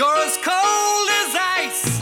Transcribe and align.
You're 0.00 0.16
as 0.16 0.38
cold 0.38 1.08
as 1.20 1.36
ice. 1.60 2.00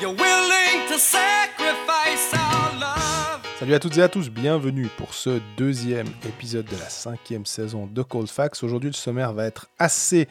You're 0.00 0.14
willing 0.14 0.88
to 0.88 0.98
sacrifice 0.98 2.32
our 2.32 2.80
love. 2.80 3.42
Salut 3.58 3.74
à 3.74 3.78
toutes 3.78 3.98
et 3.98 4.02
à 4.02 4.08
tous, 4.08 4.30
bienvenue 4.30 4.88
pour 4.96 5.12
ce 5.12 5.42
deuxième 5.58 6.06
épisode 6.26 6.64
de 6.64 6.76
la 6.78 6.88
cinquième 6.88 7.44
saison 7.44 7.86
de 7.86 8.02
Cold 8.02 8.30
Facts. 8.30 8.62
Aujourd'hui, 8.62 8.88
le 8.88 8.94
sommaire 8.94 9.34
va 9.34 9.44
être 9.44 9.68
assez 9.78 10.26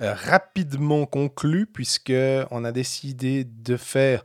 euh, 0.00 0.12
rapidement 0.12 1.06
conclu 1.06 1.66
puisque 1.66 2.12
on 2.50 2.64
a 2.64 2.72
décidé 2.72 3.44
de 3.44 3.76
faire 3.76 4.24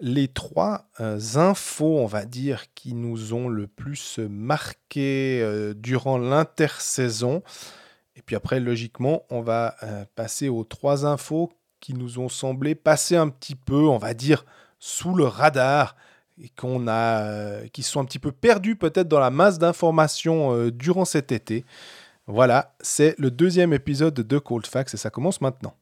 les 0.00 0.26
trois 0.26 0.88
euh, 0.98 1.20
infos, 1.36 2.00
on 2.00 2.06
va 2.06 2.24
dire, 2.24 2.64
qui 2.74 2.94
nous 2.94 3.32
ont 3.32 3.48
le 3.48 3.68
plus 3.68 4.18
marqué 4.18 5.38
euh, 5.40 5.72
durant 5.72 6.18
l'intersaison. 6.18 7.44
Et 8.14 8.22
puis 8.22 8.36
après, 8.36 8.60
logiquement, 8.60 9.24
on 9.30 9.40
va 9.40 9.76
euh, 9.82 10.04
passer 10.14 10.48
aux 10.48 10.64
trois 10.64 11.06
infos 11.06 11.50
qui 11.80 11.94
nous 11.94 12.18
ont 12.18 12.28
semblé 12.28 12.74
passer 12.74 13.16
un 13.16 13.28
petit 13.28 13.54
peu, 13.54 13.88
on 13.88 13.98
va 13.98 14.12
dire, 14.14 14.44
sous 14.78 15.14
le 15.14 15.24
radar 15.24 15.96
et 16.40 16.48
qu'on 16.50 16.86
a, 16.88 17.22
euh, 17.22 17.66
qui 17.68 17.82
sont 17.82 18.00
un 18.00 18.04
petit 18.04 18.18
peu 18.18 18.30
perdus 18.30 18.76
peut-être 18.76 19.08
dans 19.08 19.18
la 19.18 19.30
masse 19.30 19.58
d'informations 19.58 20.54
euh, 20.54 20.70
durant 20.70 21.04
cet 21.04 21.32
été. 21.32 21.64
Voilà, 22.26 22.74
c'est 22.80 23.14
le 23.18 23.30
deuxième 23.30 23.72
épisode 23.72 24.14
de 24.14 24.38
Cold 24.38 24.66
Facts 24.66 24.94
et 24.94 24.96
ça 24.96 25.10
commence 25.10 25.40
maintenant. 25.40 25.74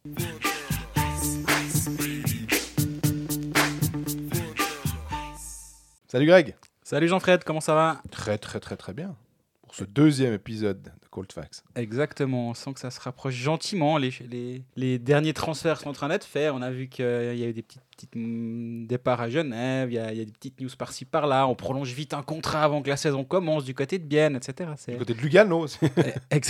Salut 6.09 6.27
Greg. 6.27 6.57
Salut 6.83 7.09
Jean-Fred, 7.09 7.45
comment 7.45 7.60
ça 7.60 7.74
va? 7.74 8.02
Très 8.10 8.38
très 8.38 8.59
très 8.59 8.77
très 8.77 8.93
bien 8.93 9.15
pour 9.62 9.74
ce 9.74 9.85
deuxième 9.85 10.33
épisode 10.33 10.83
de 10.83 11.00
Cold 11.11 11.33
Facts. 11.33 11.65
Exactement, 11.75 12.51
on 12.51 12.55
sent 12.55 12.73
que 12.75 12.81
ça 12.81 12.91
se 12.91 13.01
rapproche 13.01 13.35
gentiment. 13.35 13.99
Les, 13.99 14.11
les, 14.31 14.63
les 14.77 14.99
derniers 14.99 15.33
transferts 15.33 15.81
sont 15.81 15.89
en 15.89 15.93
train 15.93 16.09
d'être 16.09 16.25
faits. 16.25 16.53
On 16.55 16.63
a 16.63 16.71
vu 16.71 16.89
qu'il 16.89 17.05
y 17.05 17.45
a 17.45 17.49
eu 17.49 17.52
des 17.52 17.63
petites, 17.63 17.83
petites 17.91 18.15
mm, 18.15 18.87
départs 18.87 19.21
à 19.21 19.29
Genève, 19.29 19.91
il 19.91 19.95
y, 19.95 19.99
a, 19.99 20.13
il 20.13 20.19
y 20.19 20.23
a 20.23 20.25
des 20.25 20.33
petites 20.33 20.61
news 20.61 20.71
par-ci 20.79 21.05
par-là. 21.05 21.47
On 21.49 21.55
prolonge 21.55 21.93
vite 21.93 22.15
un 22.15 22.23
contrat 22.23 22.63
avant 22.63 22.80
que 22.83 22.89
la 22.89 22.97
saison 22.97 23.25
commence 23.25 23.65
du 23.65 23.75
côté 23.75 23.99
de 23.99 24.05
Bienne, 24.05 24.37
etc. 24.37 24.71
Du 24.89 24.97
côté 24.99 25.15
de 25.15 25.21
Lugano 25.21 25.61
aussi. 25.61 25.79
Eh, 26.30 26.41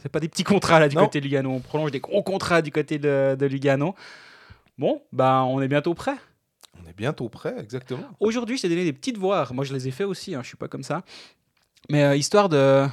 c'est 0.00 0.08
pas 0.08 0.20
des 0.20 0.28
petits 0.28 0.44
contrats 0.44 0.80
là 0.80 0.88
du 0.88 0.96
Non. 0.96 1.04
côté 1.04 1.20
de 1.20 1.24
Lugano. 1.26 1.50
On 1.50 1.60
prolonge 1.60 1.90
des 1.92 2.00
gros 2.00 2.22
contrats 2.22 2.62
du 2.62 2.72
côté 2.72 2.98
de, 2.98 3.36
de 3.38 3.46
Lugano. 3.46 3.94
Bon, 4.78 5.02
bah 5.12 5.44
on 5.44 5.60
est 5.62 5.68
bientôt 5.68 5.94
prêt. 5.94 6.16
On 6.82 6.88
est 6.88 6.96
bientôt 6.96 7.28
prêt, 7.28 7.54
exactement. 7.60 8.08
Aujourd'hui, 8.18 8.56
je 8.56 8.62
t'ai 8.62 8.68
donné 8.68 8.84
des 8.84 8.92
petites 8.92 9.18
voix. 9.18 9.46
Moi, 9.52 9.64
je 9.64 9.74
les 9.74 9.86
ai 9.88 9.90
fait 9.90 10.04
aussi, 10.04 10.34
hein, 10.34 10.40
je 10.42 10.48
suis 10.48 10.56
pas 10.56 10.68
comme 10.68 10.82
ça. 10.82 11.04
Mais 11.90 12.02
euh, 12.04 12.16
histoire 12.16 12.48
de 12.48 12.86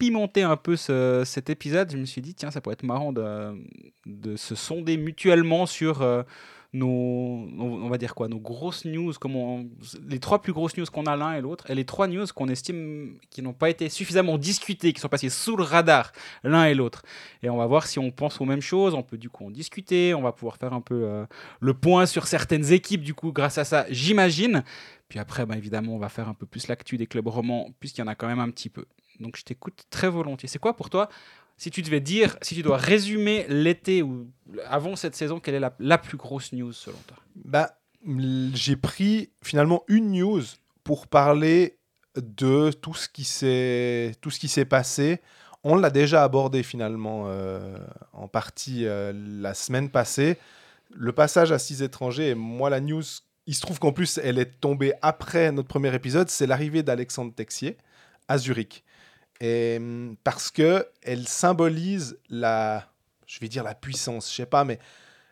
pimenter 0.00 0.42
un 0.42 0.56
peu 0.56 0.76
ce- 0.76 1.24
cet 1.26 1.50
épisode, 1.50 1.92
je 1.92 1.98
me 1.98 2.06
suis 2.06 2.22
dit, 2.22 2.34
tiens, 2.34 2.50
ça 2.50 2.62
pourrait 2.62 2.72
être 2.72 2.84
marrant 2.84 3.12
de, 3.12 3.54
se 4.36 4.54
sonder 4.54 4.96
mutuellement 4.96 5.66
sur 5.66 6.00
euh, 6.00 6.22
nos, 6.72 6.88
on 7.58 7.88
va 7.90 7.98
dire 7.98 8.14
quoi, 8.14 8.28
nos 8.28 8.38
grosses 8.38 8.86
news, 8.86 9.12
les 10.08 10.18
trois 10.18 10.40
plus 10.40 10.54
grosses 10.54 10.74
news 10.78 10.86
qu'on 10.90 11.04
a 11.04 11.16
l'un 11.16 11.34
et 11.34 11.42
l'autre, 11.42 11.70
et 11.70 11.74
les 11.74 11.84
trois 11.84 12.06
news 12.06 12.24
qu'on 12.34 12.48
estime 12.48 13.18
qui 13.28 13.42
n'ont 13.42 13.52
pas 13.52 13.68
été 13.68 13.90
suffisamment 13.90 14.38
discutées, 14.38 14.94
qui 14.94 15.00
sont 15.02 15.08
passées 15.10 15.28
sous 15.28 15.54
le 15.54 15.64
radar 15.64 16.12
l'un 16.44 16.64
et 16.64 16.74
l'autre. 16.74 17.02
Et 17.42 17.50
on 17.50 17.58
va 17.58 17.66
voir 17.66 17.86
si 17.86 17.98
on 17.98 18.10
pense 18.10 18.40
aux 18.40 18.46
mêmes 18.46 18.62
choses, 18.62 18.94
on 18.94 19.02
peut 19.02 19.18
du 19.18 19.28
coup 19.28 19.44
en 19.44 19.50
discuter, 19.50 20.14
on 20.14 20.22
va 20.22 20.32
pouvoir 20.32 20.56
faire 20.56 20.72
un 20.72 20.80
peu 20.80 21.02
euh, 21.04 21.26
le 21.60 21.74
point 21.74 22.06
sur 22.06 22.26
certaines 22.26 22.72
équipes, 22.72 23.02
du 23.02 23.12
coup, 23.12 23.32
grâce 23.32 23.58
à 23.58 23.64
ça, 23.64 23.84
j'imagine. 23.90 24.64
Puis 25.10 25.18
après, 25.18 25.44
bah, 25.44 25.58
évidemment, 25.58 25.94
on 25.94 25.98
va 25.98 26.08
faire 26.08 26.28
un 26.28 26.34
peu 26.34 26.46
plus 26.46 26.68
l'actu 26.68 26.96
des 26.96 27.06
clubs 27.06 27.26
romans, 27.26 27.70
puisqu'il 27.80 28.00
y 28.00 28.04
en 28.04 28.06
a 28.06 28.14
quand 28.14 28.28
même 28.28 28.40
un 28.40 28.48
petit 28.48 28.70
peu. 28.70 28.86
Donc 29.20 29.36
je 29.36 29.44
t'écoute 29.44 29.84
très 29.90 30.08
volontiers. 30.08 30.48
C'est 30.48 30.58
quoi 30.58 30.74
pour 30.74 30.90
toi, 30.90 31.08
si 31.60 31.70
tu 31.70 31.82
devais 31.82 32.00
dire, 32.00 32.38
si 32.40 32.54
tu 32.54 32.62
dois 32.62 32.78
résumer 32.78 33.44
l'été 33.48 34.02
ou 34.02 34.30
avant 34.66 34.96
cette 34.96 35.14
saison, 35.14 35.40
quelle 35.40 35.56
est 35.56 35.70
la, 35.78 35.98
plus 35.98 36.16
grosse 36.16 36.52
news 36.52 36.72
selon 36.72 36.96
toi? 37.06 37.18
Bah, 37.36 37.78
j'ai 38.54 38.76
pris 38.76 39.30
finalement 39.42 39.84
une 39.86 40.12
news 40.12 40.42
pour 40.84 41.06
parler 41.06 41.76
de 42.16 42.70
tout 42.72 42.94
ce 42.94 43.08
qui 43.10 43.24
s'est 43.24 44.14
tout 44.22 44.30
ce 44.30 44.40
qui 44.40 44.48
s'est 44.48 44.64
passé. 44.64 45.20
On 45.62 45.76
l'a 45.76 45.90
déjà 45.90 46.24
abordé 46.24 46.62
finalement 46.62 47.24
euh, 47.26 47.76
en 48.14 48.26
partie 48.26 48.86
euh, 48.86 49.12
la 49.14 49.52
semaine 49.52 49.90
passée. 49.90 50.38
Le 50.94 51.12
passage 51.12 51.52
à 51.52 51.58
six 51.58 51.82
étrangers 51.82 52.30
et 52.30 52.34
moi 52.34 52.70
la 52.70 52.80
news, 52.80 53.02
il 53.46 53.54
se 53.54 53.60
trouve 53.60 53.78
qu'en 53.78 53.92
plus 53.92 54.18
elle 54.24 54.38
est 54.38 54.60
tombée 54.60 54.94
après 55.02 55.52
notre 55.52 55.68
premier 55.68 55.94
épisode, 55.94 56.30
c'est 56.30 56.46
l'arrivée 56.46 56.82
d'Alexandre 56.82 57.34
Texier 57.34 57.76
à 58.28 58.38
Zurich. 58.38 58.82
Et 59.40 59.80
parce 60.24 60.50
que 60.50 60.86
elle 61.02 61.26
symbolise 61.26 62.18
la 62.28 62.86
je 63.26 63.38
vais 63.40 63.48
dire 63.48 63.64
la 63.64 63.74
puissance, 63.74 64.30
je 64.30 64.36
sais 64.36 64.46
pas 64.46 64.64
mais 64.64 64.78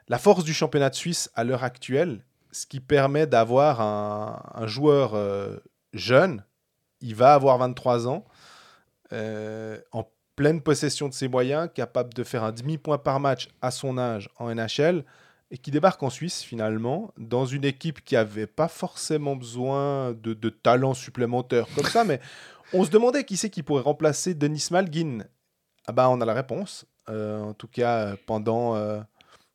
la 0.08 0.18
force 0.18 0.44
du 0.44 0.54
championnat 0.54 0.90
de 0.90 0.94
Suisse 0.94 1.30
à 1.34 1.44
l'heure 1.44 1.64
actuelle, 1.64 2.24
ce 2.50 2.66
qui 2.66 2.80
permet 2.80 3.26
d'avoir 3.26 3.80
un, 3.80 4.42
un 4.54 4.66
joueur 4.66 5.14
euh, 5.14 5.56
jeune, 5.92 6.44
il 7.00 7.14
va 7.14 7.34
avoir 7.34 7.58
23 7.58 8.08
ans, 8.08 8.24
euh, 9.12 9.78
en 9.92 10.08
pleine 10.36 10.62
possession 10.62 11.08
de 11.08 11.14
ses 11.14 11.28
moyens, 11.28 11.68
capable 11.74 12.14
de 12.14 12.24
faire 12.24 12.44
un 12.44 12.52
demi-point 12.52 12.98
par 12.98 13.20
match 13.20 13.48
à 13.60 13.70
son 13.70 13.98
âge 13.98 14.30
en 14.38 14.54
NHL, 14.54 15.04
et 15.50 15.58
qui 15.58 15.70
débarque 15.70 16.02
en 16.02 16.10
Suisse 16.10 16.42
finalement, 16.42 17.12
dans 17.16 17.46
une 17.46 17.64
équipe 17.64 18.04
qui 18.04 18.14
n'avait 18.14 18.46
pas 18.46 18.68
forcément 18.68 19.34
besoin 19.34 20.12
de, 20.12 20.34
de 20.34 20.48
talents 20.50 20.94
supplémentaires 20.94 21.66
comme 21.74 21.86
ça, 21.86 22.04
mais 22.04 22.20
on 22.72 22.84
se 22.84 22.90
demandait 22.90 23.24
qui 23.24 23.36
c'est 23.36 23.50
qui 23.50 23.62
pourrait 23.62 23.82
remplacer 23.82 24.34
Denis 24.34 24.68
Malgin. 24.70 25.24
Ah 25.86 25.92
bah 25.92 26.08
on 26.10 26.20
a 26.20 26.24
la 26.24 26.34
réponse. 26.34 26.86
Euh, 27.08 27.40
en 27.40 27.54
tout 27.54 27.68
cas, 27.68 28.16
pendant 28.26 28.76
euh, 28.76 29.00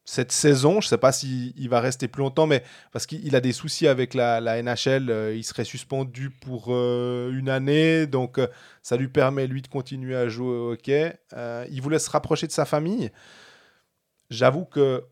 cette 0.06 0.32
saison, 0.34 0.82
je 0.82 0.88
ne 0.88 0.90
sais 0.90 0.98
pas 0.98 1.12
s'il 1.12 1.54
il 1.58 1.70
va 1.70 1.80
rester 1.80 2.08
plus 2.08 2.22
longtemps, 2.22 2.46
mais 2.46 2.64
parce 2.92 3.06
qu'il 3.06 3.36
a 3.36 3.40
des 3.40 3.54
soucis 3.54 3.88
avec 3.88 4.14
la, 4.14 4.42
NHL, 4.62 5.10
euh, 5.10 5.36
il 5.36 5.44
serait 5.44 5.64
suspendu 5.64 6.30
pour 6.30 6.68
euh, 6.70 7.32
une 7.32 7.50
année, 7.50 8.06
donc 8.06 8.38
euh, 8.38 8.48
ça 8.82 8.98
lui 8.98 9.08
permet 9.08 9.48
lui 9.48 9.62
de 9.62 9.68
continuer 9.68 10.16
à 10.16 10.28
jouer 10.28 10.48
au 10.48 10.72
hockey. 10.74 11.18
Euh, 11.34 11.66
il 11.72 11.82
voulait 11.82 12.00
se 12.00 12.10
rapprocher 12.10 12.48
de 12.48 12.52
sa 12.52 12.66
famille. 12.66 13.12
J'avoue 14.30 14.66
que 14.66 15.06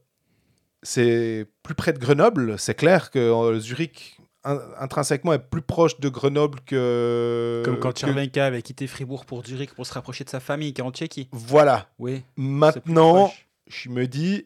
c'est 0.83 1.45
plus 1.63 1.75
près 1.75 1.94
de 1.94 2.00
Grenoble. 2.00 2.59
C'est 2.59 2.75
clair 2.75 3.12
que 3.12 3.19
euh, 3.19 3.59
Zurich 3.59 4.18
intrinsèquement 4.44 5.34
est 5.34 5.40
plus 5.40 5.62
proche 5.62 6.00
de 6.00 6.09
Grenoble 6.09 6.59
que 6.66 7.62
Comme 7.66 7.79
quand 7.79 7.94
que- 7.94 8.40
avait 8.40 8.62
quitté 8.62 8.88
Fribourg 8.88 9.25
pour 9.25 9.46
Zurich 9.46 9.74
pour 9.74 9.85
se 9.85 9.94
rapprocher 9.94 10.24
de 10.24 10.29
sa 10.29 10.40
famille 10.40 10.74
qui 10.74 10.81
est 10.81 10.84
en 10.84 10.91
Tchéquie. 10.91 11.29
Voilà. 11.31 11.88
Oui. 12.00 12.24
Maintenant, 12.38 13.31
je 13.68 13.90
me 13.90 14.07
dis, 14.07 14.46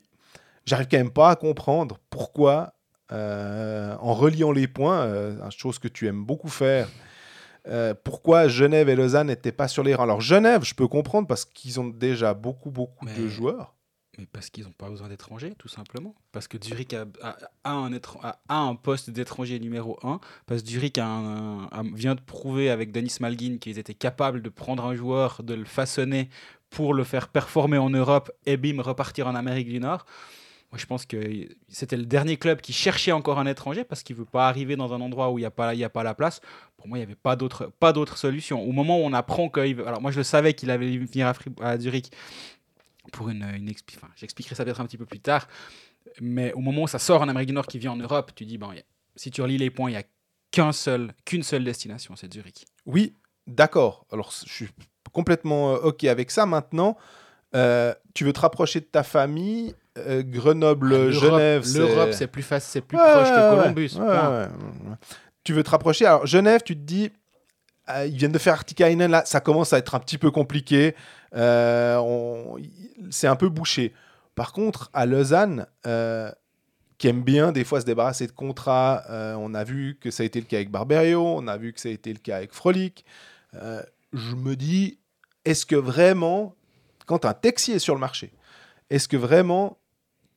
j'arrive 0.65 0.87
quand 0.89 0.97
même 0.97 1.11
pas 1.11 1.29
à 1.29 1.35
comprendre 1.35 1.97
pourquoi, 2.09 2.73
euh, 3.11 3.95
en 3.99 4.13
reliant 4.13 4.51
les 4.51 4.67
points, 4.67 5.01
euh, 5.01 5.49
chose 5.51 5.79
que 5.79 5.87
tu 5.87 6.07
aimes 6.07 6.25
beaucoup 6.25 6.49
faire, 6.49 6.89
euh, 7.67 7.93
pourquoi 8.03 8.47
Genève 8.47 8.89
et 8.89 8.95
Lausanne 8.95 9.27
n'étaient 9.27 9.51
pas 9.51 9.67
sur 9.67 9.83
les 9.83 9.95
rangs. 9.95 10.03
Alors 10.03 10.21
Genève, 10.21 10.63
je 10.63 10.73
peux 10.75 10.87
comprendre 10.87 11.27
parce 11.27 11.45
qu'ils 11.45 11.79
ont 11.79 11.87
déjà 11.87 12.33
beaucoup, 12.33 12.69
beaucoup 12.71 13.05
de 13.05 13.27
joueurs. 13.27 13.74
Mais 14.17 14.25
parce 14.31 14.49
qu'ils 14.49 14.63
n'ont 14.63 14.71
pas 14.71 14.89
besoin 14.89 15.09
d'étrangers, 15.09 15.53
tout 15.57 15.67
simplement. 15.67 16.15
Parce 16.31 16.47
que 16.47 16.57
Zurich 16.63 16.93
a, 16.93 17.05
a- 17.63 18.35
un, 18.49 18.75
poste 18.75 19.09
d'étranger 19.09 19.59
numéro 19.59 19.99
1. 20.03 20.19
Parce 20.45 20.61
que 20.61 20.69
Zurich 20.69 20.97
vient 20.97 22.15
de 22.15 22.21
prouver 22.21 22.69
avec 22.69 22.91
Denis 22.91 23.15
Malgin 23.19 23.57
qu'ils 23.59 23.77
étaient 23.79 23.93
capables 23.93 24.41
de 24.41 24.49
prendre 24.49 24.85
un 24.85 24.95
joueur, 24.95 25.43
de 25.43 25.53
le 25.53 25.65
façonner 25.65 26.29
pour 26.69 26.93
le 26.93 27.03
faire 27.03 27.27
performer 27.27 27.77
en 27.77 27.89
Europe 27.89 28.31
et 28.45 28.57
bim, 28.57 28.81
repartir 28.81 29.27
en 29.27 29.35
Amérique 29.35 29.67
du 29.69 29.79
Nord. 29.79 30.05
Moi, 30.71 30.79
je 30.79 30.85
pense 30.87 31.05
que 31.05 31.47
c'était 31.69 31.95
le 31.95 32.05
dernier 32.05 32.37
club 32.37 32.59
qui 32.59 32.73
cherchait 32.73 33.11
encore 33.13 33.39
un 33.39 33.45
étranger 33.45 33.83
parce 33.83 34.03
qu'il 34.03 34.15
ne 34.15 34.21
veut 34.21 34.25
pas 34.25 34.47
arriver 34.49 34.75
dans 34.75 34.93
un 34.93 34.99
endroit 34.99 35.29
où 35.31 35.37
il 35.37 35.41
n'y 35.43 35.45
a, 35.45 35.51
pas- 35.51 35.69
a 35.69 35.89
pas 35.89 36.03
la 36.03 36.15
place. 36.15 36.41
Pour 36.75 36.87
moi, 36.87 36.97
il 36.97 37.01
n'y 37.01 37.05
avait 37.05 37.15
pas 37.15 37.35
d'autre 37.35 38.17
solution. 38.17 38.61
Au 38.61 38.71
moment 38.71 38.99
où 38.99 39.03
on 39.03 39.13
apprend 39.13 39.47
qu'il. 39.49 39.79
Alors, 39.81 40.01
moi, 40.01 40.11
je 40.11 40.17
le 40.17 40.23
savais 40.23 40.53
qu'il 40.53 40.69
allait 40.71 40.97
venir 40.97 41.31
à 41.61 41.77
Zurich 41.77 42.11
pour 43.11 43.29
une, 43.29 43.43
une 43.55 43.71
enfin, 43.97 44.07
j'expliquerai 44.15 44.55
ça 44.55 44.63
peut-être 44.65 44.81
un 44.81 44.85
petit 44.85 44.97
peu 44.97 45.05
plus 45.05 45.19
tard, 45.19 45.47
mais 46.21 46.53
au 46.53 46.59
moment 46.59 46.83
où 46.83 46.87
ça 46.87 46.99
sort 46.99 47.21
en 47.21 47.27
Amérique 47.29 47.47
du 47.47 47.53
Nord 47.53 47.67
qui 47.67 47.79
vient 47.79 47.91
en 47.91 47.97
Europe, 47.97 48.31
tu 48.35 48.45
dis, 48.45 48.57
bon, 48.57 48.71
a- 48.71 48.75
si 49.15 49.31
tu 49.31 49.41
relis 49.41 49.57
les 49.57 49.69
points, 49.69 49.89
il 49.89 49.93
n'y 49.93 49.99
a 49.99 50.03
qu'un 50.51 50.71
seul, 50.71 51.13
qu'une 51.25 51.43
seule 51.43 51.63
destination, 51.63 52.15
c'est 52.15 52.31
Zurich. 52.33 52.65
Oui, 52.85 53.13
d'accord. 53.47 54.05
Alors 54.11 54.31
je 54.45 54.51
suis 54.51 54.69
complètement 55.11 55.73
euh, 55.73 55.77
OK 55.77 56.03
avec 56.05 56.31
ça. 56.31 56.45
Maintenant, 56.45 56.97
euh, 57.55 57.93
tu 58.13 58.23
veux 58.25 58.33
te 58.33 58.39
rapprocher 58.41 58.79
de 58.81 58.85
ta 58.85 59.03
famille, 59.03 59.73
euh, 59.97 60.23
Grenoble, 60.23 60.89
L'Europe- 60.89 61.13
Genève. 61.33 61.65
L'Europe, 61.75 62.09
c'est 62.11 62.27
plus 62.27 62.43
facile, 62.43 62.69
c'est 62.71 62.81
plus 62.81 62.97
Ouais, 62.97 63.03
proche 63.03 63.29
ouais, 63.29 63.35
que 63.35 63.55
Columbus. 63.55 63.91
ouais. 63.97 64.47
Tu 65.43 65.53
veux 65.53 65.63
te 65.63 65.69
rapprocher. 65.69 66.05
Alors, 66.05 66.25
Genève, 66.25 66.61
tu 66.65 66.75
te 66.75 66.81
dis, 66.81 67.11
ils 68.05 68.17
viennent 68.17 68.31
de 68.31 68.39
faire 68.39 68.53
Artikainen, 68.53 69.09
là, 69.09 69.23
ça 69.25 69.39
commence 69.41 69.73
à 69.73 69.77
être 69.77 69.95
un 69.95 69.99
petit 69.99 70.17
peu 70.17 70.31
compliqué. 70.31 70.95
Euh, 71.35 71.99
c'est 73.09 73.27
un 73.27 73.35
peu 73.35 73.49
bouché. 73.49 73.93
Par 74.35 74.53
contre, 74.53 74.89
à 74.93 75.05
Lausanne, 75.05 75.67
euh, 75.85 76.31
qui 76.97 77.07
aime 77.07 77.23
bien 77.23 77.51
des 77.51 77.63
fois 77.63 77.81
se 77.81 77.85
débarrasser 77.85 78.27
de 78.27 78.31
contrats, 78.31 79.03
euh, 79.09 79.35
on 79.37 79.53
a 79.53 79.63
vu 79.63 79.97
que 79.99 80.11
ça 80.11 80.23
a 80.23 80.25
été 80.25 80.39
le 80.39 80.45
cas 80.45 80.57
avec 80.57 80.71
Barberio, 80.71 81.21
on 81.21 81.47
a 81.47 81.57
vu 81.57 81.73
que 81.73 81.79
ça 81.79 81.89
a 81.89 81.91
été 81.91 82.11
le 82.11 82.19
cas 82.19 82.37
avec 82.37 82.53
Frolic. 82.53 83.05
Euh, 83.55 83.81
je 84.13 84.35
me 84.35 84.55
dis, 84.55 84.99
est-ce 85.43 85.65
que 85.65 85.75
vraiment, 85.75 86.55
quand 87.05 87.25
un 87.25 87.33
Texier 87.33 87.75
est 87.75 87.79
sur 87.79 87.93
le 87.93 87.99
marché, 87.99 88.33
est-ce 88.89 89.07
que 89.07 89.17
vraiment 89.17 89.77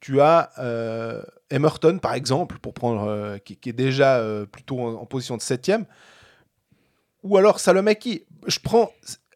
tu 0.00 0.20
as 0.20 0.50
euh, 0.58 1.22
Emerton, 1.50 1.98
par 1.98 2.14
exemple, 2.14 2.58
pour 2.58 2.74
prendre, 2.74 3.08
euh, 3.08 3.38
qui, 3.38 3.58
est 3.68 3.72
déjà 3.72 4.18
euh, 4.18 4.46
plutôt 4.46 4.80
en 4.80 5.06
position 5.06 5.36
de 5.36 5.42
septième. 5.42 5.86
Ou 7.28 7.36
alors 7.36 7.60
Salomaki. 7.60 8.24
Je 8.46 8.58
prends, 8.60 8.90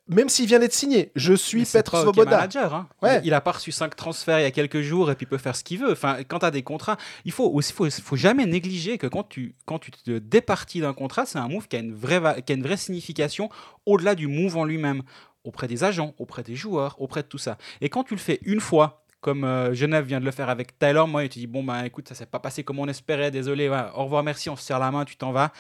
même 0.09 0.29
s'il 0.29 0.47
vient 0.47 0.59
d'être 0.59 0.73
signé, 0.73 1.13
je 1.15 1.35
suis 1.35 1.65
Petr 1.65 2.01
Svoboda. 2.01 2.31
manager. 2.31 2.75
hein. 2.75 2.89
Ouais. 3.03 3.21
Il, 3.25 3.35
a 3.35 3.41
pas 3.41 3.53
reçu 3.53 3.71
5 3.73 3.95
transferts 3.95 4.41
il 4.41 4.43
y 4.43 4.47
a 4.47 4.51
quelques 4.51 4.81
jours 4.81 5.11
et 5.11 5.15
puis 5.15 5.25
il 5.25 5.29
peut 5.29 5.39
faire 5.39 5.55
ce 5.55 5.63
qu'il 5.63 5.79
veut. 5.79 5.93
Enfin, 5.93 6.19
quand 6.27 6.41
tu 6.41 6.47
as 6.47 6.51
des 6.51 6.63
contrats, 6.63 6.97
il 7.25 7.33
faut 7.33 7.49
aussi 7.51 7.73
faut, 7.73 7.89
faut 7.91 8.17
jamais 8.17 8.47
négliger 8.47 8.99
que 8.99 9.07
quand 9.07 9.29
tu, 9.29 9.55
quand 9.67 9.79
tu 9.79 9.91
te 9.91 10.19
départis 10.19 10.81
d'un 10.81 10.95
contrat, 10.95 11.27
c'est 11.27 11.39
un 11.39 11.49
move 11.49 11.69
qui 11.69 11.77
a 11.77 11.81
une 11.81 11.95
vraie, 11.95 12.43
qui 12.43 12.53
a 12.53 12.57
une 12.57 12.63
vraie 12.63 12.77
signification 12.77 13.51
au-delà 13.87 14.15
du 14.15 14.27
move 14.27 14.57
en 14.57 14.65
lui-même, 14.65 15.03
auprès 15.45 15.69
des 15.69 15.85
agents, 15.85 16.15
auprès 16.19 16.43
des 16.43 16.55
joueurs, 16.57 17.01
auprès 17.01 17.23
de 17.23 17.29
tout 17.29 17.39
ça. 17.39 17.59
Et 17.81 17.89
quand 17.89 18.05
tu 18.05 18.15
le 18.15 18.21
fais 18.21 18.39
une 18.45 18.61
fois, 18.61 19.02
comme 19.23 19.45
euh, 19.45 19.73
Genève 19.73 20.05
vient 20.05 20.21
de 20.21 20.27
le 20.27 20.31
faire 20.33 20.51
avec 20.51 20.79
Tyler, 20.79 21.05
moi, 21.09 21.27
tu 21.29 21.39
dis 21.39 21.47
bon 21.47 21.65
ben 21.65 21.85
écoute, 21.85 22.09
ça 22.09 22.15
s'est 22.15 22.27
pas 22.27 22.41
passé 22.41 22.65
comme 22.65 22.79
on 22.81 22.89
espérait, 22.89 23.31
désolé, 23.31 23.69
au 23.69 24.05
revoir, 24.05 24.23
merci, 24.23 24.51
on 24.51 24.57
se 24.57 24.65
serre 24.65 24.81
la 24.81 24.91
main, 24.91 25.07
tu 25.07 25.17
t'en 25.17 25.33
vas. 25.33 25.53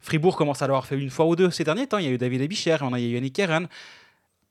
Fribourg 0.00 0.36
commence 0.36 0.62
à 0.62 0.66
l'avoir 0.66 0.86
fait 0.86 0.96
une 0.96 1.10
fois 1.10 1.26
ou 1.26 1.34
deux 1.34 1.50
ces 1.50 1.64
derniers 1.64 1.88
temps. 1.88 1.98
Il 1.98 2.04
y 2.04 2.08
a 2.08 2.12
eu 2.12 2.18
David 2.18 2.42
Ebicher, 2.42 2.76
on 2.82 2.92
a 2.92 3.00
eu 3.00 3.14
Yannick 3.14 3.40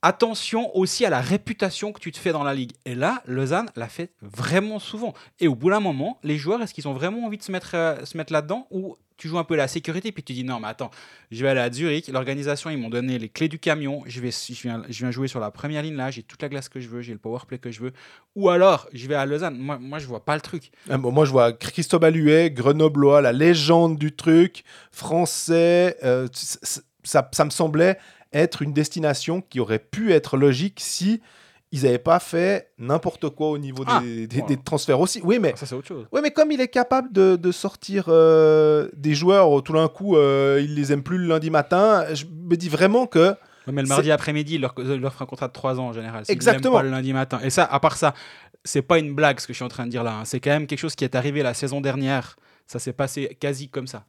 attention 0.06 0.76
aussi 0.78 1.04
à 1.04 1.10
la 1.10 1.20
réputation 1.20 1.92
que 1.92 2.00
tu 2.00 2.12
te 2.12 2.20
fais 2.20 2.32
dans 2.32 2.44
la 2.44 2.54
ligue. 2.54 2.74
Et 2.86 2.94
là, 2.94 3.24
Lausanne 3.26 3.72
l'a 3.76 3.90
fait 3.90 4.12
vraiment 4.22 4.78
souvent. 4.78 5.16
Et 5.40 5.48
au 5.48 5.56
bout 5.56 5.72
d'un 5.72 5.80
moment, 5.80 6.20
les 6.24 6.38
joueurs, 6.38 6.62
est-ce 6.62 6.76
qu'ils 6.76 6.88
ont 6.88 6.94
vraiment 6.94 7.26
envie 7.26 7.38
de 7.38 7.44
se 7.44 7.52
mettre, 7.52 7.72
euh, 7.74 7.96
mettre 8.14 8.32
là-dedans 8.32 8.68
ou 8.70 8.98
tu 9.18 9.28
joues 9.30 9.40
un 9.40 9.44
peu 9.44 9.56
la 9.56 9.68
sécurité 9.68 10.12
puis 10.12 10.24
tu 10.24 10.34
dis 10.34 10.44
non 10.44 10.60
mais 10.60 10.68
attends, 10.68 10.92
je 11.32 11.42
vais 11.42 11.48
aller 11.48 11.62
à 11.62 11.72
Zurich, 11.72 12.10
l'organisation 12.10 12.70
ils 12.70 12.78
m'ont 12.78 12.90
donné 12.90 13.18
les 13.18 13.30
clés 13.30 13.48
du 13.48 13.60
camion, 13.60 14.04
je 14.06 14.20
vais 14.20 14.30
je 14.30 14.62
viens, 14.90 15.12
jouer 15.12 15.30
sur 15.30 15.40
la 15.40 15.52
première 15.52 15.82
ligne 15.84 15.96
là, 15.96 16.12
j'ai 16.12 16.22
toute 16.22 16.42
la 16.42 16.50
glace 16.50 16.68
que 16.68 16.82
je 16.82 16.90
veux, 16.90 17.02
j'ai 17.02 17.14
le 17.14 17.18
power 17.18 17.40
play 17.48 17.58
que 17.58 17.72
je 17.72 17.80
veux 17.80 17.94
ou 18.36 18.50
alors 18.50 18.90
je 18.92 19.08
vais 19.08 19.16
à 19.16 19.26
Lausanne. 19.26 19.58
Moi 19.58 19.78
moi 19.80 20.00
je 20.00 20.08
vois 20.08 20.26
pas 20.26 20.36
le 20.36 20.42
truc. 20.42 20.70
Ah, 20.90 20.98
moi, 20.98 21.24
je 21.24 21.32
vois 21.32 21.54
Christophe 21.54 22.04
Huet, 22.14 22.52
Grenoblois, 22.52 23.22
la 23.22 23.32
légende 23.32 23.98
du 23.98 24.14
truc, 24.14 24.66
français. 24.92 25.96
euh, 26.04 26.28
ça, 27.06 27.30
ça 27.32 27.46
me 27.46 27.52
semblait 27.52 27.98
être 28.36 28.62
une 28.62 28.74
destination 28.74 29.42
qui 29.42 29.60
aurait 29.60 29.80
pu 29.80 30.12
être 30.14 30.38
logique 30.38 30.80
si 30.82 31.22
ils 31.72 31.84
n'avaient 31.84 31.98
pas 31.98 32.20
fait 32.20 32.72
n'importe 32.78 33.30
quoi 33.30 33.50
au 33.50 33.58
niveau 33.58 33.84
Ah, 33.88 34.00
des, 34.02 34.28
des- 34.28 34.40
bon. 34.42 34.46
des 34.46 34.58
transferts 34.58 35.00
aussi. 35.00 35.20
Oui, 35.24 35.40
mais, 35.40 35.54
Ça 35.58 35.66
c'est 35.66 35.76
autre 35.76 35.88
chose. 35.88 36.06
ouais, 36.12 36.22
mais 36.22 36.32
comme 36.32 36.52
il 36.52 36.62
est 36.62 36.68
capable 36.68 37.12
de, 37.12 37.36
de 37.36 37.52
sortir 37.52 38.06
euh, 38.08 38.88
des 38.96 39.16
joueurs, 39.16 39.64
tout 39.64 39.74
d'un 39.74 39.88
coup, 39.88 40.16
euh, 40.16 40.62
il 40.64 40.76
les 40.76 40.94
aime 40.94 41.02
plus 41.04 41.18
le 41.18 41.28
lundi 41.28 41.50
matin, 41.50 42.06
je 42.14 42.26
me 42.26 42.56
dis 42.56 42.70
vraiment 42.70 43.08
que 43.08 43.36
mais 43.68 43.82
le 43.82 43.88
mardi 43.88 44.12
après-midi, 44.12 44.56
il 44.56 44.62
leur, 44.62 44.76
leur 44.78 45.12
fera 45.12 45.24
un 45.24 45.28
contrat 45.28 45.48
de 45.48 45.54
3 45.54 45.80
ans 45.80 45.88
en 45.88 45.94
général. 45.94 46.24
Exactement. 46.28 46.76
pas 46.76 46.84
le 46.84 46.92
lundi 46.92 47.12
matin. 47.14 47.40
Et 47.44 47.50
ça, 47.50 47.64
à 47.66 47.80
part 47.80 47.98
ça, 47.98 48.14
c'est 48.64 48.84
pas 48.84 49.00
une 49.00 49.16
blague 49.16 49.40
ce 49.40 49.48
que 49.48 49.54
je 49.54 49.58
suis 49.58 49.66
en 49.66 49.70
train 49.70 49.86
de 49.86 49.92
dire 49.92 50.04
là. 50.04 50.20
hein. 50.20 50.26
C'est 50.26 50.40
quand 50.40 50.52
même 50.52 50.68
quelque 50.68 50.80
chose 50.80 50.94
qui 50.96 51.04
est 51.04 51.16
arrivé 51.16 51.42
la 51.42 51.56
saison 51.56 51.82
dernière. 51.82 52.36
Ça 52.68 52.78
s'est 52.80 52.94
passé 52.94 53.36
quasi 53.40 53.70
comme 53.70 53.88
ça. 53.88 54.06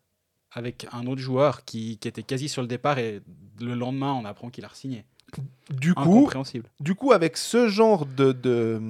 Avec 0.56 0.86
un 0.92 1.06
autre 1.06 1.20
joueur 1.20 1.64
qui, 1.64 1.98
qui 1.98 2.08
était 2.08 2.22
quasi 2.24 2.48
sur 2.48 2.62
le 2.62 2.68
départ 2.68 2.98
et 2.98 3.20
le 3.60 3.74
lendemain, 3.74 4.12
on 4.14 4.24
apprend 4.24 4.50
qu'il 4.50 4.64
a 4.64 4.68
re-signé. 4.68 5.04
du 5.70 5.92
coup, 5.94 6.26
du 6.80 6.94
coup, 6.94 7.12
avec 7.12 7.36
ce 7.36 7.68
genre 7.68 8.06
de, 8.06 8.32
de- 8.32 8.80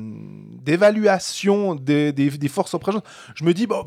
d'évaluation 0.71 1.75
des, 1.75 2.13
des- 2.13 2.31
des 2.31 2.49
forces 2.49 2.75
en 2.75 2.79
présence, 2.79 3.03
je 3.35 3.45
me 3.45 3.53
dis, 3.55 3.67
bon, 3.67 3.85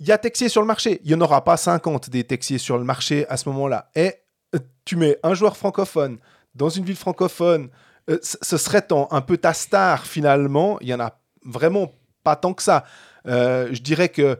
il 0.00 0.06
y 0.06 0.12
a 0.12 0.18
Texier 0.18 0.48
sur 0.48 0.60
le 0.60 0.66
marché. 0.66 1.00
Il 1.04 1.08
n'y 1.08 1.14
en 1.14 1.20
aura 1.20 1.44
pas 1.44 1.56
50 1.56 2.10
des 2.10 2.24
Texier 2.24 2.58
sur 2.58 2.76
le 2.78 2.84
marché 2.84 3.26
à 3.28 3.36
ce 3.36 3.48
moment-là. 3.50 3.90
Et 3.94 4.14
euh, 4.54 4.58
tu 4.84 4.96
mets 4.96 5.16
un 5.22 5.34
joueur 5.34 5.56
francophone 5.56 6.18
dans 6.54 6.68
une 6.68 6.84
ville 6.84 6.96
francophone, 6.96 7.68
euh, 8.10 8.18
ce 8.22 8.56
serait 8.58 8.86
un 9.10 9.20
peu 9.22 9.38
ta 9.38 9.54
star 9.54 10.04
finalement. 10.04 10.78
Il 10.80 10.88
y 10.88 10.94
en 10.94 11.00
a 11.00 11.18
vraiment 11.44 11.90
pas 12.24 12.36
tant 12.36 12.52
que 12.52 12.62
ça. 12.62 12.84
Euh, 13.26 13.68
je 13.72 13.80
dirais 13.80 14.08
que 14.10 14.38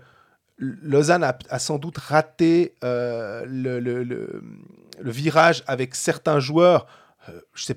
Lausanne 0.62 1.24
a, 1.24 1.58
sans 1.58 1.78
doute 1.78 1.98
raté 1.98 2.74
euh, 2.84 3.44
le, 3.46 4.42
virage 5.00 5.64
avec 5.66 5.94
certains 5.94 6.38
joueurs. 6.38 6.86
Euh, 7.28 7.40
je 7.54 7.64
sais 7.64 7.76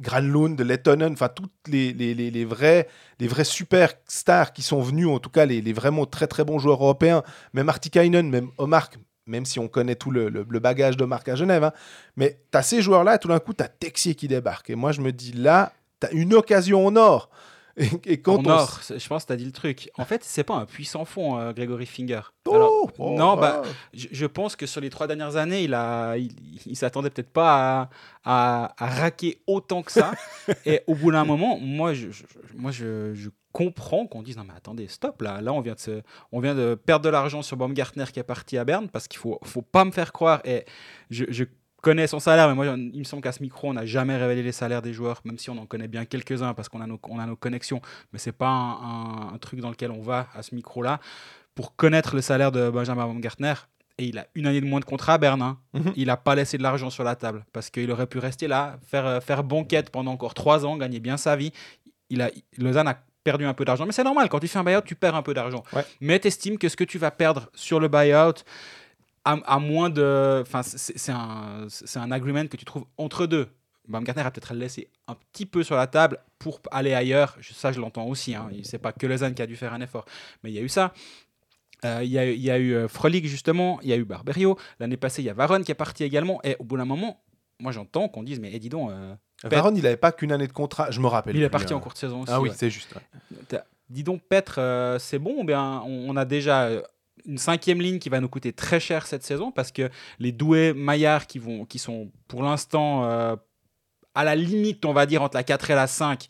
Granlund, 0.00 0.60
Lettonen, 0.60 1.12
enfin 1.12 1.28
toutes 1.28 1.52
les, 1.68 1.92
les, 1.92 2.14
les, 2.14 2.44
vrais, 2.44 2.88
les 3.20 3.28
superstars 3.44 4.52
qui 4.52 4.62
sont 4.62 4.80
venus, 4.80 5.06
en 5.06 5.18
tout 5.18 5.30
cas 5.30 5.44
les, 5.44 5.72
vraiment 5.72 6.06
très 6.06 6.26
très 6.26 6.44
bons 6.44 6.58
joueurs 6.58 6.82
européens, 6.82 7.22
même 7.52 7.68
Artikainen, 7.68 8.28
même 8.28 8.48
Omar, 8.56 8.90
même 9.26 9.44
si 9.44 9.58
on 9.58 9.68
connaît 9.68 9.94
tout 9.94 10.10
le, 10.10 10.30
bagage 10.44 10.96
d'Omar 10.96 11.20
à 11.26 11.34
Genève, 11.34 11.62
hein. 11.62 11.72
mais 12.16 12.40
tu 12.50 12.58
as 12.58 12.62
ces 12.62 12.80
joueurs-là, 12.80 13.18
tout 13.18 13.28
d'un 13.28 13.38
coup, 13.38 13.52
tu 13.52 13.62
as 13.62 13.68
Texier 13.68 14.14
qui 14.14 14.28
débarque. 14.28 14.70
Et 14.70 14.74
moi, 14.74 14.92
je 14.92 15.02
me 15.02 15.12
dis 15.12 15.32
là, 15.32 15.72
tu 16.00 16.06
as 16.06 16.12
une 16.12 16.32
occasion 16.34 16.86
en 16.86 16.96
or. 16.96 17.28
Et, 17.76 17.88
et 18.04 18.20
quand 18.20 18.36
en 18.36 18.44
on 18.46 18.50
or, 18.50 18.80
je 18.96 19.08
pense 19.08 19.22
que 19.22 19.28
tu 19.28 19.32
as 19.32 19.36
dit 19.36 19.44
le 19.44 19.52
truc. 19.52 19.90
En 19.96 20.04
fait, 20.04 20.22
c'est 20.24 20.44
pas 20.44 20.54
un 20.56 20.66
puissant 20.66 21.04
fond, 21.04 21.38
euh, 21.38 21.52
Grégory 21.52 21.86
Finger. 21.86 22.20
Oh, 22.46 22.54
Alors, 22.54 22.90
oh, 22.98 23.14
non, 23.16 23.32
oh. 23.32 23.36
bah, 23.40 23.62
je, 23.94 24.08
je 24.10 24.26
pense 24.26 24.56
que 24.56 24.66
sur 24.66 24.80
les 24.80 24.90
trois 24.90 25.06
dernières 25.06 25.36
années, 25.36 25.62
il 25.64 25.74
a, 25.74 26.16
il, 26.16 26.32
il 26.66 26.76
s'attendait 26.76 27.10
peut-être 27.10 27.32
pas 27.32 27.88
à, 28.24 28.70
à, 28.76 28.84
à 28.84 28.86
raquer 28.88 29.40
autant 29.46 29.82
que 29.82 29.92
ça. 29.92 30.12
et 30.66 30.82
au 30.86 30.94
bout 30.94 31.12
d'un 31.12 31.24
moment, 31.24 31.58
moi, 31.58 31.94
je, 31.94 32.10
je- 32.10 32.24
je- 32.50 32.56
moi, 32.56 32.70
je, 32.72 33.14
je 33.14 33.30
comprends 33.52 34.06
qu'on 34.06 34.22
dise 34.22 34.38
non 34.38 34.44
mais 34.44 34.54
attendez, 34.56 34.88
stop 34.88 35.20
là, 35.20 35.42
là 35.42 35.52
on 35.52 35.60
vient 35.60 35.74
de, 35.74 35.78
se- 35.78 36.00
on 36.32 36.40
vient 36.40 36.54
de 36.54 36.74
perdre 36.74 37.04
de 37.04 37.10
l'argent 37.10 37.42
sur 37.42 37.58
Baumgartner 37.58 38.06
qui 38.10 38.18
est 38.18 38.22
parti 38.22 38.56
à 38.56 38.64
Berne 38.64 38.88
parce 38.88 39.06
qu'il 39.08 39.18
faut, 39.18 39.38
faut 39.44 39.60
pas 39.60 39.84
me 39.84 39.90
faire 39.90 40.10
croire. 40.12 40.40
Et 40.46 40.64
je, 41.10 41.26
je 41.28 41.44
connais 41.82 42.06
son 42.06 42.18
salaire, 42.20 42.48
mais 42.48 42.54
moi, 42.54 42.66
il 42.68 42.98
me 42.98 43.04
semble 43.04 43.22
qu'à 43.22 43.32
ce 43.32 43.42
micro, 43.42 43.68
on 43.68 43.74
n'a 43.74 43.84
jamais 43.84 44.16
révélé 44.16 44.42
les 44.42 44.52
salaires 44.52 44.80
des 44.80 44.94
joueurs, 44.94 45.20
même 45.24 45.36
si 45.38 45.50
on 45.50 45.58
en 45.58 45.66
connaît 45.66 45.88
bien 45.88 46.06
quelques-uns 46.06 46.54
parce 46.54 46.68
qu'on 46.70 46.80
a 46.80 46.86
nos, 46.86 46.98
on 47.10 47.18
a 47.18 47.26
nos 47.26 47.36
connexions. 47.36 47.82
Mais 48.12 48.18
c'est 48.18 48.32
pas 48.32 48.48
un, 48.48 48.70
un- 48.72 49.34
un 49.34 49.38
truc 49.38 49.60
dans 49.60 49.68
lequel 49.70 49.90
on 49.90 50.00
va 50.00 50.28
à 50.34 50.42
ce 50.42 50.54
micro-là 50.54 51.00
pour 51.54 51.76
connaître 51.76 52.14
le 52.14 52.22
salaire 52.22 52.50
de 52.52 52.70
Benjamin 52.70 53.04
Baumgartner. 53.06 53.54
Et 53.98 54.06
il 54.06 54.18
a 54.18 54.26
une 54.34 54.46
année 54.46 54.60
de 54.62 54.66
moins 54.66 54.80
de 54.80 54.86
contrat 54.86 55.14
à 55.14 55.18
Berne. 55.18 55.42
hein. 55.42 55.58
Mhm. 55.74 55.92
Il 55.96 56.06
n'a 56.06 56.16
pas 56.16 56.34
laissé 56.34 56.56
de 56.56 56.62
l'argent 56.62 56.88
sur 56.88 57.04
la 57.04 57.14
table 57.14 57.44
parce 57.52 57.68
qu'il 57.68 57.90
aurait 57.90 58.06
pu 58.06 58.18
rester 58.18 58.48
là, 58.48 58.78
faire, 58.86 59.04
euh, 59.06 59.20
faire 59.20 59.44
banquette 59.44 59.90
pendant 59.90 60.12
encore 60.12 60.32
trois 60.32 60.64
ans, 60.64 60.78
gagner 60.78 60.98
bien 60.98 61.18
sa 61.18 61.36
vie. 61.36 61.52
Il 62.08 62.22
a, 62.22 62.30
Lausanne 62.56 62.88
a 62.88 62.96
perdu 63.22 63.44
un 63.44 63.54
peu 63.54 63.64
d'argent. 63.66 63.84
Mais 63.86 63.92
c'est 63.92 64.02
normal, 64.02 64.28
quand 64.30 64.40
tu 64.40 64.48
fais 64.48 64.58
un 64.58 64.64
buyout, 64.64 64.80
tu 64.80 64.94
perds 64.94 65.14
un 65.14 65.22
peu 65.22 65.34
d'argent. 65.34 65.62
Ouais. 65.74 65.84
Mais 66.00 66.18
tu 66.18 66.28
estimes 66.28 66.58
que 66.58 66.68
ce 66.68 66.76
que 66.76 66.84
tu 66.84 66.98
vas 66.98 67.10
perdre 67.10 67.50
sur 67.54 67.78
le 67.80 67.88
buyout, 67.88 68.42
à, 69.24 69.32
à 69.44 69.58
moins 69.58 69.90
de. 69.90 70.40
Enfin, 70.42 70.62
c'est 70.62 71.12
un, 71.12 71.66
un 71.96 72.10
agreement 72.10 72.46
que 72.46 72.56
tu 72.56 72.64
trouves 72.64 72.84
entre 72.96 73.26
deux. 73.26 73.48
Baumgartner 73.88 74.22
a 74.22 74.30
peut-être 74.30 74.54
laissé 74.54 74.88
un 75.08 75.14
petit 75.32 75.44
peu 75.44 75.64
sur 75.64 75.74
la 75.76 75.86
table 75.86 76.18
pour 76.38 76.60
aller 76.70 76.94
ailleurs. 76.94 77.36
Ça, 77.52 77.72
je 77.72 77.80
l'entends 77.80 78.06
aussi. 78.06 78.34
Hein. 78.34 78.48
C'est 78.62 78.78
pas 78.78 78.92
que 78.92 79.06
Lausanne 79.06 79.34
qui 79.34 79.42
a 79.42 79.46
dû 79.46 79.56
faire 79.56 79.72
un 79.72 79.80
effort. 79.80 80.04
Mais 80.42 80.50
il 80.50 80.54
y 80.54 80.58
a 80.58 80.62
eu 80.62 80.68
ça. 80.68 80.92
Euh, 81.84 82.00
Il 82.04 82.10
y, 82.10 82.18
a, 82.18 82.30
il 82.30 82.40
y 82.40 82.50
a 82.50 82.58
eu 82.58 82.74
euh, 82.74 82.86
Frolic, 82.86 83.26
justement. 83.26 83.80
Il 83.82 83.88
y 83.88 83.92
a 83.92 83.96
eu 83.96 84.04
Barberio. 84.04 84.56
L'année 84.78 84.96
passée, 84.96 85.20
il 85.22 85.24
y 85.24 85.30
a 85.30 85.34
Varon 85.34 85.62
qui 85.62 85.72
est 85.72 85.76
parti 85.76 86.04
également. 86.04 86.40
Et 86.44 86.56
au 86.60 86.64
bout 86.64 86.76
d'un 86.76 86.84
moment, 86.84 87.20
moi, 87.58 87.72
j'entends 87.72 88.08
qu'on 88.08 88.22
dise 88.22 88.38
Mais 88.38 88.50
eh, 88.52 88.58
dis 88.60 88.68
donc, 88.68 88.90
euh, 88.90 89.14
Varane, 89.44 89.76
il 89.76 89.82
n'avait 89.82 89.96
pas 89.96 90.12
qu'une 90.12 90.30
année 90.30 90.46
de 90.46 90.52
contrat, 90.52 90.92
je 90.92 91.00
me 91.00 91.08
rappelle. 91.08 91.34
il 91.36 91.42
est 91.42 91.48
parti 91.50 91.72
hein. 91.72 91.76
en 91.78 91.80
courte 91.80 91.98
saison 91.98 92.22
aussi. 92.22 92.32
Ah 92.32 92.40
oui, 92.40 92.50
ouais. 92.50 92.54
c'est 92.56 92.70
juste. 92.70 92.94
ouais. 92.94 93.60
Dis 93.90 94.04
donc, 94.04 94.22
Petre, 94.22 94.54
euh, 94.58 94.98
c'est 94.98 95.18
bon 95.18 95.34
ou 95.40 95.44
bien 95.44 95.82
on, 95.84 96.10
on 96.10 96.16
a 96.16 96.24
déjà 96.24 96.62
euh, 96.66 96.82
une 97.26 97.38
cinquième 97.38 97.80
ligne 97.80 97.98
qui 97.98 98.08
va 98.08 98.20
nous 98.20 98.28
coûter 98.28 98.52
très 98.52 98.80
cher 98.80 99.06
cette 99.06 99.22
saison 99.22 99.52
parce 99.52 99.72
que 99.72 99.90
les 100.18 100.32
Doué, 100.32 100.72
Maillard 100.72 101.26
qui, 101.26 101.38
vont, 101.38 101.64
qui 101.64 101.78
sont 101.78 102.10
pour 102.28 102.42
l'instant 102.42 103.04
euh, 103.04 103.36
à 104.14 104.24
la 104.24 104.34
limite, 104.34 104.84
on 104.84 104.92
va 104.92 105.06
dire, 105.06 105.22
entre 105.22 105.36
la 105.36 105.44
4 105.44 105.70
et 105.70 105.74
la 105.74 105.86
5. 105.86 106.26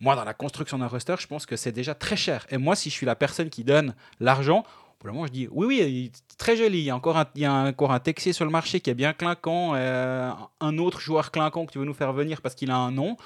Moi, 0.00 0.16
dans 0.16 0.24
la 0.24 0.34
construction 0.34 0.78
d'un 0.78 0.86
roster, 0.86 1.14
je 1.18 1.26
pense 1.26 1.46
que 1.46 1.56
c'est 1.56 1.72
déjà 1.72 1.94
très 1.94 2.16
cher. 2.16 2.46
Et 2.50 2.56
moi, 2.56 2.74
si 2.74 2.90
je 2.90 2.94
suis 2.94 3.06
la 3.06 3.16
personne 3.16 3.50
qui 3.50 3.64
donne 3.64 3.94
l'argent, 4.18 4.64
pour 4.98 5.08
le 5.08 5.14
moment, 5.14 5.26
je 5.26 5.32
dis 5.32 5.48
oui, 5.50 5.66
oui, 5.66 6.12
très 6.36 6.56
joli. 6.56 6.78
Il 6.78 6.84
y 6.84 6.90
a 6.90 6.96
encore 6.96 7.16
un, 7.16 7.26
il 7.34 7.42
y 7.42 7.46
a 7.46 7.52
encore 7.52 7.92
un 7.92 8.00
Texier 8.00 8.32
sur 8.32 8.44
le 8.44 8.50
marché 8.50 8.80
qui 8.80 8.90
est 8.90 8.94
bien 8.94 9.12
clinquant. 9.12 9.74
euh, 9.74 10.30
un 10.60 10.78
autre 10.78 11.00
joueur 11.00 11.30
clinquant 11.30 11.64
que 11.66 11.72
tu 11.72 11.78
veux 11.78 11.86
nous 11.86 11.94
faire 11.94 12.12
venir 12.12 12.42
parce 12.42 12.54
qu'il 12.54 12.70
a 12.70 12.76
un 12.76 12.90
nom. 12.90 13.16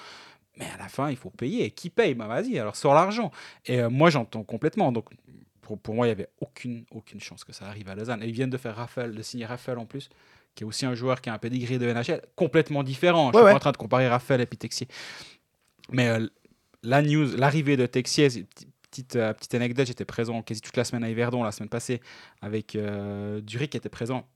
Mais 0.57 0.67
à 0.73 0.79
la 0.79 0.89
fin, 0.89 1.11
il 1.11 1.17
faut 1.17 1.31
payer. 1.31 1.65
Et 1.65 1.71
qui 1.71 1.91
paye? 1.91 2.15
Bah 2.15 2.29
vas-y, 2.29 2.59
alors 2.59 2.77
sors 2.77 2.95
l'argent. 2.95 3.33
Et 3.67 3.81
euh, 3.81 3.91
moi, 3.91 4.11
j'entends 4.11 4.45
complètement. 4.45 4.93
Donc, 4.93 5.07
pour, 5.65 5.79
pour 5.79 5.95
moi, 5.95 6.07
il 6.07 6.11
n'y 6.11 6.13
avait 6.13 6.29
aucune, 6.41 6.85
aucune 6.91 7.21
chance 7.21 7.43
que 7.45 7.53
ça 7.53 7.67
arrive 7.67 7.89
à 7.89 7.95
Lausanne. 7.95 8.23
Et 8.23 8.27
ils 8.27 8.33
viennent 8.33 8.51
de 8.51 8.57
faire 8.59 8.77
Raphaël, 8.77 9.15
de 9.15 9.23
signer 9.23 9.47
Raphaël 9.47 9.79
en 9.79 9.87
plus, 9.87 10.09
qui 10.55 10.63
est 10.63 10.67
aussi 10.67 10.87
un 10.87 10.95
joueur 10.95 11.21
qui 11.21 11.31
a 11.31 11.35
un 11.35 11.39
pedigree 11.39 11.79
de 11.79 11.87
NHL 11.93 12.21
complètement 12.37 12.83
différent. 12.83 13.33
Je 13.33 13.37
Ouais, 13.39 13.41
suis 13.41 13.45
ouais. 13.47 13.51
pas 13.53 13.57
en 13.57 13.61
train 13.61 13.73
de 13.73 13.77
comparer 13.77 14.07
Raphaël 14.09 14.41
et 14.41 14.47
puis 14.47 14.59
Texier. 14.59 14.87
Mais 15.91 16.09
euh, 16.09 16.27
la 16.83 17.03
news, 17.03 17.35
l'arrivée 17.37 17.77
de 17.77 17.87
Texier, 17.87 18.29
petite, 18.29 18.69
petite, 18.91 19.17
euh, 19.17 19.33
petite 19.33 19.55
anecdote, 19.55 19.87
j'étais 19.87 20.05
présent 20.05 20.43
quasi 20.43 20.61
toute 20.61 20.77
la 20.77 20.85
semaine 20.85 21.03
à 21.03 21.11
Yverdon, 21.11 21.43
la 21.43 21.51
semaine 21.53 21.69
passée, 21.69 22.01
avec 22.43 22.77
euh, 22.77 23.41
Zurich 23.49 23.71
qui 23.71 23.77
était 23.77 23.89
présent. 23.89 24.27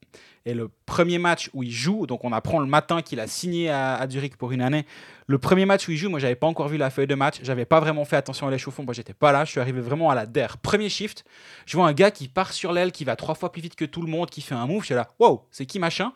Et 0.47 0.55
le 0.55 0.71
premier 0.87 1.19
match 1.19 1.51
où 1.53 1.63
il 1.63 1.71
joue, 1.71 2.07
donc 2.07 2.25
on 2.25 2.33
apprend 2.33 2.59
le 2.59 2.67
matin 2.67 3.03
qu'il 3.03 3.21
a 3.21 3.27
signé 3.27 3.71
à, 3.71 4.07
Zurich 4.09 4.37
pour 4.37 4.53
une 4.53 4.63
année. 4.63 4.87
Le 5.27 5.39
premier 5.39 5.67
match 5.67 5.89
où 5.89 5.91
il 5.91 5.97
joue, 5.97 6.09
moi 6.09 6.19
j'avais 6.19 6.37
pas 6.37 6.47
encore 6.47 6.69
vu 6.69 6.79
la 6.79 6.91
feuille 6.91 7.07
de 7.07 7.15
match, 7.15 7.41
j'avais 7.43 7.67
pas 7.67 7.81
vraiment 7.81 8.05
fait 8.05 8.17
attention 8.17 8.49
à 8.49 8.51
l'échauffement, 8.51 8.85
moi 8.85 8.95
j'étais 8.95 9.13
pas 9.13 9.31
là, 9.31 9.45
je 9.45 9.51
suis 9.51 9.61
arrivé 9.61 9.81
vraiment 9.81 10.11
à 10.11 10.15
la 10.15 10.25
DER. 10.25 10.57
Premier 10.63 10.89
shift, 10.89 11.25
je 11.67 11.77
vois 11.77 11.87
un 11.87 11.93
gars 11.93 12.11
qui 12.11 12.29
part 12.29 12.53
sur 12.53 12.73
l'aile, 12.73 12.93
qui 12.93 13.05
va 13.05 13.17
trois 13.17 13.35
fois 13.35 13.53
plus 13.53 13.61
vite 13.61 13.75
que 13.75 13.85
tout 13.85 14.01
le 14.01 14.09
monde, 14.09 14.31
qui 14.31 14.41
fait 14.41 14.55
un 14.55 14.67
move, 14.67 14.81
je 14.81 14.87
suis 14.87 14.95
là, 14.95 15.09
wow, 15.19 15.47
c'est 15.51 15.67
qui 15.67 15.79
machin? 15.79 16.13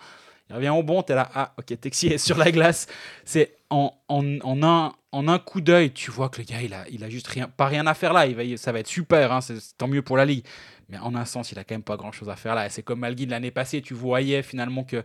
Il 0.52 0.56
revient 0.56 0.70
au 0.70 0.82
bon, 0.82 1.02
t'es 1.02 1.14
là, 1.14 1.30
ah, 1.34 1.54
ok, 1.58 1.80
Texier 1.80 2.14
est 2.14 2.18
sur 2.18 2.36
la 2.36 2.50
glace. 2.50 2.86
C'est 3.24 3.56
en, 3.70 3.94
en, 4.08 4.38
en 4.40 4.62
un, 4.62 4.92
en 5.12 5.28
un 5.28 5.38
coup 5.38 5.60
d'œil, 5.62 5.92
tu 5.92 6.10
vois 6.10 6.28
que 6.28 6.38
le 6.38 6.44
gars, 6.44 6.60
il 6.60 6.74
a, 6.74 6.84
il 6.90 7.02
a 7.04 7.08
juste 7.08 7.26
rien, 7.28 7.48
pas 7.48 7.66
rien 7.66 7.86
à 7.86 7.94
faire 7.94 8.12
là. 8.12 8.26
Il 8.26 8.34
va, 8.34 8.42
ça 8.56 8.70
va 8.72 8.80
être 8.80 8.86
super, 8.86 9.32
hein, 9.32 9.40
c'est 9.40 9.56
tant 9.78 9.88
mieux 9.88 10.02
pour 10.02 10.16
la 10.16 10.26
ligue. 10.26 10.44
Mais 10.92 10.98
en 10.98 11.14
un 11.14 11.24
sens, 11.24 11.50
il 11.52 11.58
a 11.58 11.64
quand 11.64 11.74
même 11.74 11.82
pas 11.82 11.96
grand 11.96 12.12
chose 12.12 12.28
à 12.28 12.36
faire 12.36 12.54
là. 12.54 12.68
C'est 12.68 12.82
comme 12.82 13.00
Malguin 13.00 13.26
l'année 13.28 13.50
passée, 13.50 13.80
tu 13.80 13.94
voyais 13.94 14.42
finalement 14.42 14.84
que 14.84 15.02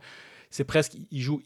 c'est 0.50 0.65
presque, 0.65 0.94
il 1.12 1.22
joue, 1.22 1.41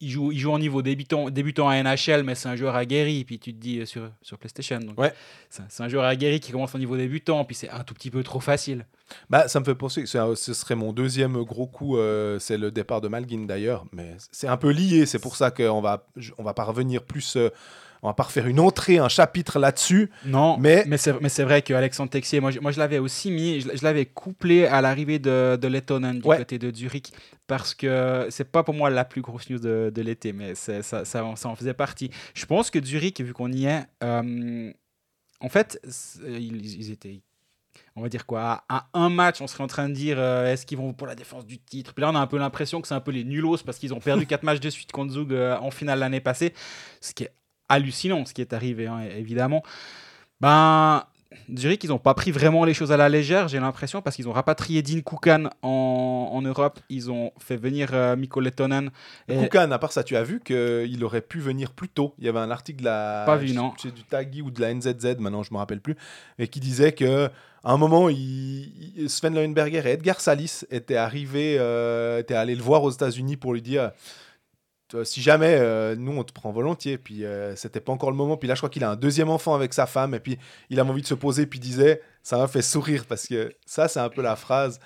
il 0.00 0.10
joue, 0.10 0.30
il 0.32 0.38
joue 0.38 0.52
en 0.52 0.58
niveau 0.58 0.82
débutant, 0.82 1.30
débutant 1.30 1.68
à 1.70 1.82
NHL, 1.82 2.22
mais 2.22 2.34
c'est 2.34 2.48
un 2.48 2.56
joueur 2.56 2.76
aguerri. 2.76 3.24
Puis 3.24 3.38
tu 3.38 3.54
te 3.54 3.58
dis 3.58 3.80
euh, 3.80 3.86
sur, 3.86 4.10
sur 4.20 4.36
PlayStation. 4.36 4.78
Donc 4.78 5.00
Ouais. 5.00 5.12
C'est 5.48 5.82
un 5.82 5.88
joueur 5.88 6.04
aguerri 6.04 6.40
qui 6.40 6.52
commence 6.52 6.74
en 6.74 6.78
niveau 6.78 6.96
débutant, 6.96 7.44
puis 7.46 7.56
c'est 7.56 7.70
un 7.70 7.84
tout 7.84 7.94
petit 7.94 8.10
peu 8.10 8.22
trop 8.22 8.40
facile. 8.40 8.86
Bah, 9.30 9.48
ça 9.48 9.60
me 9.60 9.64
fait 9.64 9.74
penser 9.74 10.02
que 10.02 10.08
ce 10.34 10.54
serait 10.54 10.74
mon 10.74 10.92
deuxième 10.92 11.42
gros 11.42 11.66
coup, 11.66 11.96
euh, 11.96 12.38
c'est 12.38 12.58
le 12.58 12.70
départ 12.70 13.00
de 13.00 13.08
Malguin 13.08 13.46
d'ailleurs, 13.46 13.86
mais 13.92 14.16
c'est 14.30 14.48
un 14.48 14.56
peu 14.58 14.70
lié, 14.70 15.06
c'est 15.06 15.20
pour 15.20 15.36
ça 15.36 15.50
qu'on 15.50 15.80
va, 15.80 16.06
on 16.36 16.42
va 16.42 16.52
pas 16.52 16.64
revenir 16.64 17.02
plus, 17.02 17.36
euh, 17.36 17.48
on 18.02 18.08
va 18.08 18.14
pas 18.14 18.24
refaire 18.24 18.46
une 18.46 18.60
entrée, 18.60 18.98
un 18.98 19.08
chapitre 19.08 19.58
là-dessus. 19.58 20.10
Non, 20.24 20.56
Mais- 20.58 20.84
mais, 20.86 20.96
c'est, 20.98 21.42
vrai 21.44 21.62
que 21.62 21.74
Alexandre 21.74 22.10
Texier, 22.10 22.40
moi, 22.40 22.50
je- 22.50 22.60
moi 22.60 22.70
je 22.72 22.78
l'avais 22.78 22.98
aussi 22.98 23.30
mis, 23.30 23.60
je, 23.60 23.68
je 23.74 23.82
l'avais 23.84 24.06
couplé 24.06 24.66
à 24.66 24.80
l'arrivée 24.80 25.18
de, 25.18 25.58
de 25.60 25.68
Lettonen 25.68 26.20
du 26.20 26.26
Ouais. 26.28 26.38
côté 26.38 26.58
de 26.58 26.74
Zurich, 26.74 27.12
parce 27.46 27.74
que 27.74 28.26
c'est 28.30 28.50
pas 28.50 28.62
pour 28.62 28.74
moi 28.74 28.90
la 28.90 29.04
plus 29.04 29.20
grosse 29.22 29.48
news 29.50 29.58
de, 29.58 29.90
de 29.94 30.02
l'été, 30.02 30.32
mais 30.32 30.54
ça, 30.54 30.82
ça, 30.82 31.24
en- 31.24 31.36
ça 31.36 31.48
en 31.48 31.56
faisait 31.56 31.74
partie. 31.74 32.10
Je 32.34 32.46
pense 32.46 32.70
que 32.70 32.82
Zurich, 32.84 33.20
vu 33.20 33.32
qu'on 33.32 33.50
y 33.52 33.66
est, 33.66 33.84
euh, 34.04 34.72
en 35.40 35.48
fait, 35.48 35.80
ils, 36.26 36.64
ils 36.80 36.90
étaient. 36.92 37.20
On 37.94 38.02
va 38.02 38.08
dire 38.08 38.24
quoi 38.26 38.64
À 38.68 38.88
un 38.94 39.08
match, 39.10 39.40
on 39.40 39.46
serait 39.46 39.62
en 39.64 39.66
train 39.66 39.88
de 39.88 39.94
dire 39.94 40.16
euh, 40.18 40.50
est-ce 40.52 40.64
qu'ils 40.66 40.78
vont 40.78 40.92
pour 40.94 41.06
la 41.06 41.14
défense 41.14 41.44
du 41.46 41.58
titre? 41.58 41.92
Puis 41.94 42.02
là, 42.02 42.10
on 42.10 42.14
a 42.14 42.18
un 42.18 42.26
peu 42.26 42.38
l'impression 42.38 42.80
que 42.80 42.88
c'est 42.88 42.94
un 42.94 43.00
peu 43.00 43.10
les 43.10 43.24
nulos 43.24 43.58
parce 43.64 43.78
qu'ils 43.78 43.92
ont 43.94 44.00
perdu 44.00 44.26
quatre 44.26 44.42
matchs 44.44 44.60
de 44.60 44.70
suite 44.70 44.92
contre 44.92 45.12
Zug 45.12 45.32
euh, 45.32 45.56
en 45.58 45.70
finale 45.70 45.98
l'année 45.98 46.20
passée. 46.20 46.52
Ce 47.00 47.12
qui 47.14 47.24
est 47.24 47.32
hallucinant, 47.68 48.24
ce 48.26 48.34
qui 48.34 48.40
est 48.40 48.52
arrivé, 48.52 48.86
hein, 48.86 49.00
évidemment. 49.16 49.62
Ben, 50.40 51.04
Zurich, 51.56 51.84
ils 51.84 51.88
n'ont 51.90 51.98
pas 51.98 52.14
pris 52.14 52.30
vraiment 52.30 52.64
les 52.64 52.74
choses 52.74 52.92
à 52.92 52.96
la 52.96 53.08
légère, 53.08 53.48
j'ai 53.48 53.60
l'impression, 53.60 54.00
parce 54.02 54.16
qu'ils 54.16 54.28
ont 54.28 54.32
rapatrié 54.32 54.82
Dean 54.82 55.00
Koukan 55.00 55.50
en, 55.62 56.30
en 56.32 56.42
Europe. 56.42 56.80
Ils 56.88 57.10
ont 57.10 57.32
fait 57.38 57.56
venir 57.56 57.90
euh, 57.92 58.16
Mikko 58.16 58.40
Lettonen. 58.40 58.90
Et- 59.28 59.36
Koukan, 59.36 59.70
à 59.70 59.78
part 59.78 59.92
ça, 59.92 60.02
tu 60.02 60.16
as 60.16 60.22
vu 60.22 60.40
qu'il 60.40 61.02
aurait 61.04 61.20
pu 61.20 61.38
venir 61.40 61.72
plus 61.72 61.88
tôt. 61.88 62.14
Il 62.18 62.24
y 62.24 62.28
avait 62.28 62.38
un 62.38 62.50
article 62.50 62.80
de 62.80 62.84
la, 62.86 63.24
Pas 63.26 63.36
vu, 63.36 63.52
non. 63.52 63.72
du 63.82 64.02
Taggy 64.04 64.42
ou 64.42 64.50
de 64.50 64.60
la 64.60 64.72
NZZ, 64.74 65.16
maintenant 65.18 65.42
je 65.42 65.52
me 65.52 65.58
rappelle 65.58 65.80
plus, 65.80 65.96
et 66.38 66.48
qui 66.48 66.60
disait 66.60 66.92
que 66.92 67.28
à 67.64 67.72
un 67.72 67.76
moment, 67.76 68.08
il, 68.08 69.06
Sven 69.08 69.34
Leuenberger 69.34 69.82
et 69.84 69.92
Edgar 69.92 70.20
Salis 70.20 70.60
étaient 70.70 70.96
arrivés, 70.96 71.56
euh, 71.58 72.20
étaient 72.20 72.34
allés 72.34 72.54
le 72.54 72.62
voir 72.62 72.82
aux 72.84 72.90
États-Unis 72.90 73.36
pour 73.36 73.52
lui 73.54 73.62
dire. 73.62 73.90
Si 75.04 75.20
jamais 75.20 75.56
euh, 75.58 75.96
nous 75.96 76.12
on 76.12 76.24
te 76.24 76.32
prend 76.32 76.52
volontiers, 76.52 76.98
puis 76.98 77.24
euh, 77.24 77.56
c'était 77.56 77.80
pas 77.80 77.92
encore 77.92 78.10
le 78.10 78.16
moment. 78.16 78.36
Puis 78.36 78.48
là, 78.48 78.54
je 78.54 78.60
crois 78.60 78.70
qu'il 78.70 78.84
a 78.84 78.90
un 78.90 78.96
deuxième 78.96 79.28
enfant 79.28 79.54
avec 79.54 79.74
sa 79.74 79.86
femme, 79.86 80.14
et 80.14 80.20
puis 80.20 80.38
il 80.70 80.78
avait 80.78 80.90
envie 80.90 81.02
de 81.02 81.06
se 81.06 81.14
poser, 81.14 81.46
puis 81.46 81.58
disait 81.58 82.02
Ça 82.22 82.38
m'a 82.38 82.48
fait 82.48 82.62
sourire 82.62 83.04
parce 83.06 83.26
que 83.26 83.52
ça, 83.64 83.88
c'est 83.88 84.00
un 84.00 84.08
peu 84.08 84.22
la 84.22 84.36
phrase 84.36 84.80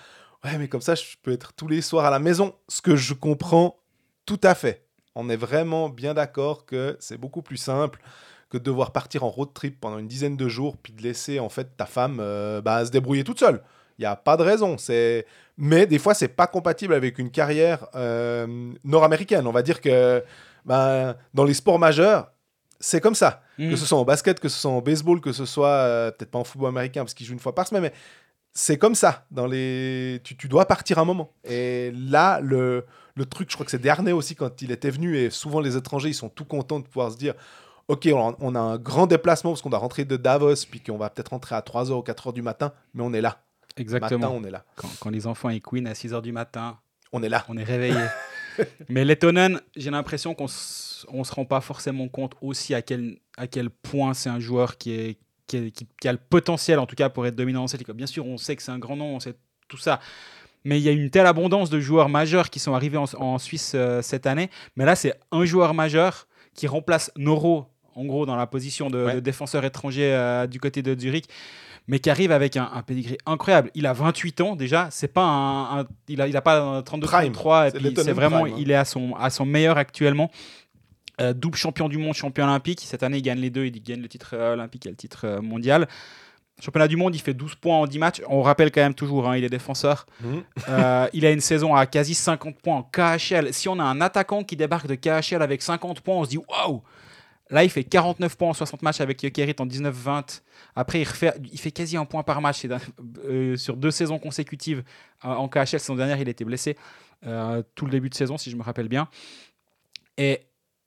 Ouais, 0.44 0.56
mais 0.56 0.68
comme 0.68 0.80
ça, 0.80 0.94
je 0.94 1.04
peux 1.22 1.32
être 1.32 1.52
tous 1.52 1.68
les 1.68 1.82
soirs 1.82 2.06
à 2.06 2.10
la 2.10 2.18
maison. 2.18 2.54
Ce 2.68 2.80
que 2.80 2.96
je 2.96 3.12
comprends 3.12 3.76
tout 4.24 4.40
à 4.42 4.54
fait. 4.54 4.86
On 5.14 5.28
est 5.28 5.36
vraiment 5.36 5.88
bien 5.90 6.14
d'accord 6.14 6.64
que 6.64 6.96
c'est 7.00 7.18
beaucoup 7.18 7.42
plus 7.42 7.58
simple 7.58 8.00
que 8.48 8.56
de 8.56 8.62
devoir 8.62 8.92
partir 8.92 9.22
en 9.22 9.28
road 9.28 9.50
trip 9.52 9.78
pendant 9.80 9.98
une 9.98 10.08
dizaine 10.08 10.36
de 10.36 10.48
jours 10.48 10.76
puis 10.76 10.92
de 10.92 11.02
laisser 11.02 11.40
en 11.40 11.48
fait 11.48 11.76
ta 11.76 11.86
femme 11.86 12.18
euh, 12.20 12.60
bah, 12.60 12.84
se 12.86 12.90
débrouiller 12.90 13.24
toute 13.24 13.38
seule. 13.38 13.62
Il 13.98 14.02
n'y 14.02 14.06
a 14.06 14.16
pas 14.16 14.36
de 14.36 14.42
raison. 14.42 14.78
C'est... 14.78 15.26
Mais 15.62 15.86
des 15.86 15.98
fois, 15.98 16.14
c'est 16.14 16.28
pas 16.28 16.46
compatible 16.46 16.94
avec 16.94 17.18
une 17.18 17.30
carrière 17.30 17.86
euh, 17.94 18.72
nord-américaine. 18.82 19.46
On 19.46 19.52
va 19.52 19.60
dire 19.60 19.82
que 19.82 20.24
bah, 20.64 21.18
dans 21.34 21.44
les 21.44 21.52
sports 21.52 21.78
majeurs, 21.78 22.32
c'est 22.80 22.98
comme 23.02 23.14
ça. 23.14 23.42
Mm. 23.58 23.68
Que 23.68 23.76
ce 23.76 23.84
soit 23.84 23.98
en 23.98 24.06
basket, 24.06 24.40
que 24.40 24.48
ce 24.48 24.58
soit 24.58 24.70
en 24.70 24.80
baseball, 24.80 25.20
que 25.20 25.32
ce 25.32 25.44
soit 25.44 25.68
euh, 25.68 26.10
peut-être 26.12 26.30
pas 26.30 26.38
en 26.38 26.44
football 26.44 26.70
américain 26.70 27.02
parce 27.02 27.12
qu'il 27.12 27.26
joue 27.26 27.34
une 27.34 27.40
fois 27.40 27.54
par 27.54 27.66
semaine, 27.66 27.82
mais 27.82 27.92
c'est 28.54 28.78
comme 28.78 28.94
ça. 28.94 29.26
Dans 29.30 29.46
les... 29.46 30.22
tu, 30.24 30.34
tu 30.34 30.48
dois 30.48 30.64
partir 30.64 30.98
un 30.98 31.04
moment. 31.04 31.34
Et 31.44 31.92
là, 31.94 32.40
le, 32.40 32.86
le 33.14 33.26
truc, 33.26 33.50
je 33.50 33.54
crois 33.54 33.66
que 33.66 33.70
c'est 33.70 33.78
Dernay 33.78 34.12
aussi 34.12 34.34
quand 34.34 34.62
il 34.62 34.70
était 34.70 34.90
venu, 34.90 35.18
et 35.18 35.28
souvent 35.28 35.60
les 35.60 35.76
étrangers, 35.76 36.08
ils 36.08 36.14
sont 36.14 36.30
tout 36.30 36.46
contents 36.46 36.80
de 36.80 36.86
pouvoir 36.86 37.12
se 37.12 37.18
dire 37.18 37.34
Ok, 37.88 38.08
on, 38.10 38.34
on 38.40 38.54
a 38.54 38.60
un 38.60 38.78
grand 38.78 39.06
déplacement 39.06 39.50
parce 39.50 39.60
qu'on 39.60 39.68
doit 39.68 39.78
rentrer 39.78 40.06
de 40.06 40.16
Davos, 40.16 40.64
puis 40.70 40.80
qu'on 40.80 40.96
va 40.96 41.10
peut-être 41.10 41.28
rentrer 41.28 41.54
à 41.54 41.60
3h 41.60 41.90
ou 41.90 42.00
4h 42.00 42.32
du 42.32 42.40
matin, 42.40 42.72
mais 42.94 43.02
on 43.02 43.12
est 43.12 43.20
là. 43.20 43.42
Exactement. 43.80 44.20
Matin, 44.28 44.34
on 44.40 44.44
est 44.44 44.50
là. 44.50 44.64
Quand, 44.76 44.88
quand 45.00 45.10
les 45.10 45.26
enfants 45.26 45.48
et 45.50 45.60
Queen 45.60 45.86
à 45.86 45.92
6h 45.92 46.22
du 46.22 46.32
matin, 46.32 46.78
On 47.12 47.22
est 47.22 47.28
là. 47.28 47.44
on 47.48 47.56
est 47.56 47.64
réveillé. 47.64 47.98
Mais 48.88 49.04
Lettonen, 49.04 49.60
j'ai 49.76 49.90
l'impression 49.90 50.34
qu'on 50.34 50.44
on 51.08 51.24
se 51.24 51.32
rend 51.34 51.44
pas 51.44 51.60
forcément 51.60 52.08
compte 52.08 52.34
aussi 52.42 52.74
à 52.74 52.82
quel, 52.82 53.18
à 53.38 53.46
quel 53.46 53.70
point 53.70 54.12
c'est 54.14 54.28
un 54.28 54.40
joueur 54.40 54.76
qui, 54.76 54.92
est, 54.92 55.18
qui, 55.46 55.56
est- 55.56 55.70
qui- 55.70 55.86
qui 56.00 56.08
a 56.08 56.12
le 56.12 56.18
potentiel, 56.18 56.78
en 56.78 56.86
tout 56.86 56.96
cas, 56.96 57.08
pour 57.08 57.26
être 57.26 57.34
dominant 57.36 57.60
dans 57.62 57.68
cette. 57.68 57.88
Bien 57.90 58.06
sûr, 58.06 58.26
on 58.26 58.36
sait 58.36 58.56
que 58.56 58.62
c'est 58.62 58.72
un 58.72 58.78
grand 58.78 58.96
nom, 58.96 59.16
on 59.16 59.20
sait 59.20 59.34
tout 59.68 59.78
ça. 59.78 59.98
Mais 60.64 60.78
il 60.78 60.82
y 60.82 60.88
a 60.90 60.92
une 60.92 61.08
telle 61.08 61.26
abondance 61.26 61.70
de 61.70 61.80
joueurs 61.80 62.10
majeurs 62.10 62.50
qui 62.50 62.58
sont 62.58 62.74
arrivés 62.74 62.98
en, 62.98 63.06
en 63.14 63.38
Suisse 63.38 63.72
euh, 63.74 64.02
cette 64.02 64.26
année. 64.26 64.50
Mais 64.76 64.84
là, 64.84 64.94
c'est 64.94 65.14
un 65.32 65.44
joueur 65.46 65.72
majeur 65.72 66.26
qui 66.54 66.66
remplace 66.66 67.10
Noro, 67.16 67.66
en 67.94 68.04
gros, 68.04 68.26
dans 68.26 68.36
la 68.36 68.46
position 68.46 68.90
de, 68.90 69.04
Ouais. 69.06 69.14
de 69.14 69.20
défenseur 69.20 69.64
étranger 69.64 70.12
euh, 70.12 70.46
du 70.46 70.60
côté 70.60 70.82
de 70.82 70.98
Zurich 71.00 71.24
mais 71.90 71.98
qui 71.98 72.08
arrive 72.08 72.30
avec 72.30 72.56
un, 72.56 72.70
un 72.72 72.82
pedigree 72.82 73.18
incroyable. 73.26 73.70
Il 73.74 73.84
a 73.86 73.92
28 73.92 74.40
ans 74.42 74.56
déjà, 74.56 74.86
c'est 74.92 75.12
pas 75.12 75.24
un, 75.24 75.80
un- 75.80 75.86
il 76.08 76.20
a 76.22 76.28
il 76.28 76.36
a 76.36 76.40
pas 76.40 76.60
un 76.60 76.82
32 76.82 77.06
Prime. 77.06 77.32
33 77.32 77.66
et 77.66 77.70
C'est 77.72 77.76
puis 77.78 77.84
Lettonen 77.88 78.04
c'est 78.06 78.12
vraiment 78.12 78.42
Prime, 78.42 78.54
hein. 78.54 78.58
il 78.58 78.70
est 78.70 78.74
à 78.76 78.84
son 78.84 79.14
à 79.18 79.28
son 79.28 79.44
meilleur 79.44 79.76
actuellement. 79.76 80.30
Euh, 81.20 81.34
double 81.34 81.58
champion 81.58 81.88
du 81.88 81.98
monde, 81.98 82.14
champion 82.14 82.44
olympique. 82.44 82.80
Cette 82.82 83.02
année, 83.02 83.18
il 83.18 83.22
gagne 83.22 83.40
les 83.40 83.50
deux. 83.50 83.66
Il 83.66 83.82
gagne 83.82 84.00
le 84.00 84.08
titre 84.08 84.30
euh, 84.34 84.54
olympique 84.54 84.86
et 84.86 84.88
le 84.88 84.96
titre 84.96 85.22
euh, 85.26 85.40
mondial. 85.42 85.86
Championnat 86.62 86.88
du 86.88 86.96
monde, 86.96 87.14
il 87.14 87.20
fait 87.20 87.34
12 87.34 87.56
points 87.56 87.76
en 87.76 87.86
10 87.86 87.98
matchs. 87.98 88.22
On 88.28 88.40
rappelle 88.42 88.70
quand 88.70 88.80
même 88.80 88.94
toujours, 88.94 89.28
hein, 89.28 89.36
il 89.36 89.44
est 89.44 89.48
défenseur. 89.50 90.06
Euh, 90.68 91.06
il 91.12 91.26
a 91.26 91.30
une 91.30 91.40
saison 91.40 91.74
à 91.74 91.84
quasi 91.86 92.14
50 92.14 92.56
points 92.62 92.76
en 92.76 92.82
KHL. 92.82 93.52
Si 93.52 93.68
on 93.68 93.78
a 93.78 93.82
un 93.84 94.00
attaquant 94.00 94.44
qui 94.44 94.56
débarque 94.56 94.86
de 94.86 94.94
KHL 94.94 95.42
avec 95.42 95.60
50 95.60 96.00
points, 96.00 96.16
on 96.16 96.24
se 96.24 96.30
dit 96.30 96.38
waouh! 96.38 96.82
Là, 97.50 97.64
il 97.64 97.70
fait 97.70 97.82
49 97.84 98.36
points 98.36 98.50
en 98.50 98.54
60 98.54 98.82
matchs 98.82 99.00
avec 99.00 99.20
Jokerit 99.20 99.56
en 99.58 99.66
19-20. 99.66 100.40
Après, 100.76 101.00
il, 101.00 101.06
fait 101.06 101.72
quasi 101.72 101.96
un 101.96 102.04
point 102.04 102.22
par 102.22 102.40
match 102.40 102.64
euh, 103.24 103.56
sur 103.56 103.76
deux 103.76 103.90
saisons 103.90 104.18
consécutives 104.18 104.84
euh, 105.24 105.28
en 105.28 105.48
KHL. 105.48 105.66
Saison 105.66 105.96
dernière, 105.96 106.20
il 106.20 106.28
était 106.28 106.44
blessé 106.44 106.76
euh, 107.26 107.62
tout 107.74 107.86
le 107.86 107.90
début 107.90 108.08
de 108.08 108.14
saison, 108.14 108.38
si 108.38 108.50
je 108.50 108.56
me 108.56 108.62
rappelle 108.62 108.88
bien. 108.88 109.08
Et 110.16 110.42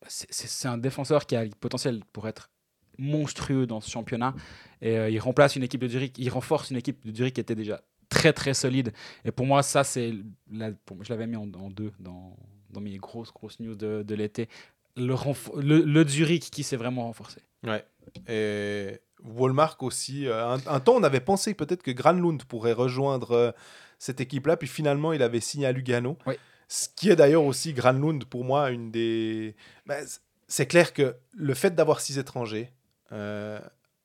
c'est- 0.08 0.68
un 0.68 0.78
défenseur 0.78 1.26
qui 1.26 1.36
a 1.36 1.44
le 1.44 1.52
potentiel 1.52 2.02
pour 2.14 2.28
être 2.28 2.50
monstrueux 2.98 3.68
dans 3.68 3.82
ce 3.82 3.90
championnat. 3.90 4.34
Et 4.82 4.96
il 5.10 5.20
remplace 5.20 5.56
une 5.56 5.64
équipe 5.64 5.82
de 5.82 5.88
Zurich, 5.88 6.18
il 6.18 6.30
renforce 6.30 6.72
une 6.72 6.78
équipe 6.78 7.06
de 7.06 7.16
Zurich 7.16 7.34
qui 7.34 7.42
était 7.42 7.56
déjà 7.56 7.82
très 8.08 8.32
très 8.32 8.54
solide. 8.54 8.94
Et 9.26 9.32
pour 9.32 9.46
moi, 9.46 9.64
ça, 9.64 9.84
c'est. 9.84 10.14
Je 10.52 11.10
l'avais 11.10 11.28
mis 11.28 11.36
en, 11.36 11.48
deux 11.48 11.92
dans, 12.00 12.38
mes 12.80 12.98
grosses, 12.98 13.34
grosses 13.34 13.60
news 13.60 13.76
de 13.76 14.16
l'été. 14.16 14.48
Le, 14.96 15.14
renfo- 15.14 15.60
le, 15.60 15.80
le 15.82 16.08
Zurich 16.08 16.50
qui 16.52 16.64
s'est 16.64 16.78
vraiment 16.78 17.04
renforcé. 17.04 17.42
Ouais. 17.64 17.84
Et 18.28 19.00
Walmart 19.24 19.78
aussi. 19.82 20.28
euh, 20.28 20.46
un, 20.48 20.60
un 20.68 20.80
temps, 20.80 20.96
on 20.96 21.04
avait 21.04 21.20
pensé 21.22 21.54
peut-être 21.54 21.82
que 21.82 21.92
Granlund 21.92 22.44
pourrait 22.44 22.74
rejoindre 22.74 23.32
euh, 23.32 23.52
cette 23.98 24.22
équipe-là, 24.22 24.58
puis 24.58 24.68
finalement, 24.68 25.14
il 25.14 25.24
avait 25.24 25.40
signé 25.40 25.66
à 25.66 25.72
Lugano. 25.72 26.18
Oui. 26.28 26.36
Ce 26.68 26.88
qui 26.96 27.10
est 27.10 27.16
d'ailleurs 27.16 27.44
aussi 27.44 27.74
Granlund, 27.74 28.24
pour 28.26 28.44
moi, 28.44 28.70
une 28.72 28.92
des. 28.92 29.56
Ben, 29.86 30.06
c- 30.06 30.20
c'est 30.48 30.68
clair 30.68 30.94
que 30.94 31.16
le 31.34 31.54
fait 31.54 31.74
d'avoir 31.74 32.00
six 32.02 32.18
étrangers 32.20 32.72
euh, 33.12 33.60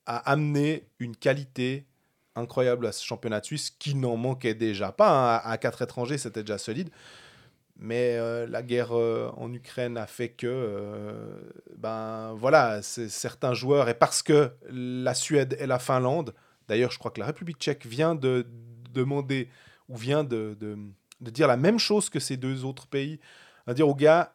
a 0.06 0.16
amené 0.30 0.88
une 0.98 1.16
qualité 1.16 1.84
incroyable 2.34 2.86
à 2.86 2.92
ce 2.92 3.04
championnat 3.04 3.40
de 3.40 3.44
Suisse 3.46 3.70
qui 3.70 3.94
n'en 3.94 4.16
manquait 4.16 4.54
déjà 4.54 4.92
pas. 4.92 5.10
hein. 5.10 5.40
À, 5.44 5.50
à 5.50 5.58
quatre 5.58 5.82
étrangers, 5.82 6.18
c'était 6.18 6.42
déjà 6.42 6.56
solide. 6.58 6.90
Mais 7.78 8.16
euh, 8.16 8.46
la 8.48 8.62
guerre 8.62 8.96
euh, 8.96 9.30
en 9.36 9.52
Ukraine 9.52 9.96
a 9.96 10.08
fait 10.08 10.30
que, 10.30 10.46
euh, 10.48 11.40
ben 11.76 12.34
voilà, 12.34 12.82
certains 12.82 13.54
joueurs, 13.54 13.88
et 13.88 13.94
parce 13.94 14.22
que 14.22 14.50
la 14.68 15.14
Suède 15.14 15.56
et 15.60 15.66
la 15.66 15.78
Finlande, 15.78 16.34
d'ailleurs, 16.66 16.90
je 16.90 16.98
crois 16.98 17.12
que 17.12 17.20
la 17.20 17.26
République 17.26 17.58
tchèque 17.58 17.86
vient 17.86 18.16
de 18.16 18.44
demander, 18.92 19.48
ou 19.88 19.96
vient 19.96 20.24
de, 20.24 20.56
de, 20.58 20.76
dire 21.30 21.46
la 21.46 21.56
même 21.56 21.78
chose 21.78 22.10
que 22.10 22.18
ces 22.18 22.36
deux 22.36 22.64
autres 22.64 22.88
pays, 22.88 23.20
à 23.68 23.74
dire 23.74 23.88
aux 23.88 23.94
gars, 23.94 24.34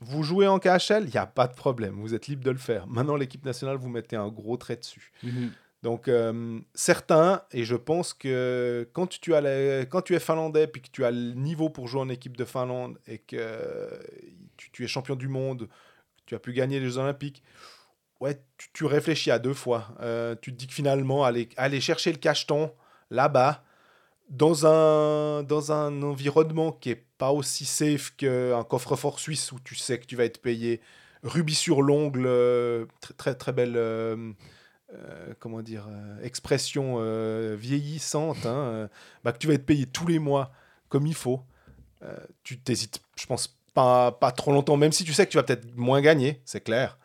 vous 0.00 0.22
jouez 0.22 0.46
en 0.46 0.58
KHL, 0.58 1.04
il 1.04 1.10
n'y 1.10 1.16
a 1.16 1.26
pas 1.26 1.46
de 1.46 1.54
problème, 1.54 1.94
vous 1.94 2.12
êtes 2.12 2.26
libre 2.26 2.44
de 2.44 2.50
le 2.50 2.58
faire. 2.58 2.86
Maintenant, 2.88 3.16
l'équipe 3.16 3.44
nationale, 3.44 3.76
vous 3.78 3.88
mettez 3.88 4.16
un 4.16 4.28
gros 4.28 4.58
trait 4.58 4.76
dessus. 4.76 5.12
Donc, 5.82 6.06
euh, 6.06 6.60
certains, 6.74 7.42
et 7.50 7.64
je 7.64 7.74
pense 7.74 8.14
que 8.14 8.88
quand 8.92 9.08
tu, 9.08 9.34
es 9.34 10.20
finlandais, 10.20 10.68
puis 10.68 10.80
que 10.80 10.88
tu 10.92 11.04
as 11.04 11.10
le 11.10 11.32
niveau 11.32 11.70
pour 11.70 11.88
jouer 11.88 12.00
en 12.00 12.08
équipe 12.08 12.36
de 12.36 12.44
Finlande, 12.44 12.98
et 13.08 13.18
que 13.18 13.36
euh, 13.38 13.98
tu, 14.56 14.84
es 14.84 14.86
champion 14.86 15.16
du 15.16 15.26
monde, 15.26 15.68
tu 16.24 16.36
as 16.36 16.38
pu 16.38 16.52
gagner 16.52 16.78
les 16.78 16.86
Jeux 16.86 16.98
Olympiques, 16.98 17.42
ouais, 18.20 18.40
tu, 18.72 18.84
réfléchis 18.84 19.32
à 19.32 19.40
deux 19.40 19.54
fois. 19.54 19.88
Euh, 20.00 20.36
tu 20.40 20.52
te 20.52 20.56
dis 20.56 20.68
que 20.68 20.74
finalement, 20.74 21.24
aller, 21.24 21.80
chercher 21.80 22.12
le 22.12 22.18
cacheton 22.18 22.72
là-bas, 23.10 23.64
dans 24.28 24.66
un, 24.66 25.42
dans 25.42 25.72
un 25.72 26.00
environnement 26.02 26.70
qui 26.70 26.90
est 26.90 27.04
pas 27.18 27.32
aussi 27.32 27.64
safe 27.64 28.14
qu'un 28.16 28.62
coffre-fort 28.62 29.18
suisse 29.18 29.50
où 29.50 29.58
tu 29.58 29.74
sais 29.74 29.98
que 29.98 30.06
tu 30.06 30.14
vas 30.14 30.24
être 30.24 30.40
payé 30.40 30.80
rubis 31.24 31.56
sur 31.56 31.82
l'ongle, 31.82 32.28
très, 33.00 33.14
très 33.14 33.34
très 33.34 33.52
belle 33.52 33.76
euh, 34.92 34.96
euh, 34.96 35.34
comment 35.38 35.62
dire 35.62 35.88
expression 36.22 36.98
vieillissante, 37.56 38.46
hein, 38.46 38.88
bah, 39.24 39.32
que 39.32 39.38
tu 39.38 39.46
vas 39.46 39.54
être 39.54 39.66
payé 39.66 39.86
tous 39.86 40.06
les 40.06 40.18
mois 40.18 40.52
comme 40.88 41.06
il 41.06 41.14
faut. 41.14 41.40
tu 42.44 42.58
t'hésites, 42.58 43.00
je 43.16 43.26
pense 43.26 43.58
pas 43.74 44.12
pas 44.12 44.32
trop 44.32 44.52
longtemps, 44.52 44.76
même 44.76 44.92
si 44.92 45.04
tu 45.04 45.12
sais 45.12 45.26
que 45.26 45.30
tu 45.30 45.38
vas 45.38 45.42
peut-être 45.42 45.74
moins 45.76 46.00
gagner, 46.00 46.40
c'est 46.44 46.62
clair, 46.62 46.98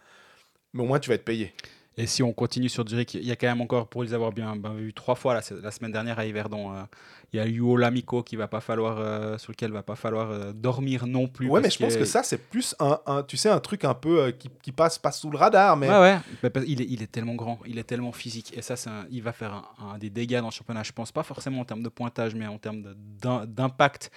mais 0.74 0.84
au 0.84 0.86
moins 0.86 1.00
tu 1.00 1.10
vas 1.10 1.15
être 1.15 1.25
payé. 1.25 1.53
Et 2.00 2.06
si 2.06 2.22
on 2.22 2.32
continue 2.32 2.70
sur 2.70 2.88
Zurich, 2.88 3.16
il 3.16 3.25
y 3.25 3.32
a 3.32 3.36
quand 3.36 3.48
même 3.48 3.60
encore, 3.60 3.88
pour 3.88 4.04
les 4.04 4.13
avoir 4.13 4.32
bien, 4.32 4.56
ben, 4.56 4.75
vu 4.75 4.94
trois 4.94 5.16
fois 5.16 5.34
la, 5.34 5.42
la, 5.63 5.72
semaine 5.72 5.92
dernière 5.92 6.20
à 6.20 6.25
Yverdon, 6.27 6.72
euh, 6.72 6.84
il 7.34 7.38
y 7.38 7.39
a 7.39 7.48
Yuo 7.48 7.75
Lamico 7.75 8.22
qui 8.22 8.36
va 8.36 8.48
pas 8.48 8.60
falloir, 8.60 9.00
euh, 9.00 9.39
sur 9.39 9.51
lequel 9.51 9.72
va 9.72 9.82
pas 9.82 9.96
falloir 9.96 10.30
euh, 10.30 10.54
dormir 10.54 11.08
non 11.08 11.27
plus. 11.27 11.50
Ouais, 11.50 11.60
mais 11.60 11.72
je 11.72 11.80
pense 11.80 11.98
que 11.98 12.06
ça, 12.06 12.22
c'est 12.22 12.38
plus 12.38 12.75
un, 12.80 13.00
un, 13.08 13.24
tu 13.24 13.36
sais, 13.36 13.50
un 13.50 13.60
truc 13.60 13.84
un 13.84 13.96
peu 13.96 14.30
qui, 14.30 14.48
qui, 14.62 14.72
passe, 14.72 15.00
passe 15.00 15.22
sous 15.22 15.32
le 15.32 15.39
radar. 15.39 15.75
Mais... 15.75 15.89
Ouais, 15.89 16.22
ouais. 16.44 16.51
il, 16.68 16.82
est, 16.82 16.88
il 16.88 17.01
est 17.01 17.12
tellement 17.12 17.34
grand, 17.34 17.60
il 17.66 17.80
est 17.80 17.84
tellement 17.84 18.12
physique. 18.12 18.56
Et 18.56 18.62
ça, 18.62 18.75
un, 18.86 19.08
il 19.10 19.24
va 19.24 19.32
faire 19.32 19.63
un, 19.80 19.98
des 19.98 20.12
dégâts 20.12 20.39
dans 20.39 20.50
le 20.50 20.51
championnat. 20.51 20.84
Je 20.84 20.92
pense 20.92 21.12
pas 21.12 21.24
forcément 21.24 21.62
en 21.62 21.66
termes 21.66 21.84
de 21.84 21.89
pointage, 21.89 22.36
mais 22.36 22.46
en 22.46 22.60
termes 22.60 22.94
d'impact. 23.48 24.12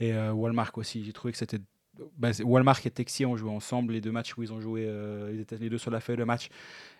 Et 0.00 0.12
Walmart 0.16 0.72
aussi, 0.74 1.04
j'ai 1.04 1.12
trouvé 1.12 1.30
que 1.30 1.38
c'était 1.38 1.60
bah, 2.18 2.30
Walmart 2.44 2.80
et 2.84 2.90
Texi 2.90 3.24
ont 3.26 3.36
joué 3.36 3.50
ensemble 3.50 3.92
les 3.92 4.00
deux 4.00 4.12
matchs 4.12 4.36
où 4.36 4.42
ils 4.42 4.52
ont 4.52 4.60
joué, 4.60 4.88
ils 5.32 5.40
étaient 5.40 5.56
les 5.56 5.70
deux 5.70 5.78
sur 5.78 5.90
la 5.90 6.00
feuille 6.00 6.16
de 6.16 6.24
match. 6.24 6.48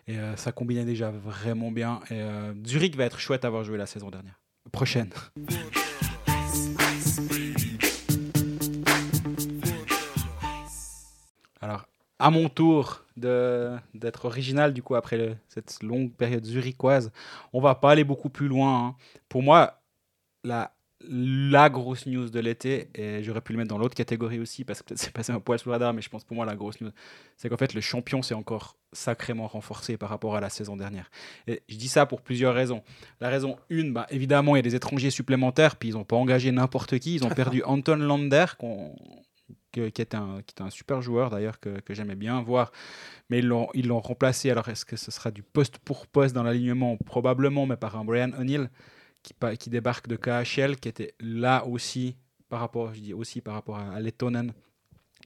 Et 0.07 0.19
euh, 0.19 0.35
ça 0.37 0.53
combinait 0.53 0.85
déjà 0.85 1.11
vraiment 1.11 1.71
bien. 1.71 2.01
Euh, 2.11 2.53
Zurich 2.67 2.97
va 2.97 3.05
être 3.05 3.19
chouette 3.19 3.45
à 3.45 3.49
avoir 3.49 3.65
joué 3.65 3.79
la 3.79 3.87
saison 3.87 4.11
dernière. 4.11 4.41
Prochaine. 4.73 5.11
Alors, 11.61 11.87
à 12.19 12.31
mon 12.31 12.49
tour 12.49 13.05
d'être 13.17 14.25
original, 14.25 14.73
du 14.73 14.83
coup, 14.83 14.95
après 14.95 15.39
cette 15.49 15.83
longue 15.83 16.13
période 16.13 16.45
zurichoise, 16.45 17.13
on 17.53 17.61
va 17.61 17.75
pas 17.75 17.93
aller 17.93 18.05
beaucoup 18.05 18.31
plus 18.31 18.49
loin. 18.49 18.87
Hein. 18.87 18.97
Pour 19.29 19.43
moi, 19.43 19.81
la 20.43 20.73
la 21.09 21.71
grosse 21.71 22.07
news 22.07 22.29
de 22.29 22.41
l'été, 22.41 22.89
et 22.95 23.23
j'aurais 23.23 23.41
pu 23.41 23.53
le 23.53 23.59
mettre 23.59 23.71
dans 23.71 23.79
l'autre 23.79 23.95
catégorie 23.95 24.39
aussi, 24.39 24.65
parce 24.65 24.81
que 24.81 24.87
peut-être 24.87 24.99
c'est 24.99 25.13
passé 25.13 25.33
un 25.33 25.41
poil 25.41 25.59
sous 25.59 25.69
le 25.69 25.73
radar, 25.73 25.95
mais 25.95 26.03
je 26.03 26.11
pense 26.11 26.25
pour 26.25 26.37
moi 26.37 26.45
la 26.45 26.57
grosse 26.57 26.81
news, 26.81 26.91
c'est 27.37 27.49
qu'en 27.49 27.57
fait 27.57 27.73
le 27.75 27.81
champion 27.81 28.23
s'est 28.23 28.35
encore 28.35 28.77
sacrément 28.93 29.47
renforcé 29.47 29.97
par 29.97 30.11
rapport 30.11 30.37
à 30.37 30.41
la 30.41 30.51
saison 30.51 30.77
dernière. 30.77 31.11
Et 31.47 31.63
je 31.69 31.77
dis 31.77 31.89
ça 31.89 32.07
pour 32.07 32.21
plusieurs 32.21 32.55
raisons. 32.55 32.83
La 33.21 33.29
raison 33.29 33.57
une, 33.71 33.93
bah, 33.93 34.07
évidemment, 34.11 34.57
il 34.57 34.59
y 34.59 34.61
a 34.61 34.63
des 34.63 34.75
étrangers 34.75 35.11
supplémentaires, 35.11 35.77
puis 35.77 35.91
ils 35.91 35.95
n'ont 35.95 36.05
pas 36.05 36.17
engagé 36.17 36.53
n'importe 36.53 36.99
qui, 36.99 37.15
ils 37.15 37.25
ont 37.25 37.31
perdu 37.31 37.63
Anton 37.65 37.97
Lander, 37.97 38.47
qui, 39.73 39.81
est 39.81 40.15
un, 40.15 40.41
qui 40.47 40.55
est 40.59 40.63
un 40.63 40.71
super 40.71 41.01
joueur 41.01 41.31
d'ailleurs 41.31 41.61
que, 41.61 41.81
que 41.81 41.95
j'aimais 41.95 42.17
bien 42.17 42.43
voir, 42.43 42.73
mais 43.31 43.39
ils 43.39 43.47
l'ont, 43.47 43.69
ils 43.73 43.87
l'ont 43.87 44.01
remplacé, 44.01 44.51
alors 44.51 44.69
est-ce 44.69 44.85
que 44.85 44.97
ce 44.97 45.11
sera 45.11 45.31
du 45.31 45.43
poste 45.43 45.79
pour 45.79 46.07
poste 46.07 46.35
dans 46.35 46.43
l'alignement? 46.43 46.97
Probablement, 46.99 47.65
mais 47.65 47.77
par 47.77 47.97
un 47.97 48.05
Brian 48.05 48.33
O'Neill 48.39 48.69
qui, 49.23 49.71
débarque 49.71 50.09
de 50.09 50.17
KHL, 50.17 50.77
qui 50.77 50.89
était 50.89 51.15
là 51.21 51.67
aussi 51.67 52.17
par 52.49 52.61
rapport, 52.61 52.93
aussi 53.15 53.41
par 53.41 53.55
rapport 53.55 53.79
à, 53.79 54.01
Lettonen, 54.01 54.53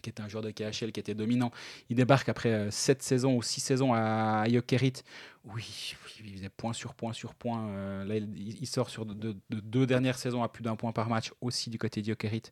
qui 0.03 0.11
était 0.11 0.23
un 0.23 0.29
joueur 0.29 0.43
de 0.43 0.51
KHL 0.51 0.93
qui 0.93 1.01
était 1.01 1.15
dominant. 1.15 1.51
Il 1.89 1.97
débarque 1.97 2.29
après 2.29 2.71
7 2.71 2.99
euh, 2.99 3.03
saisons 3.03 3.37
ou 3.37 3.43
6 3.43 3.61
saisons 3.61 3.95
à, 3.95 4.45
Jokerit. 4.49 5.03
Oui, 5.45 5.95
il 6.25 6.35
faisait 6.35 6.49
point 6.49 6.73
sur 6.73 6.95
point 6.95 7.13
sur 7.13 7.35
point. 7.35 7.69
Euh, 7.69 8.05
là, 8.05 8.17
il, 8.17 8.67
sort 8.67 8.91
sur 8.91 9.07
de, 9.07 9.37
deux 9.51 9.87
dernières 9.87 10.19
saisons 10.19 10.43
à 10.43 10.49
plus 10.49 10.63
d'un 10.63 10.77
point 10.77 10.93
par 10.93 11.09
match 11.09 11.33
aussi 11.41 11.71
du 11.71 11.79
côté 11.79 12.03
de 12.03 12.07
Jokerit. 12.07 12.43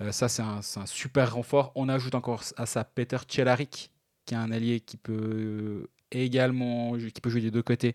Euh, 0.00 0.12
ça, 0.12 0.28
c'est 0.28 0.42
un, 0.42 0.60
super 0.86 1.34
renfort. 1.34 1.72
On 1.74 1.88
ajoute 1.88 2.14
encore 2.14 2.42
à 2.56 2.66
ça 2.66 2.84
Peter 2.84 3.18
Celarik, 3.28 3.90
qui 4.26 4.34
est 4.34 4.38
un 4.38 4.50
allié 4.50 4.80
qui 4.80 4.96
peut 4.96 5.88
également 6.10 6.96
qui 6.96 7.20
peut 7.20 7.30
jouer 7.30 7.40
des 7.40 7.50
deux 7.50 7.62
côtés, 7.62 7.94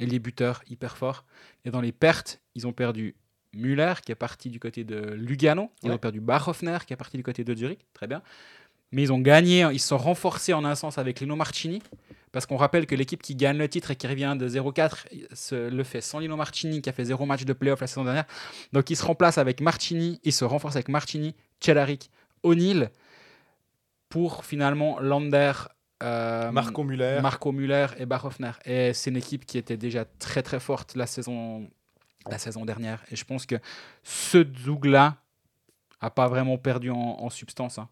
et 0.00 0.06
les 0.06 0.18
buteurs 0.18 0.62
hyper 0.68 0.96
forts. 0.96 1.24
Et 1.64 1.70
dans 1.70 1.80
les 1.80 1.92
pertes, 1.92 2.40
ils 2.56 2.66
ont 2.66 2.72
perdu 2.72 3.14
Müller 3.52 3.94
qui 4.04 4.10
est 4.12 4.16
parti 4.16 4.48
du 4.48 4.58
côté 4.58 4.82
de 4.82 5.12
Lugano, 5.14 5.70
ils 5.82 5.90
ont 5.90 5.98
perdu 5.98 6.20
Bachhoffner 6.20 6.78
qui 6.86 6.92
est 6.92 6.96
parti 6.96 7.16
du 7.16 7.22
côté 7.22 7.44
de 7.44 7.54
Zurich, 7.54 7.80
très 7.92 8.06
bien. 8.06 8.22
Mais 8.92 9.02
ils 9.02 9.12
ont 9.12 9.20
gagné, 9.20 9.68
ils 9.72 9.78
se 9.78 9.88
sont 9.88 9.98
renforcés 9.98 10.52
en 10.52 10.64
un 10.64 10.74
sens 10.74 10.98
avec 10.98 11.20
Lino 11.20 11.36
Marchini, 11.36 11.82
parce 12.32 12.46
qu'on 12.46 12.56
rappelle 12.56 12.86
que 12.86 12.94
l'équipe 12.94 13.22
qui 13.22 13.34
gagne 13.34 13.58
le 13.58 13.68
titre 13.68 13.90
et 13.90 13.96
qui 13.96 14.06
revient 14.06 14.36
de 14.38 14.48
0-4 14.48 15.68
le 15.68 15.82
fait 15.84 16.00
sans 16.00 16.20
Lino 16.20 16.36
Marchini 16.36 16.80
qui 16.80 16.88
a 16.88 16.92
fait 16.92 17.04
zéro 17.04 17.26
match 17.26 17.44
de 17.44 17.52
playoff 17.52 17.80
la 17.80 17.86
saison 17.86 18.04
dernière. 18.04 18.26
Donc 18.72 18.88
ils 18.90 18.96
se 18.96 19.04
remplacent 19.04 19.38
avec 19.38 19.60
Marchini, 19.60 20.20
ils 20.24 20.32
se 20.32 20.44
renforcent 20.44 20.76
avec 20.76 20.88
Marchini, 20.88 21.34
Celarik, 21.60 22.10
O'Neill 22.42 22.90
pour 24.08 24.44
finalement 24.44 24.98
Lander, 25.00 25.52
euh, 26.02 26.50
Marco 26.50 27.52
Müller 27.52 27.86
et 27.98 28.06
Barhoffner. 28.06 28.52
Et 28.64 28.92
c'est 28.94 29.10
une 29.10 29.16
équipe 29.16 29.44
qui 29.46 29.58
était 29.58 29.76
déjà 29.76 30.04
très 30.18 30.42
très 30.42 30.60
forte 30.60 30.94
la 30.94 31.06
saison, 31.06 31.68
la 32.28 32.38
saison 32.38 32.64
dernière. 32.64 33.02
Et 33.10 33.16
je 33.16 33.24
pense 33.24 33.46
que 33.46 33.56
ce 34.02 34.44
Zug-là 34.64 35.16
a 36.00 36.10
pas 36.10 36.28
vraiment 36.28 36.56
perdu 36.56 36.90
en, 36.90 37.28
substance. 37.28 37.78
Hein. 37.78 37.88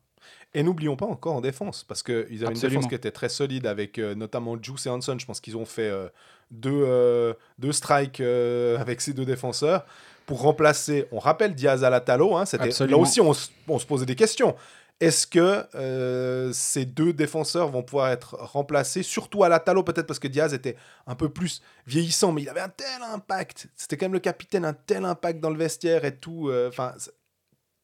Et 0.55 0.63
n'oublions 0.63 0.97
pas 0.97 1.07
encore 1.07 1.35
en 1.35 1.41
défense, 1.41 1.85
parce 1.85 2.03
qu'ils 2.03 2.45
avaient 2.45 2.55
une 2.55 2.61
défense 2.61 2.87
qui 2.87 2.95
était 2.95 3.11
très 3.11 3.29
solide 3.29 3.67
avec 3.67 3.99
euh, 3.99 4.15
notamment 4.15 4.57
Juice 4.61 4.87
et 4.87 4.91
Hanson. 4.91 5.19
Je 5.19 5.27
pense 5.27 5.41
qu'ils 5.41 5.59
ont 5.59 5.67
fait 5.67 5.89
euh, 5.89 6.09
deux, 6.51 7.35
deux 7.59 7.73
strikes 7.73 8.21
avec 8.79 9.01
ces 9.01 9.13
deux 9.13 9.27
défenseurs 9.27 9.85
pour 10.25 10.43
remplacer. 10.43 11.07
On 11.13 11.19
rappelle 11.19 11.55
Diaz 11.55 11.85
à 11.85 11.91
la 11.91 12.01
Talo. 12.01 12.37
Hein, 12.37 12.45
là 12.53 12.97
aussi, 12.97 13.21
on, 13.21 13.33
on, 13.69 13.79
se 13.79 13.87
posait 13.87 14.07
des 14.07 14.15
questions. 14.15 14.55
Est-ce 15.01 15.29
que 15.29 15.65
euh, 15.77 16.53
ces 16.53 16.85
deux 16.85 17.13
défenseurs 17.13 17.69
vont 17.69 17.85
pouvoir 17.85 18.11
être 18.11 18.35
remplacés, 18.35 19.05
surtout 19.05 19.45
à 19.45 19.49
la 19.49 19.61
Talo 19.61 19.85
peut-être 19.85 20.09
parce 20.09 20.19
que 20.19 20.27
Diaz 20.27 20.53
était 20.55 20.77
un 21.07 21.15
peu 21.15 21.29
plus 21.29 21.63
vieillissant, 21.87 22.33
mais 22.33 22.43
il 22.43 22.49
avait 22.49 22.61
un 22.61 22.69
tel 22.69 23.03
impact. 23.13 23.69
C'était 23.77 23.97
quand 23.97 24.07
même 24.07 24.15
le 24.15 24.19
capitaine, 24.19 24.65
un 24.65 24.73
tel 24.73 25.05
impact 25.05 25.39
dans 25.39 25.51
le 25.51 25.57
vestiaire 25.57 26.05
et 26.05 26.17
tout. 26.17 26.49
Euh, 26.49 26.69
enfin, 26.69 26.95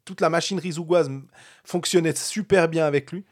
toute 0.04 0.20
la 0.20 0.28
machinerie 0.28 0.72
zougoise 0.72 1.08
fonctionnait 1.64 2.16
super 2.16 2.68
bien 2.68 2.84
avec 2.84 3.12
lui. 3.12 3.24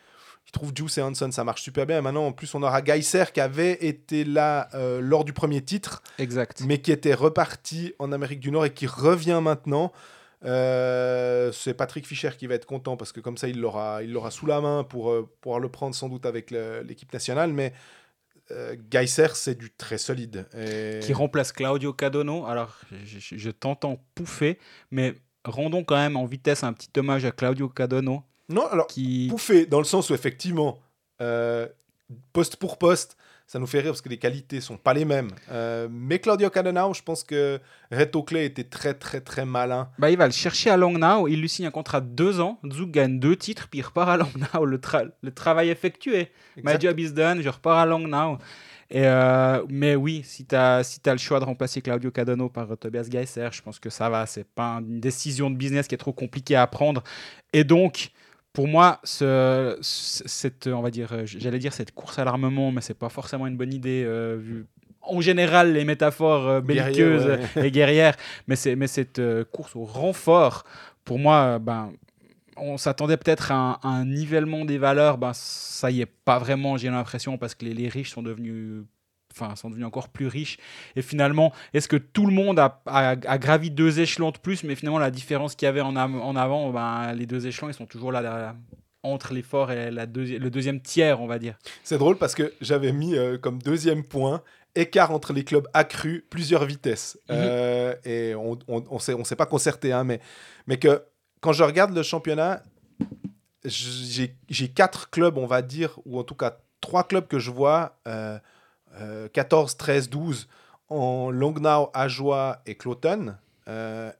Il 0.46 0.52
trouve 0.52 0.72
Juice 0.74 0.98
et 0.98 1.02
Hanson, 1.02 1.30
ça 1.32 1.44
marche 1.44 1.62
super 1.62 1.86
bien. 1.86 1.98
Et 1.98 2.00
maintenant, 2.00 2.26
en 2.26 2.32
plus, 2.32 2.54
on 2.54 2.62
aura 2.62 2.82
Geiser 2.82 3.24
qui 3.32 3.40
avait 3.40 3.84
été 3.84 4.24
là 4.24 4.68
euh, 4.74 5.00
lors 5.00 5.24
du 5.24 5.32
premier 5.32 5.62
titre, 5.62 6.02
exact, 6.18 6.62
mais 6.66 6.78
qui 6.80 6.92
était 6.92 7.14
reparti 7.14 7.94
en 7.98 8.12
Amérique 8.12 8.40
du 8.40 8.50
Nord 8.50 8.66
et 8.66 8.72
qui 8.72 8.86
revient 8.86 9.40
maintenant. 9.42 9.92
Euh, 10.44 11.52
c'est 11.52 11.74
Patrick 11.74 12.06
Fischer 12.06 12.30
qui 12.36 12.46
va 12.46 12.54
être 12.54 12.66
content 12.66 12.96
parce 12.96 13.12
que 13.12 13.20
comme 13.20 13.36
ça, 13.36 13.48
il 13.48 13.60
l'aura, 13.60 14.02
il 14.02 14.12
l'aura 14.12 14.30
sous 14.30 14.46
la 14.46 14.60
main 14.60 14.84
pour 14.84 15.10
euh, 15.10 15.28
pouvoir 15.40 15.60
le 15.60 15.68
prendre 15.68 15.94
sans 15.94 16.08
doute 16.08 16.26
avec 16.26 16.50
l'équipe 16.50 17.12
nationale. 17.12 17.52
Mais 17.52 17.72
euh, 18.50 18.76
Geiser, 18.90 19.28
c'est 19.34 19.56
du 19.56 19.70
très 19.70 19.98
solide. 19.98 20.46
Qui 21.00 21.12
remplace 21.12 21.52
Claudio 21.52 21.92
Cadono. 21.92 22.46
Alors, 22.46 22.76
je, 23.04 23.36
je, 23.36 23.50
t'entends 23.50 24.04
pouffer, 24.14 24.58
mais 24.90 25.14
rendons 25.44 25.84
quand 25.84 25.96
même 25.96 26.16
en 26.16 26.24
vitesse 26.24 26.64
un 26.64 26.72
petit 26.72 26.90
hommage 26.98 27.24
à 27.24 27.30
Claudio 27.30 27.68
Cadono. 27.68 28.22
Non, 28.48 28.66
alors, 28.66 28.88
qui... 28.88 29.28
pouffer 29.30 29.66
dans 29.66 29.78
le 29.78 29.84
sens 29.84 30.10
où 30.10 30.14
effectivement, 30.14 30.80
poste 32.32 32.56
pour 32.56 32.78
poste, 32.78 33.16
ça 33.46 33.58
nous 33.58 33.66
fait 33.66 33.80
rire 33.80 33.90
parce 33.90 34.00
que 34.00 34.08
les 34.08 34.18
qualités 34.18 34.60
sont 34.60 34.76
pas 34.76 34.94
les 34.94 35.04
mêmes. 35.04 35.30
Euh, 35.50 35.88
mais 35.90 36.18
Claudio 36.18 36.50
Cadenau, 36.50 36.94
je 36.94 37.02
pense 37.02 37.22
que 37.22 37.60
Reto 37.90 38.22
Clay 38.22 38.46
était 38.46 38.64
très 38.64 38.94
très 38.94 39.20
très 39.20 39.44
malin. 39.44 39.90
Bah, 39.98 40.10
il 40.10 40.16
va 40.16 40.26
le 40.26 40.32
chercher 40.32 40.70
à 40.70 40.76
Langnau, 40.76 41.28
il 41.28 41.40
lui 41.40 41.48
signe 41.48 41.66
un 41.66 41.70
contrat 41.70 42.00
de 42.00 42.06
deux 42.06 42.40
ans, 42.40 42.58
Zug 42.70 42.90
gagne 42.90 43.18
deux 43.18 43.36
titres, 43.36 43.68
puis 43.68 43.80
il 43.80 43.82
repart 43.82 44.08
à 44.08 44.16
Langnau. 44.16 44.64
Le, 44.64 44.80
le 45.22 45.30
travail 45.32 45.68
effectué. 45.68 46.30
My 46.62 46.80
job 46.80 46.98
is 46.98 47.12
done, 47.12 47.42
je 47.42 47.48
repars 47.48 47.78
à 47.78 47.86
Langnau. 47.86 48.38
Et 48.94 49.06
euh, 49.06 49.64
mais 49.70 49.96
oui, 49.96 50.20
si 50.22 50.44
tu 50.44 50.54
as, 50.54 50.84
si 50.84 51.00
as 51.06 51.12
le 51.12 51.18
choix 51.18 51.40
de 51.40 51.46
remplacer 51.46 51.80
Claudio 51.80 52.10
Cadano 52.10 52.50
par 52.50 52.68
Tobias 52.76 53.08
Geiser, 53.08 53.48
je 53.50 53.62
pense 53.62 53.78
que 53.78 53.88
ça 53.88 54.10
va. 54.10 54.26
C'est 54.26 54.46
pas 54.46 54.80
une 54.86 55.00
décision 55.00 55.48
de 55.50 55.56
business 55.56 55.88
qui 55.88 55.94
est 55.94 55.98
trop 55.98 56.12
compliquée 56.12 56.56
à 56.56 56.66
prendre. 56.66 57.02
Et 57.54 57.64
donc, 57.64 58.10
pour 58.52 58.68
moi, 58.68 59.00
ce, 59.02 59.78
cette, 59.80 60.66
on 60.66 60.82
va 60.82 60.90
dire, 60.90 61.12
euh, 61.12 61.22
j'allais 61.24 61.58
dire 61.58 61.72
cette 61.72 61.92
course 61.92 62.18
à 62.18 62.24
l'armement, 62.24 62.70
mais 62.70 62.80
c'est 62.82 62.98
pas 62.98 63.08
forcément 63.08 63.46
une 63.46 63.56
bonne 63.56 63.72
idée 63.72 64.04
euh, 64.06 64.36
vu 64.38 64.66
en 65.00 65.20
général 65.20 65.72
les 65.72 65.84
métaphores 65.84 66.46
euh, 66.46 66.60
belliqueuses 66.60 67.38
et 67.56 67.70
guerrières, 67.70 68.16
mais 68.46 68.56
c'est 68.56 68.76
mais 68.76 68.86
cette 68.86 69.20
course 69.50 69.74
au 69.74 69.84
renfort, 69.84 70.64
pour 71.04 71.18
moi, 71.18 71.58
ben 71.58 71.92
on 72.56 72.76
s'attendait 72.76 73.16
peut-être 73.16 73.50
à, 73.50 73.80
un 73.82 74.04
nivellement 74.04 74.64
des 74.66 74.78
valeurs, 74.78 75.16
ben 75.16 75.32
ça 75.32 75.90
y 75.90 76.02
est 76.02 76.06
pas 76.06 76.38
vraiment, 76.38 76.76
j'ai 76.76 76.90
l'impression, 76.90 77.38
parce 77.38 77.54
que 77.54 77.64
les, 77.64 77.72
les 77.72 77.88
riches 77.88 78.10
sont 78.10 78.22
devenus 78.22 78.84
enfin, 79.32 79.56
sont 79.56 79.70
devenus 79.70 79.86
encore 79.86 80.08
plus 80.08 80.26
riches. 80.26 80.58
Et 80.96 81.02
finalement, 81.02 81.52
est-ce 81.74 81.88
que 81.88 81.96
tout 81.96 82.26
le 82.26 82.32
monde 82.32 82.58
a, 82.58 82.82
a, 82.86 83.38
gravi 83.38 83.70
deux 83.70 84.00
échelons 84.00 84.30
de 84.30 84.38
plus, 84.38 84.64
mais 84.64 84.74
finalement, 84.74 84.98
la 84.98 85.10
différence 85.10 85.54
qu'il 85.54 85.66
y 85.66 85.68
avait 85.68 85.80
en, 85.80 85.96
en 85.96 86.36
avant, 86.36 86.70
ben, 86.70 87.12
les 87.14 87.26
deux 87.26 87.46
échelons, 87.46 87.68
ils 87.68 87.74
sont 87.74 87.86
toujours 87.86 88.12
là, 88.12 88.54
entre 89.02 89.34
l'effort 89.34 89.72
et 89.72 89.90
la 89.90 90.06
deuxi- 90.06 90.38
le 90.38 90.50
deuxième 90.50 90.80
tiers, 90.80 91.20
on 91.20 91.26
va 91.26 91.38
dire. 91.38 91.56
C'est 91.82 91.98
drôle 91.98 92.16
parce 92.16 92.34
que 92.34 92.52
j'avais 92.60 92.92
mis 92.92 93.16
euh, 93.16 93.38
comme 93.38 93.60
deuxième 93.60 94.04
point 94.04 94.42
écart 94.74 95.10
entre 95.10 95.32
les 95.32 95.44
clubs 95.44 95.68
accrus, 95.74 96.24
plusieurs 96.30 96.64
vitesses. 96.64 97.18
Mhm. 97.28 97.36
Euh, 97.36 97.94
et 98.04 98.34
on 98.34 98.58
on 98.68 98.98
s'est 98.98 99.14
on 99.14 99.24
s'est 99.24 99.36
pas 99.36 99.46
concerté, 99.46 99.92
hein, 99.92 100.04
mais, 100.04 100.20
mais 100.66 100.78
que 100.78 101.02
quand 101.40 101.52
je 101.52 101.64
regarde 101.64 101.94
le 101.94 102.02
championnat, 102.02 102.62
j'ai 103.64 104.34
j'ai 104.48 104.68
quatre 104.68 105.10
clubs, 105.10 105.36
on 105.36 105.46
va 105.46 105.62
dire, 105.62 105.98
ou 106.04 106.18
en 106.18 106.24
tout 106.24 106.34
cas 106.34 106.58
trois 106.80 107.04
clubs 107.04 107.26
que 107.26 107.38
je 107.38 107.50
vois, 107.50 107.98
euh, 108.06 108.38
euh, 109.00 109.28
14, 109.32 109.76
13, 109.76 110.10
12, 110.10 110.48
en 110.88 111.30
Longnau, 111.30 111.90
Ajoie 111.94 112.62
et 112.66 112.74
Cloton. 112.74 113.34
Euh, 113.68 114.10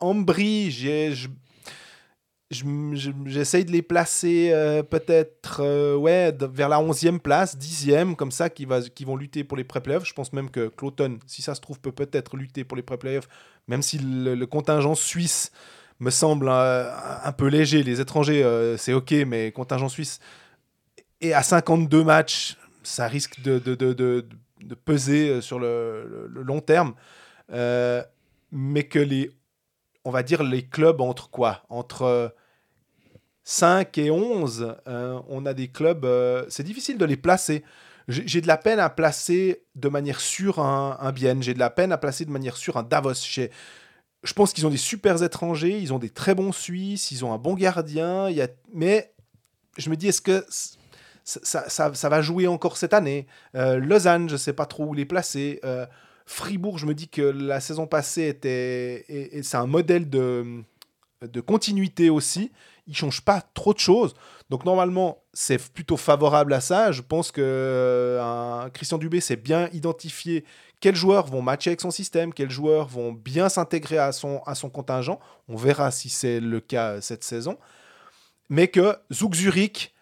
Ambry, 0.00 0.70
j'essaye 2.50 3.64
de 3.64 3.70
les 3.70 3.82
placer 3.82 4.50
euh, 4.52 4.82
peut-être 4.82 5.60
euh, 5.60 6.32
vers 6.52 6.68
la 6.68 6.78
11e 6.78 7.18
place, 7.18 7.56
10e, 7.56 8.16
comme 8.16 8.32
ça, 8.32 8.48
qui, 8.48 8.64
vont 8.64 9.16
lutter 9.16 9.44
pour 9.44 9.56
les 9.56 9.64
pré-playoffs. 9.64 10.06
Je 10.06 10.14
pense 10.14 10.32
même 10.32 10.50
que 10.50 10.68
Cloton, 10.68 11.18
si 11.26 11.42
ça 11.42 11.54
se 11.54 11.60
trouve, 11.60 11.80
peut 11.80 11.92
peut-être 11.92 12.36
lutter 12.36 12.64
pour 12.64 12.76
les 12.76 12.82
pré-playoffs, 12.82 13.28
même 13.68 13.82
si 13.82 13.98
le, 13.98 14.44
contingent 14.46 14.94
suisse 14.94 15.52
me 16.00 16.10
semble 16.10 16.48
euh, 16.48 16.90
un 17.24 17.32
peu 17.32 17.46
léger. 17.46 17.82
Les 17.82 18.00
étrangers, 18.00 18.44
c'est 18.78 18.94
OK, 18.94 19.12
mais 19.26 19.52
contingent 19.52 19.90
suisse. 19.90 20.18
Et 21.20 21.34
à 21.34 21.42
52 21.42 22.02
matchs, 22.02 22.56
ça 22.82 23.06
risque 23.06 23.40
de, 23.42 23.58
de, 23.58 23.74
de, 23.74 23.92
de- 23.92 24.74
peser 24.74 25.30
euh, 25.30 25.40
sur 25.40 25.58
le, 25.58 26.28
long 26.28 26.60
terme. 26.60 26.94
Euh, 27.52 28.02
mais 28.52 28.84
que 28.84 28.98
les, 28.98 29.30
on 30.04 30.10
va 30.10 30.22
dire, 30.22 30.42
les 30.42 30.66
clubs 30.66 31.00
entre 31.00 31.30
quoi? 31.30 31.64
Entre 31.68 32.02
euh, 32.02 32.28
5 33.44 33.96
et 33.98 34.10
11, 34.10 34.76
euh, 34.86 35.20
on 35.28 35.46
a 35.46 35.54
des 35.54 35.68
clubs, 35.68 36.04
euh, 36.04 36.44
c'est 36.48 36.62
difficile 36.62 36.98
de 36.98 37.04
les 37.04 37.16
placer. 37.16 37.64
J'ai 38.08 38.40
de 38.40 38.48
la 38.48 38.56
peine 38.56 38.80
à 38.80 38.90
placer 38.90 39.62
de 39.76 39.88
manière 39.88 40.20
sûre 40.20 40.58
un, 40.58 40.96
un 41.00 41.12
Bienne, 41.12 41.42
j'ai 41.42 41.54
de 41.54 41.60
la 41.60 41.70
peine 41.70 41.92
à 41.92 41.98
placer 41.98 42.24
de 42.24 42.30
manière 42.30 42.56
sûre 42.56 42.76
un 42.76 42.82
Davos. 42.82 43.14
Je 43.14 44.32
pense 44.34 44.52
qu'ils 44.52 44.66
ont 44.66 44.70
des 44.70 44.76
super 44.76 45.22
étrangers, 45.22 45.78
ils 45.78 45.92
ont 45.92 45.98
des 45.98 46.10
très 46.10 46.34
bons 46.34 46.52
Suisses, 46.52 47.12
ils 47.12 47.24
ont 47.24 47.32
un 47.32 47.38
bon 47.38 47.54
gardien, 47.54 48.28
y 48.28 48.40
a... 48.40 48.48
mais 48.74 49.14
je 49.78 49.90
me 49.90 49.96
dis, 49.96 50.08
est-ce 50.08 50.20
que 50.20 50.44
ça, 51.24 51.68
ça- 51.68 52.08
va 52.08 52.22
jouer 52.22 52.46
encore 52.46 52.76
cette 52.76 52.94
année 52.94 53.26
Euh, 53.54 53.78
Lausanne, 53.78 54.28
je 54.28 54.34
ne 54.34 54.38
sais 54.38 54.52
pas 54.52 54.66
trop 54.66 54.86
où 54.86 54.94
les 54.94 55.04
placer. 55.04 55.60
Euh, 55.64 55.86
Fribourg, 56.26 56.78
je 56.78 56.86
me 56.86 56.94
dis 56.94 57.08
que 57.08 57.22
la 57.22 57.60
saison 57.60 57.86
passée 57.86 58.28
était. 58.28 59.04
et- 59.08 59.42
c'est 59.42 59.56
un 59.56 59.66
modèle 59.66 60.08
de, 60.08 60.62
de 61.22 61.40
continuité 61.40 62.10
aussi. 62.10 62.52
Ils 62.86 62.90
ne 62.92 62.96
changent 62.96 63.20
pas 63.24 63.40
trop 63.54 63.72
de 63.74 63.78
choses. 63.78 64.14
Donc 64.48 64.64
normalement, 64.64 65.22
c'est 65.32 65.58
plutôt 65.72 65.96
favorable 65.96 66.52
à 66.52 66.60
ça. 66.60 66.92
Je 66.92 67.02
pense 67.02 67.30
que 67.30 67.40
euh, 67.42 68.68
Christian 68.70 68.98
Dubé 68.98 69.20
s'est 69.20 69.36
bien 69.36 69.68
identifié 69.72 70.44
quels 70.80 70.96
joueurs 70.96 71.26
vont 71.26 71.42
matcher 71.42 71.70
avec 71.70 71.80
son 71.82 71.90
système, 71.90 72.32
quels 72.32 72.50
joueurs 72.50 72.88
vont 72.88 73.12
bien 73.12 73.48
s'intégrer 73.50 73.98
à 73.98 74.12
son, 74.12 74.40
à 74.46 74.54
son 74.54 74.70
contingent? 74.70 75.20
On 75.48 75.56
verra 75.56 75.90
si 75.90 76.08
c'est 76.08 76.40
le 76.40 76.58
cas 76.60 77.00
cette 77.02 77.22
saison. 77.22 77.58
Mais 78.48 78.68
que 78.68 78.96
Zug 79.12 79.34
Zurich, 79.34 79.94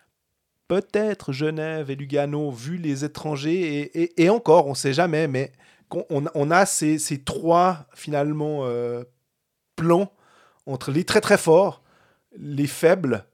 peut-être 0.69 1.33
Genève 1.33 1.91
et 1.91 1.97
Lugano, 1.97 2.51
vu 2.51 2.77
les 2.77 3.05
étrangers, 3.05 3.61
et, 3.81 4.03
et- 4.03 4.23
et 4.25 4.31
encore, 4.31 4.67
on 4.67 4.71
ne 4.71 4.75
sait 4.77 4.93
jamais, 4.93 5.27
mais 5.27 5.53
on, 6.11 6.25
on 6.35 6.51
a 6.51 6.67
ces, 6.67 6.99
ces 6.99 7.19
trois, 7.19 7.87
finalement, 7.95 8.61
euh, 8.67 9.05
plans 9.77 10.13
entre 10.67 10.91
les 10.93 11.05
très 11.05 11.21
très 11.23 11.39
forts, 11.39 11.83
les 12.37 12.67
faibles 12.67 13.25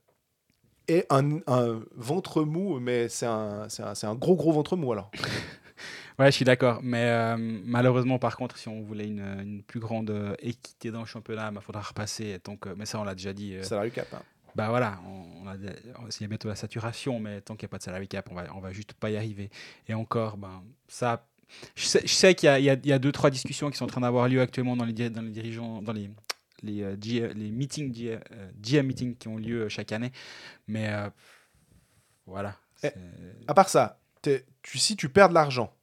et 0.87 1.05
un, 1.09 1.39
un 1.47 1.81
ventre 1.95 2.43
mou, 2.43 2.79
mais 2.79 3.09
c'est 3.09 3.25
un, 3.25 3.67
un, 4.03 4.15
gros 4.15 4.35
gros 4.35 4.51
ventre 4.53 4.75
mou 4.77 4.91
alors. 4.93 5.11
Ouais, 6.17 6.27
je 6.27 6.31
suis 6.37 6.45
d'accord. 6.45 6.79
Mais 6.81 7.03
euh, 7.09 7.35
malheureusement, 7.37 8.19
par 8.19 8.37
contre, 8.37 8.57
si 8.57 8.69
on 8.69 8.81
voulait 8.81 9.05
une, 9.07 9.19
une 9.19 9.63
plus 9.63 9.81
grande 9.81 10.11
euh, 10.11 10.33
équité 10.39 10.89
dans 10.89 11.01
le 11.01 11.05
championnat, 11.05 11.51
il 11.53 11.59
faudra 11.59 11.81
repasser. 11.81 12.39
Donc, 12.45 12.67
mais 12.77 12.85
ça, 12.85 13.01
on 13.01 13.03
l'a 13.03 13.15
déjà 13.15 13.33
dit. 13.33 13.57
Salary 13.63 13.91
cap. 13.91 14.07
hein. 14.13 14.21
Bah 14.55 14.69
voilà, 14.69 14.99
on, 15.07 15.47
a, 15.47 15.55
il 15.55 16.21
y 16.21 16.23
a 16.23 16.27
bientôt 16.27 16.47
la 16.47 16.55
saturation, 16.55 17.19
mais 17.19 17.41
tant 17.41 17.55
qu'il 17.55 17.65
n'y 17.65 17.69
a 17.69 17.71
pas 17.71 17.77
de 17.77 17.83
salary 17.83 18.07
cap, 18.07 18.27
on 18.31 18.35
va, 18.35 18.45
on 18.55 18.59
va 18.59 18.71
juste 18.71 18.93
pas 18.93 19.09
y 19.09 19.17
arriver. 19.17 19.49
Et 19.87 19.93
encore, 19.93 20.37
ben, 20.37 20.63
ça. 20.87 21.27
Je 21.75 21.85
sais, 21.85 22.01
je 22.03 22.11
sais 22.13 22.33
qu'il 22.35 22.47
y 22.47 22.49
a, 22.49 22.59
il 22.59 22.63
y, 22.85 22.89
y 22.89 22.93
a 22.93 22.99
deux, 22.99 23.11
trois 23.11 23.29
discussions 23.29 23.69
qui 23.69 23.77
sont 23.77 23.85
en 23.85 23.87
train 23.87 24.01
d'avoir 24.01 24.27
lieu 24.27 24.41
actuellement 24.41 24.75
dans 24.75 24.85
les, 24.85 25.09
dans 25.11 25.21
les 25.21 25.29
dirigeants, 25.29 25.81
dans 25.81 25.93
les, 25.93 26.09
les, 26.63 26.81
euh, 26.81 26.97
G- 26.99 27.31
les 27.35 27.51
meetings, 27.51 27.93
G- 27.93 28.17
euh, 28.31 28.51
GM 28.63 28.87
meetings 28.87 29.15
qui 29.15 29.27
ont 29.27 29.37
lieu 29.37 29.69
chaque 29.69 29.91
année. 29.91 30.11
Mais 30.67 30.89
euh, 30.89 31.09
voilà. 32.25 32.55
Eh, 32.83 32.89
À 33.47 33.53
part 33.53 33.69
ça, 33.69 33.99
tu, 34.21 34.79
si 34.79 34.95
tu 34.95 35.09
perds 35.09 35.29
de 35.29 35.33
l'argent, 35.33 35.73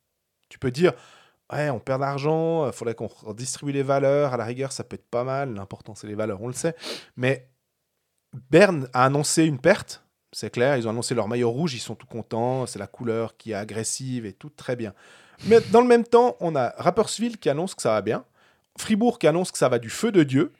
tu 0.48 0.58
peux 0.58 0.70
dire 0.70 0.92
Ouais, 1.52 1.70
on 1.70 1.80
perd 1.80 2.00
de 2.00 2.06
l'argent, 2.06 2.66
il 2.66 2.72
faudrait 2.72 2.94
qu'on 2.96 3.08
redistribue 3.08 3.72
les 3.72 3.84
valeurs. 3.84 4.34
À 4.34 4.38
la 4.38 4.44
rigueur, 4.46 4.72
ça 4.72 4.84
peut 4.84 4.96
être 4.96 5.06
pas 5.10 5.24
mal. 5.24 5.54
L'important, 5.54 5.94
c'est 5.94 6.08
les 6.08 6.16
valeurs, 6.16 6.42
on 6.42 6.48
le 6.48 6.54
sait. 6.54 6.74
Mais 7.16 7.48
Berne 8.50 8.88
a 8.92 9.04
annoncé 9.04 9.44
une 9.44 9.58
perte, 9.58 10.02
c'est 10.32 10.50
clair. 10.50 10.76
Ils 10.76 10.86
ont 10.86 10.90
annoncé 10.90 11.14
leur 11.14 11.28
maillot 11.28 11.50
rouge, 11.50 11.74
ils 11.74 11.80
sont 11.80 11.94
tout 11.94 12.06
contents. 12.06 12.66
C'est 12.66 12.78
la 12.78 12.86
couleur 12.86 13.36
qui 13.36 13.52
est 13.52 13.54
agressive 13.54 14.24
et 14.24 14.32
tout, 14.32 14.50
très 14.50 14.76
bien. 14.76 14.94
Mais 15.46 15.60
dans 15.70 15.80
le 15.80 15.86
même 15.86 16.04
temps, 16.04 16.36
on 16.40 16.56
a 16.56 16.74
Rapperswil 16.78 17.38
qui 17.38 17.48
annonce 17.50 17.74
que 17.74 17.82
ça 17.82 17.90
va 17.90 18.02
bien, 18.02 18.24
Fribourg 18.78 19.18
qui 19.18 19.26
annonce 19.26 19.52
que 19.52 19.58
ça 19.58 19.68
va 19.68 19.78
du 19.78 19.90
feu 19.90 20.12
de 20.12 20.22
Dieu. 20.22 20.52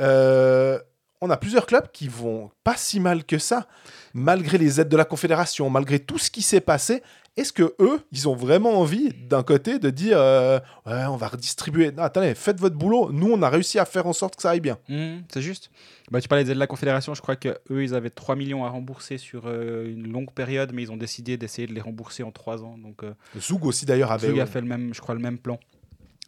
Euh, 0.00 0.80
on 1.22 1.30
a 1.30 1.36
plusieurs 1.36 1.66
clubs 1.66 1.88
qui 1.92 2.08
vont 2.08 2.50
pas 2.64 2.76
si 2.76 2.98
mal 2.98 3.24
que 3.24 3.38
ça, 3.38 3.68
malgré 4.12 4.58
les 4.58 4.80
aides 4.80 4.88
de 4.88 4.96
la 4.96 5.04
Confédération, 5.04 5.70
malgré 5.70 6.00
tout 6.00 6.18
ce 6.18 6.30
qui 6.30 6.42
s'est 6.42 6.60
passé. 6.60 7.02
Est-ce 7.36 7.52
que 7.52 7.74
eux, 7.78 8.00
ils 8.10 8.28
ont 8.28 8.34
vraiment 8.34 8.78
envie, 8.78 9.14
d'un 9.14 9.42
côté, 9.42 9.78
de 9.78 9.88
dire 9.88 10.18
euh, 10.18 10.58
ouais, 10.84 11.04
on 11.06 11.16
va 11.16 11.28
redistribuer 11.28 11.90
Non, 11.92 12.02
attendez, 12.02 12.34
faites 12.34 12.60
votre 12.60 12.76
boulot. 12.76 13.10
Nous, 13.10 13.30
on 13.32 13.40
a 13.40 13.48
réussi 13.48 13.78
à 13.78 13.86
faire 13.86 14.06
en 14.06 14.12
sorte 14.12 14.36
que 14.36 14.42
ça 14.42 14.50
aille 14.50 14.60
bien. 14.60 14.76
Mhm, 14.88 15.22
c'est 15.32 15.40
juste. 15.40 15.70
Bah, 16.10 16.20
tu 16.20 16.28
parlais 16.28 16.44
des 16.44 16.50
aides 16.50 16.56
de 16.56 16.60
la 16.60 16.66
Confédération, 16.66 17.14
je 17.14 17.22
crois 17.22 17.36
que 17.36 17.56
eux 17.70 17.84
ils 17.84 17.94
avaient 17.94 18.10
3 18.10 18.34
millions 18.36 18.64
à 18.66 18.68
rembourser 18.68 19.16
sur 19.16 19.44
euh, 19.46 19.86
une 19.90 20.12
longue 20.12 20.32
période, 20.32 20.72
mais 20.74 20.82
ils 20.82 20.92
ont 20.92 20.96
décidé 20.98 21.38
d'essayer 21.38 21.66
de 21.66 21.72
les 21.72 21.80
rembourser 21.80 22.22
en 22.24 22.32
3 22.32 22.64
ans. 22.64 22.76
Donc, 22.76 23.04
euh, 23.04 23.14
Zoug 23.38 23.64
aussi, 23.64 23.86
d'ailleurs, 23.86 24.12
avait. 24.12 24.26
Zug 24.26 24.40
a 24.40 24.46
fait 24.46 24.60
le 24.60 24.66
même, 24.66 24.92
je 24.92 25.00
crois, 25.00 25.14
le 25.14 25.22
même 25.22 25.38
plan 25.38 25.58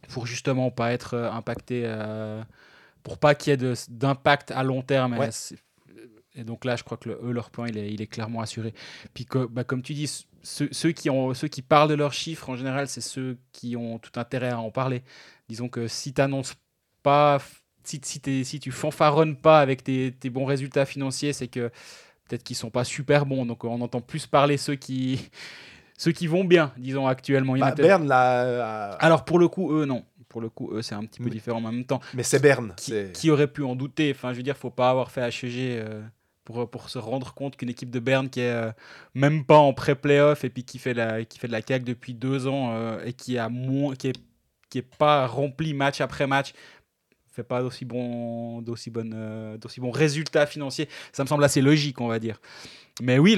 pour 0.09 0.27
justement 0.27 0.71
pas 0.71 0.93
être 0.93 1.15
impacté, 1.15 1.85
pour 3.05 3.19
pas 3.19 3.37
qu'il 3.37 3.53
y 3.53 3.65
ait 3.65 3.75
d'impact 3.89 4.51
à 4.51 4.65
long 4.65 4.83
terme. 4.83 5.17
Ouais. 5.17 5.31
Et 6.35 6.43
donc 6.43 6.65
là, 6.65 6.75
je 6.75 6.83
crois 6.83 6.97
que 6.97 7.11
le- 7.11 7.21
eux, 7.23 7.31
leur 7.31 7.51
plan, 7.51 7.65
il 7.67 7.79
est, 7.79 7.93
il 7.93 8.03
est 8.03 8.09
clairement 8.09 8.41
assuré. 8.41 8.75
Puis 9.15 9.25
que, 9.25 9.47
bah, 9.47 9.63
comme 9.63 9.83
tu 9.83 9.95
dis, 9.95 10.27
ceux, 10.43 10.69
ceux 10.73 10.91
qui 10.91 11.09
ont, 11.09 11.33
ceux 11.33 11.47
qui 11.47 11.63
parlent 11.63 11.89
de 11.89 11.95
leurs 11.95 12.13
chiffres, 12.13 12.51
en 12.51 12.57
général, 12.57 12.89
c'est 12.89 13.01
ceux 13.01 13.39
qui 13.53 13.77
ont 13.77 14.01
tout 14.01 14.19
intérêt 14.19 14.51
à 14.51 14.59
en 14.59 14.73
parler. 14.73 15.05
Disons 15.49 15.69
que 15.69 15.87
si 15.87 16.13
tu 16.13 16.21
n'annonces 16.21 16.55
pas, 17.05 17.39
si, 17.85 18.01
si, 18.03 18.19
t'es- 18.21 18.43
si 18.43 18.59
tu 18.59 18.73
fanfaronnes 18.73 19.37
pas 19.37 19.61
avec 19.61 19.85
tes, 19.85 20.11
tes 20.13 20.29
bons 20.29 20.45
résultats 20.45 20.87
financiers, 20.87 21.33
c'est 21.33 21.47
que 21.49 21.71
peut-être 22.29 22.43
qu'ils 22.43 22.57
sont 22.57 22.71
pas 22.71 22.83
super 22.85 23.27
bons. 23.27 23.47
Donc 23.47 23.63
on 23.63 23.81
entend 23.81 24.01
plus 24.01 24.27
parler 24.27 24.57
ceux 24.57 24.75
qui, 24.75 25.31
ceux 25.99 26.11
qui 26.13 26.27
vont 26.27 26.43
bien, 26.43 26.73
disons 26.79 27.07
actuellement. 27.07 27.53
Bah, 27.57 27.75
Berne, 27.77 28.09
là. 28.09 28.89
a- 28.91 28.93
alors 28.95 29.25
pour 29.25 29.39
le 29.39 29.47
coup, 29.47 29.73
eux, 29.73 29.85
non. 29.85 30.05
Pour 30.35 30.41
le 30.41 30.49
coup, 30.49 30.69
eux, 30.73 30.83
c'est 30.83 30.97
un 30.97 31.05
petit 31.05 31.23
peu 31.23 31.31
différent 31.31 31.61
mais 31.61 31.69
en 31.69 31.73
même 31.73 31.85
temps. 31.85 32.01
Mais 32.13 32.25
c'est 32.25 32.41
Berne. 32.41 32.75
Qui, 32.77 33.31
aurait 33.31 33.47
pu 33.47 33.63
en 33.63 33.77
douter 33.77 34.11
Enfin, 34.11 34.33
je 34.33 34.39
veux 34.39 34.43
dire, 34.43 34.57
faut 34.57 34.69
pas 34.69 34.91
avoir 34.91 35.13
fait 35.13 35.21
HEG 35.29 35.79
euh, 35.79 36.03
pour, 36.43 36.69
pour 36.69 36.91
se 36.91 36.99
rendre 36.99 37.35
compte 37.35 37.57
qu'une 37.57 37.69
équipe 37.69 37.93
de 37.93 38.01
Berne 38.01 38.29
qui 38.29 38.41
est 38.41 38.51
euh, 38.51 38.73
même 39.15 39.45
pas 39.45 39.59
en 39.59 39.73
pré-playoff 39.73 40.43
et 40.43 40.51
puis 40.51 40.65
qui 40.65 40.81
fait, 40.81 40.93
la, 40.93 41.25
qui 41.25 41.39
fait 41.39 41.47
de 41.47 41.53
la 41.53 41.61
CAQ 41.63 41.85
depuis 41.85 42.15
deux 42.15 42.49
ans 42.49 42.73
euh, 42.73 43.05
et 43.05 43.13
qui 43.13 43.39
a 43.39 43.49
moins, 43.49 43.95
qui 43.95 44.09
est, 44.09 44.21
qui 44.71 44.79
est 44.79 44.97
pas 44.99 45.29
rempli 45.29 45.73
match 45.73 46.01
après 46.01 46.27
match 46.27 46.53
fait 47.35 47.43
pas 47.45 47.61
d'aussi 47.63 47.85
bon, 47.85 48.63
d'aussi 48.63 48.91
bonnes, 48.91 49.15
euh, 49.15 49.57
d'aussi 49.59 49.81
bons 49.81 49.91
résultats 49.91 50.47
financiers. 50.47 50.89
Ça 51.13 51.25
me 51.25 51.29
semble 51.29 51.45
assez 51.45 51.61
logique, 51.61 52.01
on 52.01 52.09
va 52.09 52.19
dire. 52.19 52.41
Mais 53.03 53.19
oui, 53.19 53.37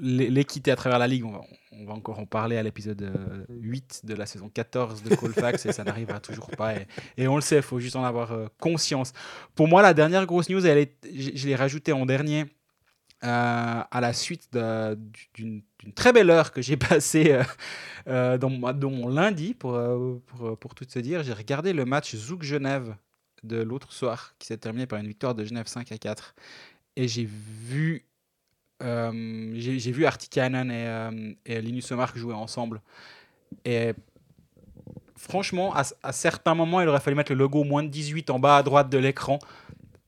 l'équité 0.00 0.70
à 0.70 0.76
travers 0.76 1.00
la 1.00 1.08
ligue, 1.08 1.24
on 1.24 1.32
va, 1.32 1.40
on 1.72 1.84
va 1.84 1.94
encore 1.94 2.20
en 2.20 2.26
parler 2.26 2.56
à 2.56 2.62
l'épisode 2.62 3.02
euh, 3.02 3.44
8 3.48 4.02
de 4.04 4.14
la 4.14 4.24
saison 4.24 4.48
14 4.48 5.02
de 5.02 5.14
Colfax 5.16 5.66
et 5.66 5.72
ça 5.72 5.82
n'arrivera 5.82 6.20
toujours 6.20 6.48
pas. 6.50 6.74
Et, 7.16 7.26
on 7.26 7.34
le 7.34 7.42
sait, 7.42 7.60
faut 7.60 7.80
juste 7.80 7.96
en 7.96 8.04
avoir 8.04 8.32
euh, 8.32 8.46
conscience. 8.60 9.12
Pour 9.56 9.66
moi, 9.66 9.82
la 9.82 9.94
dernière 9.94 10.26
grosse 10.26 10.48
news, 10.48 10.64
elle 10.64 10.78
est, 10.78 10.94
je, 11.12 11.46
l'ai 11.46 11.56
rajoutée 11.56 11.92
en 11.92 12.06
dernier 12.06 12.44
euh, 13.24 13.82
à 13.90 14.00
la 14.00 14.12
suite 14.12 14.48
d'une 14.52 15.62
très 15.96 16.12
belle 16.12 16.30
heure 16.30 16.52
que 16.52 16.62
j'ai 16.62 16.76
passée 16.76 17.32
euh, 17.32 17.42
euh, 18.06 18.38
dans, 18.38 18.50
mon- 18.50 19.08
lundi, 19.08 19.54
pour, 19.54 19.74
euh, 19.74 20.22
pour, 20.26 20.58
pour 20.58 20.74
tout 20.76 20.84
te 20.84 20.98
dire. 21.00 21.24
J'ai 21.24 21.32
regardé 21.32 21.72
le 21.72 21.84
match 21.84 22.14
Zouk-Genève 22.14 22.94
de 23.44 23.62
l'autre 23.62 23.92
soir, 23.92 24.34
qui 24.38 24.46
s'est 24.46 24.56
terminé 24.56 24.86
par 24.86 24.98
une 24.98 25.06
victoire 25.06 25.34
de 25.34 25.44
Genève 25.44 25.66
5 25.66 25.92
à 25.92 25.98
4. 25.98 26.34
Et 26.96 27.08
j'ai 27.08 27.24
vu, 27.24 28.06
euh, 28.82 29.10
vu 29.12 30.04
et, 30.04 30.08
euh, 30.08 31.32
et 31.46 31.60
Linus 31.60 31.90
Omark 31.92 32.16
jouer 32.16 32.34
ensemble. 32.34 32.80
Et 33.64 33.92
franchement, 35.16 35.74
à, 35.74 36.12
certains 36.12 36.54
moments, 36.54 36.80
il 36.80 36.88
aurait 36.88 37.00
fallu 37.00 37.16
mettre 37.16 37.32
le 37.32 37.38
logo 37.38 37.64
moins 37.64 37.82
de 37.82 37.88
18 37.88 38.30
en 38.30 38.38
bas 38.38 38.58
à 38.58 38.62
droite 38.62 38.90
de 38.90 38.98
l'écran. 38.98 39.38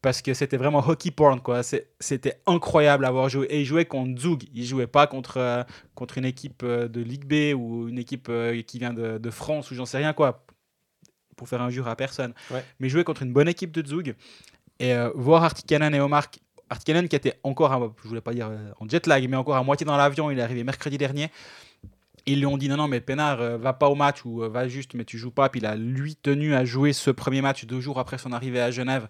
parce 0.03 0.23
que 0.23 0.35
c'était 0.35 0.57
vraiment 0.57 0.87
hockey 0.87 1.11
porn 1.11 1.41
quoi. 1.41 1.63
C'était 1.65 2.41
incroyable 2.47 3.05
avoir 3.05 3.29
joué 3.29 3.47
et 3.51 3.61
il 3.61 3.65
jouait 3.65 3.87
contre 3.87 4.21
Zug. 4.21 4.45
Il 4.55 4.65
jouait 4.65 4.87
pas 4.87 5.09
contre 5.09 5.39
euh, 5.39 5.65
contre 5.97 6.19
une 6.19 6.25
équipe 6.25 6.63
euh, 6.63 6.87
de 6.87 7.01
Ligue 7.01 7.25
B 7.25 7.59
ou 7.59 7.89
une 7.89 7.99
équipe 7.99 8.31
qui 8.69 8.79
vient 8.79 8.93
de, 8.93 9.19
de 9.19 9.31
France 9.31 9.71
ou 9.71 9.75
j'en 9.75 9.87
sais 9.87 9.99
rien 9.99 10.13
quoi. 10.13 10.46
Pour 11.37 11.49
faire 11.49 11.61
injure 11.63 11.87
à 11.89 11.97
personne. 11.97 12.33
Ouais. 12.51 12.65
Mais 12.81 12.89
jouait 12.89 13.05
contre 13.05 13.23
une 13.23 13.33
bonne 13.33 13.49
équipe 13.49 13.71
de 13.73 13.87
Zug 13.87 14.15
et 14.81 14.95
euh, 14.95 15.11
voir 15.15 15.45
Artikanen 15.45 15.95
et 15.95 16.01
Omar. 16.01 16.27
Artikanen 16.71 17.09
qui 17.09 17.15
était 17.17 17.35
encore, 17.45 17.73
à- 17.73 17.93
je 18.03 18.09
voulais 18.09 18.21
pas 18.21 18.33
dire 18.35 18.49
euh, 18.51 18.71
en 18.81 18.89
jet 18.89 19.07
lag, 19.07 19.29
mais 19.29 19.37
encore 19.37 19.57
à 19.57 19.63
moitié 19.63 19.85
dans 19.87 19.97
l'avion. 19.97 20.31
Il 20.31 20.39
est 20.39 20.43
arrivé 20.43 20.65
mercredi 20.65 20.99
dernier. 20.99 21.31
Ils 22.29 22.41
lui 22.41 22.47
ont 22.47 22.57
dit 22.59 22.69
non, 22.69 22.77
non, 22.77 22.89
mais 22.89 23.01
Pénard, 23.01 23.41
euh, 23.41 23.57
va 23.57 23.73
pas 23.73 23.89
au 23.89 23.95
match 23.95 24.25
ou 24.25 24.43
euh, 24.43 24.49
va 24.49 24.67
juste, 24.67 24.95
mais 24.95 25.05
tu 25.05 25.17
joues 25.17 25.31
pas. 25.31 25.49
Puis 25.49 25.61
il 25.61 25.67
a 25.67 25.77
lui 25.77 26.17
tenu 26.17 26.57
à 26.57 26.65
jouer 26.65 26.93
ce 26.93 27.13
premier 27.13 27.41
match 27.41 27.67
deux 27.67 27.81
jours 27.81 28.01
après 28.01 28.19
son 28.19 28.33
arrivée 28.33 28.61
à 28.61 28.73
Genève. 28.73 29.07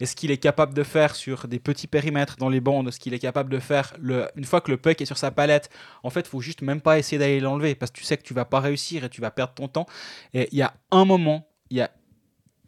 Et 0.00 0.04
ce 0.06 0.14
qu'il 0.14 0.30
est 0.30 0.36
capable 0.36 0.74
de 0.74 0.82
faire 0.82 1.14
sur 1.14 1.48
des 1.48 1.60
petits 1.60 1.86
périmètres 1.86 2.36
dans 2.36 2.50
les 2.50 2.60
bandes, 2.60 2.90
ce 2.90 2.98
qu'il 3.00 3.14
est 3.14 3.18
capable 3.18 3.48
de 3.50 3.58
faire 3.58 3.94
le, 3.98 4.26
une 4.36 4.44
fois 4.44 4.60
que 4.60 4.70
le 4.70 4.76
puck 4.76 5.00
est 5.00 5.06
sur 5.06 5.16
sa 5.16 5.30
palette, 5.30 5.70
en 6.02 6.10
fait, 6.10 6.26
faut 6.26 6.42
juste 6.42 6.60
même 6.60 6.82
pas 6.82 6.98
essayer 6.98 7.18
d'aller 7.18 7.40
l'enlever 7.40 7.74
parce 7.74 7.90
que 7.90 7.96
tu 7.96 8.04
sais 8.04 8.18
que 8.18 8.22
tu 8.22 8.34
vas 8.34 8.44
pas 8.44 8.60
réussir 8.60 9.02
et 9.02 9.08
tu 9.08 9.22
vas 9.22 9.30
perdre 9.30 9.54
ton 9.54 9.68
temps. 9.68 9.86
Et 10.34 10.50
il 10.52 10.58
y 10.58 10.62
a 10.62 10.74
un 10.90 11.06
moment, 11.06 11.48
il 11.70 11.76
y 11.78 11.80
a 11.80 11.90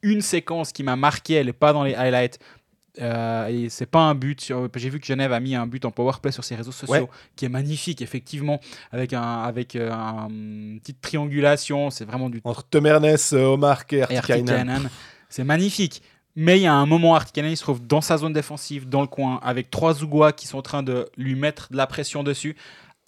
une 0.03 0.23
séquence 0.23 0.73
qui 0.73 0.83
m'a 0.83 0.97
marqué, 0.97 1.35
elle 1.35 1.49
est 1.49 1.53
pas 1.53 1.73
dans 1.73 1.85
les 1.85 1.95
highlights. 1.95 2.39
Euh, 3.01 3.47
et 3.47 3.69
c'est 3.69 3.87
pas 3.87 4.01
un 4.01 4.15
but. 4.15 4.41
sur- 4.41 4.69
J'ai 4.75 4.91
vu 4.91 4.99
que 4.99 5.07
Genève 5.07 5.33
a 5.33 5.39
mis 5.41 5.55
un 5.55 5.67
but 5.67 5.85
en 5.85 5.91
powerplay 5.93 6.33
sur 6.33 6.43
ses 6.43 6.57
réseaux 6.57 6.73
sociaux, 6.73 6.95
Ouais. 6.95 7.09
qui 7.37 7.45
est 7.45 7.49
magnifique, 7.49 8.03
effectivement, 8.03 8.61
avec 8.91 9.13
un 9.13 9.23
avec 9.43 9.77
euh, 9.77 9.93
un- 9.93 10.29
une 10.29 10.81
petite 10.81 11.01
triangulation. 11.01 11.91
C'est 11.91 12.05
vraiment 12.05 12.29
du 12.29 12.41
Entre 12.45 12.65
Temernes, 12.65 13.05
euh, 13.33 13.45
Omar 13.47 13.85
et. 13.91 14.03
Artikainen. 14.03 14.91
C'est 15.29 15.45
magnifique. 15.45 16.03
Mais 16.37 16.59
il 16.59 16.63
y 16.63 16.67
a 16.67 16.75
un 16.75 16.87
moment, 16.87 17.15
Artikainen 17.15 17.51
il 17.53 17.57
se 17.57 17.63
trouve 17.63 17.85
dans 17.87 18.01
sa 18.01 18.17
zone 18.17 18.33
défensive, 18.33 18.89
dans 18.89 19.01
le 19.03 19.07
coin, 19.07 19.39
avec 19.43 19.71
trois 19.71 19.95
Zougois 19.95 20.33
qui 20.33 20.47
sont 20.47 20.59
en 20.59 20.63
train 20.63 20.83
de 20.83 21.09
lui 21.17 21.35
mettre 21.37 21.69
de 21.71 21.77
la 21.77 21.87
pression 21.87 22.23
dessus. 22.23 22.57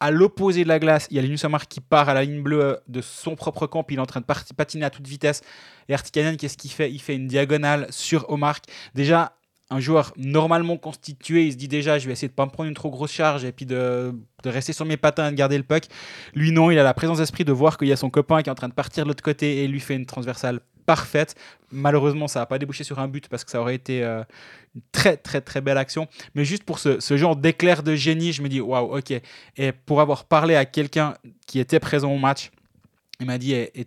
À 0.03 0.11
l'opposé 0.11 0.65
de 0.65 0.69
la 0.69 0.81
glace, 0.81 1.07
il 1.13 1.17
y 1.17 1.21
a 1.21 1.23
Linus 1.23 1.45
Omar 1.45 1.69
qui 1.69 1.81
part 1.81 2.09
à 2.09 2.15
la 2.15 2.25
ligne 2.25 2.43
bleue 2.43 2.81
de 2.89 3.01
son 3.01 3.37
propre 3.37 3.69
camp, 3.69 3.87
il 3.89 3.99
est 3.99 4.01
en 4.01 4.05
train 4.05 4.19
de 4.19 4.27
patiner 4.57 4.85
à 4.85 4.91
toute 4.91 5.07
vitesse. 5.07 5.43
Et 5.89 5.95
Artikainen, 5.95 6.37
qu'est-ce 6.37 6.57
qu'il 6.57 6.73
fait? 6.73 6.91
Il 6.91 6.99
fait 6.99 7.15
une 7.15 7.29
diagonale 7.29 7.87
sur 7.91 8.29
Omar. 8.29 8.59
Déjà, 8.97 9.37
un 9.71 9.79
joueur 9.79 10.13
normalement 10.17 10.77
constitué, 10.77 11.47
il 11.47 11.53
se 11.53 11.57
dit 11.57 11.69
déjà, 11.69 12.01
je 12.01 12.09
vais 12.09 12.15
essayer 12.15 12.27
de 12.27 12.33
pas 12.33 12.45
me 12.47 12.51
prendre 12.51 12.69
une 12.69 12.75
trop 12.75 12.91
grosse 12.91 13.13
charge 13.13 13.45
et 13.45 13.53
puis 13.53 13.65
de, 13.65 14.13
de 14.43 14.51
rester 14.51 14.73
sur 14.73 14.85
mes 14.87 14.97
patins 14.97 15.29
et 15.29 15.31
de 15.31 15.37
garder 15.37 15.57
le 15.57 15.63
puck. 15.63 15.85
Lui, 16.35 16.51
non, 16.51 16.73
il 16.73 16.81
a 16.81 16.83
la 16.83 16.95
présence 16.95 17.19
d'esprit 17.19 17.45
de 17.45 17.53
voir 17.53 17.79
qu'il 17.79 17.87
y 17.87 17.93
a 17.93 17.97
son 17.97 18.11
copain 18.11 18.43
qui 18.43 18.49
est 18.49 18.53
en 18.53 18.57
train 18.57 18.69
de 18.69 18.75
partir 18.75 19.05
de 19.05 19.09
l'autre 19.09 19.23
côté 19.23 19.63
et 19.63 19.69
lui 19.69 19.79
fait 19.79 19.95
une 19.95 20.07
transversale 20.07 20.63
parfaite. 20.87 21.35
Malheureusement, 21.71 22.29
ça 22.29 22.41
n'a 22.41 22.47
pas 22.47 22.59
débouché 22.59 22.85
sur 22.85 22.99
un 22.99 23.09
but 23.09 23.29
parce 23.29 23.45
que 23.45 23.51
ça 23.51 23.61
aurait 23.61 23.75
été 23.75 24.03
euh, 24.03 24.23
une 24.75 24.83
très, 24.93 25.17
très, 25.17 25.41
très 25.41 25.61
belle 25.61 25.79
action. 25.79 26.09
Mais 26.35 26.45
juste 26.45 26.65
pour 26.65 26.79
ce, 26.79 26.99
genre 27.17 27.37
d'éclair 27.37 27.83
de 27.83 27.95
génie, 27.95 28.33
je 28.33 28.43
me 28.43 28.49
dis, 28.49 28.61
waouh, 28.61 28.99
ok. 28.99 29.13
Et 29.57 29.73
pour 29.73 30.01
avoir 30.01 30.25
parlé 30.25 30.55
à 30.55 30.65
quelqu'un 30.65 31.15
qui 31.47 31.59
était 31.59 31.81
présent 31.81 32.13
au 32.13 32.19
match, 32.19 32.51
il 33.21 33.27
m'a 33.27 33.39
dit, 33.39 33.55
eh, 33.55 33.71
eh, 33.75 33.87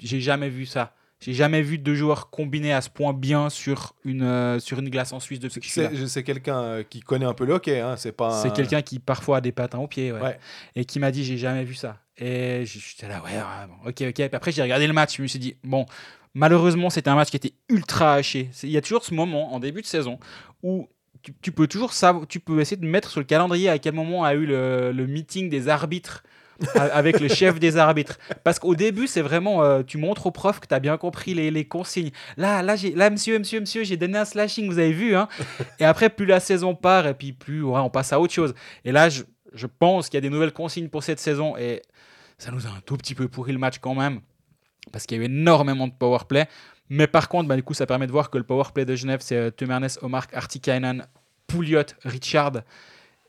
j'ai 0.00 0.20
jamais 0.20 0.48
vu 0.48 0.66
ça. 0.66 0.94
J'ai 1.20 1.32
jamais 1.32 1.62
vu 1.62 1.78
deux 1.78 1.96
joueurs 1.96 2.30
combinés 2.30 2.72
à 2.72 2.80
ce 2.80 2.88
point 2.90 3.12
bien 3.12 3.50
sur 3.50 3.94
une, 4.04 4.22
euh, 4.22 4.60
sur 4.60 4.78
une 4.78 4.88
glace 4.88 5.12
en 5.12 5.18
Suisse 5.18 5.40
depuis 5.40 5.60
que 5.60 5.66
je. 5.66 5.72
C'est 5.72 6.06
c'est 6.08 6.22
quelqu'un 6.22 6.60
euh, 6.62 6.82
qui 6.88 7.00
connaît 7.00 7.24
un 7.24 7.34
peu 7.34 7.44
le 7.44 7.54
hockey, 7.54 7.80
hein, 7.80 7.96
c'est 7.96 8.12
pas. 8.12 8.28
un- 8.38 8.42
C'est 8.42 8.52
quelqu'un 8.52 8.82
qui 8.82 9.00
parfois 9.00 9.38
a 9.38 9.40
des 9.40 9.50
patins 9.52 9.78
aux 9.78 9.88
pieds, 9.88 10.12
ouais. 10.12 10.20
Ouais. 10.20 10.38
et 10.76 10.84
qui 10.84 11.00
m'a 11.00 11.10
dit 11.10 11.24
j'ai 11.24 11.36
jamais 11.36 11.64
vu 11.64 11.74
ça. 11.74 11.98
Et 12.18 12.62
j'étais 12.64 13.08
là 13.08 13.20
ouais, 13.22 13.30
ouais, 13.32 13.66
bon, 13.68 13.88
ok 13.88 14.02
ok. 14.08 14.14
Puis 14.14 14.24
après 14.32 14.52
j'ai 14.52 14.62
regardé 14.62 14.86
le 14.86 14.92
match, 14.92 15.16
je 15.16 15.22
me 15.22 15.26
suis 15.26 15.38
dit 15.40 15.56
bon 15.64 15.86
malheureusement 16.34 16.90
c'était 16.90 17.10
un 17.10 17.14
match 17.16 17.30
qui 17.30 17.36
était 17.36 17.54
ultra 17.68 18.14
haché. 18.14 18.50
Il 18.62 18.70
y 18.70 18.76
a 18.76 18.80
toujours 18.80 19.04
ce 19.04 19.14
moment 19.14 19.54
en 19.54 19.60
début 19.60 19.82
de 19.82 19.86
saison 19.86 20.18
où 20.62 20.88
tu, 21.22 21.32
tu 21.42 21.50
peux 21.52 21.66
toujours 21.66 21.92
savoir, 21.92 22.26
tu 22.28 22.38
peux 22.38 22.60
essayer 22.60 22.76
de 22.76 22.86
mettre 22.86 23.10
sur 23.10 23.18
le 23.20 23.26
calendrier 23.26 23.68
à 23.68 23.78
quel 23.80 23.94
moment 23.94 24.24
a 24.24 24.34
eu 24.34 24.46
le, 24.46 24.92
le 24.92 25.06
meeting 25.06 25.48
des 25.50 25.68
arbitres. 25.68 26.22
Avec 26.74 27.20
le 27.20 27.28
chef 27.28 27.58
des 27.58 27.76
arbitres. 27.76 28.18
Parce 28.44 28.58
qu'au 28.58 28.74
début, 28.74 29.06
c'est 29.06 29.20
vraiment, 29.20 29.62
euh, 29.62 29.82
tu 29.82 29.98
montres 29.98 30.26
au 30.26 30.30
prof 30.30 30.60
que 30.60 30.66
tu 30.66 30.74
as 30.74 30.80
bien 30.80 30.96
compris 30.96 31.34
les, 31.34 31.64
consignes. 31.64 32.10
Là, 32.36 32.62
là, 32.62 32.76
là, 32.94 33.10
monsieur, 33.10 33.38
monsieur, 33.38 33.60
monsieur, 33.60 33.84
j'ai 33.84 33.96
donné 33.96 34.18
un 34.18 34.24
slashing, 34.24 34.68
vous 34.68 34.78
avez 34.78 34.92
vu. 34.92 35.14
Hein 35.14 35.28
et 35.78 35.84
après, 35.84 36.10
plus 36.10 36.26
la 36.26 36.40
saison 36.40 36.74
part, 36.74 37.06
et 37.06 37.14
puis 37.14 37.32
plus 37.32 37.62
ouais, 37.62 37.80
on 37.80 37.90
passe 37.90 38.12
à 38.12 38.20
autre 38.20 38.32
chose. 38.32 38.54
Et 38.84 38.92
là, 38.92 39.08
je, 39.08 39.22
je 39.52 39.66
pense 39.66 40.08
qu'il 40.08 40.16
y 40.16 40.18
a 40.18 40.22
des 40.22 40.30
nouvelles 40.30 40.52
consignes 40.52 40.88
pour 40.88 41.02
cette 41.02 41.20
saison, 41.20 41.56
et 41.56 41.82
ça 42.38 42.50
nous 42.50 42.66
a 42.66 42.70
un 42.70 42.80
tout 42.84 42.96
petit 42.96 43.14
peu 43.14 43.28
pourri 43.28 43.52
le 43.52 43.58
match 43.58 43.78
quand 43.78 43.94
même, 43.94 44.20
parce 44.92 45.06
qu'il 45.06 45.18
y 45.18 45.20
a 45.20 45.22
eu 45.22 45.26
énormément 45.26 45.86
de 45.86 45.92
power 45.92 46.20
play. 46.28 46.48
Mais 46.90 47.06
par 47.06 47.28
contre, 47.28 47.48
bah, 47.48 47.56
du 47.56 47.62
coup, 47.62 47.74
ça 47.74 47.86
permet 47.86 48.06
de 48.06 48.12
voir 48.12 48.30
que 48.30 48.38
le 48.38 48.44
power 48.44 48.64
play 48.72 48.84
de 48.84 48.96
Genève, 48.96 49.20
c'est 49.22 49.36
euh, 49.36 49.96
Omar, 50.02 50.26
Artikainen, 50.32 51.06
Pouliot, 51.46 51.82
Richard. 52.04 52.62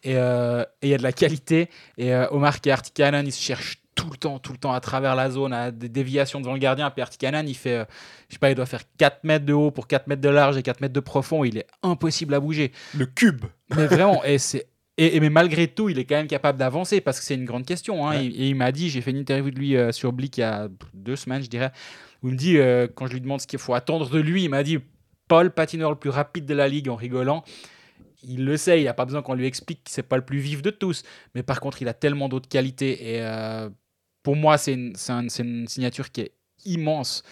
Et 0.03 0.15
euh, 0.15 0.63
et 0.81 0.87
il 0.87 0.89
y 0.89 0.93
a 0.93 0.97
de 0.97 1.03
la 1.03 1.11
qualité. 1.11 1.69
Et 1.97 2.13
euh, 2.13 2.27
Omar 2.31 2.57
et 2.65 2.71
Artikainen, 2.71 3.25
ils 3.27 3.31
se 3.33 3.41
cherchent 3.41 3.77
tout 3.95 4.09
le 4.09 4.17
temps, 4.17 4.39
tout 4.39 4.53
le 4.53 4.57
temps 4.57 4.71
à 4.71 4.79
travers 4.79 5.13
la 5.15 5.29
zone, 5.29 5.51
à 5.51 5.71
des 5.71 5.89
déviations 5.89 6.39
devant 6.39 6.53
le 6.53 6.59
gardien. 6.59 6.89
Puis 6.89 7.01
Artikainen, 7.01 7.47
il 7.49 7.53
fait, 7.55 7.79
euh, 7.79 7.85
je 8.29 8.35
sais 8.35 8.39
pas, 8.39 8.49
il 8.49 8.55
doit 8.55 8.65
faire 8.65 8.83
4 8.97 9.25
mètres 9.25 9.45
de 9.45 9.51
haut 9.51 9.71
pour 9.71 9.87
4 9.87 10.07
mètres 10.07 10.21
de 10.21 10.29
large 10.29 10.55
et 10.57 10.63
4 10.63 10.79
mètres 10.79 10.93
de 10.93 10.99
profond. 11.01 11.43
Il 11.43 11.57
est 11.57 11.67
impossible 11.83 12.33
à 12.33 12.39
bouger. 12.39 12.71
Le 12.95 13.05
cube. 13.05 13.43
Mais 13.75 13.87
vraiment, 13.87 14.23
et 14.23 14.37
c'est. 14.37 14.67
Et, 14.97 15.15
et- 15.15 15.19
mais 15.21 15.29
malgré 15.29 15.67
tout, 15.67 15.87
il 15.89 15.97
est 15.99 16.05
quand 16.05 16.15
même 16.15 16.27
capable 16.27 16.57
d'avancer 16.57 16.99
parce 17.01 17.19
que 17.19 17.25
c'est 17.25 17.35
une 17.35 17.45
grande 17.45 17.65
question. 17.65 18.07
hein. 18.07 18.11
Ouais. 18.17 18.25
Et, 18.25 18.27
et 18.27 18.47
il 18.49 18.55
m'a 18.55 18.71
dit, 18.71 18.89
j'ai 18.89 19.01
fait 19.01 19.11
une 19.11 19.17
interview 19.17 19.51
de 19.51 19.57
lui 19.59 19.75
euh, 19.77 19.91
sur 19.91 20.11
Blick 20.13 20.37
il 20.37 20.41
y 20.41 20.43
a 20.43 20.67
deux 20.93 21.15
semaines, 21.17 21.41
je 21.43 21.49
dirais, 21.49 21.71
où 22.23 22.27
il 22.29 22.33
me 22.33 22.37
dit, 22.37 22.57
euh, 22.57 22.87
quand 22.93 23.07
je 23.07 23.13
lui 23.13 23.21
demande 23.21 23.39
ce 23.41 23.47
qu'il 23.47 23.59
faut 23.59 23.73
attendre 23.73 24.09
de 24.09 24.19
lui, 24.19 24.43
il 24.43 24.49
m'a 24.49 24.63
dit, 24.63 24.79
Paul, 25.29 25.51
patineur 25.51 25.89
le 25.89 25.95
plus 25.97 26.09
rapide 26.09 26.45
de 26.45 26.53
la 26.53 26.67
ligue 26.67 26.89
en 26.89 26.95
rigolant. 26.95 27.43
Il 28.23 28.45
le 28.45 28.57
sait, 28.57 28.81
il 28.81 28.85
n'a 28.85 28.93
pas 28.93 29.05
besoin 29.05 29.21
qu'on 29.21 29.33
lui 29.33 29.45
explique 29.45 29.83
que 29.85 29.91
c'est 29.91 30.03
pas 30.03 30.17
le 30.17 30.25
plus 30.25 30.39
vif 30.39 30.61
de 30.61 30.69
tous. 30.71 31.03
Mais 31.35 31.43
par 31.43 31.59
contre, 31.61 31.81
il 31.81 31.87
a 31.87 31.93
tellement 31.93 32.27
d'autres 32.29 32.49
qualités. 32.49 33.15
Et 33.15 33.21
euh, 33.21 33.69
pour 34.23 34.35
moi, 34.35 34.57
c'est 34.57 34.73
une, 34.73 34.93
un- 35.07 35.29
signature 35.29 36.11
qui 36.11 36.21
est 36.21 36.31
immense. 36.65 37.23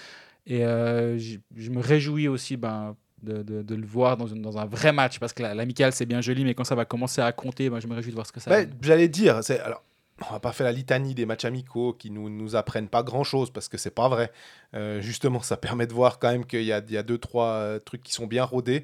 Et 0.45 0.63
euh, 0.65 1.17
je, 1.17 1.37
je 1.55 1.69
me 1.71 1.81
réjouis 1.81 2.27
aussi 2.29 2.55
ben, 2.55 2.95
de, 3.21 3.43
de- 3.43 3.63
de 3.63 3.75
le 3.75 3.85
voir 3.85 4.15
dans, 4.15 4.27
une- 4.27 4.41
dans 4.41 4.57
un 4.57 4.65
vrai 4.65 4.93
match. 4.93 5.19
Parce 5.19 5.33
que 5.33 5.43
la- 5.43 5.53
l'amical, 5.53 5.91
c'est 5.91 6.05
bien 6.05 6.21
joli, 6.21 6.45
mais 6.45 6.53
quand 6.53 6.63
ça 6.63 6.75
va 6.75 6.85
commencer 6.85 7.19
à 7.21 7.31
compter, 7.33 7.69
ben, 7.69 7.79
je 7.81 7.87
me 7.87 7.93
réjouis 7.93 8.11
de 8.11 8.15
voir 8.15 8.25
ce 8.27 8.31
que 8.31 8.39
ça 8.39 8.49
donne. 8.65 8.73
J'allais 8.81 9.09
dire, 9.09 9.43
c'est 9.43 9.59
alors. 9.59 9.83
On 10.27 10.33
va 10.33 10.39
pas 10.39 10.51
faire 10.51 10.65
la 10.65 10.71
litanie 10.71 11.13
des 11.13 11.27
matchs 11.27 11.45
amicaux 11.45 11.93
qui 11.93 12.09
nous, 12.09 12.27
nous 12.27 12.55
apprennent 12.55 12.87
pas 12.87 13.03
grand 13.03 13.23
chose 13.23 13.51
parce 13.51 13.67
que 13.67 13.77
c'est 13.77 13.91
pas 13.93 14.09
vrai. 14.09 14.31
Euh, 14.73 14.99
justement, 14.99 15.41
ça 15.43 15.57
permet 15.57 15.85
de 15.85 15.93
voir 15.93 16.17
quand 16.17 16.31
même 16.31 16.43
qu'il 16.43 16.63
y 16.63 16.71
a, 16.73 16.79
il 16.79 16.91
y 16.91 16.97
a 16.97 17.03
deux, 17.03 17.19
trois 17.19 17.79
trucs 17.85 18.01
qui 18.01 18.13
sont 18.13 18.25
bien 18.25 18.43
rodés. 18.43 18.83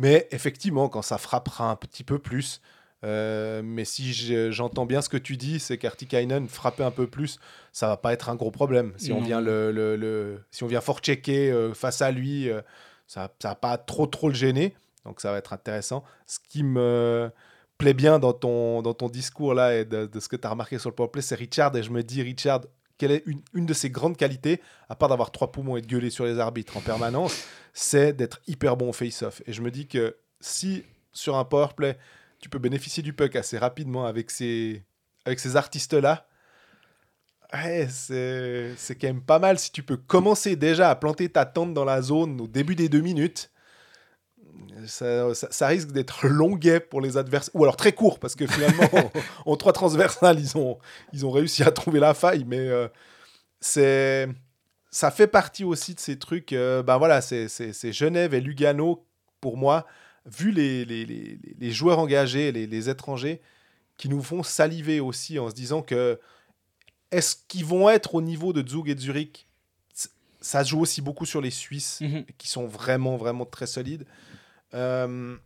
Mais 0.00 0.26
effectivement, 0.30 0.88
quand 0.88 1.02
ça 1.02 1.18
frappera 1.18 1.70
un 1.70 1.76
petit 1.76 2.04
peu 2.04 2.18
plus, 2.18 2.60
euh, 3.04 3.60
mais 3.62 3.84
si 3.84 4.12
je- 4.12 4.50
j'entends 4.50 4.86
bien 4.86 5.02
ce 5.02 5.08
que 5.08 5.16
tu 5.18 5.36
dis, 5.36 5.60
c'est 5.60 5.78
qu'Artikainen 5.78 6.48
frapper 6.48 6.82
un 6.84 6.90
peu 6.90 7.06
plus, 7.06 7.38
ça 7.72 7.86
va 7.86 7.96
pas 7.96 8.12
être 8.12 8.28
un 8.30 8.34
gros 8.34 8.50
problème. 8.50 8.92
Si 8.96 9.12
on 9.12 9.20
vient 9.26 9.40
le, 9.40 9.70
le- 9.72 9.96
le- 9.96 10.42
si 10.50 10.64
on 10.64 10.66
vient 10.66 10.80
fort 10.80 10.98
checker 11.00 11.50
euh, 11.50 11.74
face 11.74 12.00
à 12.02 12.10
lui, 12.10 12.48
euh, 12.48 12.60
ça, 13.06 13.30
ça 13.40 13.48
va 13.50 13.54
pas 13.54 13.76
trop 13.78 14.06
trop 14.06 14.28
le 14.28 14.34
gêner. 14.34 14.74
Donc 15.04 15.20
ça 15.20 15.32
va 15.32 15.38
être 15.38 15.52
intéressant. 15.52 16.02
Ce 16.26 16.38
qui 16.48 16.62
me 16.62 17.30
plaît 17.78 17.94
bien 17.94 18.18
dans 18.18 18.32
ton, 18.34 18.82
dans 18.82 18.92
ton 18.94 19.08
discours 19.08 19.54
là 19.54 19.74
et 19.76 19.84
de, 19.86 20.06
de 20.06 20.20
ce 20.20 20.28
que 20.28 20.36
tu 20.36 20.46
as 20.46 20.50
remarqué 20.50 20.78
sur 20.78 20.90
le 20.90 20.94
powerplay, 20.94 21.22
c'est 21.22 21.34
Richard. 21.34 21.74
Et 21.76 21.82
je 21.82 21.90
me 21.90 22.02
dis, 22.02 22.22
Richard, 22.22 22.60
quelle 23.00 23.12
est 23.12 23.24
une, 23.54 23.64
de 23.64 23.72
ses 23.72 23.88
grandes 23.88 24.18
qualités, 24.18 24.60
à 24.90 24.94
part 24.94 25.08
d'avoir 25.08 25.30
trois 25.30 25.50
poumons 25.50 25.78
et 25.78 25.80
de 25.80 25.86
gueuler 25.86 26.10
sur 26.10 26.26
les 26.26 26.38
arbitres 26.38 26.76
en 26.76 26.82
permanence, 26.82 27.46
c'est 27.72 28.12
d'être 28.12 28.42
hyper 28.46 28.76
bon 28.76 28.90
au 28.90 28.92
face-off. 28.92 29.40
Et 29.46 29.54
je 29.54 29.62
me 29.62 29.70
dis 29.70 29.88
que 29.88 30.18
si 30.38 30.84
sur 31.10 31.38
un 31.38 31.46
powerplay, 31.46 31.96
tu 32.40 32.50
peux 32.50 32.58
bénéficier 32.58 33.02
du 33.02 33.14
puck 33.14 33.36
assez 33.36 33.56
rapidement 33.56 34.04
avec 34.04 34.30
ces, 34.30 34.84
avec 35.24 35.40
ces 35.40 35.56
artistes-là, 35.56 36.28
ouais, 37.54 37.88
c'est 37.88 38.94
quand 39.00 39.06
même 39.06 39.22
pas 39.22 39.38
mal 39.38 39.58
si 39.58 39.72
tu 39.72 39.82
peux 39.82 39.96
commencer 39.96 40.54
déjà 40.54 40.90
à 40.90 40.94
planter 40.94 41.30
ta 41.30 41.46
tente 41.46 41.72
dans 41.72 41.86
la 41.86 42.02
zone 42.02 42.38
au 42.38 42.48
début 42.48 42.74
des 42.74 42.90
deux 42.90 43.00
minutes. 43.00 43.50
Ça, 44.86 45.34
ça- 45.34 45.48
ça 45.50 45.66
risque 45.66 45.92
d'être 45.92 46.26
longuet 46.28 46.80
pour 46.80 47.00
les 47.00 47.16
adversaires, 47.16 47.54
ou 47.54 47.62
alors 47.64 47.76
très 47.76 47.92
court, 47.92 48.18
parce 48.18 48.34
que 48.34 48.46
finalement, 48.46 48.82
en, 49.46 49.52
en 49.52 49.56
trois 49.56 49.72
transversales, 49.72 50.38
ils 50.40 50.56
ont, 50.56 50.78
ils 51.12 51.26
ont 51.26 51.30
réussi 51.30 51.62
à 51.62 51.70
trouver 51.70 52.00
la 52.00 52.14
faille, 52.14 52.44
mais 52.46 52.58
euh, 52.60 52.88
c'est 53.60 54.28
ça 54.90 55.10
fait 55.10 55.26
partie 55.28 55.62
aussi 55.64 55.94
de 55.94 56.00
ces 56.00 56.18
trucs. 56.18 56.52
euh, 56.52 56.82
ben 56.82 56.98
voilà, 56.98 57.20
c'est 57.20 57.92
Genève 57.92 58.34
et 58.34 58.40
Lugano, 58.40 59.04
pour 59.40 59.56
moi, 59.56 59.86
vu 60.26 60.50
les, 60.50 60.84
les, 60.84 61.06
les- 61.06 61.38
les 61.58 61.70
joueurs 61.70 61.98
engagés, 61.98 62.50
les, 62.52 62.66
les 62.66 62.88
étrangers, 62.88 63.40
qui 63.96 64.08
nous 64.08 64.22
font 64.22 64.42
saliver 64.42 64.98
aussi 64.98 65.38
en 65.38 65.48
se 65.50 65.54
disant 65.54 65.82
que 65.82 66.18
est-ce 67.12 67.36
qu'ils 67.48 67.64
vont 67.64 67.88
être 67.90 68.14
au 68.14 68.22
niveau 68.22 68.52
de 68.52 68.66
Zug 68.68 68.88
et 68.88 68.94
de 68.94 69.00
Zurich? 69.00 69.46
Ça 70.40 70.64
se 70.64 70.70
joue 70.70 70.80
aussi 70.80 71.02
beaucoup 71.02 71.26
sur 71.26 71.40
les 71.42 71.50
Suisses, 71.50 72.00
Mhm. 72.00 72.24
qui 72.38 72.48
sont 72.48 72.66
vraiment, 72.66 73.16
vraiment 73.18 73.44
très 73.44 73.66
solides. 73.66 74.06
Euh, 74.74 75.36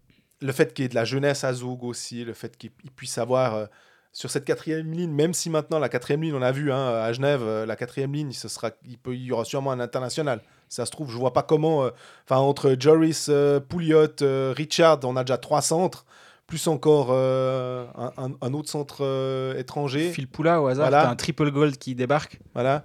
le 0.40 0.52
fait 0.52 0.74
qu'il 0.74 0.84
y 0.84 0.86
ait 0.86 0.88
de 0.88 0.94
la 0.94 1.04
jeunesse 1.04 1.44
à 1.44 1.52
Zug 1.52 1.82
aussi, 1.84 2.24
le 2.24 2.34
fait 2.34 2.56
qu'il 2.56 2.70
il 2.84 2.90
puisse 2.90 3.18
avoir 3.18 3.54
euh, 3.54 3.66
sur 4.12 4.30
cette 4.30 4.44
quatrième 4.44 4.92
ligne, 4.92 5.10
même 5.10 5.34
si 5.34 5.50
maintenant 5.50 5.78
la 5.78 5.88
quatrième 5.88 6.22
ligne, 6.22 6.34
on 6.34 6.42
a 6.42 6.52
vu 6.52 6.72
hein, 6.72 6.88
à 6.88 7.12
Genève, 7.12 7.42
euh, 7.42 7.66
la 7.66 7.76
quatrième 7.76 8.12
ligne, 8.12 8.32
ce 8.32 8.48
sera, 8.48 8.70
il, 8.86 8.98
peut, 8.98 9.14
il 9.14 9.24
y 9.24 9.32
aura 9.32 9.44
sûrement 9.44 9.72
un 9.72 9.80
international. 9.80 10.40
Ça 10.68 10.86
se 10.86 10.90
trouve, 10.90 11.10
je 11.10 11.16
vois 11.16 11.32
pas 11.32 11.42
comment. 11.42 11.88
Enfin, 12.24 12.40
entre 12.40 12.76
Joris, 12.78 13.30
Pouliot, 13.68 14.08
Richard, 14.56 15.00
on 15.04 15.14
a 15.14 15.22
déjà 15.22 15.38
trois 15.38 15.62
centres, 15.62 16.04
plus 16.46 16.66
encore 16.66 17.08
euh, 17.10 17.86
un, 18.16 18.54
autre 18.54 18.68
centre 18.68 18.98
euh, 19.00 19.58
étranger. 19.58 20.12
Phil 20.12 20.28
Poula 20.28 20.60
au 20.60 20.66
hasard, 20.66 20.88
Voilà. 20.88 21.04
t'as 21.04 21.10
un 21.10 21.16
triple 21.16 21.50
gold 21.50 21.76
qui 21.78 21.94
débarque. 21.94 22.38
Voilà. 22.52 22.84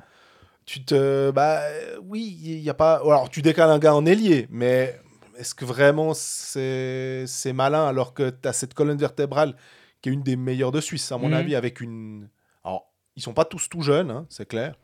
Tu 0.65 0.83
te. 0.83 1.31
Bah 1.31 1.61
oui, 2.03 2.39
il 2.43 2.61
n'y 2.61 2.69
a 2.69 2.73
pas. 2.73 2.95
Alors, 2.97 3.29
tu 3.29 3.41
décales 3.41 3.69
un 3.69 3.79
gars 3.79 3.95
en 3.95 4.05
ailier, 4.05 4.47
mais 4.49 4.99
est-ce 5.39 5.55
que 5.55 5.65
vraiment 5.65 6.13
c'est 6.13 7.23
c'est 7.27 7.53
malin 7.53 7.85
alors 7.87 8.13
que 8.13 8.29
tu 8.29 8.47
as 8.47 8.53
cette 8.53 8.73
colonne 8.73 8.97
vertébrale 8.97 9.55
qui 10.01 10.09
est 10.09 10.11
une 10.13 10.23
des 10.23 10.35
meilleures 10.35 10.71
de 10.71 10.81
Suisse, 10.81 11.11
à 11.11 11.17
mon 11.17 11.27
Mhm. 11.29 11.33
avis, 11.33 11.55
avec 11.55 11.81
une. 11.81 12.29
Alors, 12.63 12.91
ils 13.15 13.21
sont 13.23 13.33
pas 13.33 13.45
tous 13.45 13.67
tout 13.69 13.81
jeunes, 13.81 14.11
hein, 14.11 14.25
c'est 14.29 14.47
clair. 14.47 14.75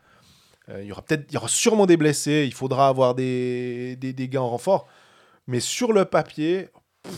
Euh, 0.70 0.82
Il 0.82 0.88
y 0.88 0.92
aura 0.92 1.02
peut-être, 1.04 1.26
il 1.30 1.34
y 1.36 1.38
aura 1.38 1.48
sûrement 1.48 1.86
des 1.86 1.96
blessés. 1.98 2.44
Il 2.48 2.54
faudra 2.54 2.88
avoir 2.90 3.16
des, 3.16 3.96
des, 3.98 4.14
des 4.14 4.28
gars 4.30 4.42
en 4.42 4.50
renfort. 4.50 4.88
Mais 5.48 5.60
sur 5.62 5.94
le 5.94 6.06
papier, 6.06 6.70
pff. 7.04 7.14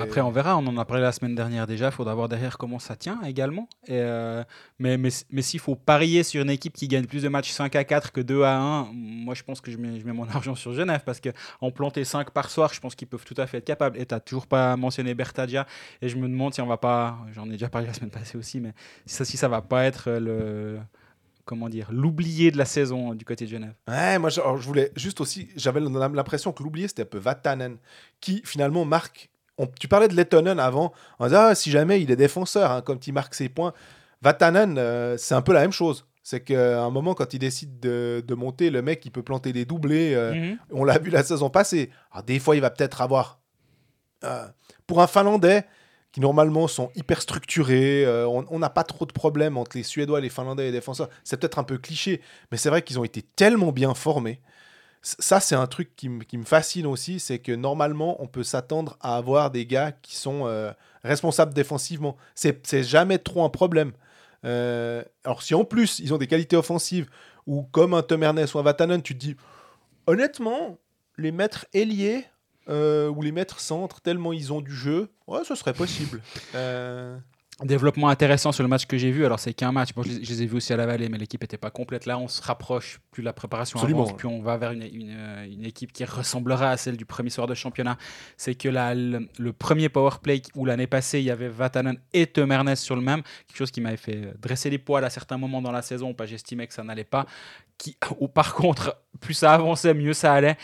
Après, 0.00 0.20
on 0.20 0.30
verra. 0.30 0.56
On 0.56 0.66
en 0.66 0.76
a 0.78 0.84
parlé 0.84 1.02
la 1.02 1.12
semaine 1.12 1.34
dernière 1.34 1.66
déjà. 1.66 1.86
Il 1.86 1.92
faudra 1.92 2.14
voir 2.14 2.28
derrière 2.28 2.58
comment 2.58 2.78
ça 2.78 2.96
tient 2.96 3.20
également. 3.22 3.68
Euh, 3.90 4.44
mais 4.78 4.96
mais, 4.96 5.10
mais 5.30 5.42
s'il 5.42 5.60
faut 5.60 5.74
parier 5.74 6.22
sur 6.22 6.42
une 6.42 6.50
équipe 6.50 6.74
qui 6.74 6.88
gagne 6.88 7.06
plus 7.06 7.22
de 7.22 7.28
matchs 7.28 7.50
5 7.50 7.74
à 7.76 7.84
4 7.84 8.12
que 8.12 8.20
2 8.20 8.42
à 8.42 8.56
1, 8.56 8.88
moi 8.92 9.34
je 9.34 9.42
pense 9.42 9.60
que 9.60 9.70
je 9.70 9.78
mets, 9.78 10.00
mon 10.12 10.28
argent 10.28 10.54
sur 10.54 10.72
Genève 10.72 11.02
parce 11.04 11.20
qu'en 11.20 11.70
planter 11.70 12.04
5 12.04 12.30
par 12.30 12.50
soir, 12.50 12.72
je 12.72 12.80
pense 12.80 12.94
qu'ils 12.94 13.08
peuvent 13.08 13.24
tout 13.24 13.34
à 13.38 13.46
fait 13.46 13.58
être 13.58 13.64
capables. 13.64 13.98
Et 13.98 14.06
tu 14.06 14.14
toujours 14.24 14.46
pas 14.46 14.76
mentionné 14.76 15.14
Bertadia. 15.14 15.66
Et 16.02 16.08
je 16.08 16.16
me 16.16 16.28
demande 16.28 16.54
si 16.54 16.60
on 16.60 16.66
va 16.66 16.76
pas. 16.76 17.18
J'en 17.32 17.46
ai 17.46 17.52
déjà 17.52 17.68
parlé 17.68 17.86
la 17.86 17.94
semaine 17.94 18.10
passée 18.10 18.38
aussi, 18.38 18.60
mais 18.60 18.72
si 19.06 19.14
ça, 19.14 19.24
si 19.24 19.36
ça 19.36 19.48
va 19.48 19.62
pas 19.62 19.84
être 19.84 20.10
le. 20.10 20.78
Comment 21.44 21.68
dire 21.68 21.88
L'oublié 21.92 22.50
de 22.50 22.56
la 22.56 22.64
saison 22.64 23.12
euh, 23.12 23.14
du 23.14 23.24
côté 23.24 23.44
de 23.44 23.50
Genève. 23.50 23.74
Ouais, 23.88 24.18
moi 24.18 24.30
je, 24.30 24.40
voulais 24.40 24.90
juste 24.96 25.20
aussi, 25.20 25.48
j'avais 25.56 25.80
l'impression 25.80 26.52
que 26.52 26.62
l'oublié 26.62 26.88
c'était 26.88 27.02
un 27.02 27.06
peu 27.06 27.18
Vatanen, 27.18 27.76
qui 28.20 28.40
finalement 28.44 28.84
marque. 28.84 29.30
on- 29.58 29.66
tu 29.66 29.86
parlais 29.88 30.08
de 30.08 30.14
Lettonen 30.14 30.58
avant, 30.58 30.92
on 31.18 31.24
disait 31.26 31.36
ah, 31.36 31.54
si 31.54 31.70
jamais 31.70 32.00
il 32.02 32.10
est 32.10 32.16
défenseur, 32.16 32.70
hein, 32.72 32.80
comme 32.82 32.98
il 33.06 33.12
marque 33.12 33.34
ses 33.34 33.48
points. 33.48 33.72
Vatanen, 34.22 34.76
euh, 34.78 35.16
c'est 35.18 35.34
un 35.34 35.42
peu 35.42 35.52
la 35.52 35.60
même 35.60 35.72
chose. 35.72 36.06
C'est 36.22 36.40
qu'à 36.40 36.82
un 36.82 36.88
moment, 36.90 37.12
quand 37.12 37.34
il 37.34 37.38
décide 37.38 37.78
de, 37.80 38.24
de 38.26 38.34
monter, 38.34 38.70
le 38.70 38.80
mec 38.80 39.04
il 39.04 39.10
peut 39.10 39.22
planter 39.22 39.52
des 39.52 39.66
doublés. 39.66 40.14
euh, 40.14 40.32
Mhm. 40.34 40.58
On 40.70 40.84
l'a 40.84 40.98
vu 40.98 41.10
la 41.10 41.22
saison 41.22 41.50
passée. 41.50 41.90
Alors, 42.10 42.22
des 42.24 42.38
fois, 42.38 42.56
il 42.56 42.62
va 42.62 42.70
peut-être 42.70 43.02
avoir. 43.02 43.40
euh, 44.24 44.46
pour 44.86 45.02
un 45.02 45.06
Finlandais, 45.06 45.66
qui 46.14 46.20
normalement 46.20 46.68
sont 46.68 46.92
hyper 46.94 47.20
structurés, 47.20 48.04
euh, 48.04 48.28
on 48.28 48.58
n'a 48.60 48.70
pas 48.70 48.84
trop 48.84 49.04
de 49.04 49.10
problèmes 49.10 49.56
entre 49.56 49.76
les 49.76 49.82
Suédois, 49.82 50.20
les 50.20 50.28
Finlandais 50.28 50.62
et 50.62 50.66
les 50.66 50.72
défenseurs. 50.72 51.08
C'est 51.24 51.36
peut-être 51.40 51.58
un 51.58 51.64
peu 51.64 51.76
cliché, 51.76 52.20
mais 52.52 52.56
c'est 52.56 52.68
vrai 52.68 52.82
qu'ils 52.82 53.00
ont 53.00 53.04
été 53.04 53.20
tellement 53.20 53.72
bien 53.72 53.94
formés. 53.94 54.40
Ça, 55.02 55.40
c'est 55.40 55.56
un 55.56 55.66
truc 55.66 55.96
qui, 55.96 56.08
me 56.08 56.44
fascine 56.44 56.86
aussi, 56.86 57.18
c'est 57.18 57.40
que 57.40 57.50
normalement, 57.50 58.22
on 58.22 58.28
peut 58.28 58.44
s'attendre 58.44 58.96
à 59.00 59.16
avoir 59.16 59.50
des 59.50 59.66
gars 59.66 59.90
qui 59.90 60.14
sont 60.14 60.46
euh, 60.46 60.70
responsables 61.02 61.52
défensivement. 61.52 62.16
C'est 62.36 62.84
jamais 62.84 63.18
trop 63.18 63.44
un 63.44 63.50
problème. 63.50 63.90
Euh, 64.44 65.02
alors, 65.24 65.42
si 65.42 65.52
en 65.56 65.64
plus, 65.64 65.98
ils 65.98 66.14
ont 66.14 66.18
des 66.18 66.28
qualités 66.28 66.54
offensives, 66.54 67.10
ou 67.48 67.64
comme 67.64 67.92
un 67.92 68.02
Tom 68.02 68.22
Ernest 68.22 68.54
ou 68.54 68.60
un 68.60 68.62
Vatanen, 68.62 69.02
tu 69.02 69.14
te 69.14 69.18
dis, 69.18 69.36
honnêtement, 70.06 70.78
les 71.18 71.32
maîtres 71.32 71.66
ailiers 71.74 72.24
euh, 72.68 73.08
ou 73.08 73.22
les 73.22 73.32
maîtres 73.32 73.60
centres, 73.60 74.00
tellement 74.00 74.32
ils 74.32 74.52
ont 74.52 74.60
du 74.60 74.74
jeu, 74.74 75.10
ouais, 75.26 75.44
ce 75.44 75.54
serait 75.54 75.74
possible. 75.74 76.20
Euh, 76.54 77.16
Développement 77.62 78.08
intéressant 78.08 78.50
sur 78.50 78.64
le 78.64 78.68
match 78.68 78.84
que 78.86 78.98
j'ai 78.98 79.12
vu. 79.12 79.24
Alors, 79.24 79.38
c'est 79.38 79.54
qu'un 79.54 79.70
match. 79.70 79.90
Bon, 79.94 80.02
je, 80.02 80.08
les, 80.08 80.24
je 80.24 80.30
les 80.30 80.42
ai 80.42 80.46
vus 80.46 80.56
aussi 80.56 80.72
à 80.72 80.76
la 80.76 80.86
vallée, 80.86 81.08
mais 81.08 81.18
l'équipe 81.18 81.40
n'était 81.40 81.56
pas 81.56 81.70
complète. 81.70 82.04
Là, 82.04 82.18
on 82.18 82.26
se 82.26 82.42
rapproche. 82.42 82.98
Plus 83.12 83.22
la 83.22 83.32
préparation 83.32 83.78
Absolument. 83.78 84.02
avance, 84.02 84.16
plus 84.16 84.26
on 84.26 84.42
va 84.42 84.56
vers 84.56 84.72
une, 84.72 84.82
une, 84.82 85.14
euh, 85.16 85.44
une 85.48 85.64
équipe 85.64 85.92
qui 85.92 86.04
ressemblera 86.04 86.70
à 86.70 86.76
celle 86.76 86.96
du 86.96 87.04
premier 87.04 87.30
soir 87.30 87.46
de 87.46 87.54
championnat. 87.54 87.96
C'est 88.36 88.56
que 88.56 88.68
la- 88.68 88.96
le, 88.96 89.28
le 89.38 89.52
premier 89.52 89.88
power 89.88 90.10
play 90.20 90.42
où 90.56 90.64
l'année 90.66 90.88
passée, 90.88 91.20
il 91.20 91.26
y 91.26 91.30
avait 91.30 91.48
Vatanen 91.48 91.96
et 92.12 92.26
Temernes 92.26 92.74
sur 92.74 92.96
le 92.96 93.02
même. 93.02 93.22
Quelque 93.46 93.56
chose 93.58 93.70
qui 93.70 93.80
m'avait 93.80 93.96
fait 93.98 94.16
euh, 94.16 94.32
dresser 94.40 94.68
les 94.68 94.78
poils 94.78 95.04
à 95.04 95.10
certains 95.10 95.38
moments 95.38 95.62
dans 95.62 95.70
la 95.72 95.82
saison. 95.82 96.12
Pas 96.12 96.26
j'estimais 96.26 96.66
que 96.66 96.74
ça 96.74 96.82
n'allait 96.82 97.04
pas. 97.04 97.24
Qui, 97.78 97.96
ou 98.18 98.26
par 98.26 98.54
contre, 98.54 98.96
plus 99.20 99.34
ça 99.34 99.54
avançait, 99.54 99.94
mieux 99.94 100.12
ça 100.12 100.32
allait. 100.32 100.56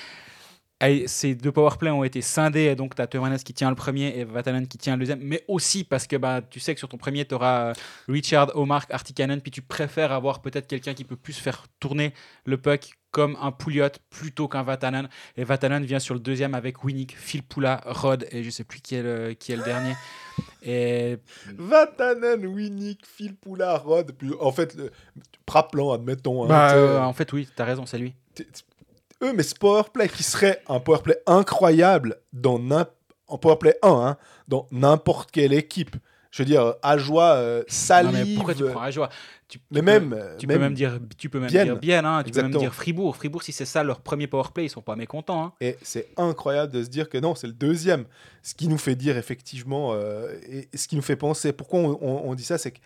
Ces 1.06 1.34
deux 1.34 1.52
powerplays 1.52 1.90
ont 1.90 2.04
été 2.04 2.22
scindés, 2.22 2.64
et 2.64 2.74
donc 2.74 2.94
tu 2.94 3.02
as 3.02 3.06
Temernes 3.06 3.36
qui 3.38 3.52
tient 3.52 3.68
le 3.68 3.76
premier 3.76 4.18
et 4.18 4.24
Vatanen 4.24 4.66
qui 4.66 4.78
tient 4.78 4.94
le 4.94 5.00
deuxième, 5.00 5.20
mais 5.22 5.44
aussi 5.46 5.84
parce 5.84 6.06
que 6.06 6.16
bah, 6.16 6.40
tu 6.48 6.58
sais 6.58 6.72
que 6.72 6.78
sur 6.78 6.88
ton 6.88 6.96
premier, 6.96 7.26
tu 7.26 7.34
auras 7.34 7.74
Richard, 8.08 8.56
Omar, 8.56 8.86
Artikanen, 8.88 9.42
puis 9.42 9.50
tu 9.50 9.60
préfères 9.60 10.10
avoir 10.10 10.40
peut-être 10.40 10.66
quelqu'un 10.66 10.94
qui 10.94 11.04
peut 11.04 11.16
plus 11.16 11.34
faire 11.38 11.66
tourner 11.80 12.14
le 12.46 12.56
puck 12.56 12.92
comme 13.10 13.36
un 13.42 13.50
Pouliot 13.52 13.88
plutôt 14.08 14.48
qu'un 14.48 14.62
Vatanen. 14.62 15.08
Et 15.36 15.44
Vatanen 15.44 15.84
vient 15.84 15.98
sur 15.98 16.14
le 16.14 16.20
deuxième 16.20 16.54
avec 16.54 16.82
Winnick, 16.84 17.14
Phil 17.18 17.42
Poula, 17.42 17.82
Rod, 17.84 18.26
et 18.30 18.42
je 18.42 18.50
sais 18.50 18.64
plus 18.64 18.80
qui 18.80 18.94
est 18.94 19.02
le, 19.02 19.34
qui 19.34 19.52
est 19.52 19.56
le 19.56 19.64
dernier. 19.64 19.94
Et 20.62 21.18
Vatanen, 21.58 22.46
Winnick, 22.46 23.06
Phil 23.06 23.34
Poulard, 23.34 23.84
Rod. 23.84 24.12
puis, 24.12 24.30
En 24.40 24.52
fait, 24.52 24.74
le... 24.76 24.90
Praplan, 25.44 25.92
admettons. 25.92 26.44
hein, 26.44 26.48
bah, 26.48 26.74
euh, 26.74 27.00
en 27.00 27.12
fait, 27.12 27.32
oui, 27.32 27.48
tu 27.54 27.60
as 27.60 27.64
raison, 27.64 27.84
c'est 27.84 27.98
lui. 27.98 28.14
Eux, 29.22 29.33
mais 29.33 29.42
ce 29.42 29.54
powerplay 29.54 30.09
qui 30.09 30.22
serait 30.22 30.62
un 30.68 30.80
powerplay 30.80 31.18
incroyable 31.26 32.16
dans 32.33 32.61
en 33.28 33.38
powerplay 33.38 33.76
1, 33.83 33.88
hein, 33.88 34.16
dans 34.48 34.66
n'importe 34.72 35.30
quelle 35.30 35.52
équipe. 35.52 35.96
Je 36.33 36.42
veux 36.42 36.46
dire, 36.46 36.74
Ajoie, 36.83 37.33
euh, 37.35 37.59
Non, 37.59 37.64
Salive, 37.68 38.12
mais 38.28 38.35
pourquoi 38.37 38.54
tu 38.54 38.64
prends 38.64 38.80
Ajoie? 38.83 39.09
Tu, 39.48 39.59
tu 39.59 39.64
mais 39.72 39.80
peux- 39.80 39.85
même, 39.85 40.37
Tu 40.38 40.46
peux 40.46 40.59
même 40.59 40.74
dire, 40.74 40.98
tu 41.18 41.28
peux 41.28 41.40
même 41.40 41.50
Bienne. 41.50 41.64
dire 41.66 41.76
Bienne, 41.76 42.06
hein, 42.06 42.22
tu 42.24 42.30
peux 42.30 42.40
même 42.42 42.52
dire 42.54 42.72
Fribourg. 42.72 43.16
Fribourg, 43.16 43.42
si 43.42 43.50
c'est 43.50 43.64
ça 43.64 43.83
leur 43.83 44.00
premier 44.00 44.28
powerplay, 44.28 44.66
ils 44.66 44.68
sont 44.70 44.80
pas 44.80 44.94
mécontents. 44.94 45.42
hein. 45.44 45.52
Et 45.61 45.76
c'est 45.83 46.09
incroyable 46.16 46.72
de 46.72 46.85
se 46.85 46.88
dire 46.88 47.09
que 47.09 47.18
non, 47.18 47.35
c'est 47.35 47.48
le 47.48 47.52
deuxième. 47.52 48.04
Ce 48.44 48.54
qui 48.54 48.68
nous 48.68 48.78
fait 48.78 48.94
dire 48.94 49.16
effectivement, 49.18 49.90
euh, 49.94 50.33
et 50.48 50.68
ce 50.76 50.87
qui 50.87 50.94
nous 50.94 51.02
fait 51.02 51.16
penser, 51.16 51.52
pourquoi 51.52 51.80
on, 51.80 51.98
on- 52.00 52.30
on 52.30 52.35
dit 52.37 52.44
ça, 52.44 52.59
c'est 52.59 52.70
que 52.70 52.78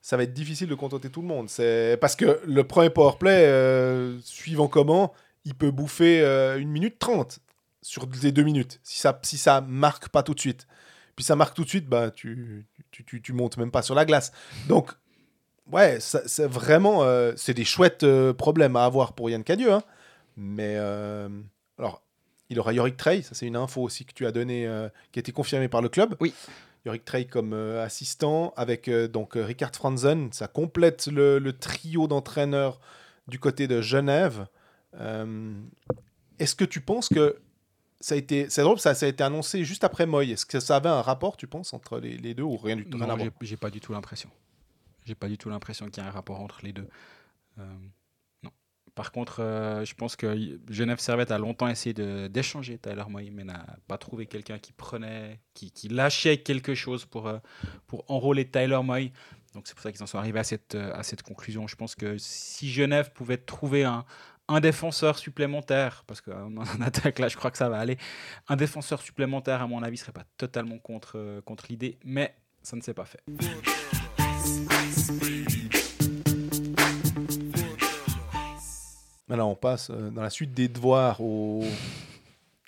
ça 0.00 0.16
va 0.16 0.22
être 0.22 0.32
difficile 0.32 0.68
de 0.68 0.74
contenter 0.74 1.10
tout 1.10 1.20
le 1.20 1.26
monde. 1.28 1.50
C'est 1.50 1.98
parce 2.00 2.16
que 2.16 2.40
le 2.46 2.64
premier 2.64 2.88
powerplay, 2.90 3.44
euh, 3.46 4.16
suivant 4.22 4.68
comment, 4.68 5.12
il 5.46 5.54
peut 5.54 5.70
bouffer 5.70 6.20
euh, 6.20 6.58
une 6.58 6.68
minute 6.68 6.98
trente 6.98 7.38
sur 7.80 8.06
les 8.22 8.32
deux 8.32 8.42
minutes, 8.42 8.80
si 8.82 8.98
ça, 8.98 9.18
si 9.22 9.38
ça 9.38 9.60
marque 9.60 10.08
pas 10.08 10.24
tout 10.24 10.34
de 10.34 10.40
suite. 10.40 10.66
Puis 11.14 11.24
ça 11.24 11.36
marque 11.36 11.54
tout 11.54 11.62
de 11.62 11.68
suite, 11.68 11.86
bah, 11.86 12.10
tu, 12.10 12.66
tu, 12.90 13.04
tu, 13.04 13.22
tu 13.22 13.32
montes 13.32 13.56
même 13.56 13.70
pas 13.70 13.80
sur 13.80 13.94
la 13.94 14.04
glace. 14.04 14.32
Donc, 14.68 14.90
ouais, 15.70 15.98
c'est 16.00 16.46
vraiment, 16.46 17.04
euh, 17.04 17.32
c'est 17.36 17.54
des 17.54 17.64
chouettes 17.64 18.02
euh, 18.02 18.34
problèmes 18.34 18.74
à 18.74 18.84
avoir 18.84 19.12
pour 19.12 19.30
Yann 19.30 19.44
Cadieux. 19.44 19.72
hein. 19.72 19.82
Mais, 20.36 20.74
euh, 20.76 21.28
alors, 21.78 22.02
il 22.50 22.58
aura 22.58 22.72
Yorick 22.72 22.96
Trey, 22.96 23.22
ça 23.22 23.34
c'est 23.34 23.46
une 23.46 23.56
info 23.56 23.82
aussi 23.82 24.04
que 24.04 24.12
tu 24.12 24.26
as 24.26 24.32
donnée, 24.32 24.68
qui 25.12 25.18
a 25.18 25.20
été 25.20 25.32
confirmée 25.32 25.68
par 25.68 25.80
le 25.80 25.88
club. 25.88 26.16
Oui. 26.20 26.34
Yorick 26.84 27.04
Trey 27.04 27.24
comme 27.24 27.52
assistant, 27.52 28.52
avec 28.56 28.90
donc 28.90 29.32
Richard 29.34 29.74
Franzen, 29.74 30.32
ça 30.32 30.48
complète 30.48 31.06
le, 31.06 31.38
le 31.38 31.52
trio 31.52 32.08
d'entraîneurs 32.08 32.80
du 33.26 33.38
côté 33.38 33.66
de 33.68 33.80
Genève. 33.80 34.46
Euh, 34.98 35.54
Est-ce 36.38 36.54
que 36.54 36.64
tu 36.64 36.80
penses 36.80 37.08
que 37.08 37.38
ça 38.00 38.14
a 38.14 38.18
été, 38.18 38.50
c'est 38.50 38.62
drôle, 38.62 38.78
ça, 38.78 38.94
ça 38.94 39.06
a 39.06 39.08
été 39.08 39.24
annoncé 39.24 39.64
juste 39.64 39.82
après 39.84 40.04
Moy. 40.06 40.30
Est-ce 40.30 40.44
que 40.46 40.60
ça 40.60 40.76
avait 40.76 40.88
un 40.88 41.00
rapport, 41.02 41.36
tu 41.36 41.46
penses, 41.46 41.72
entre 41.72 41.98
les, 41.98 42.16
les 42.18 42.34
deux 42.34 42.42
ou 42.42 42.56
rien 42.56 42.76
du 42.76 42.84
tout? 42.84 42.98
Non, 42.98 43.16
j'ai- 43.40 43.56
pas 43.56 43.70
du 43.70 43.80
tout 43.80 43.92
l'impression. 43.92 44.30
J'ai 45.04 45.14
pas 45.14 45.28
du 45.28 45.38
tout 45.38 45.48
l'impression 45.48 45.86
qu'il 45.88 46.02
y 46.02 46.06
a 46.06 46.08
un 46.08 46.12
rapport 46.12 46.40
entre 46.40 46.60
les 46.62 46.72
deux. 46.72 46.88
Euh, 47.58 47.62
non. 48.42 48.50
Par 48.94 49.12
contre, 49.12 49.40
euh, 49.40 49.84
je 49.84 49.94
pense 49.94 50.14
que 50.16 50.58
Genève 50.68 50.98
Servette 50.98 51.30
a 51.30 51.38
longtemps 51.38 51.68
essayé 51.68 51.94
de- 51.94 52.26
d'échanger 52.26 52.76
Tyler 52.76 53.04
Moy, 53.08 53.30
mais 53.30 53.44
n'a 53.44 53.64
pas 53.88 53.96
trouvé 53.98 54.26
quelqu'un 54.26 54.58
qui 54.58 54.72
prenait, 54.72 55.40
qui, 55.54 55.70
qui 55.70 55.88
lâchait 55.88 56.38
quelque 56.38 56.74
chose 56.74 57.04
pour, 57.06 57.28
euh, 57.28 57.38
pour 57.86 58.04
enrôler 58.08 58.44
Tyler 58.46 58.80
Moy. 58.82 59.10
Donc 59.54 59.66
c'est 59.66 59.74
pour 59.74 59.82
ça 59.82 59.90
qu'ils 59.90 60.02
en 60.02 60.06
sont 60.06 60.18
arrivés 60.18 60.40
à 60.40 60.44
cette, 60.44 60.74
à 60.74 61.02
cette 61.02 61.22
conclusion. 61.22 61.66
Je 61.66 61.76
pense 61.76 61.94
que 61.94 62.18
si 62.18 62.70
Genève 62.70 63.12
pouvait 63.14 63.38
trouver 63.38 63.84
un, 63.84 64.04
un 64.48 64.60
défenseur 64.60 65.18
supplémentaire, 65.18 66.04
parce 66.06 66.20
qu'en 66.20 66.56
en 66.56 66.80
attaque 66.82 67.18
là, 67.18 67.28
je 67.28 67.36
crois 67.36 67.50
que 67.50 67.58
ça 67.58 67.68
va 67.68 67.78
aller, 67.78 67.98
un 68.48 68.56
défenseur 68.56 69.00
supplémentaire, 69.02 69.60
à 69.62 69.66
mon 69.66 69.82
avis, 69.82 69.96
serait 69.96 70.12
pas 70.12 70.24
totalement 70.38 70.78
contre, 70.78 71.12
euh, 71.16 71.40
contre 71.42 71.66
l'idée, 71.68 71.98
mais 72.04 72.34
ça 72.62 72.76
ne 72.76 72.80
s'est 72.82 72.94
pas 72.94 73.06
fait. 73.06 73.20
Maintenant, 79.28 79.50
on 79.50 79.54
passe 79.56 79.90
euh, 79.90 80.10
dans 80.10 80.22
la 80.22 80.30
suite 80.30 80.54
des 80.54 80.68
devoirs 80.68 81.20
aux, 81.20 81.64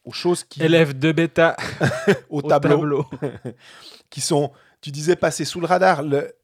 aux 0.05 0.13
choses 0.13 0.43
qui, 0.43 0.63
Élève 0.63 0.99
de 0.99 1.13
bêta 1.13 1.57
au, 2.31 2.39
au 2.39 2.43
tableau, 2.43 2.79
tableau. 2.79 3.07
qui 4.11 4.21
sont, 4.21 4.51
tu 4.81 4.91
disais, 4.91 5.15
passer 5.15 5.45
sous 5.45 5.61
le 5.61 5.67
radar. 5.67 6.03
Le- 6.03 6.35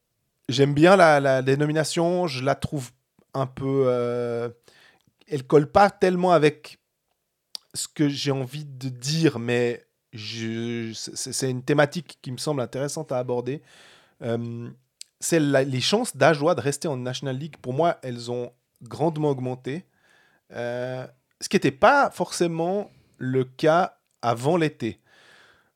J'aime 0.49 0.75
bien 0.75 0.95
la, 0.97 1.21
la 1.21 1.41
dénomination, 1.43 2.27
je 2.27 2.45
la 2.45 2.55
trouve 2.55 2.91
un 3.33 3.47
peu... 3.47 3.85
euh, 3.89 4.51
elle 5.27 5.47
colle 5.47 5.71
pas 5.71 5.91
tellement 5.91 6.33
avec 6.33 6.79
ce 7.75 7.89
que 7.89 8.09
j'ai 8.09 8.31
envie 8.31 8.65
de 8.65 8.89
dire, 8.89 9.39
mais 9.39 9.85
c'est 10.15 11.51
une 11.51 11.63
thématique 11.63 12.19
qui 12.23 12.31
me 12.31 12.37
semble 12.37 12.61
intéressante 12.61 13.11
à 13.13 13.19
aborder. 13.19 13.63
Euh, 14.23 14.69
c'est 15.21 15.41
les 15.41 15.81
chances 15.81 16.17
d'Ajoie 16.17 16.55
de 16.55 16.61
rester 16.61 16.87
en 16.87 16.97
National 16.97 17.37
League. 17.37 17.57
Pour 17.61 17.73
moi, 17.73 17.99
elles 18.03 18.31
ont 18.31 18.53
grandement 18.83 19.31
augmenté. 19.31 19.87
Euh, 20.53 21.07
ce 21.41 21.49
qui 21.49 21.57
n'était 21.57 21.73
pas 21.73 22.11
forcément 22.11 22.91
le 23.19 23.45
cas 23.45 23.99
avant 24.23 24.57
l'été. 24.57 25.01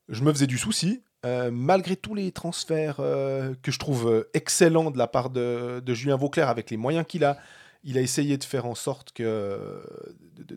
Je 0.09 0.23
me 0.23 0.33
faisais 0.33 0.47
du 0.47 0.59
souci, 0.59 1.03
euh, 1.27 1.51
malgré 1.51 1.97
tous 1.97 2.15
les 2.15 2.31
transferts 2.31 2.97
que 2.97 3.73
je 3.73 3.79
trouve 3.79 4.27
excellents 4.35 4.91
de 4.91 4.99
la 4.99 5.07
part 5.07 5.31
de, 5.31 5.83
de 5.85 5.95
Julien 5.95 6.17
Vauclair 6.17 6.49
avec 6.49 6.71
les 6.71 6.77
moyens 6.77 7.05
qu'il 7.07 7.25
a, 7.25 7.39
il 7.85 7.97
a 7.99 8.01
essayé 8.01 8.37
de 8.39 8.45
faire 8.45 8.67
en 8.67 8.75
sorte 8.75 9.13
que 9.13 9.81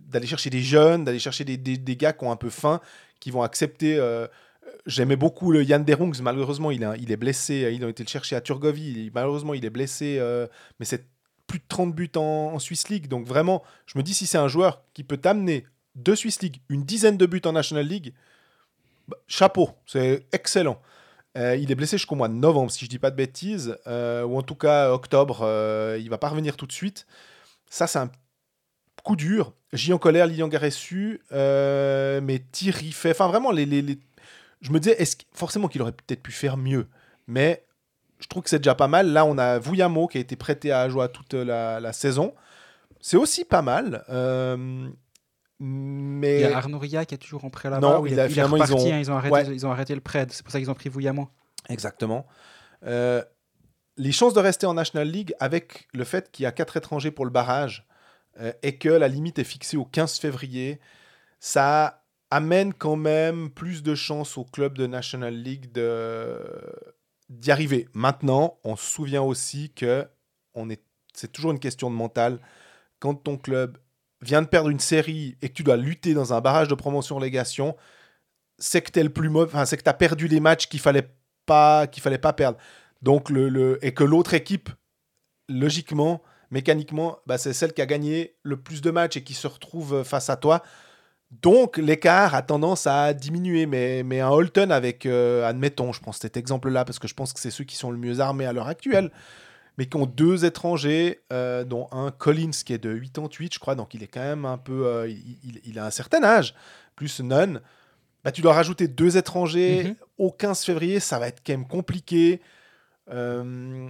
d'aller 0.07 0.27
chercher 0.27 0.49
des 0.49 0.61
jeunes, 0.61 1.03
d'aller 1.05 1.19
chercher 1.19 1.43
des, 1.45 1.57
des- 1.57 1.95
gars 1.95 2.13
qui 2.13 2.23
ont 2.25 2.31
un 2.31 2.35
peu 2.35 2.49
faim, 2.49 2.81
qui 3.19 3.31
vont 3.31 3.43
accepter. 3.43 3.97
euh, 3.97 4.27
J'aimais 4.85 5.15
beaucoup 5.15 5.51
le 5.51 5.63
Yann 5.63 5.83
Derungs, 5.83 6.21
malheureusement 6.21 6.71
il, 6.71 6.87
il 6.99 7.11
est 7.11 7.17
blessé, 7.17 7.71
ils 7.73 7.83
ont 7.83 7.89
été 7.89 8.03
le 8.03 8.09
chercher 8.09 8.35
à 8.35 8.41
Turgovie, 8.41 9.11
malheureusement 9.13 9.53
il 9.53 9.65
est 9.65 9.69
blessé, 9.69 10.17
euh, 10.19 10.47
mais 10.79 10.85
c'est 10.85 11.05
plus 11.47 11.59
de 11.59 11.63
30 11.67 11.93
buts 11.93 12.11
en, 12.15 12.21
en 12.53 12.59
Swiss 12.59 12.87
League, 12.89 13.07
donc 13.07 13.25
vraiment, 13.25 13.63
je 13.87 13.97
me 13.97 14.03
dis 14.03 14.13
si 14.13 14.27
c'est 14.27 14.37
un 14.37 14.47
joueur 14.47 14.83
qui 14.93 15.03
peut 15.03 15.17
t'amener 15.17 15.65
de 15.95 16.15
Swiss 16.15 16.41
League, 16.41 16.61
une 16.69 16.83
dizaine 16.83 17.17
de 17.17 17.25
buts 17.25 17.41
en 17.45 17.51
National 17.53 17.85
League, 17.85 18.13
bah, 19.07 19.17
chapeau, 19.27 19.71
c'est 19.85 20.25
excellent. 20.31 20.81
Euh, 21.37 21.55
il 21.55 21.71
est 21.71 21.75
blessé 21.75 21.97
jusqu'au 21.97 22.15
mois 22.15 22.27
de 22.27 22.33
novembre, 22.33 22.71
si 22.71 22.83
je 22.85 22.89
dis 22.89 22.99
pas 22.99 23.09
de 23.11 23.15
bêtises, 23.15 23.77
euh, 23.87 24.23
ou 24.23 24.37
en 24.37 24.41
tout 24.41 24.55
cas 24.55 24.91
octobre. 24.91 25.41
euh, 25.43 25.97
il 25.99 26.09
va 26.09 26.17
pas 26.17 26.29
revenir 26.29 26.57
tout 26.57 26.67
de 26.67 26.71
suite. 26.73 27.07
Ça, 27.69 27.87
c'est 27.87 27.99
un 27.99 28.11
coup 29.03 29.15
dur. 29.15 29.53
J 29.73 29.93
en 29.93 29.97
colère, 29.97 30.27
Lilian 30.27 30.49
Garessu, 30.49 31.21
mais 31.31 32.39
Thierry 32.51 32.91
fait. 32.91 33.11
Enfin, 33.11 33.27
vraiment, 33.27 33.51
les, 33.51 33.65
les- 33.65 33.99
je 34.61 34.71
me 34.71 34.79
disais, 34.79 35.01
est-ce 35.01 35.15
forcément 35.33 35.67
qu'il 35.69 35.81
aurait 35.81 35.93
peut-être 35.93 36.21
pu 36.21 36.31
faire 36.33 36.57
mieux, 36.57 36.87
mais 37.27 37.65
je 38.19 38.27
trouve 38.27 38.43
que 38.43 38.49
c'est 38.49 38.59
déjà 38.59 38.75
pas 38.75 38.89
mal. 38.89 39.07
Là, 39.13 39.25
on 39.25 39.37
a 39.37 39.57
Vouillamo 39.57 40.07
qui 40.07 40.17
a 40.17 40.21
été 40.21 40.35
prêté 40.35 40.71
à 40.71 40.81
Ajoie 40.81 41.07
toute 41.07 41.33
la 41.33 41.93
saison. 41.93 42.35
C'est 42.99 43.17
aussi 43.17 43.45
pas 43.45 43.61
mal. 43.63 44.03
Mais 45.63 46.39
Il 46.39 46.41
y 46.41 46.45
a 46.45 46.57
Arnaud 46.57 46.79
Ria 46.79 47.05
qui 47.05 47.13
est 47.13 47.19
toujours 47.19 47.45
en 47.45 47.51
prêt 47.51 47.69
là-bas. 47.69 47.87
Non, 47.99 48.05
il 48.07 48.19
a- 48.19 48.25
est 48.25 48.29
finalement, 48.29 48.57
ils 48.57 48.73
ont- 48.73 48.91
hein, 48.91 48.99
ils, 48.99 49.11
ont 49.11 49.15
arrêté, 49.15 49.33
Ouais. 49.33 49.45
ils 49.55 49.65
ont 49.67 49.71
arrêté 49.71 49.93
le 49.93 50.01
prêt. 50.01 50.25
C'est 50.31 50.41
pour 50.43 50.51
ça 50.51 50.57
qu'ils 50.59 50.71
ont 50.71 50.73
pris 50.75 50.89
Vouillamo. 50.89 51.29
Exactement. 51.69 52.25
Euh, 52.85 53.23
les 53.97 54.11
chances 54.11 54.33
de 54.33 54.39
rester 54.39 54.65
en 54.65 54.73
National 54.73 55.07
League 55.07 55.35
avec 55.39 55.87
le 55.93 56.03
fait 56.03 56.31
qu'il 56.31 56.43
y 56.43 56.45
a 56.47 56.51
quatre 56.51 56.77
étrangers 56.77 57.11
pour 57.11 57.25
le 57.25 57.31
barrage 57.31 57.87
euh, 58.39 58.51
et 58.63 58.77
que 58.79 58.89
la 58.89 59.07
limite 59.07 59.37
est 59.37 59.43
fixée 59.43 59.77
au 59.77 59.85
15 59.85 60.17
février, 60.17 60.79
ça 61.39 62.03
amène 62.31 62.73
quand 62.73 62.95
même 62.95 63.51
plus 63.51 63.83
de 63.83 63.93
chances 63.93 64.37
au 64.37 64.45
club 64.45 64.77
de 64.77 64.87
National 64.87 65.35
League 65.35 65.71
de 65.71 66.39
d'y 67.29 67.51
arriver. 67.51 67.87
Maintenant, 67.93 68.57
on 68.63 68.75
se 68.75 68.85
souvient 68.85 69.21
aussi 69.21 69.71
que 69.73 70.07
on 70.53 70.69
est, 70.69 70.81
c'est 71.13 71.31
toujours 71.31 71.51
une 71.51 71.59
question 71.59 71.89
de 71.91 71.95
mental. 71.95 72.39
Quand 72.99 73.13
ton 73.15 73.37
club 73.37 73.77
vient 74.21 74.41
de 74.41 74.47
perdre 74.47 74.69
une 74.69 74.79
série 74.79 75.37
et 75.41 75.49
que 75.49 75.53
tu 75.53 75.63
dois 75.63 75.77
lutter 75.77 76.13
dans 76.13 76.33
un 76.33 76.41
barrage 76.41 76.67
de 76.67 76.75
promotion-légation, 76.75 77.75
c'est 78.59 78.81
que 78.81 78.91
t'es 78.91 79.03
le 79.03 79.09
plus 79.09 79.29
mauvais, 79.29 79.51
enfin, 79.51 79.65
c'est 79.65 79.77
que 79.77 79.83
tu 79.83 79.89
as 79.89 79.93
perdu 79.93 80.27
les 80.27 80.39
matchs 80.39 80.67
qu'il 80.67 80.79
fallait 80.79 81.09
pas 81.45 81.87
qu'il 81.87 82.03
fallait 82.03 82.17
pas 82.19 82.33
perdre. 82.33 82.57
Donc 83.01 83.29
le- 83.29 83.79
et 83.83 83.93
que 83.93 84.03
l'autre 84.03 84.33
équipe 84.35 84.69
logiquement, 85.49 86.21
mécaniquement, 86.51 87.17
bah, 87.25 87.37
c'est 87.37 87.53
celle 87.53 87.73
qui 87.73 87.81
a 87.81 87.85
gagné 87.85 88.35
le 88.43 88.57
plus 88.57 88.81
de 88.81 88.91
matchs 88.91 89.17
et 89.17 89.23
qui 89.23 89.33
se 89.33 89.47
retrouve 89.47 90.03
face 90.03 90.29
à 90.29 90.35
toi. 90.37 90.61
Donc 91.31 91.77
l'écart 91.77 92.35
a 92.35 92.41
tendance 92.41 92.87
à 92.87 93.13
diminuer, 93.13 93.65
mais, 93.65 94.03
mais 94.03 94.19
un 94.19 94.29
Holton 94.29 94.69
avec, 94.71 95.05
euh, 95.05 95.47
admettons, 95.47 95.93
je 95.93 96.01
prends 96.01 96.11
cet 96.11 96.35
exemple-là 96.37 96.83
parce 96.85 96.99
que 96.99 97.07
je 97.07 97.13
pense 97.13 97.31
que 97.33 97.39
c'est 97.39 97.51
ceux 97.51 97.63
qui 97.63 97.77
sont 97.77 97.89
le 97.89 97.97
mieux 97.97 98.19
armés 98.19 98.45
à 98.45 98.53
l'heure 98.53 98.67
actuelle, 98.67 99.11
mais 99.81 99.87
qui 99.87 99.97
ont 99.97 100.05
deux 100.05 100.45
étrangers, 100.45 101.21
euh, 101.33 101.63
dont 101.63 101.87
un 101.91 102.11
Collins 102.11 102.51
qui 102.63 102.71
est 102.71 102.77
de 102.77 102.93
88, 102.99 103.55
je 103.55 103.57
crois, 103.57 103.73
donc 103.73 103.95
il 103.95 104.03
est 104.03 104.07
quand 104.07 104.19
même 104.21 104.45
un 104.45 104.59
peu, 104.59 104.85
euh, 104.85 105.09
il, 105.09 105.37
il- 105.43 105.61
il 105.65 105.79
a 105.79 105.87
un 105.87 105.89
certain 105.89 106.23
âge, 106.23 106.53
plus 106.95 107.19
Nunn. 107.19 107.61
Bah, 108.23 108.31
tu 108.31 108.41
dois 108.43 108.53
rajouter 108.53 108.87
deux 108.87 109.17
étrangers 109.17 109.85
Mhm. 109.85 109.95
au 110.19 110.29
15 110.31 110.63
février, 110.63 110.99
ça 110.99 111.17
va 111.17 111.29
être 111.29 111.41
quand 111.43 111.53
même 111.53 111.67
compliqué. 111.67 112.41
Euh, 113.09 113.89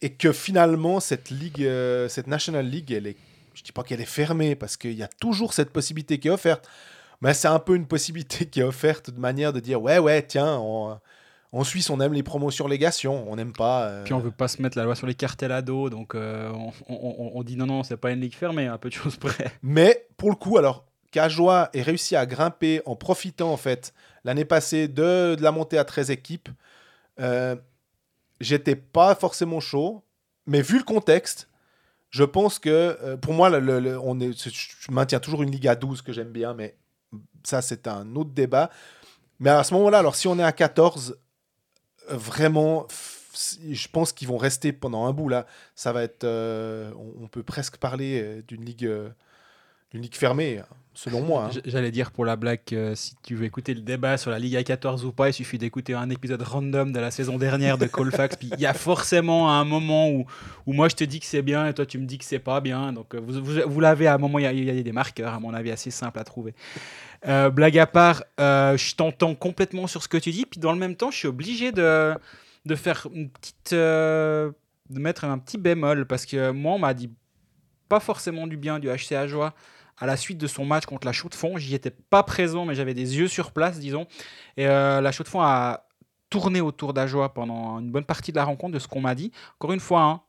et 0.00 0.12
que 0.12 0.30
finalement, 0.30 1.00
cette 1.00 1.30
ligue, 1.30 1.68
cette 2.08 2.28
National 2.28 2.64
League, 2.64 2.92
elle 2.92 3.08
est, 3.08 3.16
je 3.54 3.64
dis 3.64 3.72
pas 3.72 3.82
qu'elle 3.82 4.00
est 4.00 4.04
fermée, 4.04 4.54
parce 4.54 4.76
qu'il 4.76 4.92
y 4.94 5.02
a 5.02 5.08
toujours 5.08 5.54
cette 5.54 5.70
possibilité 5.70 6.20
qui 6.20 6.28
est 6.28 6.30
offerte. 6.30 6.68
Mais 7.20 7.34
c'est 7.34 7.48
un 7.48 7.58
peu 7.58 7.74
une 7.74 7.86
possibilité 7.88 8.46
qui 8.50 8.60
est 8.60 8.62
offerte 8.62 9.10
de 9.10 9.18
manière 9.18 9.52
de 9.52 9.58
dire 9.58 9.82
ouais, 9.82 9.98
ouais, 9.98 10.22
tiens, 10.24 10.54
en, 10.54 11.00
en 11.52 11.64
Suisse, 11.64 11.90
on 11.90 12.00
aime 12.00 12.12
les 12.12 12.22
promotions-légations, 12.22 13.30
on 13.30 13.36
n'aime 13.36 13.52
pas. 13.52 13.84
euh, 13.86 14.04
Puis 14.04 14.14
on 14.14 14.20
veut 14.20 14.30
pas 14.30 14.46
se 14.48 14.62
mettre 14.62 14.78
la 14.78 14.84
loi 14.84 14.94
sur 14.94 15.06
les 15.06 15.14
cartels 15.14 15.50
à 15.52 15.62
dos, 15.62 15.90
donc 15.90 16.14
euh, 16.14 16.50
on, 16.52 16.72
on- 16.88 17.14
on- 17.18 17.30
on 17.34 17.42
dit 17.42 17.56
non, 17.56 17.66
non, 17.66 17.82
c'est 17.82 17.96
pas 17.96 18.12
une 18.12 18.20
ligue 18.20 18.34
fermée, 18.36 18.66
un 18.66 18.78
peu 18.78 18.88
de 18.88 18.94
choses 18.94 19.16
près. 19.16 19.50
Mais 19.62 20.06
pour 20.16 20.30
le 20.30 20.36
coup, 20.36 20.58
alors 20.58 20.84
qu'Ajoie 21.10 21.68
ait 21.72 21.82
réussi 21.82 22.14
à 22.14 22.24
grimper 22.24 22.82
en 22.86 22.94
profitant 22.94 23.52
en 23.52 23.56
fait 23.56 23.92
l'année 24.22 24.44
passée 24.44 24.86
de, 24.86 25.34
de 25.34 25.42
la 25.42 25.50
montée 25.50 25.76
à 25.78 25.84
13 25.84 26.10
équipes, 26.12 26.48
euh, 27.18 27.56
j'étais 28.40 28.76
pas 28.76 29.14
forcément 29.16 29.58
chaud, 29.60 30.04
mais 30.46 30.62
vu 30.62 30.78
le 30.78 30.84
contexte, 30.84 31.48
je 32.10 32.22
pense 32.24 32.58
que 32.58 33.16
pour 33.16 33.34
moi, 33.34 33.50
le- 33.50 33.60
le- 33.60 33.80
le- 33.80 33.98
on 33.98 34.18
est, 34.20 34.32
je 34.32 34.90
maintiens 34.92 35.18
toujours 35.20 35.42
une 35.42 35.50
ligue 35.50 35.66
à 35.68 35.74
12 35.74 36.02
que 36.02 36.12
j'aime 36.12 36.30
bien, 36.30 36.54
mais 36.54 36.76
ça 37.42 37.60
c'est 37.62 37.88
un 37.88 38.14
autre 38.14 38.30
débat. 38.30 38.70
Mais 39.40 39.50
à 39.50 39.64
ce 39.64 39.74
moment-là, 39.74 39.98
alors 39.98 40.14
si 40.16 40.28
on 40.28 40.38
est 40.38 40.42
à 40.44 40.52
14, 40.52 41.10
euh, 41.12 41.16
vraiment, 42.08 42.86
je 43.70 43.88
pense 43.88 44.12
qu'ils 44.12 44.28
vont 44.28 44.36
rester 44.36 44.72
pendant 44.72 45.06
un 45.06 45.12
bout 45.12 45.28
là. 45.28 45.46
Ça 45.74 45.92
va 45.92 46.02
être, 46.02 46.24
euh, 46.24 46.92
on, 46.96 47.24
on 47.24 47.28
peut 47.28 47.42
presque 47.42 47.76
parler 47.76 48.20
euh, 48.22 48.42
d'une 48.46 48.64
ligue, 48.64 48.90
ligue 49.94 50.14
fermée, 50.14 50.60
selon 50.94 51.22
moi. 51.22 51.50
hein. 51.52 51.60
J'allais 51.64 51.90
dire 51.90 52.10
pour 52.12 52.24
la 52.24 52.36
blague, 52.36 52.60
euh, 52.72 52.94
si 52.94 53.14
tu 53.22 53.34
veux 53.34 53.44
écouter 53.44 53.74
le 53.74 53.80
débat 53.80 54.16
sur 54.18 54.30
la 54.30 54.38
Ligue 54.38 54.56
à 54.56 54.62
14 54.62 55.04
ou 55.04 55.12
pas, 55.12 55.28
il 55.28 55.32
suffit 55.32 55.58
d'écouter 55.58 55.94
un 55.94 56.10
épisode 56.10 56.42
random 56.42 56.92
de 56.92 57.00
la 57.00 57.10
saison 57.10 57.38
dernière 57.38 57.78
de 57.78 57.86
Colfax. 57.86 58.36
Puis 58.40 58.50
il 58.52 58.60
y 58.60 58.66
a 58.66 58.74
forcément 58.74 59.50
un 59.50 59.64
moment 59.64 60.08
où, 60.10 60.26
où 60.66 60.72
moi 60.72 60.88
je 60.88 60.94
te 60.96 61.04
dis 61.04 61.18
que 61.20 61.26
c'est 61.26 61.42
bien 61.42 61.66
et 61.66 61.74
toi 61.74 61.86
tu 61.86 61.98
me 61.98 62.06
dis 62.06 62.18
que 62.18 62.24
c'est 62.24 62.38
pas 62.38 62.60
bien. 62.60 62.92
Donc 62.92 63.14
euh, 63.14 63.20
vous, 63.20 63.42
vous, 63.42 63.60
vous 63.66 63.80
l'avez 63.80 64.06
à 64.06 64.14
un 64.14 64.18
moment, 64.18 64.38
il 64.38 64.50
y, 64.58 64.64
y 64.64 64.70
a 64.70 64.82
des 64.82 64.92
marqueurs, 64.92 65.34
à 65.34 65.40
mon 65.40 65.54
avis, 65.54 65.70
assez 65.70 65.90
simples 65.90 66.18
à 66.18 66.24
trouver. 66.24 66.54
Euh, 67.26 67.50
blague 67.50 67.78
à 67.78 67.86
part, 67.86 68.22
je 68.38 68.94
t'entends 68.94 69.34
complètement 69.34 69.86
sur 69.86 70.02
ce 70.02 70.08
que 70.08 70.18
tu 70.18 70.30
dis. 70.30 70.46
Puis 70.46 70.60
dans 70.60 70.72
le 70.72 70.78
même 70.78 70.96
temps, 70.96 71.10
je 71.10 71.16
suis 71.18 71.28
obligé 71.28 71.72
de, 71.72 72.14
de 72.64 72.74
faire 72.74 73.06
une 73.12 73.28
petite. 73.30 73.74
de 73.74 74.98
mettre 74.98 75.24
un 75.24 75.38
petit 75.38 75.58
bémol 75.58 76.06
parce 76.06 76.26
que 76.26 76.50
moi, 76.50 76.74
on 76.74 76.78
m'a 76.78 76.94
dit 76.94 77.10
pas 77.88 78.00
forcément 78.00 78.46
du 78.46 78.56
bien 78.56 78.78
du 78.78 78.88
HC 78.88 79.12
Ajoie 79.12 79.52
à 80.00 80.06
la 80.06 80.16
suite 80.16 80.38
de 80.38 80.46
son 80.46 80.64
match 80.64 80.86
contre 80.86 81.06
la 81.06 81.12
Chaux 81.12 81.28
de 81.28 81.34
Fonds. 81.34 81.56
J'y 81.58 81.74
étais 81.74 81.90
pas 81.90 82.22
présent, 82.22 82.64
mais 82.64 82.74
j'avais 82.74 82.94
des 82.94 83.18
yeux 83.18 83.28
sur 83.28 83.52
place, 83.52 83.78
disons. 83.78 84.06
Et 84.56 84.66
euh, 84.66 85.00
la 85.00 85.12
Chaux 85.12 85.24
de 85.24 85.28
Fonds 85.28 85.42
a 85.42 85.86
tourné 86.30 86.60
autour 86.60 86.92
d'Ajoie 86.94 87.34
pendant 87.34 87.78
une 87.80 87.90
bonne 87.90 88.04
partie 88.04 88.32
de 88.32 88.36
la 88.36 88.44
rencontre, 88.44 88.72
de 88.72 88.78
ce 88.78 88.88
qu'on 88.88 89.00
m'a 89.00 89.14
dit. 89.14 89.32
Encore 89.58 89.72
une 89.72 89.80
fois, 89.80 90.02
hein, 90.02 90.22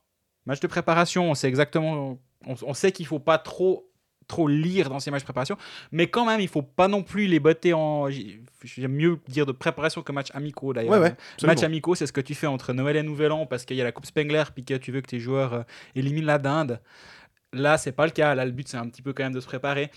match 0.46 0.60
de 0.60 0.66
préparation, 0.66 1.30
on 1.30 1.34
sait 1.34 1.48
exactement, 1.48 2.18
on, 2.46 2.54
on 2.62 2.74
sait 2.74 2.92
qu'il 2.92 3.06
faut 3.06 3.20
pas 3.20 3.38
trop 3.38 3.88
trop 4.32 4.48
lire 4.48 4.88
dans 4.88 5.00
ces 5.00 5.10
matchs 5.10 5.22
de 5.22 5.26
préparation, 5.26 5.56
mais 5.90 6.06
quand 6.06 6.24
même, 6.24 6.40
il 6.40 6.48
faut 6.48 6.62
pas 6.62 6.88
non 6.88 7.02
plus 7.02 7.26
les 7.26 7.40
botter 7.40 7.72
en. 7.72 8.08
J'aime 8.10 8.92
mieux 8.92 9.18
dire 9.28 9.46
de 9.46 9.52
préparation 9.52 10.02
que 10.02 10.12
match 10.12 10.28
amicaux 10.32 10.72
d'ailleurs. 10.72 10.92
Ouais, 10.92 10.98
ouais, 10.98 11.14
absolument. 11.34 11.54
Match 11.54 11.62
amicaux, 11.64 11.94
c'est 11.94 12.06
ce 12.06 12.12
que 12.12 12.20
tu 12.20 12.34
fais 12.34 12.46
entre 12.46 12.72
Noël 12.72 12.96
et 12.96 13.02
Nouvel 13.02 13.32
An 13.32 13.46
parce 13.46 13.64
qu'il 13.64 13.76
y 13.76 13.80
a 13.80 13.84
la 13.84 13.92
Coupe 13.92 14.06
Spengler 14.06 14.44
puis 14.54 14.64
que 14.64 14.74
tu 14.74 14.92
veux 14.92 15.00
que 15.00 15.08
tes 15.08 15.20
joueurs 15.20 15.52
euh, 15.52 15.62
éliminent 15.94 16.26
la 16.26 16.38
dinde. 16.38 16.80
Là, 17.52 17.78
c'est 17.78 17.92
pas 17.92 18.06
le 18.06 18.12
cas. 18.12 18.34
Là, 18.34 18.44
le 18.44 18.52
but, 18.52 18.68
c'est 18.68 18.76
un 18.76 18.88
petit 18.88 19.02
peu 19.02 19.12
quand 19.12 19.22
même 19.22 19.34
de 19.34 19.40
se 19.40 19.46
préparer. 19.46 19.90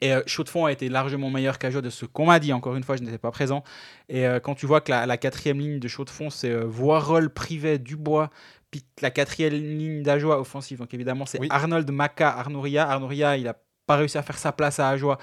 Et 0.00 0.12
euh, 0.12 0.22
a 0.64 0.72
été 0.72 0.88
largement 0.88 1.30
meilleur 1.30 1.58
qu'Ajoie 1.58 1.80
de 1.80 1.90
ce 1.90 2.04
qu'on 2.06 2.26
m'a 2.26 2.40
dit. 2.40 2.52
Encore 2.52 2.74
une 2.74 2.82
fois, 2.82 2.96
je 2.96 3.02
n'étais 3.02 3.18
pas 3.18 3.30
présent. 3.30 3.62
Et 4.08 4.26
euh, 4.26 4.40
quand 4.40 4.56
tu 4.56 4.66
vois 4.66 4.80
que 4.80 4.90
la, 4.90 5.06
la 5.06 5.16
quatrième 5.16 5.60
ligne 5.60 5.78
de 5.78 5.86
Chaud 5.86 6.04
de 6.04 6.10
Fond, 6.10 6.28
c'est 6.28 6.50
euh, 6.50 6.64
Voirol, 6.64 7.30
Privet, 7.30 7.78
Dubois, 7.78 8.30
puis 8.72 8.84
la 9.00 9.12
quatrième 9.12 9.52
ligne 9.52 10.02
d'Ajoie 10.02 10.40
offensive, 10.40 10.78
donc 10.78 10.92
évidemment, 10.92 11.24
c'est 11.24 11.38
Oui. 11.38 11.46
Arnold, 11.50 11.88
Maca, 11.92 12.30
Arnouria. 12.30 12.88
Arnouria, 12.88 13.36
il 13.36 13.46
a 13.46 13.56
pas 13.86 13.96
réussi 13.96 14.18
à 14.18 14.22
faire 14.22 14.38
sa 14.38 14.50
place 14.50 14.80
à 14.80 14.88
Ajoie. 14.88 15.18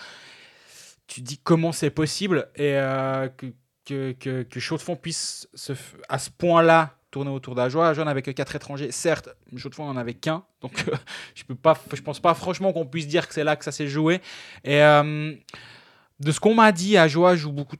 Tu 1.07 1.21
te 1.21 1.27
dis 1.27 1.39
comment 1.39 1.71
c'est 1.71 1.89
possible 1.89 2.47
et 2.55 2.75
euh, 2.75 3.27
que, 3.85 4.13
que, 4.13 4.95
puisse 4.95 5.49
se 5.55 5.73
à 6.07 6.19
ce 6.19 6.29
point-là 6.29 6.98
tourner 7.11 7.31
autour 7.31 7.55
d'Ajoie. 7.55 7.87
Ajoie 7.89 8.05
n'avait 8.05 8.21
que 8.21 8.31
quatre 8.31 8.55
étrangers. 8.55 8.91
Certes, 8.91 9.29
Chaud 9.57 9.69
de 9.69 9.75
Fond 9.75 9.85
n'en 9.85 9.97
avait 9.97 10.13
qu'un. 10.13 10.43
Donc, 10.61 10.85
euh, 10.87 10.95
je 11.35 11.43
peux 11.43 11.55
pas, 11.55 11.77
je 11.93 12.01
pense 12.01 12.19
pas 12.19 12.33
franchement 12.33 12.71
qu'on 12.73 12.85
puisse 12.85 13.07
dire 13.07 13.27
que 13.27 13.33
c'est 13.33 13.43
là 13.43 13.55
que 13.55 13.63
ça 13.65 13.71
s'est 13.71 13.87
joué. 13.87 14.21
Et 14.63 14.81
euh, 14.83 15.33
de 16.19 16.31
ce 16.31 16.39
qu'on 16.39 16.53
m'a 16.55 16.71
dit, 16.71 16.97
Ajoie 16.97 17.35
joue 17.35 17.51
beaucoup 17.51 17.77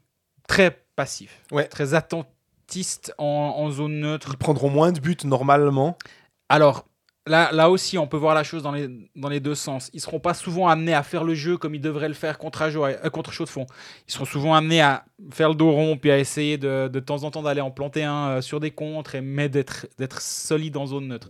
très 0.48 0.84
passif, 0.96 1.42
Ouais. 1.52 1.66
très 1.68 1.94
attentiste 1.94 3.14
en, 3.18 3.26
en 3.26 3.70
zone 3.72 4.00
neutre. 4.00 4.32
Ils 4.34 4.38
prendront 4.38 4.70
moins 4.70 4.92
de 4.92 5.00
buts 5.00 5.18
normalement. 5.24 5.98
Alors, 6.50 6.86
là, 7.30 7.52
là 7.52 7.70
aussi, 7.70 7.98
on 7.98 8.08
peut 8.08 8.18
voir 8.18 8.36
la 8.36 8.44
chose 8.44 8.64
dans 8.64 8.72
les, 8.72 8.90
dans 9.16 9.30
les 9.30 9.40
deux 9.40 9.56
sens. 9.56 9.90
Ils 9.94 10.02
seront 10.02 10.20
pas 10.20 10.34
souvent 10.34 10.68
amenés 10.68 10.94
à 10.94 11.04
faire 11.04 11.24
le 11.24 11.36
jeu 11.36 11.58
comme 11.58 11.76
ils 11.76 11.82
devraient 11.82 12.08
le 12.08 12.14
faire 12.14 12.38
contre, 12.38 12.62
Ajoie, 12.62 12.90
euh, 12.90 13.10
contre 13.10 13.32
Chaud 13.32 13.46
de 13.46 13.50
Fond. 13.50 13.68
Ils 14.08 14.14
seront 14.14 14.26
souvent 14.26 14.54
amenés 14.56 14.82
à 14.82 15.06
faire 15.32 15.50
le 15.50 15.56
dos 15.56 15.72
rond, 15.72 15.96
puis 15.96 16.12
à 16.12 16.18
essayer 16.18 16.58
de, 16.58 16.90
de 16.92 17.00
temps 17.00 17.24
en 17.24 17.32
temps 17.32 17.44
d'aller 17.44 17.62
en 17.62 17.72
planter 17.72 18.04
un 18.04 18.30
euh, 18.30 18.42
sur 18.42 18.60
des 18.60 18.72
contres, 18.72 19.16
et, 19.16 19.22
mais 19.22 19.48
d'être 19.48 20.22
solide 20.22 20.76
en 20.76 20.88
zone 20.88 21.08
neutre. 21.08 21.30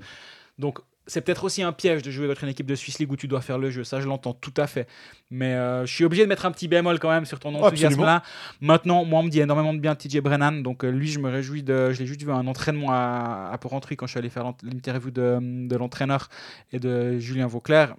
Donc, 0.57 0.79
c'est 1.09 1.21
peut-être 1.21 1.43
aussi 1.43 1.63
un 1.63 1.71
piège 1.71 2.03
de 2.03 2.11
jouer 2.11 2.27
contre 2.27 2.43
une 2.43 2.51
équipe 2.51 2.67
de 2.67 2.75
Swiss 2.75 2.99
League 2.99 3.11
où 3.11 3.15
tu 3.15 3.27
dois 3.27 3.41
faire 3.41 3.57
le 3.57 3.71
jeu. 3.71 3.83
Ça, 3.83 3.99
je 3.99 4.07
l'entends 4.07 4.33
tout 4.33 4.53
à 4.57 4.67
fait. 4.67 4.87
Mais 5.31 5.55
euh, 5.55 5.85
je 5.85 5.93
suis 5.93 6.05
obligé 6.05 6.23
de 6.23 6.29
mettre 6.29 6.45
un 6.45 6.51
petit 6.51 6.67
bémol 6.67 6.99
quand 6.99 7.09
même 7.09 7.25
sur 7.25 7.39
ton 7.39 7.53
enthousiasme 7.55 8.01
là. 8.01 8.21
Maintenant, 8.61 9.03
moi, 9.05 9.19
on 9.19 9.23
me 9.23 9.29
dit 9.29 9.39
énormément 9.39 9.73
de 9.73 9.79
bien 9.79 9.95
TJ 9.95 10.19
Brennan. 10.19 10.61
Donc, 10.61 10.85
euh, 10.85 10.89
lui, 10.89 11.07
je 11.07 11.19
me 11.19 11.29
réjouis 11.29 11.63
de. 11.63 11.91
Je 11.91 11.99
l'ai 11.99 12.05
juste 12.05 12.21
vu 12.21 12.31
un 12.31 12.45
entraînement 12.47 12.91
à, 12.91 13.49
à 13.51 13.57
Porrentruy 13.57 13.97
quand 13.97 14.05
je 14.05 14.11
suis 14.11 14.19
allé 14.19 14.29
faire 14.29 14.53
l'interview 14.63 15.11
de, 15.11 15.39
de 15.67 15.75
l'entraîneur 15.75 16.29
et 16.71 16.79
de 16.79 17.17
Julien 17.17 17.47
Vauclair. 17.47 17.95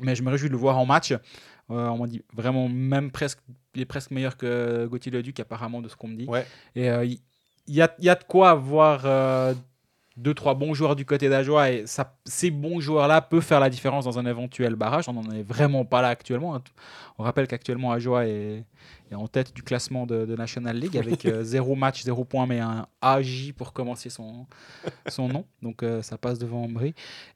Mais 0.00 0.14
je 0.14 0.22
me 0.22 0.30
réjouis 0.30 0.48
de 0.48 0.52
le 0.52 0.58
voir 0.58 0.78
en 0.78 0.86
match. 0.86 1.12
Euh, 1.12 1.18
on 1.68 1.98
m'a 1.98 2.06
dit 2.06 2.22
vraiment, 2.32 2.68
même 2.68 3.10
presque, 3.10 3.40
il 3.74 3.82
est 3.82 3.86
presque 3.86 4.12
meilleur 4.12 4.36
que 4.36 4.86
Gauthier 4.86 5.10
Leduc, 5.10 5.40
apparemment, 5.40 5.82
de 5.82 5.88
ce 5.88 5.96
qu'on 5.96 6.08
me 6.08 6.16
dit. 6.16 6.26
Ouais. 6.26 6.46
Et 6.76 6.86
il 7.68 7.74
y, 7.74 7.82
a, 7.82 7.92
y 7.98 8.08
a 8.08 8.14
de 8.14 8.24
quoi 8.24 8.50
avoir 8.50 9.02
euh, 9.04 9.52
deux, 10.16 10.34
trois 10.34 10.54
bons 10.54 10.72
joueurs 10.74 10.96
du 10.96 11.04
côté 11.04 11.28
d'Ajoie. 11.28 11.70
Et 11.70 11.86
ça, 11.86 12.16
ces 12.24 12.50
bons 12.50 12.80
joueurs-là 12.80 13.20
peuvent 13.20 13.42
faire 13.44 13.60
la 13.60 13.68
différence 13.70 14.04
dans 14.06 14.18
un 14.18 14.26
éventuel 14.26 14.74
barrage. 14.74 15.08
On 15.08 15.12
n'en 15.12 15.30
est 15.30 15.42
vraiment 15.42 15.84
pas 15.84 16.00
là 16.02 16.08
actuellement. 16.08 16.54
hein. 16.56 16.62
On 17.18 17.22
rappelle 17.22 17.46
qu'actuellement, 17.46 17.92
Ajoie 17.92 18.26
est, 18.26 18.64
est 19.10 19.14
en 19.14 19.26
tête 19.26 19.54
du 19.54 19.62
classement 19.62 20.06
de, 20.06 20.26
de 20.26 20.36
National 20.36 20.76
League 20.78 20.98
avec 20.98 21.24
euh, 21.24 21.42
zéro 21.42 21.74
match, 21.74 22.02
zéro 22.02 22.24
point, 22.24 22.46
mais 22.46 22.60
un 22.60 22.86
AJ 23.00 23.52
pour 23.56 23.72
commencer 23.72 24.10
son, 24.10 24.46
son 25.08 25.28
nom. 25.28 25.44
Donc 25.62 25.82
euh, 25.82 26.02
ça 26.02 26.18
passe 26.18 26.38
devant 26.38 26.64
Ambry. 26.64 26.88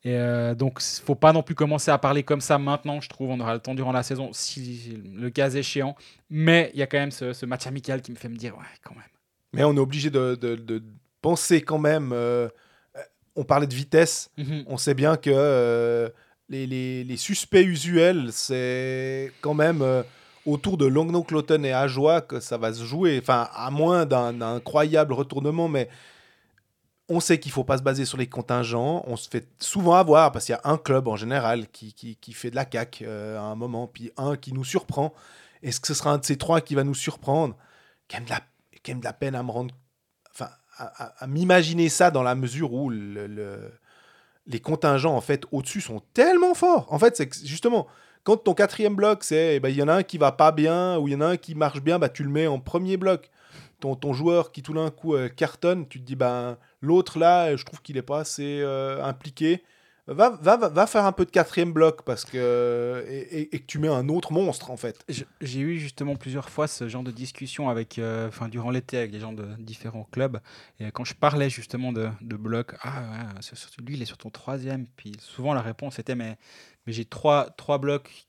Et 0.04 0.14
euh, 0.16 0.54
donc, 0.54 0.80
il 0.82 1.02
faut 1.02 1.14
pas 1.14 1.32
non 1.32 1.42
plus 1.42 1.54
commencer 1.54 1.90
à 1.90 1.96
parler 1.98 2.22
comme 2.22 2.40
ça 2.42 2.58
maintenant, 2.58 3.00
je 3.00 3.08
trouve. 3.08 3.30
On 3.30 3.40
aura 3.40 3.54
le 3.54 3.60
temps 3.60 3.74
durant 3.74 3.92
la 3.92 4.02
saison, 4.02 4.30
si 4.32 4.98
le 5.14 5.30
cas 5.30 5.48
échéant. 5.50 5.96
Mais 6.28 6.70
il 6.74 6.80
y 6.80 6.82
a 6.82 6.86
quand 6.86 6.98
même 6.98 7.10
ce, 7.10 7.32
ce 7.32 7.46
match 7.46 7.66
amical 7.66 8.02
qui 8.02 8.10
me 8.12 8.16
fait 8.16 8.28
me 8.28 8.36
dire, 8.36 8.56
ouais, 8.58 8.64
quand 8.84 8.94
même. 8.94 9.04
Mais 9.52 9.64
on 9.64 9.74
est 9.74 9.80
obligé 9.80 10.10
de, 10.10 10.34
de- 10.34 10.56
de 10.56 10.82
penser 11.22 11.62
quand 11.62 11.78
même. 11.78 12.12
On 13.36 13.44
parlait 13.44 13.66
de 13.66 13.74
vitesse. 13.74 14.30
Mhm. 14.36 14.64
On 14.66 14.76
sait 14.76 14.94
bien 14.94 15.16
que 15.16 15.30
euh, 15.32 16.08
les, 16.48 16.66
les- 16.66 17.04
les 17.04 17.16
suspects 17.16 17.64
usuels, 17.64 18.28
c'est 18.32 19.32
quand 19.40 19.54
même 19.54 19.82
euh, 19.82 20.02
autour 20.46 20.76
de 20.76 20.86
Longnau-Cloton 20.86 21.62
et 21.64 21.72
Ajoie 21.72 22.20
que 22.22 22.40
ça 22.40 22.58
va 22.58 22.72
se 22.72 22.82
jouer. 22.84 23.18
Enfin, 23.22 23.48
à 23.54 23.70
moins 23.70 24.04
d'un 24.06 24.40
incroyable 24.40 25.12
retournement, 25.12 25.68
mais 25.68 25.88
on 27.08 27.18
sait 27.20 27.38
qu'il 27.40 27.50
faut 27.52 27.64
pas 27.64 27.78
se 27.78 27.82
baser 27.82 28.04
sur 28.04 28.18
les 28.18 28.28
contingents. 28.28 29.02
On 29.06 29.16
se 29.16 29.28
fait 29.28 29.48
souvent 29.58 29.94
avoir 29.94 30.30
parce 30.32 30.44
qu'il 30.46 30.52
y 30.54 30.58
a 30.58 30.60
un 30.70 30.76
club 30.78 31.08
en 31.08 31.16
général 31.16 31.66
qui, 31.68 31.92
qui, 31.92 32.16
qui 32.16 32.32
fait 32.32 32.50
de 32.50 32.56
la 32.56 32.64
caque 32.64 33.02
euh, 33.02 33.36
à 33.38 33.42
un 33.42 33.56
moment, 33.56 33.86
puis 33.88 34.12
un 34.16 34.36
qui 34.36 34.52
nous 34.52 34.64
surprend. 34.64 35.12
Est-ce 35.62 35.80
que 35.80 35.88
ce 35.88 35.94
sera 35.94 36.12
un 36.12 36.18
de 36.18 36.24
ces 36.24 36.36
trois 36.36 36.60
qui 36.60 36.74
va 36.74 36.84
nous 36.84 36.94
surprendre? 36.94 37.56
Quand 38.08 38.18
même 38.18 38.24
de 38.26 38.30
la, 38.30 38.40
quand 38.84 38.92
même 38.92 39.00
de 39.00 39.04
la 39.04 39.12
peine 39.12 39.34
à 39.34 39.42
me 39.42 39.50
rendre. 39.50 39.74
À, 40.82 41.26
m'imaginer 41.26 41.88
ça 41.90 42.10
dans 42.10 42.22
la 42.22 42.34
mesure 42.34 42.72
où 42.72 42.88
le- 42.88 43.26
le- 43.26 43.70
les 44.46 44.60
contingents 44.60 45.14
en 45.14 45.20
fait 45.20 45.44
au-dessus 45.52 45.82
sont 45.82 46.00
tellement 46.14 46.54
forts. 46.54 46.86
En 46.90 46.98
fait, 46.98 47.16
c'est 47.16 47.28
que, 47.28 47.36
justement 47.44 47.86
quand 48.24 48.36
ton 48.36 48.54
quatrième 48.54 48.94
bloc, 48.94 49.24
c'est 49.24 49.56
eh 49.56 49.60
ben, 49.60 49.70
il 49.70 49.76
y 49.76 49.82
en 49.82 49.88
a 49.88 49.94
un 49.94 50.02
qui 50.02 50.18
va 50.18 50.32
pas 50.32 50.52
bien 50.52 50.98
ou 50.98 51.08
il 51.08 51.12
y 51.12 51.16
en 51.16 51.20
a 51.20 51.26
un 51.26 51.36
qui 51.36 51.54
marche 51.54 51.80
bien, 51.80 51.98
bah, 51.98 52.08
tu 52.08 52.22
le 52.22 52.30
mets 52.30 52.46
en 52.46 52.58
premier 52.58 52.96
bloc. 52.96 53.30
Ton, 53.80 53.94
ton 53.96 54.12
joueur 54.12 54.52
qui 54.52 54.62
tout 54.62 54.74
d'un 54.74 54.90
coup 54.90 55.14
euh, 55.14 55.28
cartonne, 55.28 55.88
tu 55.88 56.00
te 56.00 56.04
dis 56.04 56.16
ben 56.16 56.58
l'autre 56.82 57.18
là, 57.18 57.56
je 57.56 57.64
trouve 57.64 57.80
qu'il 57.80 57.96
est 57.96 58.02
pas 58.02 58.20
assez 58.20 58.60
euh, 58.60 59.02
impliqué. 59.02 59.62
Va, 60.10 60.30
va, 60.42 60.56
va, 60.56 60.86
faire 60.88 61.04
un 61.04 61.12
peu 61.12 61.24
de 61.24 61.30
quatrième 61.30 61.72
bloc 61.72 62.02
parce 62.02 62.24
que 62.24 63.04
et, 63.08 63.46
que 63.48 63.66
tu 63.66 63.78
mets 63.78 63.86
un 63.86 64.08
autre 64.08 64.32
monstre 64.32 64.72
en 64.72 64.76
fait. 64.76 65.04
J'ai 65.40 65.60
eu 65.60 65.78
justement 65.78 66.16
plusieurs 66.16 66.50
fois 66.50 66.66
ce 66.66 66.88
genre 66.88 67.04
de 67.04 67.12
discussion 67.12 67.68
avec, 67.68 67.98
euh, 68.00 68.28
durant 68.50 68.70
l'été 68.70 68.98
avec 68.98 69.12
des 69.12 69.20
gens 69.20 69.32
de 69.32 69.46
différents 69.58 70.08
clubs. 70.10 70.40
Et 70.80 70.90
quand 70.90 71.04
je 71.04 71.14
parlais 71.14 71.48
justement 71.48 71.92
de, 71.92 72.08
de 72.22 72.36
bloc, 72.36 72.74
ah 72.82 73.34
lui, 73.86 73.94
il 73.94 74.02
est 74.02 74.06
sur 74.06 74.18
ton 74.18 74.30
troisième. 74.30 74.86
Puis 74.96 75.12
souvent 75.20 75.54
la 75.54 75.62
réponse 75.62 76.00
était, 76.00 76.16
mais, 76.16 76.36
mais 76.86 76.92
j'ai 76.92 77.04
trois, 77.04 77.50
trois 77.50 77.78
blocs, 77.78 78.26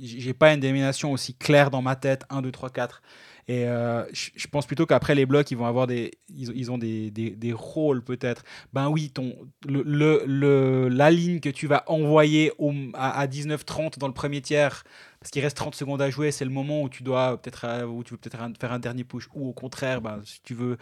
j'ai 0.00 0.34
pas 0.34 0.52
une 0.52 0.60
dénomination 0.60 1.12
aussi 1.12 1.34
claire 1.34 1.70
dans 1.70 1.82
ma 1.82 1.96
tête, 1.96 2.24
1, 2.30 2.42
2, 2.42 2.50
3, 2.50 2.70
4. 2.70 3.02
Et 3.46 3.66
euh, 3.68 4.04
je 4.12 4.46
pense 4.46 4.66
plutôt 4.66 4.86
qu'après 4.86 5.14
les 5.14 5.26
blocs, 5.26 5.50
ils 5.50 5.56
vont 5.56 5.66
avoir 5.66 5.86
des, 5.86 6.12
ils, 6.28 6.50
ils 6.56 6.70
ont 6.70 6.78
des, 6.78 7.10
des, 7.10 7.30
des 7.30 7.52
rôles 7.52 8.02
peut-être. 8.02 8.42
Ben 8.72 8.88
oui, 8.88 9.10
ton, 9.10 9.34
le, 9.68 9.82
le, 9.82 10.22
le- 10.26 10.88
la 10.88 11.10
ligne 11.10 11.40
que 11.40 11.50
tu 11.50 11.66
vas 11.66 11.84
envoyer 11.86 12.52
à, 12.94 13.20
à 13.20 13.26
19-30 13.26 13.98
dans 13.98 14.06
le 14.08 14.14
premier 14.14 14.40
tiers, 14.40 14.84
parce 15.24 15.30
qu'il 15.30 15.40
reste 15.42 15.56
30 15.56 15.74
secondes 15.74 16.02
à 16.02 16.10
jouer, 16.10 16.30
c'est 16.32 16.44
le 16.44 16.50
moment 16.50 16.82
où 16.82 16.90
tu 16.90 17.02
dois 17.02 17.40
peut-être 17.40 17.64
euh, 17.64 17.86
où 17.86 18.04
tu 18.04 18.10
veux 18.12 18.18
peut-être 18.18 18.36
faire 18.60 18.72
un 18.72 18.78
dernier 18.78 19.04
push 19.04 19.26
ou 19.34 19.48
au 19.48 19.52
contraire, 19.54 20.02
ben, 20.02 20.20
si 20.22 20.38
tu 20.42 20.52
veux 20.52 20.76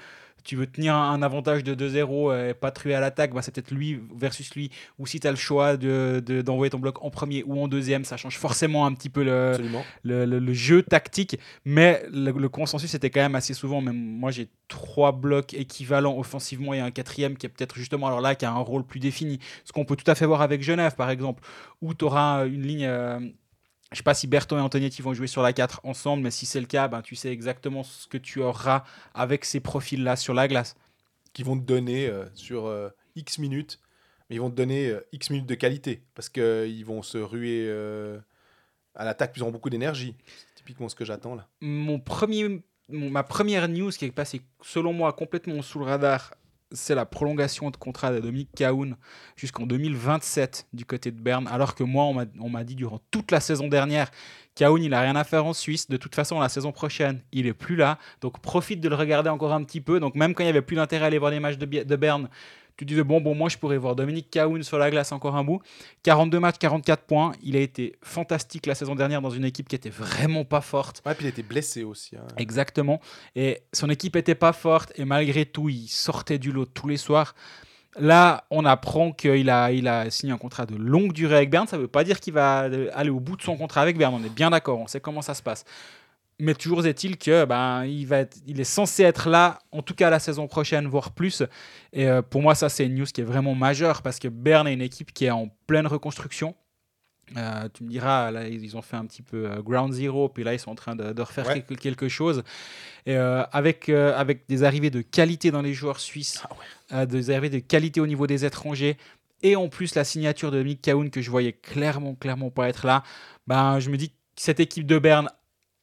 tu 0.45 0.57
veux 0.57 0.67
tenir 0.67 0.97
un 0.97 1.23
avantage 1.23 1.63
de 1.63 1.73
2-0 1.77 2.51
et 2.51 2.55
pas 2.55 2.73
truer 2.73 2.95
à 2.95 3.01
l'attaque, 3.01 3.33
ben, 3.33 3.41
c'est 3.43 3.55
peut-être 3.55 3.71
lui 3.71 4.01
versus 4.17 4.53
lui. 4.57 4.73
Ou 4.99 5.07
si 5.07 5.21
tu 5.21 5.29
as 5.29 5.31
le 5.31 5.37
choix 5.37 5.77
de- 5.77 6.21
de- 6.27 6.43
d'envoyer 6.43 6.71
ton 6.71 6.81
bloc 6.81 7.01
en 7.05 7.11
premier 7.11 7.45
ou 7.47 7.63
en 7.63 7.69
deuxième, 7.69 8.05
ça 8.05 8.17
change 8.17 8.37
forcément 8.39 8.85
un 8.85 8.93
petit 8.93 9.09
peu 9.09 9.23
le, 9.23 9.53
le, 10.03 10.25
le- 10.27 10.41
le 10.41 10.53
jeu 10.53 10.83
tactique, 10.83 11.39
mais 11.65 12.03
le, 12.13 12.33
le 12.33 12.49
consensus 12.49 12.93
était 12.93 13.09
quand 13.11 13.21
même 13.21 13.37
assez 13.37 13.55
souvent. 13.55 13.81
Même 13.81 13.95
moi, 13.97 14.33
j'ai 14.33 14.49
trois 14.67 15.13
blocs 15.13 15.55
équivalents 15.55 16.19
offensivement 16.19 16.75
et 16.75 16.81
un 16.81 16.91
quatrième 16.91 17.37
qui 17.37 17.47
est 17.47 17.49
peut-être 17.49 17.77
justement 17.77 18.09
alors 18.09 18.21
là 18.21 18.35
qui 18.35 18.45
a 18.45 18.51
un 18.51 18.59
rôle 18.59 18.85
plus 18.85 18.99
défini. 18.99 19.39
Ce 19.65 19.71
qu'on 19.73 19.85
peut 19.85 19.95
tout 19.95 20.11
à 20.11 20.17
fait 20.17 20.27
voir 20.27 20.43
avec 20.43 20.61
Genève, 20.65 20.97
par 20.97 21.11
exemple, 21.11 21.45
où 21.83 21.95
tu 21.95 22.05
auras 22.05 22.47
une 22.49 22.63
ligne. 22.67 22.87
euh, 22.87 23.21
je 23.93 23.99
sais 23.99 24.03
pas 24.03 24.15
si 24.15 24.27
Berton 24.27 24.59
et 24.59 24.61
Antonietti 24.61 25.03
vont 25.03 25.15
jouer 25.15 25.27
sur 25.27 25.43
la 25.43 25.53
4 25.53 25.81
ensemble, 25.85 26.23
mais 26.25 26.31
si 26.31 26.47
c'est 26.47 26.61
le 26.61 26.67
cas, 26.67 26.89
ben, 26.89 27.03
tu 27.03 27.15
sais 27.15 27.31
exactement 27.31 27.83
ce 27.83 28.07
que 28.09 28.19
tu 28.19 28.41
auras 28.41 28.85
avec 29.15 29.45
ces 29.45 29.61
profils-là 29.61 30.17
sur 30.17 30.35
la 30.35 30.49
glace. 30.49 30.75
Qui 31.33 31.43
vont 31.45 31.57
te 31.59 31.65
donner 31.65 32.07
euh, 32.09 32.27
sur 32.35 32.67
euh, 32.67 32.91
X 33.17 33.39
minutes, 33.39 33.81
mais 34.29 34.37
ils 34.37 34.41
vont 34.41 34.51
te 34.51 34.55
donner 34.57 34.89
euh, 34.89 35.01
X 35.13 35.31
minutes 35.31 35.47
de 35.49 35.55
qualité 35.55 36.03
parce 36.15 36.29
qu'ils 36.29 36.85
vont 36.85 37.03
se 37.03 37.17
ruer 37.19 37.71
à 38.95 39.05
l'attaque, 39.05 39.33
puis 39.33 39.41
ils 39.41 39.43
auront 39.43 39.53
beaucoup 39.53 39.71
d'énergie. 39.71 40.15
C'est 40.49 40.57
typiquement 40.57 40.89
ce 40.89 40.95
que 40.95 41.05
j'attends 41.05 41.35
là. 41.35 41.49
mon 41.61 41.99
premier, 41.99 42.63
mon- 42.89 43.11
ma 43.11 43.23
première 43.23 43.69
news 43.69 43.91
qui 43.91 44.05
est 44.05 44.11
passée, 44.11 44.43
selon 44.63 44.93
moi, 44.93 45.13
complètement 45.15 45.63
sous 45.63 45.79
le 45.79 45.87
radar, 45.87 46.35
c'est 46.75 46.95
la 46.95 47.07
prolongation 47.07 47.71
de 47.71 47.77
contrat 47.77 48.13
de 48.13 48.21
Dominique 48.21 48.51
Cahoun 48.55 48.97
jusqu'en 49.37 49.67
2027 49.67 50.67
du 50.73 50.85
côté 50.85 51.11
de 51.11 51.21
Berne, 51.21 51.49
alors 51.49 51.75
que 51.75 51.83
moi, 51.85 52.05
on 52.05 52.49
m'a- 52.51 52.65
dit 52.65 52.75
durant 52.75 53.01
toute 53.11 53.31
la 53.31 53.41
saison 53.41 53.69
dernière, 53.69 54.11
Cahoun, 54.55 54.83
il 54.83 54.91
n'a 54.91 55.01
rien 55.01 55.17
à 55.17 55.25
faire 55.25 55.47
en 55.47 55.53
Suisse. 55.53 55.89
De 55.89 55.97
toute 55.97 56.15
façon, 56.15 56.39
la 56.41 56.49
saison 56.49 56.73
prochaine, 56.73 57.23
il 57.33 57.47
est 57.47 57.55
plus 57.55 57.77
là. 57.77 57.99
Donc, 58.21 58.41
profite 58.41 58.81
de 58.81 58.89
le 58.89 58.95
regarder 58.95 59.31
encore 59.31 59.53
un 59.53 59.65
petit 59.65 59.81
peu. 59.81 59.99
Donc, 59.99 60.15
même 60.15 60.35
quand 60.35 60.43
il 60.43 60.47
n'y 60.47 60.51
avait 60.51 60.61
plus 60.63 60.77
d'intérêt 60.77 61.05
à 61.05 61.07
aller 61.07 61.19
voir 61.19 61.31
les 61.31 61.41
matchs 61.41 61.57
de, 61.57 61.65
de 61.83 61.97
Berne, 61.97 62.29
tu 62.83 62.87
disais, 62.95 63.05
bon, 63.05 63.21
bon, 63.21 63.35
moi, 63.35 63.49
je 63.49 63.57
pourrais 63.59 63.79
voir 63.79 63.95
Dominique 63.97 64.31
Cahoun 64.31 64.63
sur 64.63 64.79
la 64.79 64.91
glace 64.91 65.13
encore 65.13 65.37
un 65.37 65.45
bout. 65.45 65.61
42 66.03 66.41
matchs, 66.41 66.59
44 66.59 67.05
points. 67.05 67.33
Il 67.43 67.57
a 67.57 67.61
été 67.61 67.97
fantastique 68.03 68.67
la 68.67 68.75
saison 68.75 68.95
dernière 68.95 69.23
dans 69.23 69.31
une 69.31 69.45
équipe 69.45 69.69
qui 69.69 69.77
était 69.77 69.91
vraiment 69.91 70.45
pas 70.45 70.61
forte. 70.61 71.03
Ouais, 71.07 71.15
puis 71.15 71.27
il 71.27 71.29
était 71.29 71.43
blessé 71.43 71.85
aussi. 71.85 72.17
hein. 72.17 72.27
Exactement. 72.37 73.01
Et 73.37 73.63
son 73.73 73.89
équipe 73.91 74.17
était 74.17 74.35
pas 74.35 74.53
forte 74.53 74.93
et 74.97 75.05
malgré 75.05 75.47
tout, 75.47 75.69
il 75.69 75.89
sortait 75.89 76.39
du 76.39 76.53
lot 76.53 76.67
tous 76.67 76.89
les 76.89 76.97
soirs. 76.97 77.35
Là, 77.99 78.45
on 78.51 78.65
apprend 78.65 79.13
qu'il 79.13 79.51
a, 79.51 79.71
il 79.71 79.87
a 79.87 80.11
signé 80.11 80.33
un 80.33 80.39
contrat 80.39 80.65
de 80.65 80.75
longue 80.77 81.13
durée 81.13 81.37
avec 81.37 81.51
Berne. 81.51 81.67
Ça 81.67 81.77
ne 81.77 81.83
veut 81.83 81.89
pas 81.89 82.05
dire 82.05 82.21
qu'il 82.21 82.33
va 82.33 82.69
aller 82.95 83.11
au 83.11 83.21
bout 83.21 83.37
de 83.37 83.43
son 83.43 83.57
contrat 83.57 83.83
avec 83.83 83.99
Berne. 83.99 84.15
On 84.15 84.25
est 84.25 84.33
bien 84.35 84.49
d'accord, 84.51 84.79
on 84.81 84.87
sait 84.87 85.01
comment 85.01 85.21
ça 85.21 85.35
se 85.35 85.43
passe. 85.43 85.65
Mais 86.41 86.55
toujours 86.55 86.85
est-il 86.87 87.19
que 87.19 87.45
ben, 87.45 87.85
il, 87.85 88.07
va 88.07 88.19
être, 88.19 88.39
il 88.47 88.59
est 88.59 88.65
censé 88.65 89.05
être 89.05 89.29
là, 89.29 89.61
en 89.71 89.83
tout 89.83 89.95
cas 89.95 90.11
la 90.11 90.19
saison 90.19 90.49
prochaine, 90.49 90.87
voire 90.89 91.13
plus. 91.13 91.43
Et 91.93 92.09
euh, 92.09 92.21
pour 92.23 92.43
moi, 92.43 92.55
ça, 92.55 92.69
c'est 92.69 92.87
une 92.87 92.97
news 92.97 93.07
qui 93.07 93.21
est 93.21 93.25
vraiment 93.25 93.55
majeure 93.55 94.03
parce 94.03 94.19
que 94.19 94.29
Berne 94.29 94.67
est 94.67 94.75
une 94.75 94.83
équipe 94.83 95.13
qui 95.13 95.27
est 95.27 95.31
en 95.31 95.49
pleine 95.67 95.87
reconstruction. 95.87 96.55
Euh, 97.37 97.69
tu 97.73 97.85
me 97.85 97.89
diras, 97.89 98.31
là, 98.31 98.49
ils 98.49 98.77
ont 98.77 98.83
fait 98.83 98.97
un 98.97 99.07
petit 99.07 99.23
peu 99.23 99.49
euh, 99.49 99.63
ground 99.63 99.93
zero, 99.93 100.29
puis 100.29 100.43
là, 100.45 100.53
ils 100.53 100.59
sont 100.59 100.71
en 100.71 100.75
train 100.75 100.97
de, 100.97 101.13
de 101.13 101.23
refaire 101.23 101.47
Ouais. 101.47 101.63
quelque, 101.63 101.81
quelque 101.81 102.09
chose. 102.09 102.43
Et, 103.07 103.17
euh, 103.17 103.45
avec, 103.53 103.89
avec 103.89 104.47
des 104.49 104.65
arrivées 104.65 104.91
de 104.91 105.01
qualité 105.01 105.51
dans 105.51 105.63
les 105.63 105.73
joueurs 105.73 106.01
suisses, 106.01 106.43
euh, 106.93 107.07
des 107.07 107.31
arrivées 107.31 107.49
de 107.51 107.59
qualité 107.61 108.01
au 108.01 108.07
niveau 108.07 108.27
des 108.27 108.45
étrangers, 108.45 108.97
et 109.43 109.57
en 109.57 109.69
plus 109.69 109.95
la 109.95 110.05
signature 110.05 110.51
de 110.51 110.63
Mick 110.63 110.83
Cahoun 110.83 111.11
que 111.11 111.21
je 111.23 111.31
voyais 111.31 111.53
clairement, 111.53 112.15
clairement 112.15 112.51
pas 112.51 112.69
être 112.69 112.87
là, 112.87 113.03
ben, 113.47 113.79
je 113.81 113.89
me 113.91 113.97
dis 113.97 114.11
que 114.11 114.15
cette 114.37 114.61
équipe 114.61 114.87
de 114.87 114.99
Berne, 114.99 115.29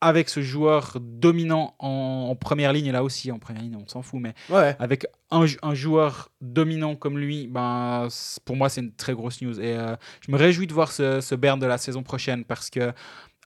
avec 0.02 0.30
ce 0.30 0.42
joueur 0.42 0.98
dominant 1.02 1.76
en, 1.80 2.28
en 2.32 2.36
première 2.36 2.72
ligne, 2.74 2.86
et 2.88 2.92
là 2.92 3.04
aussi 3.04 3.32
en 3.32 3.40
première 3.40 3.62
ligne, 3.64 3.76
on 3.76 3.88
s'en 3.88 4.02
fout, 4.02 4.20
mais 4.22 4.34
Ouais. 4.50 4.76
avec 4.80 5.06
un, 5.32 5.46
jou- 5.46 5.58
un 5.62 5.74
joueur 5.74 6.30
dominant 6.42 6.96
comme 6.96 7.18
lui, 7.18 7.48
ben, 7.48 8.08
pour 8.46 8.56
moi, 8.56 8.70
c'est 8.70 8.82
une 8.82 8.94
très 8.94 9.14
grosse 9.14 9.42
news. 9.42 9.60
Et 9.60 9.78
euh, 9.78 9.96
je 10.26 10.32
me 10.32 10.38
réjouis 10.38 10.68
de 10.68 10.74
voir 10.74 10.92
ce, 10.92 11.20
ce 11.22 11.36
Berne 11.36 11.60
de 11.60 11.66
la 11.66 11.78
saison 11.78 12.02
prochaine 12.04 12.46
parce 12.46 12.70
que 12.70 12.94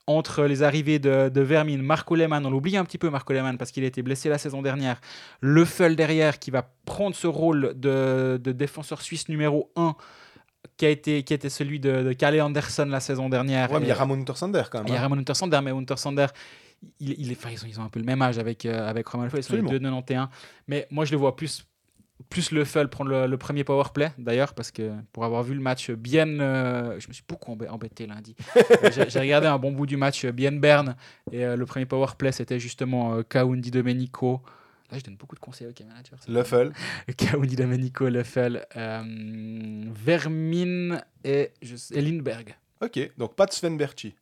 entre 0.06 0.44
les 0.44 0.64
arrivées 0.64 1.00
de, 1.00 1.30
de 1.30 1.42
Vermin, 1.42 1.78
Marco 1.82 2.14
Lehmann, 2.16 2.46
on 2.46 2.50
l'oublie 2.52 2.76
un 2.76 2.84
petit 2.84 2.98
peu 2.98 3.10
Marco 3.10 3.32
Lehmann 3.32 3.58
parce 3.58 3.72
qu'il 3.72 3.86
a 3.86 3.88
été 3.88 4.02
blessé 4.02 4.28
la 4.28 4.38
saison 4.38 4.62
dernière, 4.62 5.00
Leffel 5.42 5.96
derrière 5.96 6.40
qui 6.40 6.52
va 6.52 6.70
prendre 6.86 7.16
ce 7.16 7.26
rôle 7.26 7.74
de, 7.78 8.38
de 8.44 8.52
défenseur 8.52 9.02
suisse 9.02 9.30
numéro 9.30 9.72
1 9.78 9.96
qui 10.78 10.86
a 10.86 10.90
été, 10.90 11.24
qui 11.24 11.34
était 11.34 11.50
celui 11.50 11.80
de, 11.80 12.04
de 12.14 12.40
Anderson 12.42 12.86
la 12.86 13.00
saison 13.00 13.30
dernière. 13.30 13.72
Ouais, 13.72 13.80
mais 13.80 13.86
il 13.86 13.90
y 13.90 13.92
a 13.92 13.96
Ramon 13.96 14.16
Untersander 14.16 14.64
quand 14.72 14.80
même. 14.80 14.88
il 14.88 14.94
y 14.94 14.96
a 14.96 15.00
hein. 15.00 15.04
Ramon 15.04 15.18
Untersander, 15.18 15.60
mais 15.64 15.72
Untersander, 15.72 16.28
il, 17.00 17.16
il 17.20 17.32
est, 17.32 17.38
enfin, 17.38 17.50
ils, 17.52 17.64
ont, 17.64 17.68
ils 17.68 17.80
ont 17.80 17.84
un 17.84 17.90
peu 17.90 18.00
le 18.00 18.06
même 18.06 18.22
âge 18.22 18.40
avec, 18.40 18.66
euh, 18.66 18.90
avec 18.90 19.08
Roman 19.08 19.26
Leffel, 19.26 19.40
ils 19.40 19.44
sont 19.44 19.54
les 19.54 19.60
Absolument. 19.60 19.80
deux 19.80 20.02
de 20.02 20.12
91. 20.12 20.28
Mais 20.68 20.88
moi, 20.92 21.06
je 21.06 21.12
le 21.12 21.18
vois 21.18 21.36
plus 21.36 21.66
plus 22.30 22.52
le 22.52 22.64
Full 22.64 22.88
prendre 22.90 23.10
le, 23.10 23.28
le 23.28 23.38
premier 23.38 23.64
power 23.64 23.86
play 23.94 24.12
d'ailleurs 24.18 24.54
parce 24.54 24.72
que 24.72 24.92
pour 25.12 25.26
avoir 25.26 25.44
vu 25.44 25.56
le 25.56 25.60
match 25.60 25.92
bien 25.92 26.28
euh, 26.40 26.98
je 27.00 27.08
me 27.08 27.14
suis 27.14 27.24
beaucoup 27.28 27.54
embê- 27.54 27.68
embêté 27.68 28.06
lundi 28.08 28.36
j'ai 29.10 29.20
regardé 29.20 29.48
un 29.48 29.58
bon 29.58 29.72
bout 29.72 29.86
du 29.86 29.98
match 29.98 30.26
bien 30.28 30.52
Berne 30.54 30.96
et 31.32 31.44
euh, 31.44 31.56
le 31.58 31.66
premier 31.66 31.86
power 31.86 32.08
play 32.18 32.32
c'était 32.32 32.60
justement 32.60 33.16
euh, 33.16 33.24
Kaundi 33.28 33.72
Domenico 33.72 34.42
là 34.94 35.00
je 35.00 35.04
donne 35.04 35.18
beaucoup 35.18 35.36
de 35.36 35.40
conseils 35.42 35.68
au 35.68 35.86
manager 35.86 36.18
Luffel. 36.28 36.72
Kaundi 37.18 37.56
Domenico 37.56 38.08
Leffel 38.08 38.66
euh, 38.78 39.84
Vermin 39.94 41.02
et, 41.24 41.52
je 41.62 41.76
sais- 41.76 41.96
et 41.96 42.02
Lindbergh 42.02 42.56
Ok, 42.82 43.00
donc 43.18 43.36
pas 43.36 43.46
de 43.46 43.52
Sven 43.54 43.78
Berchi. 43.78 44.14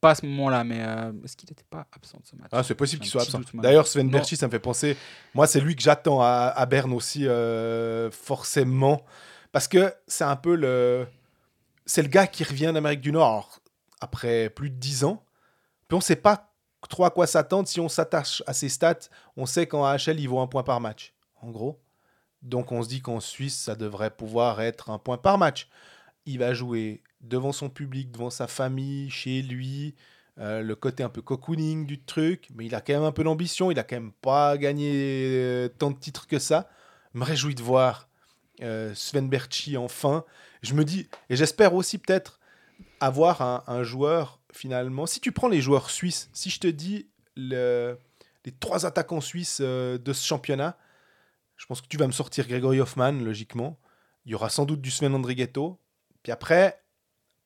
pas 0.00 0.10
à 0.10 0.14
ce 0.14 0.24
moment-là 0.26 0.64
mais 0.64 0.80
euh, 0.80 1.12
est-ce 1.24 1.36
qu'il 1.36 1.48
n'était 1.50 1.64
pas 1.68 1.86
absent 1.92 2.18
de 2.22 2.26
ce 2.26 2.36
match? 2.36 2.48
Ah, 2.52 2.62
c'est 2.62 2.74
possible 2.74 3.02
qu'il 3.02 3.10
soit 3.10 3.22
absent. 3.22 3.40
D'ailleurs, 3.54 3.86
Sven 3.86 4.06
Non. 4.06 4.12
Berchi, 4.12 4.36
ça 4.36 4.46
me 4.46 4.50
fait 4.50 4.58
penser. 4.58 4.96
Moi, 5.34 5.46
c'est 5.46 5.60
lui 5.60 5.76
que 5.76 5.82
j'attends 5.82 6.22
à, 6.22 6.52
à 6.56 6.64
Berne 6.66 6.92
aussi, 6.94 7.26
euh, 7.28 8.10
forcément. 8.10 9.04
Parce 9.52 9.68
que 9.68 9.92
c'est 10.06 10.24
un 10.24 10.36
peu 10.36 10.54
le. 10.54 11.06
C'est 11.84 12.02
le 12.02 12.08
gars 12.08 12.26
qui 12.26 12.44
revient 12.44 12.70
d'Amérique 12.72 13.00
du 13.02 13.12
Nord 13.12 13.26
alors, 13.26 13.60
après 14.00 14.48
plus 14.48 14.70
de 14.70 14.76
10 14.76 15.04
ans. 15.04 15.22
Puis 15.88 15.96
on 15.96 16.00
sait 16.00 16.16
pas 16.16 16.49
trop 16.88 17.04
à 17.04 17.10
quoi 17.10 17.26
s'attendre. 17.26 17.68
Si 17.68 17.80
on 17.80 17.88
s'attache 17.88 18.42
à 18.46 18.52
ses 18.52 18.68
stats, 18.68 19.08
on 19.36 19.46
sait 19.46 19.66
qu'en 19.66 19.84
AHL, 19.84 20.18
il 20.18 20.28
vaut 20.28 20.40
un 20.40 20.46
point 20.46 20.62
par 20.62 20.80
match, 20.80 21.14
en 21.42 21.50
gros. 21.50 21.80
Donc 22.42 22.72
on 22.72 22.82
se 22.82 22.88
dit 22.88 23.02
qu'en 23.02 23.20
Suisse, 23.20 23.58
ça 23.58 23.74
devrait 23.74 24.10
pouvoir 24.10 24.60
être 24.60 24.90
un 24.90 24.98
point 24.98 25.18
par 25.18 25.38
match. 25.38 25.68
Il 26.26 26.38
va 26.38 26.54
jouer 26.54 27.02
devant 27.20 27.52
son 27.52 27.68
public, 27.68 28.10
devant 28.10 28.30
sa 28.30 28.46
famille, 28.46 29.10
chez 29.10 29.42
lui. 29.42 29.94
Euh, 30.38 30.62
le 30.62 30.74
côté 30.74 31.02
un 31.02 31.10
peu 31.10 31.20
cocooning 31.20 31.84
du 31.84 32.00
truc, 32.00 32.48
mais 32.54 32.64
il 32.64 32.74
a 32.74 32.80
quand 32.80 32.94
même 32.94 33.02
un 33.02 33.12
peu 33.12 33.24
d'ambition, 33.24 33.70
il 33.70 33.78
a 33.78 33.82
quand 33.82 33.96
même 33.96 34.12
pas 34.12 34.56
gagné 34.56 34.92
euh, 34.94 35.68
tant 35.68 35.90
de 35.90 35.98
titres 35.98 36.26
que 36.26 36.38
ça. 36.38 36.70
Me 37.12 37.24
réjouis 37.24 37.54
de 37.54 37.62
voir 37.62 38.08
euh, 38.62 38.94
Sven 38.94 39.28
Berchi 39.28 39.76
enfin. 39.76 40.24
Je 40.62 40.72
me 40.72 40.84
dis, 40.84 41.08
et 41.28 41.36
j'espère 41.36 41.74
aussi 41.74 41.98
peut-être 41.98 42.40
avoir 43.00 43.64
un 43.66 43.82
joueur 43.82 44.39
finalement. 44.52 45.06
Si 45.06 45.20
tu 45.20 45.32
prends 45.32 45.48
les 45.48 45.60
joueurs 45.60 45.90
suisses, 45.90 46.30
si 46.32 46.50
je 46.50 46.60
te 46.60 46.66
dis 46.66 47.08
le- 47.36 47.96
les 48.44 48.52
trois 48.52 48.86
attaquants 48.86 49.20
suisses 49.20 49.58
euh, 49.60 49.98
de 49.98 50.12
ce 50.12 50.26
championnat, 50.26 50.76
je 51.56 51.66
pense 51.66 51.80
que 51.80 51.86
tu 51.88 51.96
vas 51.96 52.06
me 52.06 52.12
sortir 52.12 52.46
Gregory 52.48 52.80
Hoffman, 52.80 53.12
logiquement. 53.12 53.78
Il 54.24 54.32
y 54.32 54.34
aura 54.34 54.48
sans 54.48 54.64
doute 54.64 54.80
du 54.80 54.90
Sven 54.90 55.14
Andrighetto. 55.14 55.78
Puis 56.22 56.32
après, 56.32 56.82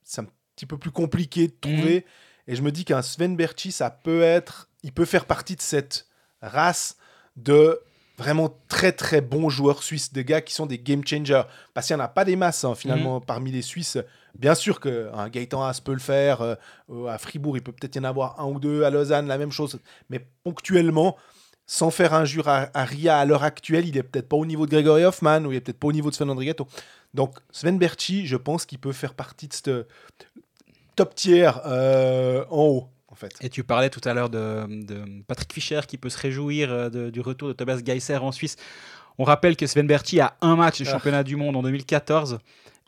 c'est 0.02 0.20
un 0.20 0.26
petit 0.54 0.66
peu 0.66 0.78
plus 0.78 0.90
compliqué 0.92 1.48
de 1.48 1.54
trouver. 1.60 2.06
Et 2.46 2.54
je 2.56 2.62
me 2.62 2.70
dis 2.70 2.84
qu'un 2.84 3.02
Sven 3.02 3.36
Berchi, 3.36 3.72
ça 3.72 3.90
peut 3.90 4.22
être. 4.22 4.68
Il 4.82 4.92
peut 4.92 5.04
faire 5.04 5.24
partie 5.26 5.56
de 5.56 5.62
cette 5.62 6.06
race 6.42 6.96
de 7.36 7.80
vraiment 8.16 8.56
très 8.68 8.92
très 8.92 9.20
bons 9.20 9.48
joueurs 9.48 9.82
suisses, 9.82 10.12
des 10.12 10.24
gars 10.24 10.40
qui 10.40 10.54
sont 10.54 10.66
des 10.66 10.78
game 10.78 11.06
changers. 11.06 11.42
Parce 11.72 11.86
qu'il 11.86 11.96
n'y 11.96 12.02
en 12.02 12.04
a 12.04 12.08
pas 12.08 12.24
des 12.24 12.36
masses, 12.36 12.64
hein, 12.64 12.74
finalement, 12.74 13.20
parmi 13.20 13.50
les 13.50 13.62
Suisses. 13.62 13.98
Bien 14.38 14.54
sûr 14.54 14.80
qu'un 14.80 15.28
Gaëtan 15.28 15.64
Haas 15.64 15.80
peut 15.84 15.92
le 15.92 15.98
faire. 15.98 16.40
euh, 16.40 16.54
euh, 16.90 17.06
à 17.06 17.18
Fribourg, 17.18 17.56
il 17.56 17.62
peut 17.62 17.72
peut-être 17.72 17.96
y 17.96 17.98
en 17.98 18.04
avoir 18.04 18.40
un 18.40 18.46
ou 18.46 18.58
deux. 18.58 18.82
À 18.84 18.90
Lausanne, 18.90 19.26
la 19.26 19.38
même 19.38 19.52
chose. 19.52 19.78
Mais 20.10 20.24
ponctuellement, 20.42 21.16
sans 21.66 21.90
faire 21.90 22.14
injure 22.14 22.48
à, 22.48 22.68
à 22.74 22.84
Ria 22.84 23.18
à 23.18 23.24
l'heure 23.24 23.42
actuelle, 23.44 23.88
il 23.88 23.96
est 23.96 24.02
peut-être 24.02 24.28
pas 24.28 24.36
au 24.36 24.46
niveau 24.46 24.66
de 24.66 24.70
Gregory 24.70 25.04
Hoffman 25.04 25.44
ou 25.44 25.52
il 25.52 25.56
est 25.56 25.60
peut-être 25.60 25.78
pas 25.78 25.88
au 25.88 25.92
niveau 25.92 26.10
de 26.10 26.14
Sven 26.14 26.30
Andrighetto. 26.30 26.66
Donc 27.14 27.38
Sven 27.50 27.78
Berchi, 27.78 28.26
je 28.26 28.36
pense 28.36 28.66
qu'il 28.66 28.78
peut 28.78 28.92
faire 28.92 29.14
partie 29.14 29.48
de 29.48 29.54
ce 29.54 29.86
top 30.96 31.14
tier 31.14 31.50
euh, 31.66 32.44
en 32.50 32.62
haut, 32.62 32.88
en 33.14 33.16
fait. 33.16 33.32
Et 33.40 33.48
tu 33.48 33.62
parlais 33.64 33.88
tout 33.90 34.00
à 34.04 34.12
l'heure 34.12 34.28
de, 34.28 34.66
de 34.68 35.22
Patrick 35.26 35.52
Fischer 35.52 35.80
qui 35.86 35.96
peut 35.98 36.10
se 36.10 36.18
réjouir 36.18 36.70
euh, 36.72 36.90
de- 36.90 37.10
du 37.10 37.20
retour 37.20 37.46
de 37.48 37.52
Tobias 37.52 37.80
Geisser 37.84 38.16
en 38.16 38.32
Suisse. 38.32 38.56
On 39.18 39.24
rappelle 39.24 39.56
que 39.56 39.66
Sven 39.66 39.86
Berchi 39.86 40.18
a 40.20 40.36
un 40.40 40.56
match 40.56 40.80
de 40.82 40.86
Ah. 40.88 40.90
championnat 40.90 41.22
du 41.22 41.36
monde 41.36 41.54
en 41.56 41.62
2014. 41.62 42.38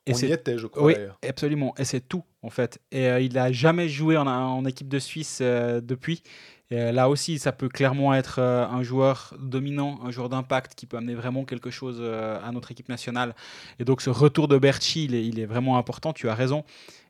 Et 0.09 0.13
On 0.13 0.17
y 0.17 0.19
c'est 0.19 0.31
était, 0.31 0.59
je 0.59 0.67
crois, 0.67 0.83
oui, 0.85 0.95
absolument. 1.29 1.75
Et 1.79 1.85
c'est 1.85 2.01
tout, 2.01 2.23
en 2.43 2.51
fait. 2.51 2.81
Et 2.93 3.07
euh, 3.09 3.21
il 3.21 3.33
n'a 3.35 3.51
jamais 3.53 3.89
joué 3.89 4.17
en, 4.17 4.27
en 4.27 4.65
équipe 4.65 4.89
de 4.89 4.99
Suisse 4.99 5.39
euh, 5.41 5.81
depuis. 5.81 6.23
Et, 6.71 6.91
là 6.93 7.09
aussi, 7.09 7.39
ça 7.39 7.53
peut 7.53 7.69
clairement 7.69 8.13
être 8.15 8.41
euh, 8.41 8.67
un 8.67 8.83
joueur 8.85 9.35
dominant, 9.41 9.99
un 10.05 10.11
joueur 10.11 10.29
d'impact 10.29 10.75
qui 10.77 10.87
peut 10.87 10.97
amener 10.97 11.15
vraiment 11.15 11.45
quelque 11.45 11.71
chose 11.71 12.01
à 12.03 12.51
notre 12.53 12.71
équipe 12.73 12.89
nationale. 12.89 13.35
Et 13.81 13.85
donc, 13.85 14.01
ce 14.01 14.11
retour 14.11 14.47
de 14.49 14.59
Berchi, 14.59 15.05
il 15.05 15.15
est, 15.15 15.25
il 15.27 15.39
est 15.41 15.47
vraiment 15.47 15.77
important. 15.79 16.13
Tu 16.13 16.29
as 16.29 16.35
raison. 16.35 16.65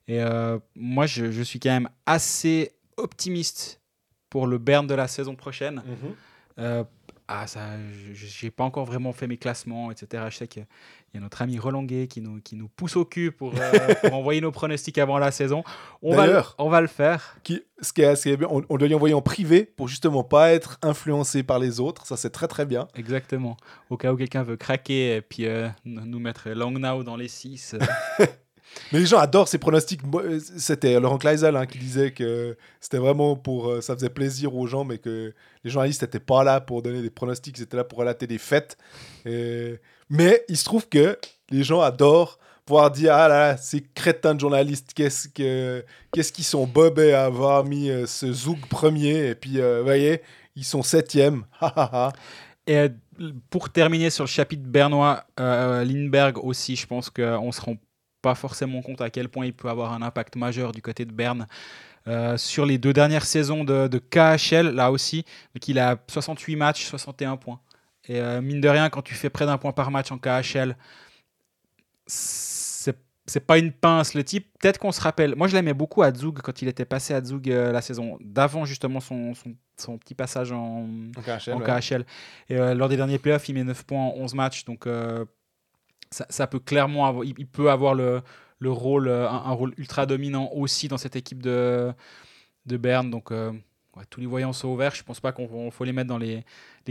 Et 0.08 0.20
moi, 0.76 1.06
je, 1.06 1.30
je 1.32 1.42
suis 1.42 1.58
quand 1.58 1.70
même 1.70 1.88
assez 2.06 2.72
optimiste 2.96 3.80
pour 4.30 4.46
le 4.46 4.58
Bern 4.58 4.86
de 4.86 4.94
la 4.94 5.08
saison 5.08 5.34
prochaine. 5.34 5.82
Mhm. 5.86 6.14
Euh, 6.58 6.84
ah, 7.28 7.48
ça, 7.48 7.60
je 8.12 8.46
n'ai 8.46 8.50
pas 8.52 8.62
encore 8.62 8.84
vraiment 8.84 9.12
fait 9.12 9.26
mes 9.26 9.36
classements, 9.36 9.90
etc. 9.90 10.24
Je 10.30 10.36
sais 10.36 10.46
qu'il 10.46 10.64
y 11.12 11.16
a 11.16 11.20
notre 11.20 11.42
ami 11.42 11.58
Roland 11.58 11.84
qui 11.84 12.20
nous, 12.20 12.40
qui 12.40 12.54
nous 12.54 12.68
pousse 12.68 12.94
au 12.94 13.04
cul 13.04 13.32
pour, 13.32 13.52
euh, 13.56 13.94
pour 14.00 14.14
envoyer 14.14 14.40
nos 14.40 14.52
pronostics 14.52 14.96
avant 14.98 15.18
la 15.18 15.32
saison. 15.32 15.64
On 16.02 16.14
va, 16.14 16.26
le- 16.28 16.42
on 16.58 16.68
va 16.68 16.80
le 16.80 16.86
faire. 16.86 17.36
Qui, 17.42 17.62
ce 17.82 17.92
qui 17.92 18.02
est 18.02 18.06
assez 18.06 18.36
bien, 18.36 18.46
on, 18.48 18.62
on 18.68 18.76
doit 18.76 18.86
y 18.86 18.94
envoyer 18.94 19.14
en 19.14 19.22
privé 19.22 19.64
pour 19.64 19.88
justement 19.88 20.22
pas 20.22 20.52
être 20.52 20.78
influencé 20.82 21.42
par 21.42 21.58
les 21.58 21.80
autres. 21.80 22.06
Ça, 22.06 22.16
c'est 22.16 22.30
très 22.30 22.46
très 22.46 22.64
bien. 22.64 22.86
Exactement. 22.94 23.56
Au 23.90 23.96
cas 23.96 24.12
où 24.12 24.16
quelqu'un 24.16 24.44
veut 24.44 24.56
craquer 24.56 25.16
et 25.16 25.20
puis 25.20 25.46
euh, 25.46 25.68
nous 25.84 26.20
mettre 26.20 26.48
Long 26.50 26.70
Now 26.70 27.02
dans 27.02 27.16
les 27.16 27.28
6. 27.28 27.74
Mais 28.92 29.00
les 29.00 29.06
gens 29.06 29.18
adorent 29.18 29.48
ces 29.48 29.58
pronostics. 29.58 30.00
Euh, 30.14 30.38
C'était 30.56 30.98
Laurent 31.00 31.18
Kleisel 31.18 31.56
hein, 31.56 31.66
qui 31.66 31.78
disait 31.78 32.12
que 32.12 32.56
c'était 32.80 32.98
vraiment 32.98 33.36
pour. 33.36 33.68
euh, 33.68 33.80
ça 33.80 33.94
faisait 33.94 34.10
plaisir 34.10 34.54
aux 34.54 34.66
gens, 34.66 34.84
mais 34.84 34.98
que 34.98 35.34
les 35.64 35.70
journalistes 35.70 36.02
n'étaient 36.02 36.20
pas 36.20 36.44
là 36.44 36.60
pour 36.60 36.82
donner 36.82 37.02
des 37.02 37.10
pronostics, 37.10 37.58
ils 37.58 37.62
étaient 37.62 37.76
là 37.76 37.84
pour 37.84 37.98
relater 37.98 38.26
des 38.26 38.38
fêtes. 38.38 38.76
Mais 39.24 40.44
il 40.48 40.56
se 40.56 40.64
trouve 40.64 40.88
que 40.88 41.18
les 41.50 41.64
gens 41.64 41.80
adorent 41.80 42.38
pouvoir 42.66 42.90
dire 42.90 43.14
Ah 43.14 43.28
là 43.28 43.56
ces 43.56 43.80
crétins 43.94 44.34
de 44.34 44.40
journalistes, 44.40 44.92
qu'est-ce 44.94 45.28
que 45.28 45.84
qu'est-ce 46.12 46.32
qu'ils 46.32 46.44
sont 46.44 46.66
bobés 46.66 47.14
à 47.14 47.24
avoir 47.24 47.64
mis 47.64 47.88
euh, 47.88 48.06
ce 48.06 48.30
Zouk 48.32 48.66
premier, 48.68 49.28
et 49.28 49.34
puis, 49.34 49.60
euh, 49.60 49.82
voyez, 49.82 50.20
ils 50.56 50.64
sont 50.64 50.82
septième. 50.82 51.44
Et 52.68 52.88
pour 53.48 53.70
terminer 53.70 54.10
sur 54.10 54.24
le 54.24 54.28
chapitre 54.28 54.64
bernois, 54.64 55.24
euh, 55.38 55.84
Lindbergh 55.84 56.36
aussi, 56.42 56.74
je 56.74 56.84
pense 56.84 57.08
qu'on 57.10 57.52
se 57.52 57.60
rend 57.60 57.76
pas 58.26 58.34
forcément 58.34 58.82
compte 58.82 59.00
à 59.02 59.08
quel 59.08 59.28
point 59.28 59.46
il 59.46 59.52
peut 59.52 59.68
avoir 59.68 59.92
un 59.92 60.02
impact 60.02 60.34
majeur 60.34 60.72
du 60.72 60.82
côté 60.82 61.04
de 61.04 61.12
Berne. 61.12 61.46
Euh, 62.08 62.36
sur 62.36 62.66
les 62.66 62.76
deux 62.76 62.92
dernières 62.92 63.24
saisons 63.24 63.62
de, 63.62 63.86
de 63.86 63.98
KHL, 63.98 64.74
là 64.74 64.90
aussi, 64.90 65.24
donc 65.54 65.68
il 65.68 65.78
a 65.78 65.96
68 66.08 66.56
matchs, 66.56 66.86
61 66.86 67.36
points. 67.36 67.60
Et 68.08 68.18
euh, 68.18 68.40
mine 68.40 68.60
de 68.60 68.68
rien, 68.68 68.90
quand 68.90 69.02
tu 69.02 69.14
fais 69.14 69.30
près 69.30 69.46
d'un 69.46 69.58
point 69.58 69.70
par 69.70 69.92
match 69.92 70.10
en 70.10 70.18
KHL, 70.18 70.76
c'est 73.26 73.40
pas 73.40 73.58
une 73.58 73.72
pince 73.72 74.14
le 74.14 74.22
type. 74.24 74.48
Peut-être 74.60 74.78
qu'on 74.78 74.92
se 74.92 75.00
rappelle. 75.00 75.34
Moi, 75.34 75.48
je 75.48 75.54
l'aimais 75.54 75.74
beaucoup 75.74 76.02
à 76.02 76.12
Zug 76.14 76.38
quand 76.42 76.62
il 76.62 76.68
était 76.68 76.84
passé 76.84 77.12
à 77.12 77.22
Zug 77.22 77.50
euh, 77.50 77.72
la 77.72 77.82
saison 77.82 78.18
d'avant, 78.20 78.64
justement, 78.64 79.00
son, 79.00 79.34
son, 79.34 79.54
son 79.76 79.98
petit 79.98 80.14
passage 80.14 80.52
en, 80.52 80.88
En 81.16 81.22
KHL, 81.22 81.54
en 81.54 81.60
ouais. 81.60 81.80
KHL. 81.80 82.04
Et 82.48 82.56
euh, 82.56 82.74
lors 82.74 82.88
des 82.88 82.96
derniers 82.96 83.18
playoffs, 83.18 83.48
il 83.48 83.54
met 83.54 83.64
9 83.64 83.84
points 83.84 84.00
en 84.00 84.14
11 84.16 84.34
matchs. 84.34 84.64
Donc, 84.64 84.86
euh, 84.86 85.24
ça, 86.10 86.46
peut 86.46 86.60
clairement 86.60 87.22
il, 87.22 87.46
peut 87.46 87.70
avoir 87.70 87.94
le, 87.94 88.22
le 88.58 88.70
rôle, 88.70 89.08
euh, 89.08 89.28
un, 89.28 89.52
rôle 89.52 89.74
ultra 89.76 90.06
dominant 90.06 90.50
aussi 90.52 90.88
dans 90.88 90.98
cette 90.98 91.16
équipe 91.16 91.42
de, 91.42 91.92
de 92.66 92.76
Berne. 92.76 93.10
Donc, 93.10 93.30
euh, 93.30 93.52
tous 94.10 94.20
les 94.20 94.26
voyants 94.26 94.52
sont 94.52 94.68
ouverts. 94.68 94.94
Je 94.94 95.02
pense 95.02 95.20
pas 95.20 95.32
qu'on 95.32 95.70
faut 95.70 95.84
les 95.84 95.92
mettre 95.92 96.08
dans 96.08 96.18
les, 96.18 96.44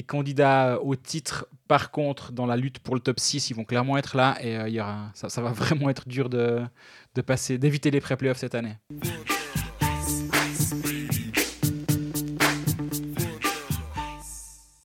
candidats 0.08 0.80
au 0.82 0.96
titre. 0.96 1.48
Par 1.68 1.92
contre, 1.92 2.32
dans 2.32 2.46
la 2.46 2.58
lutte 2.58 2.80
pour 2.80 2.96
le 2.96 3.02
top 3.02 3.20
6, 3.20 3.50
ils 3.50 3.56
vont 3.56 3.64
clairement 3.64 3.98
être 3.98 4.18
là. 4.18 4.38
Et 4.42 4.58
euh, 4.58 4.68
il 4.68 4.76
y 4.76 4.82
aura, 4.82 5.12
ça, 5.14 5.42
va 5.42 5.50
vraiment 5.54 5.90
être 5.90 6.08
dur 6.08 6.30
de 6.30 6.68
passer, 7.26 7.58
d'éviter 7.58 7.92
les 7.92 8.02
pré-playoffs 8.02 8.38
cette 8.38 8.56
année. 8.56 8.78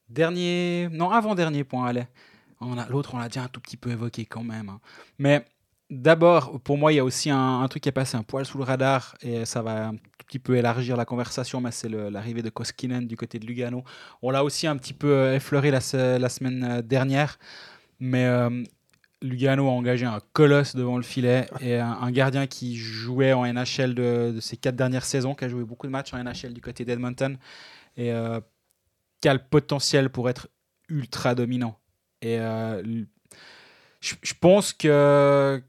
Dernier, 0.09 0.89
non, 0.91 1.11
avant-dernier 1.11 1.62
point, 1.62 1.87
allez. 1.87 2.07
L'autre, 2.89 3.15
on 3.15 3.19
l'a 3.19 3.29
déjà 3.29 3.43
un 3.45 3.49
tout 3.49 3.61
petit 3.61 3.77
peu 3.77 3.91
évoqué 3.91 4.27
quand 4.27 4.43
même. 4.43 4.69
hein. 4.69 4.81
Mais 5.19 5.45
d'abord, 5.91 6.61
pour 6.61 6.77
moi, 6.79 6.93
il 6.93 6.97
y 6.97 6.99
a 6.99 7.05
aussi 7.05 7.31
un, 7.31 7.67
truc 7.69 7.83
qui 7.83 7.89
est 7.89 7.93
passé 7.93 8.17
un 8.17 8.23
poil 8.23 8.45
sous 8.45 8.59
le 8.59 8.65
radar 8.65 9.17
et 9.23 9.45
ça 9.45 9.63
va 9.63 9.89
un 9.89 9.93
tout 9.95 10.27
petit 10.27 10.39
peu 10.39 10.57
élargir 10.57 10.97
la 10.97 11.05
conversation, 11.05 11.61
mais 11.61 11.71
c'est 11.71 11.89
l'arrivée 11.89 12.43
de 12.43 12.51
Koskinen 12.51 13.07
du 13.07 13.17
côté 13.17 13.39
de 13.39 13.47
Lugano. 13.47 13.85
On 14.23 14.31
l'a 14.31 14.45
aussi 14.45 14.67
un 14.67 14.77
petit 14.77 14.93
peu 14.93 15.11
euh, 15.13 15.37
effleuré 15.37 15.71
la, 15.71 15.81
se- 15.81 16.19
la 16.19 16.29
semaine 16.29 16.65
euh, 16.65 16.83
dernière, 16.83 17.39
mais 18.01 18.27
euh, 18.27 18.63
Lugano 19.23 19.67
a 19.69 19.73
engagé 19.73 20.07
un 20.07 20.21
colosse 20.33 20.77
devant 20.77 20.97
le 20.97 21.03
filet 21.03 21.49
et 21.61 21.77
un, 21.77 22.11
gardien 22.11 22.47
qui 22.47 22.77
jouait 22.77 23.33
en 23.33 23.45
NHL 23.45 23.95
de, 23.95 24.33
de 24.35 24.41
ses 24.41 24.57
quatre 24.57 24.77
dernières 24.77 25.05
saisons, 25.05 25.35
qui 25.35 25.45
a 25.45 25.49
joué 25.49 25.65
beaucoup 25.65 25.87
de 25.87 25.93
matchs 25.93 26.15
en 26.15 26.23
NHL 26.23 26.53
du 26.53 26.61
côté 26.61 26.85
d'Edmonton 26.85 27.37
et 27.97 28.13
euh, 28.13 28.41
qui 29.21 29.29
a 29.29 29.35
le 29.35 29.41
potentiel 29.41 30.11
pour 30.11 30.29
être 30.31 30.49
ultra 30.89 31.35
dominant. 31.35 31.79
Et 32.23 32.39
euh, 32.39 32.83
je, 34.01 34.14
je 34.23 34.35
pense 34.41 34.73
que 34.73 35.62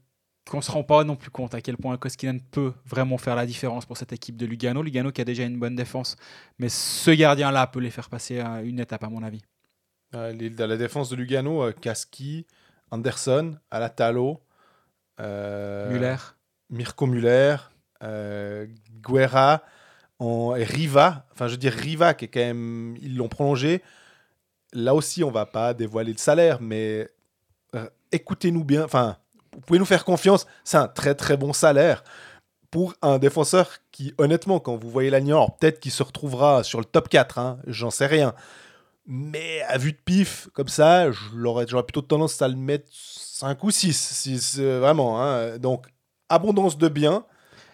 qu'on 0.50 0.60
se 0.60 0.70
rend 0.70 0.82
pas 0.82 1.04
non 1.04 1.14
plus 1.14 1.30
compte 1.30 1.54
à 1.54 1.60
quel 1.60 1.76
point 1.76 1.96
Koskinen 1.96 2.40
peut 2.40 2.72
vraiment 2.84 3.18
faire 3.18 3.36
la 3.36 3.46
différence 3.46 3.86
pour 3.86 3.96
cette 3.96 4.12
équipe 4.12 4.36
de 4.36 4.46
Lugano. 4.46 4.82
Lugano 4.82 5.12
qui 5.12 5.20
a 5.20 5.24
déjà 5.24 5.44
une 5.44 5.58
bonne 5.58 5.76
défense, 5.76 6.16
mais 6.58 6.68
ce 6.68 7.12
gardien-là 7.12 7.68
peut 7.68 7.78
les 7.78 7.90
faire 7.90 8.08
passer 8.08 8.40
à 8.40 8.60
une 8.62 8.80
étape 8.80 9.04
à 9.04 9.08
mon 9.08 9.22
avis. 9.22 9.42
Euh, 10.14 10.32
la 10.58 10.76
défense 10.76 11.08
de 11.08 11.16
Lugano, 11.16 11.62
euh, 11.62 11.72
Kaski, 11.72 12.46
Anderson, 12.90 13.56
Alatalo, 13.70 14.40
euh, 15.20 15.92
Muller. 15.92 16.16
Mirko 16.68 17.06
Muller, 17.06 17.56
Guerra 19.00 19.62
en, 20.18 20.56
et 20.56 20.64
Riva. 20.64 21.26
Enfin, 21.32 21.46
je 21.46 21.52
veux 21.52 21.58
dire, 21.58 21.72
Riva, 21.72 22.14
qui 22.14 22.24
est 22.24 22.28
quand 22.28 22.40
même. 22.40 22.96
Ils 23.00 23.16
l'ont 23.16 23.28
prolongé. 23.28 23.82
Là 24.72 24.94
aussi, 24.94 25.24
on 25.24 25.30
va 25.30 25.46
pas 25.46 25.74
dévoiler 25.74 26.12
le 26.12 26.18
salaire, 26.18 26.58
mais 26.60 27.08
euh, 27.74 27.88
écoutez-nous 28.12 28.64
bien. 28.64 28.84
Enfin, 28.84 29.16
vous 29.52 29.60
pouvez 29.60 29.78
nous 29.78 29.84
faire 29.84 30.04
confiance. 30.04 30.46
C'est 30.64 30.76
un 30.76 30.88
très 30.88 31.14
très 31.14 31.36
bon 31.36 31.52
salaire 31.52 32.04
pour 32.70 32.94
un 33.02 33.18
défenseur 33.18 33.68
qui, 33.90 34.14
honnêtement, 34.18 34.60
quand 34.60 34.76
vous 34.76 34.90
voyez 34.90 35.12
alors 35.12 35.56
peut-être 35.56 35.80
qu'il 35.80 35.90
se 35.90 36.02
retrouvera 36.02 36.62
sur 36.62 36.78
le 36.78 36.84
top 36.84 37.08
4, 37.08 37.38
hein, 37.38 37.58
j'en 37.66 37.90
sais 37.90 38.06
rien. 38.06 38.32
Mais 39.06 39.62
à 39.62 39.76
vue 39.76 39.92
de 39.92 39.98
pif, 40.04 40.48
comme 40.52 40.68
ça, 40.68 41.10
j'aurais 41.10 41.66
plutôt 41.66 42.02
tendance 42.02 42.40
à 42.42 42.48
le 42.48 42.54
mettre 42.54 42.86
5 42.92 43.64
ou 43.64 43.70
6, 43.70 43.92
si 43.92 44.38
c'est 44.38 44.78
vraiment. 44.78 45.20
hein. 45.20 45.58
Donc, 45.58 45.86
abondance 46.28 46.78
de 46.78 46.88
biens 46.88 47.24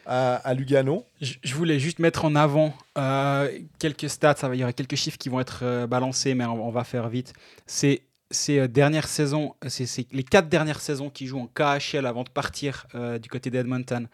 à, 0.07 0.54
Lugano. 0.54 1.04
Je 1.20 1.54
voulais 1.54 1.78
juste 1.78 1.98
mettre 1.98 2.24
en 2.24 2.34
avant 2.34 2.74
euh, 2.96 3.59
quelques 3.78 4.09
stats. 4.09 4.36
Il 4.52 4.61
y 4.61 4.62
aura 4.62 4.72
quelques 4.72 4.94
chiffres 4.96 5.18
qui 5.18 5.28
vont 5.28 5.40
être 5.40 5.61
euh, 5.62 5.86
balancés, 5.86 6.34
mais 6.34 6.44
on, 6.44 6.70
va 6.70 6.84
faire 6.84 7.09
vite. 7.09 7.32
Ces 7.66 8.02
euh, 8.50 8.68
dernières 8.68 9.09
saisons, 9.09 9.54
c'est 9.66 10.12
les 10.12 10.22
quatre 10.22 10.48
dernières 10.48 10.80
saisons 10.80 11.11
qui 11.11 11.26
jouent 11.26 11.40
en 11.40 11.48
KHL 11.48 12.07
avant 12.07 12.22
de 12.22 12.30
partir 12.30 12.86
du 13.20 13.28
côté 13.28 13.50
d'Edmonton. 13.50 14.09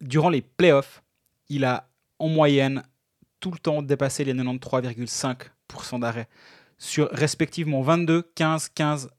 Durant 0.00 0.30
les 0.30 0.42
playoffs, 0.42 1.02
il 1.48 1.64
a 1.64 1.88
en 2.18 2.28
moyenne 2.28 2.82
tout 3.40 3.50
le 3.50 3.58
temps 3.58 3.82
dépassé 3.82 4.24
les 4.24 4.34
93,5% 4.34 6.00
d'arrêt 6.00 6.28
sur 6.78 7.08
respectivement 7.10 7.82
22, 7.82 8.22
15, 8.34 8.68
15 8.68 9.10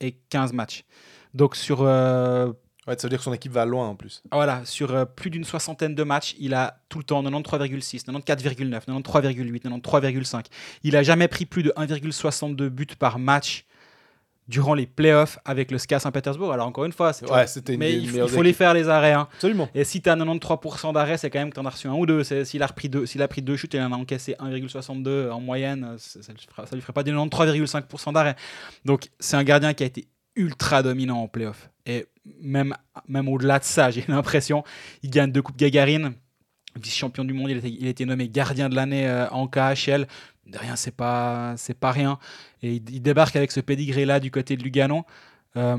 et 0.00 0.12
15 0.30 0.52
matchs. 0.52 0.84
Donc 1.34 1.56
sur 1.56 1.82
Ouais, 2.88 2.94
ça 2.98 3.02
veut 3.06 3.10
dire 3.10 3.18
que 3.18 3.24
son 3.24 3.32
équipe 3.32 3.52
va 3.52 3.64
loin 3.64 3.86
en 3.88 3.94
plus. 3.94 4.22
voilà, 4.32 4.62
sur 4.64 4.92
euh, 4.92 5.04
plus 5.04 5.30
d'une 5.30 5.44
soixantaine 5.44 5.94
de 5.94 6.02
matchs, 6.02 6.34
il 6.40 6.52
a 6.52 6.78
tout 6.88 6.98
le 6.98 7.04
temps 7.04 7.22
93,6, 7.22 8.04
94,9, 8.06 8.86
93,8, 8.86 9.62
93,5. 9.62 10.46
Il 10.82 10.96
a 10.96 11.02
jamais 11.04 11.28
pris 11.28 11.46
plus 11.46 11.62
de 11.62 11.72
1,62 11.76 12.68
buts 12.68 12.86
par 12.98 13.18
match 13.20 13.64
durant 14.48 14.74
les 14.74 14.86
playoffs 14.86 15.38
avec 15.44 15.70
le 15.70 15.78
SKA 15.78 16.00
Saint-Pétersbourg. 16.00 16.52
Alors 16.52 16.66
encore 16.66 16.84
une 16.84 16.92
fois, 16.92 17.12
c'est 17.12 17.30
Ouais, 17.30 17.46
c'était 17.46 17.74
une 17.74 17.78
mais 17.78 17.92
il, 17.94 18.06
faut- 18.06 18.12
meilleures 18.14 18.28
il 18.28 18.34
faut 18.34 18.42
les 18.42 18.52
faire 18.52 18.74
les 18.74 18.88
arrêts. 18.88 19.12
hein. 19.12 19.28
Absolument. 19.34 19.68
Et 19.74 19.84
si 19.84 20.02
tu 20.02 20.10
as 20.10 20.16
93% 20.16 20.92
d'arrêt, 20.92 21.16
c'est 21.16 21.30
quand 21.30 21.38
même 21.38 21.50
que 21.50 21.54
tu 21.54 21.60
en 21.60 21.64
as 21.66 21.70
reçu 21.70 21.86
un 21.86 21.92
ou 21.94 22.04
deux. 22.04 22.24
S'il 22.24 22.62
a, 22.62 22.66
repris 22.66 22.88
deux, 22.88 23.06
s'il 23.06 23.22
a 23.22 23.28
pris 23.28 23.40
deux 23.42 23.56
chutes 23.56 23.74
et 23.76 23.78
il 23.78 23.84
en 23.84 23.92
a 23.92 23.96
encaissé 23.96 24.34
1,62 24.40 25.30
en 25.30 25.40
moyenne, 25.40 25.94
ça 25.98 26.18
ne 26.18 26.74
lui, 26.74 26.80
ferait 26.82 26.92
pas 26.92 27.04
des 27.04 27.12
93,5% 27.12 28.12
d'arrêt. 28.12 28.34
Donc 28.84 29.08
c'est 29.20 29.36
un 29.36 29.44
gardien 29.44 29.72
qui 29.72 29.84
a 29.84 29.86
été 29.86 30.08
ultra 30.34 30.82
dominant 30.82 31.22
en 31.22 31.28
playoff. 31.28 31.70
Et 31.86 32.06
même, 32.40 32.74
même 33.08 33.28
au-delà 33.28 33.58
de 33.58 33.64
ça, 33.64 33.90
j'ai 33.92 34.04
l'impression, 34.08 34.64
il 35.02 35.10
gagne 35.10 35.32
deux 35.32 35.42
Coupes 35.42 35.56
Gagarine. 35.56 36.14
Vice-champion 36.80 37.24
du 37.24 37.34
monde, 37.34 37.50
il 37.50 37.86
a 37.86 37.88
été, 37.90 38.06
nommé 38.06 38.28
gardien 38.30 38.70
de 38.70 38.74
l'année 38.74 39.06
euh, 39.06 39.28
en 39.28 39.46
KHL. 39.46 40.06
De 40.46 40.58
rien, 40.58 40.74
c'est 40.74 40.96
pas, 40.96 41.54
c'est 41.58 41.78
pas 41.78 41.92
rien. 41.92 42.18
Et 42.62 42.76
il, 42.76 43.02
débarque 43.02 43.36
avec 43.36 43.52
ce 43.52 43.60
pedigree-là 43.60 44.20
du 44.20 44.30
côté 44.30 44.56
de 44.56 44.62
Lugano. 44.62 45.04
Euh, 45.56 45.76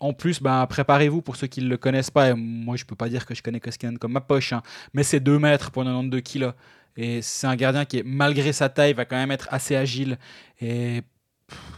en 0.00 0.12
plus, 0.14 0.40
ben, 0.40 0.66
préparez-vous 0.66 1.22
pour 1.22 1.36
ceux 1.36 1.46
qui 1.46 1.60
ne 1.60 1.68
le 1.68 1.76
connaissent 1.76 2.10
pas. 2.10 2.30
Et 2.30 2.34
moi, 2.34 2.76
je 2.76 2.84
peux 2.84 2.96
pas 2.96 3.08
dire 3.08 3.26
que 3.26 3.34
je 3.34 3.42
connais 3.42 3.60
Koskinen 3.60 3.98
comme 3.98 4.12
ma 4.12 4.20
poche, 4.20 4.52
hein, 4.52 4.62
mais 4.94 5.02
c'est 5.02 5.20
2 5.20 5.38
mètres 5.38 5.70
pour 5.70 5.84
92 5.84 6.22
kilos. 6.22 6.54
Et 6.96 7.22
c'est 7.22 7.46
un 7.46 7.56
gardien 7.56 7.84
qui, 7.84 8.02
malgré 8.04 8.52
sa 8.52 8.68
taille, 8.68 8.94
va 8.94 9.04
quand 9.04 9.16
même 9.16 9.30
être 9.30 9.48
assez 9.50 9.76
agile. 9.76 10.18
Et 10.60 11.02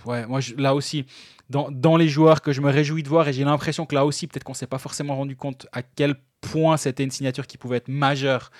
ouais, 0.07 0.27
moi, 0.27 0.41
là 0.57 0.75
aussi, 0.75 1.07
dans, 1.51 1.97
les 1.97 2.09
joueurs 2.09 2.43
que 2.43 2.53
je 2.53 2.61
me 2.61 2.71
réjouis 2.71 3.03
de 3.03 3.09
voir, 3.09 3.29
et 3.29 3.33
j'ai 3.33 3.45
l'impression 3.45 3.87
que 3.87 3.95
là 3.95 4.05
aussi, 4.05 4.27
peut-être 4.27 4.45
qu'on 4.45 4.55
s'est 4.55 4.67
pas 4.67 4.79
forcément 4.79 5.17
rendu 5.17 5.37
compte 5.37 5.67
à 5.73 5.83
quel 5.83 6.17
point 6.41 6.77
c'était 6.77 7.05
une 7.05 7.11
signature 7.11 7.47
qui 7.47 7.59
pouvait 7.59 7.79
être 7.79 7.89
majeure. 7.89 8.51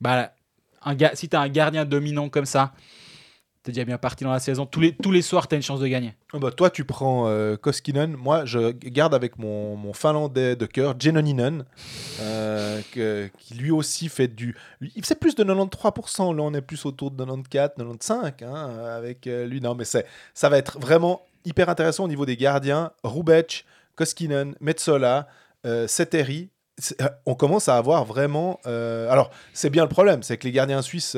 Bah, 0.00 0.32
si 1.14 1.28
tu 1.28 1.36
un 1.36 1.48
gardien 1.48 1.84
dominant 1.84 2.28
comme 2.28 2.46
ça, 2.46 2.72
tu 3.62 3.70
es 3.70 3.72
déjà 3.74 3.84
bien 3.84 3.98
parti 3.98 4.24
dans 4.24 4.32
la 4.32 4.40
saison. 4.40 4.64
Tous 4.64 4.80
les, 4.80 4.94
tous 4.94 5.12
les 5.12 5.20
soirs, 5.22 5.46
tu 5.46 5.54
as 5.54 5.56
une 5.56 5.62
chance 5.62 5.80
de 5.80 5.86
gagner. 5.86 6.14
Ah 6.32 6.38
bah, 6.38 6.50
toi, 6.50 6.70
tu 6.70 6.84
prends 6.84 7.28
euh, 7.28 7.56
Koskinen. 7.56 8.16
Moi, 8.16 8.46
je 8.46 8.70
garde 8.72 9.14
avec 9.14 9.38
mon, 9.38 9.76
mon 9.76 9.92
finlandais 9.92 10.56
de 10.56 10.64
cœur, 10.66 10.94
Jenoninen, 10.98 11.64
euh, 12.20 12.80
qui 13.38 13.54
lui 13.54 13.70
aussi 13.70 14.08
fait 14.08 14.28
du. 14.28 14.56
Il 14.80 15.04
fait 15.04 15.14
plus 15.14 15.34
de 15.34 15.44
93%. 15.44 16.34
Là, 16.34 16.42
on 16.42 16.54
est 16.54 16.62
plus 16.62 16.86
autour 16.86 17.10
de 17.10 17.22
94, 17.22 17.70
95 17.76 18.32
hein, 18.42 18.70
avec 18.96 19.26
euh, 19.26 19.46
lui. 19.46 19.60
Non, 19.60 19.74
mais 19.74 19.84
c'est, 19.84 20.06
ça 20.32 20.48
va 20.48 20.56
être 20.56 20.78
vraiment 20.80 21.22
hyper 21.44 21.68
intéressant 21.68 22.04
au 22.04 22.08
niveau 22.08 22.24
des 22.24 22.36
gardiens. 22.38 22.92
Rubec, 23.04 23.66
Koskinen. 23.94 24.54
C'est- 26.78 27.02
euh, 27.02 27.08
On 27.26 27.34
commence 27.34 27.68
à 27.68 27.76
avoir 27.76 28.06
vraiment. 28.06 28.58
Alors, 28.64 29.30
c'est 29.52 29.68
bien 29.68 29.82
le 29.82 29.90
problème, 29.90 30.22
c'est 30.22 30.38
que 30.38 30.44
les 30.44 30.52
gardiens 30.52 30.80
suisses, 30.80 31.14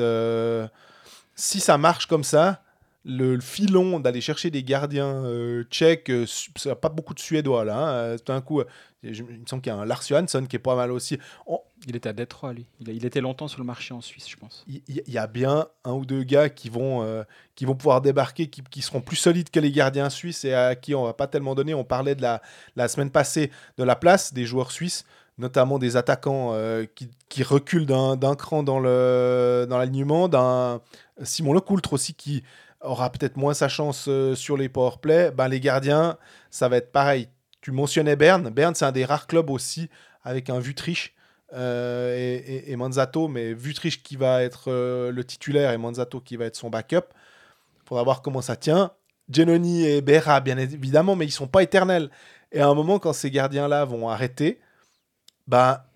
si 1.35 1.59
ça 1.59 1.77
marche 1.77 2.05
comme 2.07 2.23
ça, 2.23 2.61
le, 3.05 3.37
filon 3.41 3.99
d'aller 3.99 4.21
chercher 4.21 4.49
des 4.49 4.63
gardiens 4.63 5.25
euh, 5.25 5.63
tchèques, 5.65 6.09
euh, 6.09 6.25
ça 6.55 6.73
pas 6.75 6.87
beaucoup 6.89 7.13
de 7.13 7.19
Suédois 7.19 7.65
là. 7.65 7.77
hein. 7.77 7.87
Euh, 7.93 8.17
Tout 8.17 8.31
d'un 8.31 8.39
coup, 8.39 8.61
euh, 8.61 8.65
je- 9.03 9.23
il 9.29 9.41
me 9.41 9.45
semble 9.45 9.61
qu'il 9.61 9.73
y 9.73 9.75
a 9.75 9.77
un 9.77 9.83
Lars 9.83 10.03
Johansson 10.07 10.45
qui 10.47 10.55
est 10.55 10.59
pas 10.59 10.75
mal 10.77 10.89
aussi. 10.89 11.17
On- 11.45 11.59
Il 11.85 11.97
était 11.97 12.07
à 12.07 12.13
Détroit, 12.13 12.53
lui. 12.53 12.65
Il, 12.79 12.89
a- 12.89 12.93
il 12.93 13.05
était 13.05 13.19
longtemps 13.19 13.49
sur 13.49 13.59
le 13.59 13.65
marché 13.65 13.93
en 13.93 13.99
Suisse, 13.99 14.29
je 14.29 14.37
pense. 14.37 14.63
Il 14.69 14.81
y, 15.05 15.17
a 15.17 15.27
bien 15.27 15.67
un 15.83 15.91
ou 15.91 16.05
deux 16.05 16.23
gars 16.23 16.47
qui 16.47 16.69
vont, 16.69 17.25
qui 17.55 17.65
vont 17.65 17.75
pouvoir 17.75 17.99
débarquer, 17.99 18.47
qui, 18.47 18.61
qui 18.71 18.81
seront 18.81 19.01
plus 19.01 19.17
solides 19.17 19.49
que 19.49 19.59
les 19.59 19.71
gardiens 19.73 20.09
suisses 20.09 20.45
et 20.45 20.53
à 20.53 20.75
qui 20.75 20.95
on 20.95 21.03
va 21.03 21.11
pas 21.13 21.27
tellement 21.27 21.55
donner. 21.55 21.73
On 21.73 21.83
parlait 21.83 22.15
de 22.15 22.21
la, 22.21 22.41
la 22.77 22.87
semaine 22.87 23.09
passée 23.09 23.51
de 23.77 23.83
la 23.83 23.97
place 23.97 24.33
des 24.33 24.45
joueurs 24.45 24.71
suisses, 24.71 25.03
notamment 25.37 25.77
des 25.77 25.97
attaquants 25.97 26.51
euh, 26.53 26.85
qui, 26.95 27.09
qui 27.27 27.43
reculent 27.43 27.85
d'un 27.85 28.35
cran 28.35 28.63
dans 28.63 28.79
dans 28.79 29.77
l'alignement, 29.77 30.29
d'un 30.29 30.79
Simon 31.21 31.53
Lecoultre 31.53 31.93
aussi 31.93 32.13
qui 32.13 32.43
aura 32.81 33.11
peut-être 33.11 33.37
moins 33.37 33.53
sa 33.53 33.67
chance 33.67 34.05
euh, 34.07 34.35
sur 34.35 34.57
les 34.57 34.69
powerplay. 34.69 35.31
Ben, 35.31 35.47
les 35.47 35.59
gardiens, 35.59 36.17
ça 36.49 36.67
va 36.67 36.77
être 36.77 36.91
pareil. 36.91 37.29
Tu 37.61 37.71
mentionnais 37.71 38.15
Berne. 38.15 38.49
Berne, 38.49 38.75
c'est 38.75 38.85
un 38.85 38.91
des 38.91 39.05
rares 39.05 39.27
clubs 39.27 39.49
aussi 39.49 39.89
avec 40.23 40.49
un 40.49 40.59
Vutriche 40.59 41.13
euh, 41.53 42.39
et, 42.65 42.75
Manzato, 42.75 43.27
mais 43.27 43.53
Vutriche 43.53 44.01
qui 44.03 44.15
va 44.15 44.43
être 44.43 44.65
euh, 44.67 45.11
le 45.11 45.23
titulaire 45.23 45.71
et 45.71 45.77
Manzato 45.77 46.19
qui 46.19 46.35
va 46.35 46.45
être 46.45 46.55
son 46.55 46.69
backup. 46.69 47.05
Il 47.83 47.87
faudra 47.87 48.03
voir 48.03 48.21
comment 48.21 48.41
ça 48.41 48.55
tient. 48.55 48.91
Genoni 49.29 49.85
et 49.85 50.01
Berra, 50.01 50.41
bien 50.41 50.57
évidemment, 50.57 51.15
mais 51.15 51.25
ils 51.25 51.31
sont 51.31 51.47
pas 51.47 51.63
éternels. 51.63 52.09
Et 52.51 52.59
à 52.59 52.67
un 52.67 52.73
moment, 52.73 52.99
quand 52.99 53.13
ces 53.13 53.31
gardiens-là 53.31 53.85
vont 53.85 54.09
arrêter, 54.09 54.59
bah, 55.47 55.87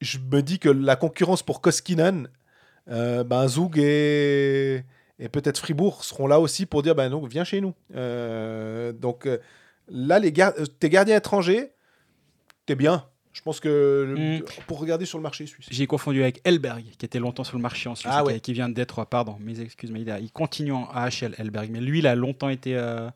je 0.00 0.18
me 0.18 0.42
dis 0.42 0.58
que 0.58 0.68
la 0.68 0.96
concurrence 0.96 1.42
pour 1.42 1.60
Koskinen, 1.60 2.28
euh, 2.90 3.24
ben, 3.24 3.46
Zug 3.48 3.78
et, 3.78 4.82
et 5.18 5.28
peut-être 5.28 5.58
Fribourg 5.58 6.04
seront 6.04 6.26
là 6.26 6.40
aussi 6.40 6.66
pour 6.66 6.82
dire 6.82 6.94
ben, 6.94 7.10
donc, 7.10 7.28
viens 7.28 7.44
chez 7.44 7.60
nous. 7.60 7.74
Euh, 7.94 8.92
donc 8.92 9.26
euh, 9.26 9.38
là, 9.88 10.18
les 10.18 10.32
gar- 10.32 10.54
euh, 10.58 10.66
tes 10.66 10.88
gardiens 10.88 11.16
étrangers, 11.16 11.72
t'es 12.66 12.74
bien. 12.74 13.04
Je 13.32 13.42
pense 13.42 13.60
que 13.60 14.04
le- 14.16 14.38
Mm. 14.38 14.42
pour 14.66 14.80
regarder 14.80 15.04
sur 15.06 15.18
le 15.18 15.22
marché 15.22 15.46
suisse. 15.46 15.66
J'ai 15.70 15.86
confondu 15.86 16.22
avec 16.22 16.40
Elberg, 16.44 16.82
qui 16.98 17.06
était 17.06 17.20
longtemps 17.20 17.44
sur 17.44 17.56
le 17.56 17.62
marché 17.62 17.88
en 17.88 17.94
Suisse, 17.94 18.10
Ah 18.12 18.22
qui- 18.22 18.26
ouais. 18.32 18.40
qui 18.40 18.52
vient 18.52 18.68
de 18.68 18.74
Détroit, 18.74 19.06
pardon, 19.06 19.36
mes 19.38 19.60
excuses, 19.60 19.92
mais 19.92 20.00
il, 20.00 20.10
a- 20.10 20.18
il 20.18 20.32
continue 20.32 20.72
en 20.72 20.88
AHL, 20.92 21.34
Elberg. 21.38 21.70
Mais 21.70 21.80
lui, 21.80 22.00
il 22.00 22.06
a 22.08 22.16
longtemps 22.16 22.48
été 22.48 22.74
euh, 22.76 23.08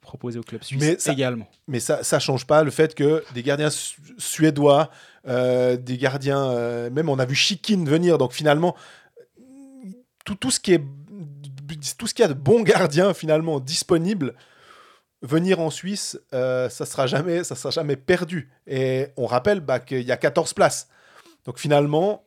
proposé 0.00 0.38
au 0.38 0.42
club 0.42 0.64
suisse 0.64 0.80
Mais 0.82 0.98
ça- 0.98 1.12
également. 1.12 1.46
Mais 1.68 1.78
ça 1.80 2.02
ça 2.02 2.18
change 2.18 2.44
pas 2.46 2.64
le 2.64 2.70
fait 2.72 2.94
que 2.94 3.22
des 3.34 3.42
gardiens 3.44 3.70
su- 3.70 4.00
suédois, 4.16 4.90
euh, 5.28 5.76
des 5.76 5.96
gardiens, 5.98 6.44
euh, 6.50 6.90
même 6.90 7.08
on 7.08 7.18
a 7.20 7.24
vu 7.26 7.34
Chikin 7.36 7.84
venir, 7.84 8.18
donc 8.18 8.32
finalement, 8.32 8.74
tout, 10.28 10.34
tout 10.34 10.50
ce 10.50 10.60
qui 10.60 10.74
est 10.74 10.82
tout 11.96 12.06
ce 12.06 12.14
qu'il 12.14 12.22
y 12.22 12.26
a 12.26 12.28
de 12.28 12.34
bons 12.34 12.62
gardiens 12.62 13.14
finalement 13.14 13.60
disponibles, 13.60 14.34
venir 15.22 15.60
en 15.60 15.70
Suisse, 15.70 16.18
euh, 16.32 16.68
ça 16.68 16.86
sera 16.86 17.06
jamais 17.06 17.44
ça 17.44 17.54
sera 17.54 17.70
jamais 17.70 17.96
perdu. 17.96 18.50
Et 18.66 19.08
on 19.16 19.26
rappelle 19.26 19.60
bah, 19.60 19.80
qu'il 19.80 20.02
y 20.02 20.12
a 20.12 20.16
14 20.16 20.52
places. 20.54 20.88
Donc 21.44 21.58
finalement, 21.58 22.24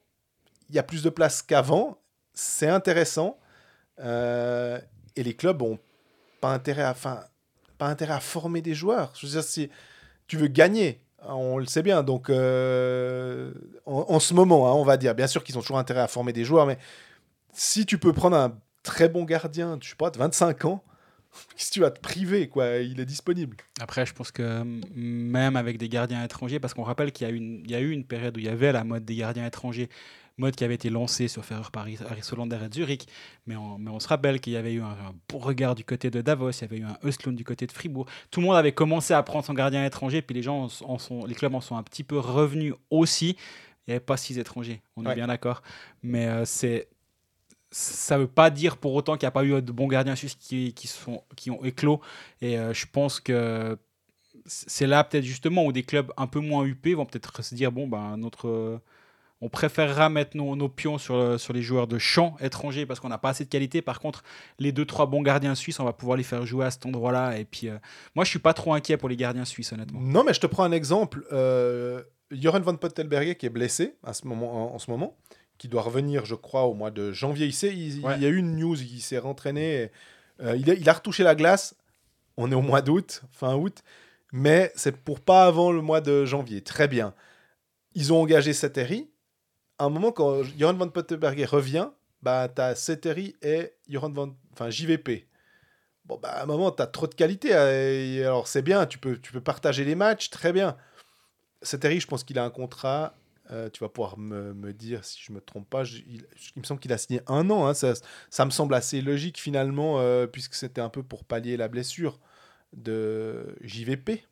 il 0.70 0.76
y 0.76 0.80
a 0.80 0.84
plus 0.84 1.04
de 1.04 1.10
places 1.10 1.42
qu'avant. 1.42 1.98
C'est 2.34 2.70
intéressant. 2.70 3.38
Euh, 4.00 4.80
et 5.16 5.24
les 5.24 5.36
clubs 5.36 5.62
ont 5.62 5.78
pas 6.40 6.54
intérêt 6.54 6.84
à, 6.84 6.92
enfin, 6.92 7.20
pas 7.78 7.88
intérêt 7.88 8.14
à 8.14 8.20
former 8.20 8.62
des 8.62 8.74
joueurs. 8.74 9.12
Je 9.16 9.26
veux 9.26 9.32
dire, 9.32 9.44
si 9.44 9.70
tu 10.28 10.38
veux 10.38 10.48
gagner, 10.48 11.02
on 11.28 11.58
le 11.58 11.66
sait 11.66 11.84
bien. 11.84 12.04
Donc, 12.04 12.30
euh, 12.30 13.52
en, 13.86 14.06
en 14.08 14.20
ce 14.20 14.34
moment, 14.34 14.68
hein, 14.68 14.74
on 14.74 14.84
va 14.84 14.98
dire, 14.98 15.14
bien 15.14 15.28
sûr 15.28 15.44
qu'ils 15.44 15.58
ont 15.58 15.62
toujours 15.62 15.78
intérêt 15.78 16.02
à 16.02 16.08
former 16.08 16.34
des 16.34 16.46
joueurs, 16.46 16.66
mais 16.66 16.78
si 17.54 17.86
tu 17.86 17.98
peux 17.98 18.14
prendre 18.14 18.38
un 18.38 18.58
très 18.84 19.10
bon 19.10 19.24
gardien, 19.26 19.78
je 19.82 19.90
sais 19.90 19.96
pas, 19.96 20.10
de 20.10 20.18
25 20.18 20.66
ans, 20.66 20.84
si 21.56 21.72
tu 21.72 21.80
vas 21.80 21.92
te 21.92 22.00
priver, 22.00 22.50
quoi, 22.50 22.78
il 22.78 23.00
est 23.00 23.06
disponible. 23.06 23.58
Après, 23.80 24.06
je 24.06 24.14
pense 24.14 24.32
que 24.32 24.64
même 24.94 25.56
avec 25.56 25.78
des 25.78 25.88
gardiens 25.90 26.24
étrangers, 26.24 26.60
parce 26.60 26.74
qu'on 26.74 26.84
rappelle 26.84 27.12
qu'il 27.12 27.28
y, 27.28 27.30
a 27.30 27.34
eu 27.34 27.38
une- 27.38 27.62
il 27.66 27.72
y 27.72 27.76
a 27.76 27.80
eu 27.80 27.92
une 27.92 28.06
période 28.06 28.36
où 28.36 28.40
il 28.40 28.46
y 28.46 28.50
avait 28.50 28.72
la 28.72 28.84
mode 28.84 29.06
des 29.06 29.16
gardiens 29.16 29.46
étrangers, 29.46 29.90
mode 30.38 30.56
qui 30.56 30.64
avait 30.64 30.74
été 30.76 30.90
lancée 30.90 31.28
sur 31.28 31.46
Ferrer 31.46 31.62
par 31.72 31.84
Aris 31.84 32.00
Aris 32.10 32.22
Hollander 32.32 32.58
et 32.66 32.74
Zurich, 32.74 33.06
mais 33.46 33.56
on, 33.56 33.78
mais 33.78 33.92
on 33.92 34.00
se 34.00 34.08
rappelle 34.08 34.40
qu'il 34.40 34.54
y 34.54 34.58
avait 34.58 34.74
eu 34.74 34.82
un, 34.82 34.86
un 34.88 35.14
bon 35.30 35.38
regard 35.38 35.76
du 35.76 35.84
côté 35.86 36.10
de 36.10 36.20
Davos, 36.22 36.50
il 36.52 36.62
y 36.62 36.64
avait 36.64 36.78
eu 36.80 36.84
un 36.84 36.98
Östlund 37.08 37.38
du 37.38 37.44
côté 37.44 37.68
de 37.68 37.72
Fribourg. 37.72 38.08
Tout 38.32 38.40
le 38.40 38.48
monde 38.48 38.56
avait 38.56 38.72
commencé 38.72 39.14
à 39.14 39.22
prendre 39.24 39.46
son 39.46 39.54
gardien 39.54 39.86
étranger, 39.86 40.22
puis 40.22 40.34
les 40.34 40.42
gens 40.42 40.64
en, 40.66 40.86
en 40.94 40.98
sont, 40.98 41.26
les 41.26 41.36
clubs 41.36 41.54
en 41.54 41.62
sont 41.62 41.76
un 41.78 41.84
petit 41.84 42.04
peu 42.04 42.18
revenus 42.18 42.74
aussi. 42.90 43.36
Il 43.88 43.92
n'y 43.92 43.94
avait 43.96 44.00
pas 44.00 44.18
six 44.18 44.38
étrangers, 44.40 44.82
on 44.96 45.06
Ouais. 45.06 45.12
est 45.12 45.16
bien 45.16 45.28
d'accord. 45.28 45.62
Mais 46.02 46.28
euh, 46.28 46.46
c'est 46.46 46.88
ça 47.72 48.18
ne 48.18 48.22
veut 48.22 48.28
pas 48.28 48.50
dire 48.50 48.78
pour 48.78 48.94
autant 48.94 49.14
qu'il 49.16 49.26
n'y 49.26 49.30
a 49.30 49.32
pas 49.32 49.46
eu 49.46 49.62
de 49.62 49.72
bons 49.72 49.88
gardiens 49.88 50.16
suisses 50.16 50.36
qui, 50.36 50.74
sont, 50.88 51.24
qui 51.36 51.50
ont 51.50 51.64
éclos. 51.64 52.02
Et 52.42 52.58
euh, 52.58 52.74
je 52.74 52.86
pense 52.92 53.20
que 53.20 53.78
c'est 54.46 54.88
là 54.88 55.04
peut-être 55.04 55.24
justement 55.24 55.66
où 55.66 55.72
des 55.72 55.84
clubs 55.84 56.12
un 56.18 56.28
peu 56.28 56.40
moins 56.40 56.66
huppés 56.66 56.94
vont 56.94 57.06
peut-être 57.06 57.42
se 57.44 57.56
dire 57.56 57.72
bon, 57.72 57.88
ben, 57.88 58.18
notre, 58.18 58.82
on 59.42 59.50
préférera 59.50 60.10
mettre 60.10 60.38
nos, 60.38 60.70
pions 60.70 61.00
sur, 61.00 61.40
sur 61.40 61.52
les 61.52 61.64
joueurs 61.64 61.88
de 61.88 61.98
champ 61.98 62.36
étrangers 62.40 62.86
parce 62.86 63.00
qu'on 63.00 63.10
n'a 63.10 63.18
pas 63.18 63.30
assez 63.30 63.44
de 63.44 63.50
qualité. 63.50 63.82
Par 63.82 64.00
contre, 64.00 64.24
les 64.60 64.72
deux, 64.72 64.86
trois 64.86 65.08
bons 65.08 65.24
gardiens 65.24 65.56
suisses, 65.56 65.80
on 65.80 65.84
va 65.84 65.94
pouvoir 65.94 66.16
les 66.16 66.24
faire 66.24 66.46
jouer 66.46 66.66
à 66.66 66.72
cet 66.72 66.86
endroit-là. 66.86 67.40
Et 67.40 67.46
puis, 67.46 67.68
euh, 67.68 67.78
moi, 68.16 68.24
je 68.24 68.30
suis 68.30 68.40
pas 68.40 68.54
trop 68.54 68.74
inquiet 68.74 68.98
pour 68.98 69.10
les 69.10 69.16
gardiens 69.16 69.46
suisses, 69.46 69.74
honnêtement. 69.74 70.00
Non, 70.00 70.24
mais 70.24 70.34
je 70.34 70.40
te 70.40 70.48
prends 70.48 70.64
un 70.64 70.72
exemple. 70.72 71.26
Euh, 71.32 72.04
Joran 72.30 72.60
van 72.60 72.76
Pottelberger 72.76 73.36
qui 73.36 73.48
est 73.48 73.50
blessé 73.50 73.96
à 74.04 74.14
ce 74.14 74.28
moment, 74.28 74.72
en, 74.72 74.76
en 74.76 74.80
ce 74.80 74.92
moment, 74.92 75.18
qui 75.62 75.68
doit 75.68 75.84
revenir, 75.84 76.26
je 76.26 76.34
crois, 76.34 76.64
au 76.64 76.74
mois 76.74 76.90
de 76.90 77.12
janvier. 77.12 77.46
Il, 77.46 77.54
sait, 77.54 77.72
il, 77.72 78.04
Ouais. 78.04 78.16
il 78.16 78.24
y 78.24 78.26
a 78.26 78.30
eu 78.30 78.38
une 78.38 78.56
news, 78.56 78.82
il 78.82 79.00
s'est 79.00 79.20
rentraîné. 79.20 79.84
et, 79.84 79.92
euh, 80.42 80.56
il, 80.58 80.72
a, 80.72 80.74
il 80.74 80.90
a 80.90 80.94
retouché 80.94 81.22
la 81.22 81.36
glace. 81.36 81.76
On 82.36 82.52
est 82.52 82.56
au 82.56 82.64
mois 82.64 82.82
d'août, 82.82 83.22
fin 83.32 83.54
août. 83.54 83.84
Mais 84.32 84.72
c'est 84.76 84.98
pour 84.98 85.20
pas 85.20 85.46
avant 85.46 85.72
le 85.72 85.84
mois 85.84 86.02
de 86.02 86.26
janvier. 86.26 86.62
Très 86.64 86.88
bien. 86.88 87.14
Ils 87.94 88.12
ont 88.12 88.20
engagé 88.20 88.54
Seteri. 88.54 89.08
À 89.78 89.84
un 89.86 89.90
moment, 89.90 90.12
quand 90.12 90.42
Joran 90.58 90.74
van 90.74 90.88
Pottelberger 90.90 91.46
revient, 91.46 91.90
bah, 92.24 92.50
tu 92.50 92.60
as 92.60 92.74
Seteri 92.74 93.36
et 93.44 93.72
Joran 93.88 94.10
van, 94.10 94.36
enfin, 94.54 94.72
JVP. 94.72 95.28
Bon, 96.06 96.18
bah, 96.20 96.30
à 96.30 96.42
un 96.42 96.46
moment, 96.48 96.72
tu 96.72 96.82
as 96.82 96.88
trop 96.88 97.06
de 97.06 97.14
qualité. 97.14 97.50
euh, 97.54 98.16
et 98.18 98.24
alors, 98.26 98.48
c'est 98.48 98.64
bien, 98.64 98.88
tu 98.88 98.98
peux, 98.98 99.20
tu 99.20 99.32
peux 99.32 99.42
partager 99.42 99.86
les 99.86 99.94
matchs, 99.94 100.32
très 100.32 100.52
bien. 100.54 100.76
Seteri, 101.62 102.00
je 102.00 102.08
pense 102.08 102.24
qu'il 102.24 102.40
a 102.40 102.44
un 102.44 102.50
contrat. 102.50 103.14
Euh, 103.52 103.70
tu 103.70 103.80
vas 103.82 103.90
pouvoir 103.90 104.18
me, 104.18 104.54
me 104.54 104.74
dire 104.74 105.04
si 105.04 105.20
je 105.22 105.32
me 105.32 105.42
trompe 105.42 105.70
pas. 105.70 105.84
il, 105.84 106.26
me 106.56 106.64
semble 106.64 106.80
qu'il 106.80 106.94
a 106.94 106.98
signé 106.98 107.22
un 107.28 107.50
an. 107.50 107.68
hein, 107.68 107.74
ça, 107.74 107.94
ça 108.30 108.46
me 108.46 108.52
semble 108.52 108.74
assez 108.74 109.02
logique 109.02 109.40
finalement, 109.40 110.00
euh, 110.00 110.28
puisque 110.28 110.56
c'était 110.56 110.82
un 110.82 110.90
peu 110.90 111.04
pour 111.04 111.24
pallier 111.26 111.58
la 111.58 111.68
blessure 111.68 112.20
de 112.74 113.56
JVP. 113.62 114.24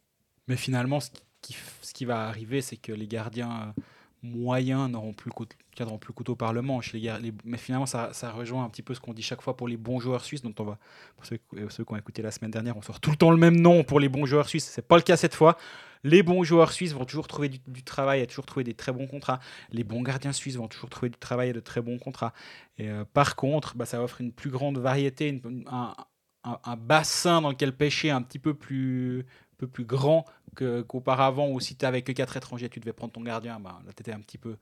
Mais 0.48 0.56
finalement, 0.56 1.00
ce 1.00 1.10
qui, 1.42 1.56
ce 1.82 1.94
qui 1.94 2.06
va 2.06 2.28
arriver, 2.28 2.62
c'est 2.62 2.78
que 2.78 2.92
les 2.92 3.08
gardiens 3.08 3.74
euh, 3.78 3.82
moyens 4.24 4.90
n'auront 4.90 5.14
plus, 5.14 5.32
cout- 5.32 5.56
tiendront 5.80 5.98
plus 5.98 6.14
couteau 6.14 6.36
par 6.36 6.52
le 6.54 6.62
manche. 6.62 6.94
Les 6.94 7.00
les- 7.22 7.34
mais 7.46 7.58
finalement, 7.58 7.86
ça, 7.86 8.12
ça 8.14 8.32
rejoint 8.32 8.66
un 8.66 8.70
petit 8.70 8.82
peu 8.84 8.94
ce 8.94 9.00
qu'on 9.00 9.14
dit 9.14 9.22
chaque 9.22 9.42
fois 9.42 9.56
pour 9.56 9.68
les 9.68 9.78
bons 9.78 10.00
joueurs 10.00 10.24
suisses, 10.24 10.42
dont 10.42 10.54
on 10.60 10.64
va, 10.64 10.78
pour 11.16 11.26
ceux, 11.26 11.40
euh, 11.56 11.70
ceux 11.70 11.86
qui 11.86 11.94
ont 11.94 11.98
écouté 11.98 12.22
la 12.22 12.32
semaine 12.32 12.52
dernière, 12.52 12.76
on 12.78 12.82
sort 12.82 13.00
tout 13.00 13.12
le 13.12 13.16
temps 13.18 13.32
le 13.32 13.38
même 13.38 13.60
nom 13.60 13.84
pour 13.84 14.00
les 14.00 14.10
bons 14.10 14.26
joueurs 14.26 14.50
suisses. 14.50 14.66
C'est 14.66 14.88
pas 14.88 14.98
le 14.98 15.04
cas 15.04 15.18
cette 15.18 15.36
fois. 15.36 15.58
Les 16.04 16.24
bons 16.24 16.44
joueurs 16.44 16.72
suisses 16.72 16.94
vont 16.94 17.06
toujours 17.06 17.28
trouver 17.28 17.50
du, 17.50 17.84
travail 17.84 18.22
et 18.22 18.28
toujours 18.28 18.46
trouver 18.46 18.64
des 18.64 18.74
très 18.74 18.92
bons 18.92 19.08
contrats. 19.08 19.40
Les 19.72 19.84
bons 19.84 20.02
gardiens 20.02 20.32
suisses 20.34 20.56
vont 20.56 20.68
toujours 20.68 20.90
trouver 20.90 21.10
du 21.10 21.18
travail 21.18 21.50
et 21.50 21.54
de 21.54 21.60
très 21.60 21.82
bons 21.82 21.98
contrats. 21.98 22.34
Et 22.78 22.90
euh, 22.90 23.04
par 23.14 23.36
contre, 23.36 23.76
bah, 23.76 23.86
ça 23.86 24.02
offre 24.04 24.22
une 24.22 24.32
plus 24.32 24.50
grande 24.50 24.78
variété, 24.78 25.42
un, 25.68 25.96
un- 26.44 26.78
bassin 26.78 27.42
dans 27.42 27.50
lequel 27.50 27.74
pêcher 27.76 28.12
un 28.12 28.22
petit 28.22 28.40
peu 28.40 28.54
plus, 28.54 29.26
peu 29.58 29.68
plus 29.68 29.86
grand 29.86 30.26
qu'auparavant, 30.56 31.50
où 31.50 31.60
si 31.60 31.76
tu 31.76 31.86
n'avais 31.86 32.02
que 32.02 32.12
4 32.12 32.36
étrangers, 32.38 32.70
tu 32.70 32.80
devais 32.80 32.94
prendre 32.94 33.14
ton 33.14 33.22
gardien. 33.22 33.60
Bah, 33.60 33.82
là, 33.86 33.92
tu 33.94 34.02
étais 34.02 34.14
un 34.14 34.20
petit 34.22 34.38
peu 34.38 34.58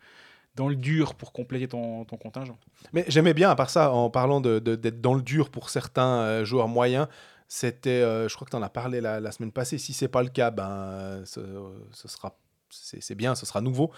dans 0.58 0.68
le 0.68 0.76
dur 0.76 1.16
pour 1.16 1.32
compléter 1.32 1.68
ton, 1.70 2.04
ton 2.04 2.18
contingent. 2.18 2.58
Mais 2.92 3.06
j'aimais 3.08 3.34
bien, 3.34 3.50
à 3.50 3.56
part 3.56 3.70
ça, 3.70 3.92
en 3.94 4.10
parlant 4.10 4.42
de- 4.42 4.60
d'être 4.60 5.00
dans 5.00 5.14
le 5.14 5.22
dur 5.22 5.50
pour 5.50 5.70
certains 5.70 6.18
euh, 6.22 6.44
joueurs 6.46 6.68
moyens, 6.68 7.08
c'était, 7.48 7.90
euh, 8.02 8.28
je 8.28 8.36
crois 8.36 8.46
que 8.46 8.52
tu 8.52 8.58
en 8.58 8.62
as 8.62 8.70
parlé 8.70 9.00
la, 9.00 9.20
la 9.22 9.32
semaine 9.32 9.52
passée, 9.54 9.78
si 9.78 9.94
c'est 9.94 10.10
pas 10.10 10.22
le 10.24 10.30
cas, 10.30 10.52
ben, 10.52 11.22
ce, 11.26 11.40
ce 11.94 12.08
sera, 12.10 12.38
c'est 12.70 13.16
bien, 13.16 13.36
ce 13.36 13.46
sera 13.46 13.62
nouveau, 13.62 13.92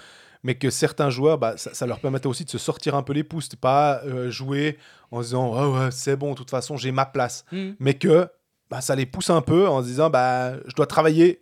mais 0.43 0.55
que 0.55 0.69
certains 0.69 1.09
joueurs, 1.09 1.37
bah, 1.39 1.57
ça, 1.57 1.73
ça 1.73 1.87
leur 1.87 1.99
permettait 1.99 2.27
aussi 2.27 2.45
de 2.45 2.49
se 2.51 2.57
sortir 2.59 2.93
un 2.93 3.01
peu 3.03 3.13
les 3.13 3.23
pouces, 3.23 3.49
de 3.49 3.55
pas 3.55 4.01
euh, 4.03 4.29
jouer 4.29 4.77
en 5.11 5.21
se 5.21 5.27
disant, 5.29 5.51
oh, 5.55 5.77
ouais, 5.79 5.89
c'est 5.91 6.15
bon, 6.15 6.31
de 6.31 6.35
toute 6.35 6.51
façon, 6.51 6.77
j'ai 6.77 6.91
ma 6.91 7.05
place, 7.05 7.45
mais 7.79 7.95
que 7.95 8.27
bah, 8.69 8.81
ça 8.81 8.95
les 8.95 9.07
pousse 9.07 9.29
un 9.31 9.41
peu 9.41 9.67
en 9.67 9.81
se 9.81 9.87
disant, 9.87 10.09
bah, 10.11 10.57
je 10.67 10.75
dois 10.75 10.85
travailler 10.85 11.41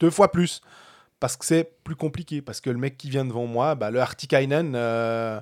deux 0.00 0.10
fois 0.10 0.32
plus. 0.32 0.62
Parce 1.24 1.38
que 1.38 1.46
c'est 1.46 1.64
plus 1.84 1.96
compliqué. 1.96 2.42
Parce 2.42 2.60
que 2.60 2.68
le 2.68 2.76
mec 2.76 2.98
qui 2.98 3.08
vient 3.08 3.24
devant 3.24 3.46
moi, 3.46 3.76
bah, 3.76 3.90
le 3.90 3.98
Artikainen, 3.98 4.74
euh, 4.76 5.40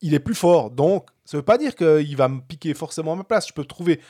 il 0.00 0.12
est 0.12 0.18
plus 0.18 0.34
fort. 0.34 0.72
Donc, 0.72 1.06
ça 1.24 1.36
veut 1.36 1.44
pas 1.44 1.56
dire 1.56 1.76
qu'il 1.76 2.16
va 2.16 2.26
me 2.26 2.40
piquer 2.40 2.74
forcément 2.74 3.14
ma 3.14 3.22
place. 3.22 3.46
Je 3.46 3.52
peux 3.52 3.64
trouver 3.64 4.00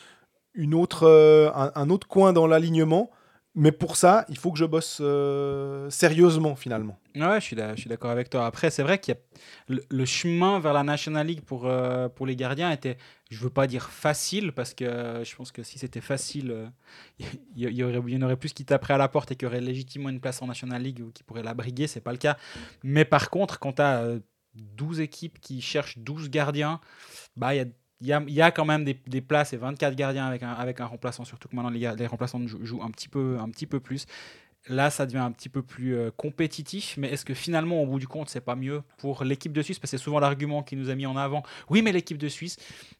une 0.54 0.74
euh, 1.02 1.50
un 1.52 1.90
autre 1.90 2.08
coin 2.08 2.32
dans 2.32 2.46
l'alignement. 2.46 3.10
Mais 3.56 3.72
pour 3.72 3.96
ça, 3.96 4.24
il 4.28 4.38
faut 4.38 4.52
que 4.52 4.58
je 4.58 4.64
bosse 4.64 4.98
euh, 5.00 5.90
sérieusement, 5.90 6.54
finalement. 6.54 7.00
Ouais, 7.16 7.40
je 7.40 7.46
suis 7.76 7.88
d'accord 7.88 8.10
avec 8.10 8.30
toi. 8.30 8.46
Après, 8.46 8.70
c'est 8.70 8.84
vrai 8.84 9.00
qu'il 9.00 9.14
y 9.14 9.16
a 9.16 9.76
le, 9.88 10.04
chemin 10.04 10.60
vers 10.60 10.72
la 10.72 10.84
National 10.84 11.26
League 11.26 11.40
pour, 11.40 11.66
euh, 11.66 12.08
les 12.24 12.36
gardiens 12.36 12.70
était, 12.70 12.96
je 13.28 13.40
veux 13.40 13.50
pas 13.50 13.66
dire 13.66 13.90
facile, 13.90 14.52
parce 14.52 14.72
que 14.72 14.84
euh, 14.84 15.24
je 15.24 15.34
pense 15.34 15.50
que 15.50 15.64
si 15.64 15.80
c'était 15.80 16.00
facile, 16.00 16.70
il 17.56 17.72
y 17.72 18.16
en 18.16 18.22
aurait 18.22 18.36
plus 18.36 18.52
qui 18.52 18.64
taperaient 18.64 18.94
à 18.94 18.98
la 18.98 19.08
porte 19.08 19.32
et 19.32 19.36
qui 19.36 19.46
auraient 19.46 19.60
légitimement 19.60 20.10
une 20.10 20.20
place 20.20 20.40
en 20.42 20.46
National 20.46 20.80
League 20.80 21.00
ou 21.00 21.10
qui 21.10 21.24
pourraient 21.24 21.42
la 21.42 21.54
briguer, 21.54 21.88
c'est 21.88 22.00
pas 22.00 22.12
le 22.12 22.18
cas. 22.18 22.36
Mais 22.84 23.04
par 23.04 23.30
contre, 23.30 23.58
quand 23.58 23.74
tu 23.74 23.82
as 23.82 24.18
12 24.54 25.00
équipes 25.00 25.40
qui 25.40 25.60
cherchent 25.60 25.98
12 25.98 26.30
gardiens, 26.30 26.80
bah, 27.36 27.54
il 27.54 27.58
y 27.58 27.60
a 27.60 27.66
il 28.00 28.06
y 28.06 28.42
a, 28.42 28.50
quand 28.50 28.64
même 28.64 28.84
des, 28.84 29.20
places 29.20 29.52
et 29.52 29.58
24 29.58 29.94
gardiens 29.94 30.26
avec 30.26 30.42
un, 30.42 30.52
avec 30.52 30.80
un 30.80 30.86
remplaçant, 30.86 31.24
surtout 31.24 31.48
que 31.48 31.56
maintenant 31.56 31.70
les, 31.70 32.06
remplaçants 32.06 32.40
jouent, 32.46 32.82
un, 32.82 32.90
petit 32.90 33.08
peu, 33.08 33.36
un 33.38 33.48
petit 33.50 33.66
peu 33.66 33.78
plus. 33.78 34.06
Là, 34.68 34.90
ça 34.90 35.06
devient 35.06 35.18
un 35.18 35.32
petit 35.32 35.48
peu 35.48 35.62
plus 35.62 35.96
euh, 35.96 36.10
compétitif, 36.14 36.96
mais 36.98 37.08
est-ce 37.08 37.24
que 37.24 37.32
finalement, 37.32 37.82
au 37.82 37.86
bout 37.86 37.98
du 37.98 38.06
compte, 38.06 38.28
c'est 38.28 38.42
pas 38.42 38.56
mieux 38.56 38.82
pour 38.98 39.24
l'équipe 39.24 39.52
de 39.52 39.62
Suisse? 39.62 39.78
Parce 39.78 39.90
que 39.90 39.96
c'est 39.96 40.02
souvent 40.02 40.20
l'argument 40.20 40.62
qui 40.62 40.76
nous 40.76 40.90
a 40.90 40.94
mis 40.94 41.06
en 41.06 41.16
avant. 41.16 41.42
Oui, 41.70 41.80
mais 41.80 41.92
l'équipe 41.92 42.18
de 42.18 42.28
Suisse, 42.28 42.56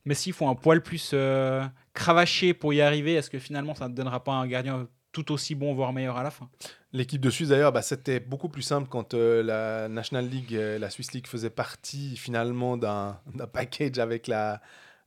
mais 0.06 0.14
s'il 0.14 0.32
faut 0.32 0.48
un 0.48 0.54
poil 0.54 0.82
plus 0.82 1.10
euh, 1.12 1.64
cravaché 1.92 2.54
pour 2.54 2.72
y 2.72 2.80
arriver, 2.80 3.14
est-ce 3.14 3.28
que 3.28 3.38
finalement, 3.38 3.74
ça 3.74 3.88
ne 3.88 3.94
donnera 3.94 4.24
pas 4.24 4.32
un 4.32 4.46
gardien 4.46 4.88
tout 5.12 5.32
aussi 5.32 5.54
bon, 5.54 5.74
voire 5.74 5.92
meilleur 5.92 6.16
à 6.16 6.22
la 6.22 6.30
fin? 6.30 6.48
L'équipe 6.92 7.20
de 7.20 7.30
Suisse, 7.30 7.48
d'ailleurs, 7.50 7.72
bah, 7.72 7.82
c'était 7.82 8.20
beaucoup 8.20 8.48
plus 8.48 8.62
simple 8.62 8.88
quand 8.88 9.12
euh, 9.12 9.42
la 9.42 9.88
National 9.88 10.28
League, 10.28 10.52
la 10.52 10.88
Swiss 10.88 11.12
League 11.12 11.26
faisait 11.26 11.50
partie 11.50 12.16
finalement 12.16 12.78
d'un 12.78 13.18
package 13.52 13.98
avec 13.98 14.28
la, 14.28 14.62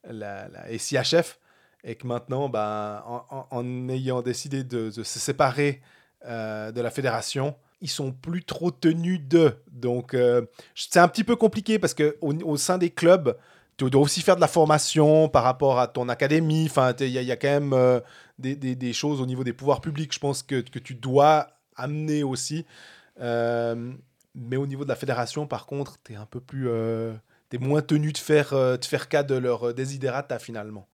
la, 0.10 0.48
la 0.50 0.78
SIHF 0.78 1.40
et 1.84 1.96
que 1.96 2.08
maintenant, 2.08 2.50
bah, 2.50 3.04
en, 3.52 3.90
ayant 3.90 4.22
décidé 4.22 4.64
de, 4.64 4.90
se 4.90 5.04
séparer 5.04 5.82
euh, 6.26 6.72
de 6.72 6.82
la 6.82 6.90
fédération, 6.90 7.56
ils 7.82 7.90
sont 7.90 8.14
plus 8.14 8.44
trop 8.44 8.72
tenus 8.72 9.20
de. 9.22 9.58
Donc, 9.72 10.14
euh, 10.14 10.44
c'est 10.76 11.00
un 11.00 11.08
petit 11.10 11.26
peu 11.26 11.36
compliqué 11.36 11.80
parce 11.80 11.94
que 11.94 12.18
au, 12.22 12.56
sein 12.56 12.78
des 12.78 12.90
clubs, 12.90 13.38
tu 13.76 13.90
dois 13.90 14.02
aussi 14.02 14.22
faire 14.22 14.36
de 14.36 14.42
la 14.42 14.48
formation 14.48 15.28
par 15.28 15.44
rapport 15.44 15.80
à 15.80 15.88
ton 15.88 16.08
académie. 16.08 16.68
Enfin, 16.70 16.94
il 17.00 17.08
y, 17.10 17.32
a- 17.32 17.36
quand 17.36 17.50
même 17.50 17.74
euh, 17.74 18.00
des, 18.40 18.56
des- 18.56 18.94
choses 18.94 19.20
au 19.20 19.26
niveau 19.26 19.44
des 19.44 19.54
pouvoirs 19.54 19.82
publics, 19.82 20.14
je 20.14 20.20
pense, 20.20 20.42
que, 20.42 20.62
que 20.62 20.80
tu 20.80 20.96
dois 20.96 21.48
amener 21.76 22.24
aussi. 22.24 22.66
Mais 23.20 24.58
au 24.58 24.66
niveau 24.66 24.84
de 24.84 24.90
la 24.90 24.96
fédération, 24.96 25.46
par 25.48 25.66
contre, 25.66 25.98
tu 26.04 26.14
es 26.14 26.16
un 26.16 26.26
peu 26.26 26.40
plus. 26.40 26.70
Euh, 27.54 27.58
tu 27.58 27.64
es 27.64 27.68
moins 27.68 27.82
tenu 27.82 28.12
de 28.12 28.18
faire, 28.18 28.54
euh, 28.54 28.78
de 28.78 28.86
faire 28.86 29.08
cas 29.08 29.24
de 29.24 29.36
leur 29.36 29.70
euh, 29.70 29.74
desiderata 29.74 30.40
finalement. 30.40 30.88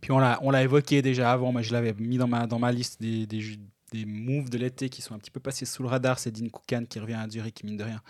Puis 0.00 0.12
on 0.12 0.18
l'a, 0.18 0.38
on 0.42 0.50
l'a 0.50 0.62
évoqué 0.62 1.02
déjà 1.02 1.32
avant, 1.32 1.52
mais 1.52 1.62
je 1.62 1.72
l'avais 1.72 1.94
mis 1.94 2.18
dans 2.18 2.28
ma, 2.28 2.46
dans 2.46 2.58
ma 2.58 2.72
liste 2.72 3.00
des, 3.00 3.26
des, 3.26 3.58
des 3.92 4.04
moves 4.04 4.50
de 4.50 4.58
l'été 4.58 4.88
qui 4.88 5.02
sont 5.02 5.14
un 5.14 5.18
petit 5.18 5.30
peu 5.30 5.40
passés 5.40 5.66
sous 5.66 5.82
le 5.82 5.88
radar. 5.88 6.18
C'est 6.18 6.30
Dean 6.30 6.48
Koukan 6.48 6.84
qui 6.88 6.98
revient 6.98 7.14
à 7.14 7.28
Zurich, 7.28 7.62
mine 7.64 7.76
de 7.76 7.84
rien. 7.84 8.00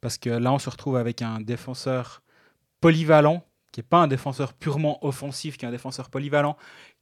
Parce 0.00 0.18
que 0.18 0.30
là, 0.30 0.52
on 0.52 0.58
se 0.58 0.70
retrouve 0.70 0.96
avec 0.96 1.22
un 1.22 1.40
défenseur 1.40 2.22
polyvalent, 2.80 3.44
qui 3.70 3.80
n'est 3.80 3.86
pas 3.86 3.98
un 3.98 4.08
défenseur 4.08 4.52
purement 4.52 5.04
offensif, 5.04 5.56
qui 5.56 5.64
est 5.64 5.68
un 5.68 5.72
défenseur 5.72 6.10
polyvalent, 6.10 6.56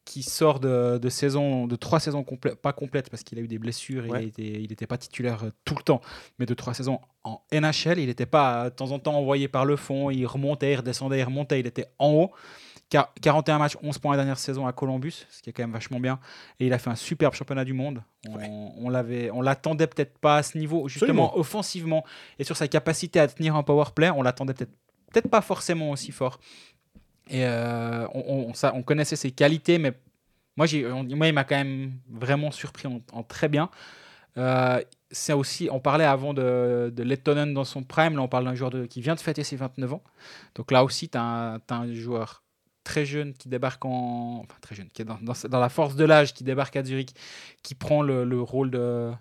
qui 0.05 0.23
sort 0.23 0.59
de, 0.59 0.97
de 0.97 1.09
saison, 1.09 1.67
de 1.67 1.75
trois 1.75 1.99
saisons 1.99 2.23
complè- 2.23 2.55
pas 2.55 2.73
complètes 2.73 3.09
parce 3.09 3.23
qu'il 3.23 3.37
a 3.37 3.41
eu 3.41 3.47
des 3.47 3.59
blessures, 3.59 4.05
Ouais. 4.09 4.31
il 4.37 4.67
n'était 4.69 4.87
pas 4.87 4.97
titulaire 4.97 5.43
euh, 5.43 5.49
tout 5.63 5.75
le 5.75 5.83
temps, 5.83 6.01
mais 6.39 6.45
de 6.45 6.53
trois 6.53 6.73
saisons 6.73 6.99
en 7.23 7.41
NHL. 7.51 7.99
Il 7.99 8.07
n'était 8.07 8.25
pas 8.25 8.65
euh, 8.65 8.69
de 8.71 8.75
temps 8.75 8.91
en 8.91 8.99
temps 8.99 9.15
envoyé 9.15 9.47
par 9.47 9.63
le 9.63 9.75
fond, 9.75 10.09
il 10.09 10.25
remontait, 10.25 10.73
il 10.73 10.75
redescendait, 10.77 11.19
il 11.19 11.23
remontait, 11.23 11.59
il 11.59 11.67
était 11.67 11.85
en 11.99 12.09
haut. 12.09 12.31
Quar- 12.89 13.13
41 13.21 13.57
matchs, 13.59 13.77
11 13.83 13.99
points 13.99 14.11
la 14.11 14.17
dernière 14.17 14.39
saison 14.39 14.67
à 14.67 14.73
Columbus, 14.73 15.25
ce 15.29 15.41
qui 15.41 15.49
est 15.49 15.53
quand 15.53 15.63
même 15.63 15.71
vachement 15.71 15.99
bien. 15.99 16.19
Et 16.59 16.65
il 16.67 16.73
a 16.73 16.79
fait 16.79 16.89
un 16.89 16.95
superbe 16.95 17.33
championnat 17.35 17.63
du 17.63 17.73
monde. 17.73 18.03
On, 18.27 18.35
Ouais. 18.35 18.47
on 18.49 18.89
l'avait, 18.89 19.29
on 19.31 19.41
l'attendait 19.41 19.87
peut-être 19.87 20.17
pas 20.17 20.37
à 20.37 20.43
ce 20.43 20.57
niveau, 20.57 20.87
justement 20.89 21.27
Absolument. 21.27 21.37
offensivement 21.39 22.03
et 22.39 22.43
sur 22.43 22.57
sa 22.57 22.67
capacité 22.67 23.19
à 23.19 23.27
tenir 23.27 23.55
un 23.55 23.63
power 23.63 23.85
play, 23.95 24.09
on 24.09 24.23
l'attendait 24.23 24.53
peut-être 24.55 24.71
peut-être 25.13 25.29
pas 25.29 25.41
forcément 25.41 25.91
aussi 25.91 26.13
fort. 26.13 26.39
Et 27.29 27.45
euh, 27.45 28.07
on, 28.13 28.83
connaissait 28.83 29.15
ses 29.15 29.31
qualités, 29.31 29.77
mais 29.77 29.93
moi, 30.57 30.65
moi 31.15 31.27
il 31.27 31.33
m'a 31.33 31.43
quand 31.43 31.55
même 31.55 31.93
vraiment 32.09 32.51
surpris 32.51 32.87
en, 32.87 33.23
très 33.23 33.47
bien. 33.47 33.69
Euh, 34.37 34.81
c'est 35.11 35.33
aussi, 35.33 35.69
on 35.71 35.79
parlait 35.79 36.05
avant 36.05 36.33
de, 36.33 36.91
de 36.93 37.03
Lettonen 37.03 37.53
dans 37.53 37.63
son 37.63 37.83
prime, 37.83 38.15
là 38.15 38.21
on 38.21 38.27
parle 38.27 38.45
d'un 38.45 38.55
joueur 38.55 38.71
qui 38.89 39.01
vient 39.01 39.15
de 39.15 39.19
fêter 39.19 39.43
ses 39.43 39.55
29 39.55 39.93
ans. 39.93 40.03
Donc 40.55 40.71
là 40.71 40.83
aussi, 40.83 41.09
tu 41.09 41.17
as, 41.17 41.59
un 41.69 41.93
joueur 41.93 42.43
très 42.83 43.05
jeune 43.05 43.33
qui 43.33 43.47
débarque 43.47 43.85
en... 43.85 44.41
Enfin 44.43 44.57
très 44.61 44.75
jeune, 44.75 44.89
qui 44.89 45.01
est 45.01 45.05
dans, 45.05 45.59
la 45.59 45.69
force 45.69 45.95
de 45.95 46.05
l'âge, 46.05 46.33
qui 46.33 46.43
débarque 46.43 46.75
à 46.75 46.83
Zurich, 46.83 47.13
qui 47.61 47.75
prend 47.75 48.01
le 48.01 48.41
rôle 48.41 48.71
de, 48.71 49.11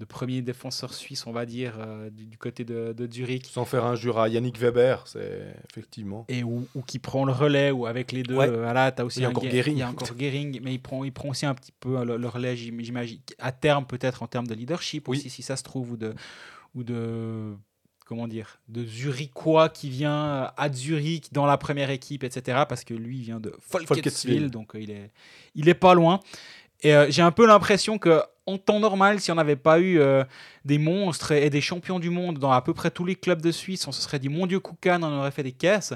de 0.00 0.04
premier 0.06 0.40
défenseur 0.40 0.94
suisse, 0.94 1.26
on 1.26 1.32
va 1.32 1.44
dire, 1.46 1.74
euh, 1.78 2.08
du, 2.10 2.24
du 2.24 2.38
côté 2.38 2.64
de, 2.64 2.92
de 2.96 3.12
Zurich. 3.12 3.46
Sans 3.46 3.66
faire 3.66 3.84
injure 3.84 4.18
à 4.18 4.28
Yannick 4.30 4.58
Weber, 4.58 5.06
c'est 5.06 5.54
effectivement. 5.70 6.24
Et 6.30 6.42
ou, 6.42 6.66
qui 6.86 6.98
prend 6.98 7.26
le 7.26 7.32
relais, 7.32 7.70
ou 7.70 7.84
avec 7.86 8.10
les 8.12 8.22
deux, 8.22 8.34
Ouais. 8.34 8.48
euh, 8.48 8.62
voilà, 8.62 8.90
t'as 8.92 9.04
aussi 9.04 9.18
Il 9.20 9.22
y 9.22 9.26
a 9.26 9.28
encore 9.28 9.44
Ge- 9.44 9.50
Gehring. 9.50 9.76
Il 9.76 9.80
y 9.80 9.82
a 9.82 9.88
encore 9.90 10.08
Gehring, 10.18 10.58
mais 10.62 10.72
il 10.72 10.78
prend, 10.80 11.04
il 11.04 11.12
prend 11.12 11.28
aussi 11.28 11.44
un 11.44 11.54
petit 11.54 11.72
peu 11.78 11.98
euh, 11.98 12.04
le, 12.06 12.16
le 12.16 12.28
relais, 12.28 12.56
j'im- 12.56 12.80
j'imagine, 12.80 13.18
à 13.38 13.52
terme 13.52 13.84
peut-être 13.86 14.22
en 14.22 14.26
termes 14.26 14.46
de 14.46 14.54
leadership 14.54 15.06
Oui. 15.06 15.18
aussi, 15.18 15.28
si 15.28 15.42
ça 15.42 15.56
se 15.56 15.62
trouve, 15.62 15.92
ou 15.92 15.96
de, 15.98 16.14
ou 16.74 16.82
de 16.82 17.54
comment 18.06 18.26
dire, 18.26 18.58
de 18.68 18.84
Zurichois 18.84 19.68
qui 19.68 19.90
vient 19.90 20.24
euh, 20.44 20.46
à 20.56 20.72
Zurich 20.72 21.30
dans 21.32 21.44
la 21.46 21.58
première 21.58 21.90
équipe, 21.90 22.24
etc. 22.24 22.62
Parce 22.68 22.84
que 22.84 22.94
lui, 22.94 23.18
il 23.18 23.22
vient 23.24 23.38
de 23.38 23.54
Folketsville. 23.60 24.50
donc 24.50 24.72
il 24.74 24.90
est, 24.90 25.10
il 25.54 25.68
est 25.68 25.74
pas 25.74 25.92
loin. 25.94 26.20
Et 26.82 26.94
euh, 26.94 27.06
j'ai 27.10 27.20
un 27.20 27.30
peu 27.30 27.46
l'impression 27.46 27.98
que 27.98 28.22
en 28.52 28.58
temps 28.58 28.80
normal, 28.80 29.20
si 29.20 29.30
on 29.30 29.34
n'avait 29.34 29.56
pas 29.56 29.78
eu 29.80 29.98
euh, 30.00 30.24
des 30.64 30.78
monstres 30.78 31.32
et 31.32 31.50
des 31.50 31.60
champions 31.60 31.98
du 31.98 32.10
monde 32.10 32.38
dans 32.38 32.50
à 32.52 32.60
peu 32.62 32.74
près 32.74 32.90
tous 32.90 33.04
les 33.04 33.14
clubs 33.16 33.40
de 33.42 33.50
Suisse, 33.50 33.86
on 33.86 33.92
se 33.92 34.00
serait 34.02 34.18
dit 34.18 34.28
mon 34.28 34.46
Dieu 34.46 34.60
Koukan, 34.60 35.02
on 35.02 35.18
aurait 35.18 35.30
fait 35.30 35.42
des 35.42 35.52
caisses. 35.52 35.94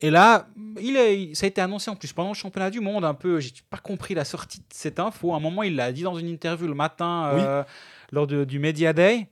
Et 0.00 0.10
là, 0.10 0.48
il 0.80 0.96
est, 0.96 1.34
ça 1.34 1.46
a 1.46 1.48
été 1.48 1.60
annoncé 1.60 1.88
en 1.90 1.94
plus 1.96 2.12
pendant 2.12 2.30
le 2.30 2.34
championnat 2.34 2.70
du 2.70 2.80
monde 2.80 3.04
un 3.04 3.14
peu. 3.14 3.38
J'ai 3.38 3.52
pas 3.70 3.78
compris 3.78 4.14
la 4.14 4.24
sortie 4.24 4.58
de 4.58 4.64
cette 4.72 4.98
info. 4.98 5.32
À 5.32 5.36
un 5.36 5.40
moment, 5.40 5.62
il 5.62 5.76
l'a 5.76 5.92
dit 5.92 6.02
dans 6.02 6.18
une 6.18 6.28
interview 6.28 6.66
le 6.66 6.74
matin 6.74 7.30
euh, 7.32 7.62
lors 8.10 8.26
de- 8.26 8.44
du 8.44 8.58
Media 8.58 8.92
Day. 8.92 9.28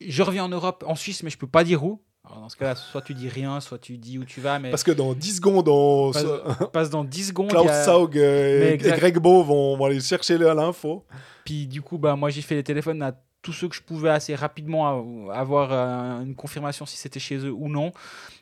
Je 0.00 0.22
reviens 0.22 0.44
en 0.44 0.48
Europe, 0.48 0.84
en 0.86 0.94
Suisse, 0.94 1.22
mais 1.24 1.30
je 1.30 1.36
peux 1.38 1.48
pas 1.48 1.64
dire 1.64 1.84
où. 1.84 2.00
Alors 2.30 2.42
dans 2.42 2.48
ce 2.48 2.56
cas-là, 2.56 2.76
soit 2.76 3.02
tu 3.02 3.12
dis 3.12 3.28
rien, 3.28 3.60
soit 3.60 3.78
tu 3.78 3.98
dis 3.98 4.18
où 4.18 4.24
tu 4.24 4.40
vas, 4.40 4.58
mais 4.58 4.70
Parce 4.70 4.84
que 4.84 4.92
dans 4.92 5.14
10 5.14 5.36
secondes, 5.36 5.68
on... 5.68 6.12
passe, 6.12 6.24
passe 6.72 6.90
dans 6.90 7.02
10 7.04 7.28
secondes. 7.28 7.50
Klaus 7.50 7.68
a- 7.68 7.84
Saug 7.84 8.16
euh, 8.16 8.72
et, 8.72 8.76
Greg 8.76 9.18
Beau 9.18 9.42
vont, 9.42 9.76
vont 9.76 9.84
aller 9.86 10.00
chercher 10.00 10.38
l'info. 10.38 11.04
Puis 11.44 11.66
du 11.66 11.82
coup, 11.82 11.98
bah, 11.98 12.14
moi 12.14 12.30
j'ai 12.30 12.42
fait 12.42 12.54
les 12.54 12.62
téléphones 12.62 13.02
à 13.02 13.12
tous 13.42 13.52
ceux 13.52 13.68
que 13.68 13.74
je 13.74 13.82
pouvais 13.82 14.10
assez 14.10 14.34
rapidement 14.34 15.30
avoir 15.32 15.70
euh, 15.72 16.22
une 16.22 16.34
confirmation 16.34 16.84
si 16.86 16.96
c'était 16.96 17.20
chez 17.20 17.38
eux 17.38 17.52
ou 17.52 17.68
non. 17.68 17.92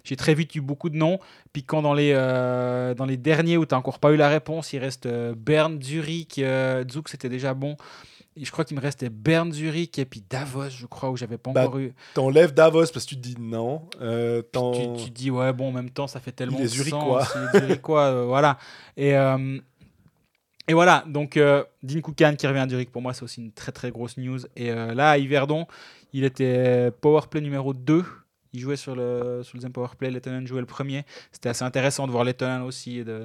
J'ai 0.05 0.17
très 0.17 0.35
vite 0.35 0.55
eu 0.57 0.61
beaucoup 0.61 0.91
de 0.91 0.97
noms. 0.97 1.19
Puis 1.53 1.63
quand 1.63 1.83
dans 1.83 1.95
les, 1.95 2.13
euh, 2.15 2.95
dans 2.95 3.07
les 3.07 3.17
derniers 3.17 3.57
où 3.57 3.65
tu 3.65 3.75
n'as 3.75 3.79
encore 3.79 4.01
pas 4.01 4.11
eu 4.11 4.17
la 4.17 4.29
réponse, 4.29 4.73
il 4.73 4.81
reste 4.81 5.07
euh, 5.07 5.35
Berne, 5.37 5.81
Zurich, 5.81 6.39
euh, 6.39 6.85
Zug 6.91 7.09
c'était 7.09 7.29
déjà 7.29 7.55
bon. 7.55 7.77
Je 8.41 8.51
crois 8.51 8.65
qu'il 8.65 8.77
me 8.77 8.83
restait 8.83 9.09
Berne, 9.11 9.53
Zurich 9.53 9.99
et 9.99 10.05
puis 10.05 10.23
Davos, 10.29 10.69
je 10.71 10.87
crois, 10.87 11.11
où 11.11 11.17
j'avais 11.17 11.39
pas 11.39 11.53
Bah, 11.53 11.63
encore 11.67 11.79
eu. 11.79 11.93
T'enlèves 12.15 12.53
Davos 12.55 12.87
parce 12.93 13.05
que 13.05 13.11
tu 13.11 13.17
te 13.17 13.21
dis 13.21 13.37
non. 13.39 13.89
Euh, 14.01 14.43
Tu, 14.53 15.05
tu 15.05 15.11
te 15.11 15.15
dis, 15.15 15.31
ouais, 15.31 15.53
bon, 15.53 15.69
en 15.69 15.73
même 15.73 15.91
temps, 15.91 16.07
ça 16.07 16.21
fait 16.21 16.33
tellement 16.33 16.59
de 16.59 16.67
Zurichois. 16.67 17.23
est 17.55 17.59
Zurichois, 17.61 18.03
euh, 18.05 18.25
voilà. 18.25 18.59
Et, 18.97 19.17
euh, 19.17 19.59
et 20.67 20.75
voilà, 20.75 21.05
donc 21.07 21.39
Dean 21.83 22.01
Koukan 22.03 22.35
qui 22.37 22.47
revient 22.47 22.59
à 22.61 22.69
Zurich, 22.69 22.91
pour 22.91 23.01
moi, 23.03 23.15
c'est 23.15 23.23
aussi 23.23 23.41
une 23.41 23.53
très 23.53 23.73
très 23.73 23.91
grosse 23.91 24.17
news. 24.19 24.41
Et 24.57 24.71
là, 24.73 25.11
à 25.11 25.19
Yverdon, 25.19 25.67
il 26.13 26.25
était 26.25 26.91
powerplay 27.01 27.41
numéro 27.41 27.73
2. 27.73 28.05
Il 28.53 28.61
jouait 28.61 28.77
sur 28.77 28.95
le, 28.97 29.43
sur 29.43 29.57
le 29.57 29.59
deuxième 29.59 29.73
powerplay. 29.73 30.11
Lettonen 30.11 30.47
jouait 30.47 30.61
le 30.61 30.67
premier. 30.67 31.05
C'était 31.33 31.49
assez 31.51 31.65
intéressant 31.65 32.07
de 32.07 32.13
voir 32.13 32.25
Lettonen 32.25 32.63
aussi. 32.63 32.99
et 32.99 33.05
de... 33.05 33.25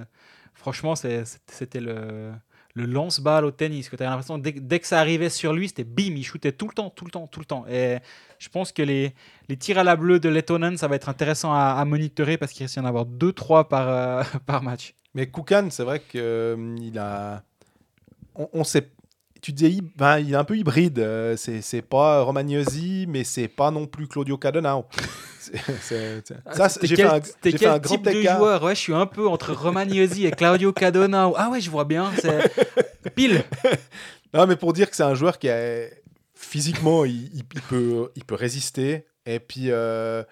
Franchement, 0.53 0.95
c'était 0.95 1.79
le, 1.79 2.31
le 2.73 2.85
lance-balle 2.85 3.45
au 3.45 3.51
tennis. 3.51 3.89
Que 3.89 3.95
tu 3.95 4.03
l'impression 4.03 4.37
dès, 4.37 4.79
que 4.79 4.87
ça 4.87 4.99
arrivait 4.99 5.29
sur 5.29 5.53
lui, 5.53 5.67
c'était 5.67 5.83
bim, 5.83 6.15
il 6.15 6.23
shootait 6.23 6.51
tout 6.51 6.67
le 6.67 6.73
temps, 6.73 6.89
tout 6.89 7.05
le 7.05 7.11
temps, 7.11 7.27
tout 7.27 7.39
le 7.39 7.45
temps. 7.45 7.65
Et 7.67 7.97
je 8.39 8.49
pense 8.49 8.71
que 8.71 8.81
les, 8.81 9.13
les 9.49 9.57
tirs 9.57 9.77
à 9.77 9.83
la 9.83 9.95
bleue 9.95 10.19
de 10.19 10.29
Lettonen, 10.29 10.77
ça 10.77 10.87
va 10.87 10.95
être 10.95 11.09
intéressant 11.09 11.53
à, 11.53 11.83
monitorer 11.85 12.37
parce 12.37 12.51
qu'il 12.51 12.63
risque 12.63 12.77
d'y 12.77 12.83
en 12.83 12.85
avoir 12.85 13.05
2-3 13.05 13.67
par, 13.67 13.89
euh, 13.89 14.23
par 14.45 14.63
match. 14.63 14.93
Mais 15.13 15.27
Koukan, 15.27 15.67
c'est 15.69 15.83
vrai 15.83 15.99
qu'il 15.99 16.97
a. 16.99 17.43
On, 18.35 18.49
on 18.53 18.63
sait. 18.63 18.89
Tu 19.43 19.51
disais, 19.51 19.81
ben, 19.97 20.19
il 20.19 20.31
est 20.31 20.37
un 20.37 20.45
peu 20.45 20.55
hybride. 20.55 20.99
euh, 20.99 21.35
c'est 21.35 21.81
pas 21.81 22.21
Romagnosi, 22.21 23.05
mais 23.09 23.25
c'est 23.25 23.49
pas 23.49 23.71
non 23.71 23.87
plus 23.87 24.07
Claudio 24.07 24.37
Cadenau. 24.37 24.85
T'es 25.51 26.87
j'ai 26.87 26.95
quel, 26.95 27.09
fait 27.09 27.13
un, 27.13 27.21
fait 27.21 27.51
quel 27.51 27.67
un 27.67 27.77
grand 27.77 27.95
type 27.95 28.05
de 28.05 28.21
joueur? 28.21 28.63
Ouais, 28.63 28.73
je 28.73 28.79
suis 28.79 28.93
un 28.93 29.05
peu 29.05 29.27
entre 29.27 29.51
Romagnosi 29.51 30.25
et 30.25 30.31
Claudio 30.31 30.71
Cadonao. 30.71 31.33
Ah 31.35 31.49
ouais, 31.49 31.59
je 31.59 31.69
vois 31.69 31.83
bien. 31.83 32.09
C'est 32.21 33.11
pile. 33.15 33.43
Non, 34.33 34.47
mais 34.47 34.55
pour 34.55 34.71
dire 34.71 34.89
que 34.89 34.95
c'est 34.95 35.03
un 35.03 35.13
joueur 35.13 35.37
qui 35.37 35.49
a 35.49 35.87
physiquement, 36.33 37.03
il 37.03 37.43
peut, 37.69 38.11
il 38.15 38.23
peut 38.23 38.35
résister. 38.35 39.05
Et 39.25 39.41
puis, 39.41 39.71
euh, 39.71 40.23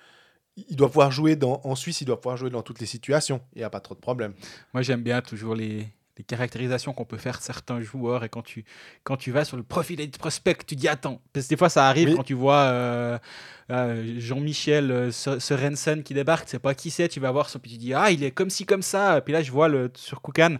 il 0.56 0.78
doit 0.78 0.88
pouvoir 0.88 1.12
jouer 1.12 1.36
dans, 1.36 1.60
en 1.66 1.76
Suisse, 1.76 2.00
il 2.00 2.06
doit 2.06 2.22
pouvoir 2.22 2.38
jouer 2.38 2.50
dans 2.50 2.62
toutes 2.62 2.80
les 2.80 2.86
situations. 2.86 3.42
Il 3.56 3.60
n'y 3.60 3.66
a 3.66 3.70
pas 3.70 3.82
trop 3.82 3.96
de 3.96 4.00
problème. 4.00 4.34
Moi, 4.74 4.84
j'aime 4.84 5.04
bien 5.04 5.22
toujours 5.22 5.56
les, 5.56 5.88
les 6.18 6.24
caractérisations 6.24 6.94
qu'on 6.94 7.06
peut 7.06 7.18
faire 7.18 7.38
de 7.38 7.44
certains 7.44 7.82
joueurs. 7.82 8.24
Et 8.24 8.30
quand 8.30 8.42
tu, 8.42 8.66
quand 9.04 9.18
tu 9.18 9.32
vas 9.32 9.46
sur 9.46 9.58
le 9.58 9.64
profil 9.64 10.00
et 10.02 10.08
prospect, 10.08 10.58
tu 10.68 10.76
dis 10.76 10.88
attends. 10.88 11.22
Parce 11.34 11.46
que 11.46 11.50
des 11.52 11.58
fois, 11.58 11.70
ça 11.70 11.88
arrive 11.88 12.10
Oui. 12.10 12.16
quand 12.16 12.24
tu 12.24 12.34
vois 12.34 12.56
euh, 12.64 13.18
euh, 13.72 14.16
Jean-Michel 14.20 14.92
euh, 14.92 15.12
Se- 15.12 15.40
Sorensen 15.40 16.04
qui 16.04 16.14
débarque. 16.14 16.46
Tu 16.46 16.52
sais 16.52 16.60
pas 16.60 16.76
qui 16.76 16.92
c'est. 16.92 17.08
Tu 17.08 17.20
vas 17.20 17.32
voir 17.32 17.50
son. 17.50 17.60
Puis 17.60 17.72
tu 17.72 17.78
dis 17.78 17.94
ah, 17.94 18.12
il 18.12 18.24
est 18.24 18.32
comme 18.32 18.50
ci, 18.50 18.66
comme 18.66 18.82
ça. 18.82 19.18
Et 19.18 19.22
puis 19.22 19.34
là, 19.34 19.42
je 19.42 19.52
vois 19.52 19.68
le, 19.68 19.90
sur 19.96 20.22
Koukan 20.22 20.58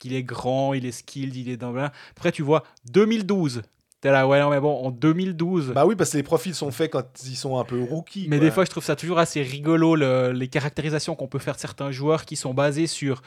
qu'il 0.00 0.14
est 0.14 0.22
grand, 0.24 0.74
il 0.74 0.84
est 0.84 0.92
skilled, 0.92 1.34
il 1.36 1.48
est 1.48 1.56
dans. 1.56 1.74
Après, 2.10 2.32
tu 2.32 2.42
vois 2.42 2.64
2012. 2.92 3.62
T'es 4.00 4.10
là, 4.10 4.26
ouais, 4.26 4.40
non, 4.40 4.50
mais 4.50 4.58
bon, 4.58 4.74
en 4.84 4.90
2012. 4.90 5.68
Bah 5.76 5.86
oui, 5.86 5.94
parce 5.94 6.10
que 6.10 6.16
les 6.16 6.24
profils 6.24 6.56
sont 6.56 6.72
faits 6.72 6.90
quand 6.90 7.06
ils 7.24 7.36
sont 7.36 7.56
un 7.56 7.62
peu 7.64 7.80
rookies. 7.80 8.26
Mais 8.28 8.38
quoi. 8.38 8.46
des 8.46 8.50
fois, 8.50 8.64
je 8.64 8.70
trouve 8.70 8.82
ça 8.82 8.96
toujours 8.96 9.20
assez 9.20 9.40
rigolo, 9.42 9.94
le- 9.94 10.32
les 10.32 10.48
caractérisations 10.48 11.14
qu'on 11.14 11.28
peut 11.28 11.38
faire 11.38 11.54
de 11.54 11.60
certains 11.60 11.92
joueurs 11.92 12.24
qui 12.24 12.34
sont 12.34 12.52
basées 12.52 12.88
sur 12.88 13.22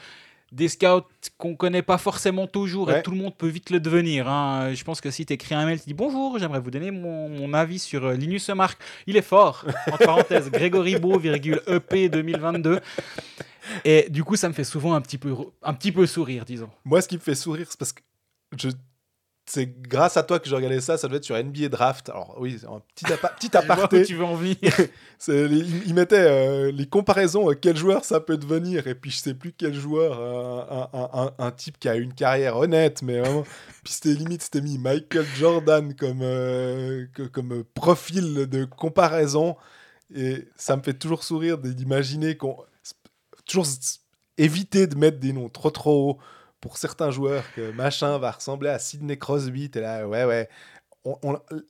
des 0.52 0.68
scouts 0.68 1.02
qu'on 1.38 1.56
connaît 1.56 1.82
pas 1.82 1.98
forcément 1.98 2.46
toujours 2.46 2.86
Ouais. 2.88 3.00
et 3.00 3.02
tout 3.02 3.10
le 3.10 3.16
monde 3.16 3.34
peut 3.36 3.48
vite 3.48 3.70
le 3.70 3.80
devenir. 3.80 4.28
hein. 4.28 4.72
Je 4.74 4.84
pense 4.84 5.00
que 5.00 5.10
si 5.10 5.26
tu 5.26 5.32
écris 5.32 5.54
un 5.54 5.66
mail, 5.66 5.78
tu 5.80 5.86
dis 5.86 5.94
bonjour, 5.94 6.38
j'aimerais 6.38 6.60
vous 6.60 6.70
donner 6.70 6.90
mon, 6.90 7.28
mon 7.28 7.52
avis 7.52 7.78
sur 7.78 8.04
euh, 8.04 8.14
Linus 8.14 8.48
Mark. 8.50 8.78
Il 9.06 9.16
est 9.16 9.22
fort, 9.22 9.64
entre 9.88 9.98
parenthèses, 10.04 10.50
Grégory 10.50 10.96
Beau, 10.98 11.18
virgule 11.18 11.60
EP 11.66 12.08
2022. 12.08 12.80
Et 13.84 14.06
du 14.10 14.22
coup, 14.22 14.36
ça 14.36 14.48
me 14.48 14.54
fait 14.54 14.64
souvent 14.64 14.94
un 14.94 15.00
petit 15.00 15.18
peu, 15.18 15.34
un 15.62 15.74
petit 15.74 15.90
peu 15.92 16.06
sourire, 16.06 16.44
disons. 16.44 16.70
Moi, 16.84 17.00
ce 17.02 17.08
qui 17.08 17.16
me 17.16 17.20
fait 17.20 17.34
sourire, 17.34 17.66
c'est 17.68 17.78
parce 17.78 17.92
que 17.92 18.00
je... 18.56 18.68
c'est 19.48 19.80
grâce 19.80 20.16
à 20.16 20.22
toi 20.24 20.40
que 20.40 20.48
j'ai 20.48 20.56
regardé 20.56 20.80
ça. 20.80 20.98
Ça 20.98 21.06
devait 21.06 21.18
être 21.18 21.24
sur 21.24 21.36
NBA 21.36 21.68
Draft. 21.68 22.08
Alors 22.10 22.34
oui, 22.38 22.58
c'est 22.60 22.66
un 22.66 22.82
petit, 22.94 23.12
apa- 23.12 23.28
petit 23.28 23.56
aparté. 23.56 24.02
tu 24.04 24.14
veux 24.16 24.24
en 24.24 24.34
venir. 24.34 24.56
Il, 25.28 25.82
il 25.86 25.94
mettait 25.94 26.16
euh, 26.18 26.70
les 26.72 26.86
comparaisons, 26.86 27.50
euh, 27.50 27.54
quel 27.54 27.76
joueur 27.76 28.04
ça 28.04 28.20
peut 28.20 28.36
devenir, 28.36 28.86
et 28.86 28.94
puis 28.94 29.10
je 29.10 29.16
sais 29.18 29.32
plus 29.34 29.52
quel 29.56 29.72
joueur, 29.72 30.18
euh, 30.20 30.62
un, 30.68 30.88
un- 30.98 31.10
un- 31.24 31.34
un 31.38 31.50
type 31.52 31.78
qui 31.78 31.88
a 31.88 31.94
une 31.94 32.12
carrière 32.12 32.56
honnête, 32.58 33.00
mais 33.02 33.20
vraiment. 33.20 33.42
puis 33.84 33.92
c'était 33.94 34.12
limite, 34.12 34.42
c'était 34.42 34.60
mis 34.60 34.76
Michael 34.78 35.24
Jordan 35.38 35.94
comme, 35.94 36.18
que- 36.18 37.26
comme 37.32 37.64
profil 37.74 38.46
de 38.46 38.64
comparaison, 38.66 39.56
et 40.14 40.46
ça 40.56 40.76
me 40.76 40.82
fait 40.82 40.94
toujours 40.94 41.24
sourire 41.24 41.56
d'imaginer 41.58 42.36
qu'on. 42.36 42.56
Toujours 43.46 43.66
éviter 44.38 44.86
de 44.86 44.96
mettre 44.96 45.18
des 45.18 45.32
noms 45.32 45.48
trop 45.48 45.70
trop 45.70 46.10
hauts 46.10 46.18
pour 46.60 46.76
certains 46.78 47.10
joueurs, 47.10 47.44
que 47.54 47.70
machin 47.72 48.18
va 48.18 48.30
ressembler 48.32 48.70
à 48.70 48.78
Sidney 48.78 49.16
Crosby, 49.18 49.70
t'es 49.70 49.80
là, 49.80 50.06
ouais, 50.06 50.24
ouais 50.24 50.48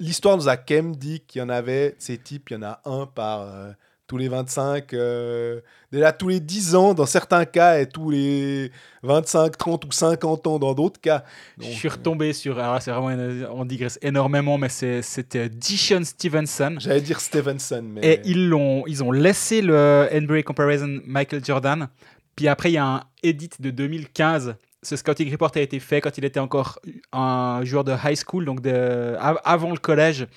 l'histoire 0.00 0.36
nous 0.36 0.48
a 0.48 0.56
quand 0.56 0.74
même 0.74 0.96
dit 0.96 1.20
qu'il 1.20 1.40
y 1.40 1.42
en 1.42 1.48
avait, 1.48 1.94
ces 1.98 2.18
types, 2.18 2.50
il 2.50 2.54
y 2.54 2.56
en 2.56 2.62
a 2.62 2.80
un 2.84 3.06
par 3.06 3.42
euh, 3.42 3.70
tous 4.06 4.16
les 4.16 4.28
25, 4.28 4.94
euh, 4.94 5.60
déjà 5.92 6.12
tous 6.12 6.28
les 6.28 6.40
10 6.40 6.74
ans 6.74 6.94
dans 6.94 7.04
certains 7.06 7.44
cas 7.44 7.78
et 7.80 7.86
tous 7.86 8.08
les 8.10 8.70
25, 9.02 9.58
30 9.58 9.84
ou 9.84 9.92
50 9.92 10.46
ans 10.46 10.58
dans 10.58 10.72
d'autres 10.74 11.00
cas. 11.00 11.24
Je 11.58 11.66
suis 11.66 11.88
retombé 11.88 12.32
sur. 12.32 12.58
Alors, 12.58 12.74
là, 12.74 12.80
c'est 12.80 12.90
vraiment. 12.92 13.10
une- 13.10 13.46
On 13.50 13.64
digresse 13.64 13.98
énormément, 14.00 14.56
mais 14.58 14.68
c'est- 14.68 15.02
c'était 15.02 15.48
Dishon 15.48 16.04
Stevenson. 16.04 16.76
J'allais 16.78 17.00
dire 17.02 17.20
Stevenson, 17.20 17.82
mais 17.84 18.00
Et 18.06 18.20
ils, 18.24 18.48
l'ont, 18.48 18.84
ils 18.86 19.02
ont 19.04 19.10
laissé 19.12 19.60
le 19.60 20.08
NBA 20.12 20.44
Comparison 20.44 21.00
Michael 21.04 21.44
Jordan. 21.44 21.88
Puis 22.36 22.48
après, 22.48 22.70
il 22.70 22.74
y 22.74 22.78
a 22.78 22.86
un 22.86 23.02
edit 23.22 23.50
de 23.58 23.70
2015. 23.70 24.54
Ce 24.86 24.94
scouting 24.94 25.28
report 25.32 25.50
a 25.56 25.60
été 25.60 25.80
fait 25.80 26.00
quand 26.00 26.16
il 26.16 26.24
était 26.24 26.38
encore 26.38 26.78
un 27.12 27.60
joueur 27.64 27.82
de 27.82 27.92
high 27.92 28.16
school, 28.16 28.44
donc 28.44 28.60
de, 28.60 29.16
avant 29.44 29.72
le 29.72 29.78
collège. 29.78 30.28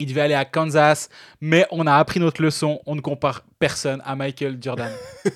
Il 0.00 0.08
devait 0.08 0.22
aller 0.22 0.34
à 0.34 0.44
Kansas, 0.44 1.08
mais 1.40 1.66
on 1.70 1.86
a 1.86 1.94
appris 1.94 2.18
notre 2.20 2.42
leçon. 2.42 2.80
On 2.84 2.96
ne 2.96 3.00
compare 3.00 3.44
personne 3.60 4.02
à 4.04 4.16
Michael 4.16 4.58
Jordan. 4.60 4.90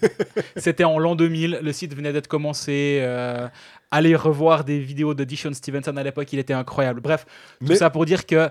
C'était 0.57 0.83
en 0.85 0.99
l'an 0.99 1.15
2000. 1.15 1.61
Le 1.63 1.73
site 1.73 1.95
venait 1.95 2.13
d'être 2.13 2.27
commencé. 2.27 2.99
euh, 3.01 3.49
allez 3.93 4.15
revoir 4.17 4.65
des 4.65 4.81
vidéos 4.81 5.15
de 5.15 5.23
Dishon 5.25 5.55
Stevenson 5.55 5.97
à 5.97 6.03
l'époque. 6.03 6.31
Il 6.33 6.41
était 6.41 6.53
incroyable. 6.53 7.01
Bref, 7.01 7.25
tout 7.61 7.69
Mais- 7.69 7.77
ça 7.77 7.89
pour 7.89 8.05
dire 8.05 8.27
que 8.27 8.51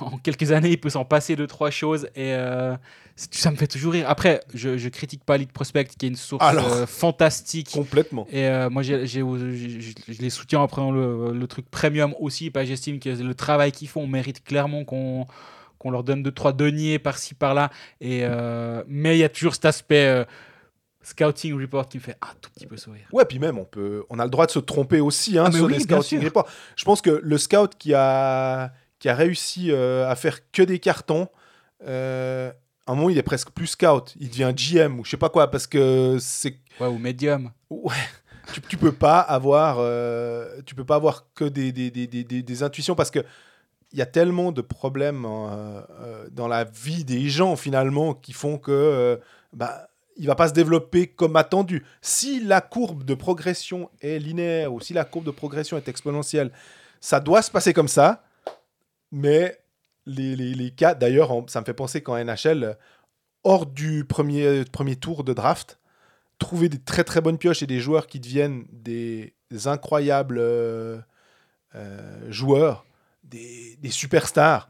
en 0.00 0.18
quelques 0.18 0.52
années, 0.52 0.70
il 0.70 0.80
peut 0.80 0.90
s'en 0.90 1.04
passer 1.04 1.34
deux, 1.36 1.46
trois 1.46 1.70
choses. 1.70 2.04
Et 2.14 2.34
euh, 2.34 2.76
ça 3.16 3.50
me 3.50 3.56
fait 3.56 3.66
toujours 3.66 3.92
rire. 3.92 4.08
Après, 4.08 4.40
je, 4.54 4.78
je 4.78 4.88
critique 4.88 5.24
pas 5.24 5.36
Lead 5.36 5.50
Prospect, 5.50 5.86
qui 5.98 6.06
est 6.06 6.08
une 6.08 6.16
source 6.16 6.44
Alors. 6.44 6.72
euh, 6.72 6.86
fantastique. 6.86 7.70
Complètement. 7.72 8.26
Et 8.30 8.46
euh, 8.46 8.70
moi, 8.70 8.82
je, 8.82 10.20
les 10.22 10.30
soutiens 10.30 10.60
en 10.60 10.68
prenant 10.68 10.92
le, 10.92 11.32
le 11.32 11.46
truc 11.46 11.68
premium 11.70 12.14
aussi. 12.20 12.50
Parce 12.50 12.64
que 12.64 12.68
j'estime 12.68 13.00
que 13.00 13.08
le 13.08 13.34
travail 13.34 13.72
qu'ils 13.72 13.88
font 13.88 14.06
mérite 14.06 14.44
clairement 14.44 14.84
qu'on 14.84 15.26
qu'on 15.78 15.90
leur 15.90 16.04
donne 16.04 16.22
deux, 16.22 16.30
trois 16.32 16.52
deniers 16.52 16.98
par-ci, 16.98 17.34
par-là. 17.34 17.70
Et, 18.02 18.22
mais 18.86 19.16
il 19.16 19.20
y 19.20 19.24
a 19.24 19.30
toujours 19.30 19.54
cet 19.54 19.64
aspect 19.64 20.26
scouting 21.02 21.58
report 21.58 21.88
qui 21.88 21.96
me 21.96 22.02
fait 22.02 22.16
un 22.20 22.34
tout 22.42 22.50
petit 22.50 22.66
peu 22.66 22.76
sourire. 22.76 23.06
Ouais, 23.12 23.24
puis 23.24 23.38
même, 23.38 23.56
on, 23.58 23.64
peut, 23.64 24.04
on 24.10 24.18
a 24.18 24.24
le 24.24 24.30
droit 24.30 24.44
de 24.44 24.50
se 24.50 24.58
tromper 24.58 25.00
aussi 25.00 25.38
hein, 25.38 25.44
Ah, 25.46 25.52
sur 25.52 25.64
oui, 25.64 25.72
les 25.72 25.80
scouting 25.80 26.22
reports. 26.22 26.46
Je 26.76 26.84
pense 26.84 27.00
que 27.00 27.20
le 27.22 27.38
scout 27.38 27.72
qui 27.78 27.94
a, 27.94 28.72
qui 29.00 29.08
a 29.08 29.14
réussi 29.16 29.72
euh, 29.72 30.08
à 30.08 30.14
faire 30.14 30.38
que 30.52 30.62
des 30.62 30.78
cartons, 30.78 31.28
euh, 31.84 32.52
à 32.86 32.92
un 32.92 32.94
moment, 32.94 33.10
il 33.10 33.18
est 33.18 33.22
presque 33.22 33.50
plus 33.50 33.68
scout. 33.68 34.14
Il 34.18 34.30
devient 34.30 34.52
GM 34.54 34.98
ou 34.98 35.04
je 35.04 35.10
sais 35.10 35.16
pas 35.16 35.28
quoi, 35.28 35.50
parce 35.50 35.66
que 35.66 36.18
c'est. 36.20 36.56
Ouais, 36.80 36.86
ou 36.86 36.98
medium. 36.98 37.50
Ouais. 37.68 37.94
Tu, 38.52 38.60
tu 38.62 38.76
peux 38.76 38.92
pas 38.92 39.20
avoir 39.20 39.76
euh, 39.78 40.60
tu 40.66 40.74
peux 40.74 40.84
pas 40.84 40.96
avoir 40.96 41.26
que 41.34 41.44
des, 41.44 41.70
des, 41.70 41.90
des, 41.90 42.06
des, 42.24 42.62
intuitions 42.64 42.96
parce 42.96 43.12
que 43.12 43.20
il 43.92 43.98
y 43.98 44.02
a 44.02 44.06
tellement 44.06 44.50
de 44.50 44.60
problèmes 44.60 45.24
euh, 45.24 45.82
euh, 46.00 46.26
dans 46.32 46.48
la 46.48 46.64
vie 46.64 47.04
des 47.04 47.28
gens 47.28 47.54
finalement 47.54 48.12
qui 48.12 48.32
font 48.32 48.58
que 48.58 49.20
bah, 49.52 49.88
il 50.16 50.26
va 50.26 50.34
pas 50.34 50.48
se 50.48 50.52
développer 50.52 51.06
comme 51.06 51.36
attendu. 51.36 51.84
Si 52.02 52.40
la 52.40 52.60
courbe 52.60 53.04
de 53.04 53.14
progression 53.14 53.88
est 54.00 54.18
linéaire 54.18 54.72
ou 54.72 54.80
si 54.80 54.94
la 54.94 55.04
courbe 55.04 55.26
de 55.26 55.30
progression 55.30 55.76
est 55.76 55.88
exponentielle, 55.88 56.50
ça 57.00 57.20
doit 57.20 57.42
se 57.42 57.52
passer 57.52 57.72
comme 57.72 57.88
ça. 57.88 58.24
Mais 59.12 59.58
les, 60.06 60.36
les, 60.36 60.54
les 60.54 60.70
cas, 60.70 60.94
d'ailleurs, 60.94 61.30
ça 61.48 61.60
me 61.60 61.64
fait 61.64 61.74
penser 61.74 62.02
qu'en 62.02 62.16
NHL, 62.16 62.76
hors 63.44 63.66
du 63.66 64.04
premier, 64.04 64.64
premier 64.64 64.96
tour 64.96 65.24
de 65.24 65.32
draft, 65.32 65.78
trouver 66.38 66.68
des 66.68 66.78
très 66.80 67.04
très 67.04 67.20
bonnes 67.20 67.38
pioches 67.38 67.62
et 67.62 67.66
des 67.66 67.80
joueurs 67.80 68.06
qui 68.06 68.20
deviennent 68.20 68.66
des, 68.72 69.34
incroyables 69.66 70.38
euh, 70.38 70.98
euh, 71.74 72.30
joueurs, 72.32 72.84
des, 73.24 73.76
des 73.80 73.90
superstars, 73.90 74.68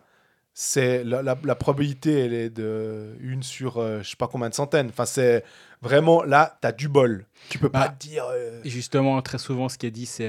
c'est 0.53 1.05
la, 1.05 1.22
la- 1.22 1.38
la 1.45 1.55
probabilité, 1.55 2.18
elle 2.20 2.34
est 2.34 2.51
de 2.51 3.16
une 3.20 3.43
sur 3.43 3.78
euh, 3.78 4.03
je 4.03 4.11
sais 4.11 4.16
pas 4.16 4.28
combien 4.28 4.49
de 4.51 4.55
centaines. 4.55 4.88
Enfin, 4.88 5.07
c'est 5.07 5.45
vraiment 5.80 6.22
là, 6.24 6.59
tu 6.61 6.66
as 6.66 6.72
du 6.72 6.88
bol. 6.88 7.26
Tu 7.49 7.59
peux 7.59 7.70
pas 7.70 7.84
Bah, 7.84 7.88
te 7.88 8.07
dire. 8.07 8.24
euh, 8.30 8.61
justement, 8.64 9.22
très 9.22 9.38
souvent, 9.38 9.68
ce 9.68 9.78
qui 9.78 9.86
est 9.86 9.91
dit, 9.91 10.07
c'est 10.07 10.28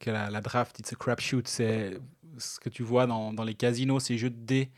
que 0.00 0.10
la, 0.10 0.30
la 0.30 0.40
draft, 0.40 0.78
it's 0.80 0.92
a 0.92 0.96
crapshoot. 0.96 1.46
C'est 1.48 1.98
ce 2.38 2.60
que 2.60 2.68
tu 2.68 2.82
vois 2.82 3.06
dans, 3.06 3.32
dans 3.32 3.44
les 3.44 3.54
casinos, 3.54 4.00
ces 4.00 4.18
jeux 4.18 4.30
de 4.30 4.36
dés. 4.44 4.70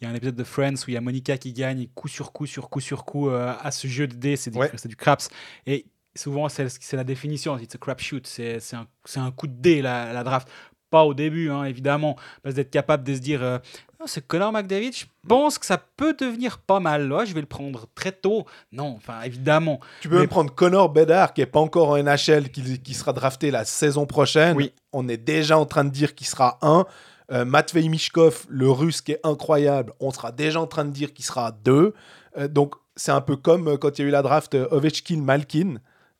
Il 0.00 0.04
y 0.04 0.08
a 0.08 0.10
un 0.10 0.14
épisode 0.14 0.36
de 0.36 0.44
Friends 0.44 0.74
où 0.86 0.90
il 0.90 0.94
y 0.94 0.96
a 0.96 1.00
Monica 1.00 1.36
qui 1.36 1.52
gagne 1.52 1.86
coup 1.94 2.08
sur 2.08 2.32
coup 2.32 2.46
sur 2.46 2.70
coup 2.70 2.80
sur 2.80 3.04
coup 3.04 3.28
euh, 3.28 3.52
à 3.60 3.70
ce 3.70 3.86
jeu 3.86 4.06
de 4.06 4.14
dés. 4.14 4.36
C'est 4.36 4.50
du, 4.50 4.58
Ouais. 4.58 4.70
c'est 4.76 4.88
du 4.88 4.96
craps. 4.96 5.28
Et 5.66 5.86
souvent, 6.16 6.48
c'est 6.48 6.92
la 6.94 7.04
définition. 7.04 7.58
It's 7.58 7.74
a 7.74 7.78
crapshoot. 7.78 8.26
C'est 8.26 8.60
c'est 8.60 8.76
un, 8.76 8.86
c'est 9.04 9.20
un 9.20 9.30
coup 9.30 9.46
de 9.46 9.52
dé, 9.60 9.82
la, 9.82 10.12
la 10.12 10.24
draft. 10.24 10.48
Pas 10.88 11.04
au 11.04 11.12
début, 11.14 11.50
hein, 11.50 11.64
évidemment. 11.64 12.16
Parce 12.42 12.54
d'être 12.54 12.70
capable 12.70 13.04
de 13.04 13.14
se 13.14 13.20
dire 13.20 13.42
euh, 13.42 13.58
Ah, 14.02 14.06
ce 14.06 14.18
Connor 14.20 14.50
McDavid, 14.50 14.92
je 14.92 15.04
pense 15.28 15.58
que 15.58 15.66
ça 15.66 15.76
peut 15.76 16.14
devenir 16.14 16.58
pas 16.58 16.80
mal. 16.80 17.06
Là, 17.08 17.26
je 17.26 17.34
vais 17.34 17.40
le 17.40 17.46
prendre 17.46 17.86
très 17.94 18.12
tôt. 18.12 18.46
Non, 18.72 18.94
enfin, 18.96 19.20
évidemment. 19.22 19.78
Tu 20.00 20.08
peux 20.08 20.14
Mais- 20.14 20.20
même 20.22 20.30
prendre 20.30 20.54
Connor 20.54 20.88
Bedard, 20.88 21.34
qui 21.34 21.42
est 21.42 21.46
pas 21.46 21.60
encore 21.60 21.90
en 21.90 21.96
NHL, 21.98 22.50
qui, 22.50 22.80
qui 22.80 22.94
sera 22.94 23.12
drafté 23.12 23.50
la 23.50 23.66
saison 23.66 24.06
prochaine. 24.06 24.56
Oui. 24.56 24.72
On 24.92 25.06
est 25.08 25.18
déjà 25.18 25.58
en 25.58 25.66
train 25.66 25.84
de 25.84 25.90
dire 25.90 26.14
qu'il 26.14 26.26
sera 26.26 26.58
un. 26.62 26.86
Euh, 27.30 27.44
Matvei 27.44 27.88
Mishkov, 27.88 28.46
le 28.48 28.70
russe 28.70 29.02
qui 29.02 29.12
est 29.12 29.20
incroyable, 29.22 29.92
on 30.00 30.10
sera 30.10 30.32
déjà 30.32 30.60
en 30.60 30.66
train 30.66 30.84
de 30.84 30.90
dire 30.90 31.12
qu'il 31.12 31.24
sera 31.24 31.52
deux. 31.52 31.94
Euh, 32.38 32.48
donc 32.48 32.74
c'est 32.96 33.12
un 33.12 33.20
peu 33.20 33.36
comme 33.36 33.68
euh, 33.68 33.76
quand 33.76 33.98
il 33.98 34.02
y 34.02 34.04
a 34.04 34.08
eu 34.08 34.10
la 34.10 34.22
draft 34.22 34.54
euh, 34.54 34.66
Ovechkin-Malkin. 34.70 35.76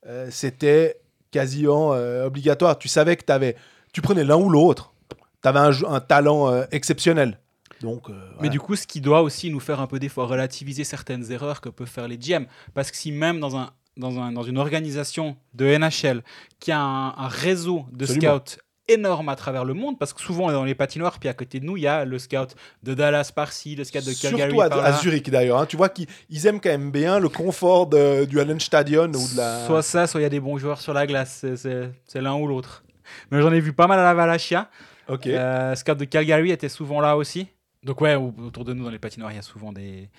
Euh, 0.06 0.28
C'était 0.30 1.00
quasiment 1.30 1.90
obligatoire. 1.90 2.76
Tu 2.76 2.88
savais 2.88 3.16
que 3.16 3.30
avais, 3.30 3.54
tu 3.92 4.00
prenais 4.00 4.24
l'un 4.24 4.36
ou 4.36 4.48
l'autre. 4.48 4.92
Tu 5.42 5.48
avais 5.48 5.60
un, 5.60 6.00
talent 6.00 6.62
exceptionnel. 6.72 7.38
Donc, 7.82 8.10
euh, 8.10 8.12
Mais 8.40 8.48
du 8.50 8.60
coup, 8.60 8.76
ce 8.76 8.86
qui 8.86 9.00
doit 9.00 9.22
aussi 9.22 9.50
nous 9.50 9.60
faire 9.60 9.80
un 9.80 9.86
peu 9.86 9.98
des 9.98 10.08
fois 10.08 10.26
relativiser 10.26 10.84
certaines 10.84 11.30
erreurs 11.32 11.60
que 11.60 11.68
peuvent 11.68 11.88
faire 11.88 12.08
les 12.08 12.18
GM. 12.18 12.44
Parce 12.74 12.90
que 12.90 12.96
si 12.96 13.10
même 13.12 13.40
dans, 13.40 13.56
un, 13.56 13.70
dans, 13.96 14.18
un, 14.20 14.32
dans 14.32 14.42
une 14.42 14.58
organisation 14.58 15.36
de 15.54 15.64
NHL 15.78 16.22
qui 16.58 16.72
a 16.72 16.80
un, 16.80 17.08
un 17.16 17.28
réseau 17.28 17.86
de 17.92 18.04
Absolument. 18.04 18.36
scouts 18.38 18.60
énorme 18.88 19.28
à 19.28 19.36
travers 19.36 19.64
le 19.64 19.72
monde, 19.72 19.98
parce 20.00 20.12
que 20.12 20.20
souvent 20.20 20.46
on 20.46 20.50
est 20.50 20.54
dans 20.54 20.64
les 20.64 20.74
patinoires, 20.74 21.20
puis 21.20 21.28
à 21.28 21.32
côté 21.34 21.60
de 21.60 21.64
nous, 21.64 21.76
il 21.76 21.84
y 21.84 21.86
a 21.86 22.04
le 22.04 22.18
scout 22.18 22.56
de 22.82 22.92
Dallas 22.92 23.30
par-ci, 23.34 23.76
le 23.76 23.84
scout 23.84 24.04
de 24.04 24.12
Calgary 24.20 24.50
Surtout 24.50 24.62
à, 24.62 24.68
par 24.68 24.84
à. 24.84 24.92
Zurich 24.94 25.30
d'ailleurs. 25.30 25.58
hein. 25.60 25.66
Tu 25.66 25.76
vois 25.76 25.88
qu'ils 25.88 26.08
ils 26.28 26.46
aiment 26.48 26.60
quand 26.60 26.70
même 26.70 26.90
bien 26.90 27.20
le 27.20 27.28
confort 27.28 27.86
de- 27.86 28.24
du 28.24 28.40
Hallenstadion 28.40 29.04
ou 29.06 29.28
de 29.32 29.36
la. 29.36 29.64
Soit 29.66 29.82
ça, 29.82 30.06
soit 30.08 30.20
il 30.20 30.24
y 30.24 30.26
a 30.26 30.30
des 30.30 30.40
bons 30.40 30.58
joueurs 30.58 30.80
sur 30.80 30.92
la 30.92 31.06
glace. 31.06 31.46
C'est 31.54 32.20
l'un 32.20 32.34
ou 32.34 32.46
l'autre. 32.48 32.82
Mais 33.30 33.40
j'en 33.40 33.52
ai 33.52 33.60
vu 33.60 33.72
pas 33.72 33.86
mal 33.86 33.98
à 34.00 34.02
la 34.02 34.12
Valachia. 34.14 34.68
Ok. 35.08 35.26
Euh, 35.28 35.74
Scout 35.76 35.96
de 35.96 36.04
Calgary 36.04 36.50
était 36.50 36.68
souvent 36.68 37.00
là 37.00 37.16
aussi. 37.16 37.46
Donc 37.82 38.00
ouais, 38.00 38.14
au- 38.14 38.34
autour 38.38 38.64
de 38.64 38.72
nous 38.72 38.84
dans 38.84 38.90
les 38.90 38.98
patinoires, 38.98 39.32
il 39.32 39.36
y 39.36 39.38
a 39.38 39.42
souvent 39.42 39.72
des, 39.72 40.10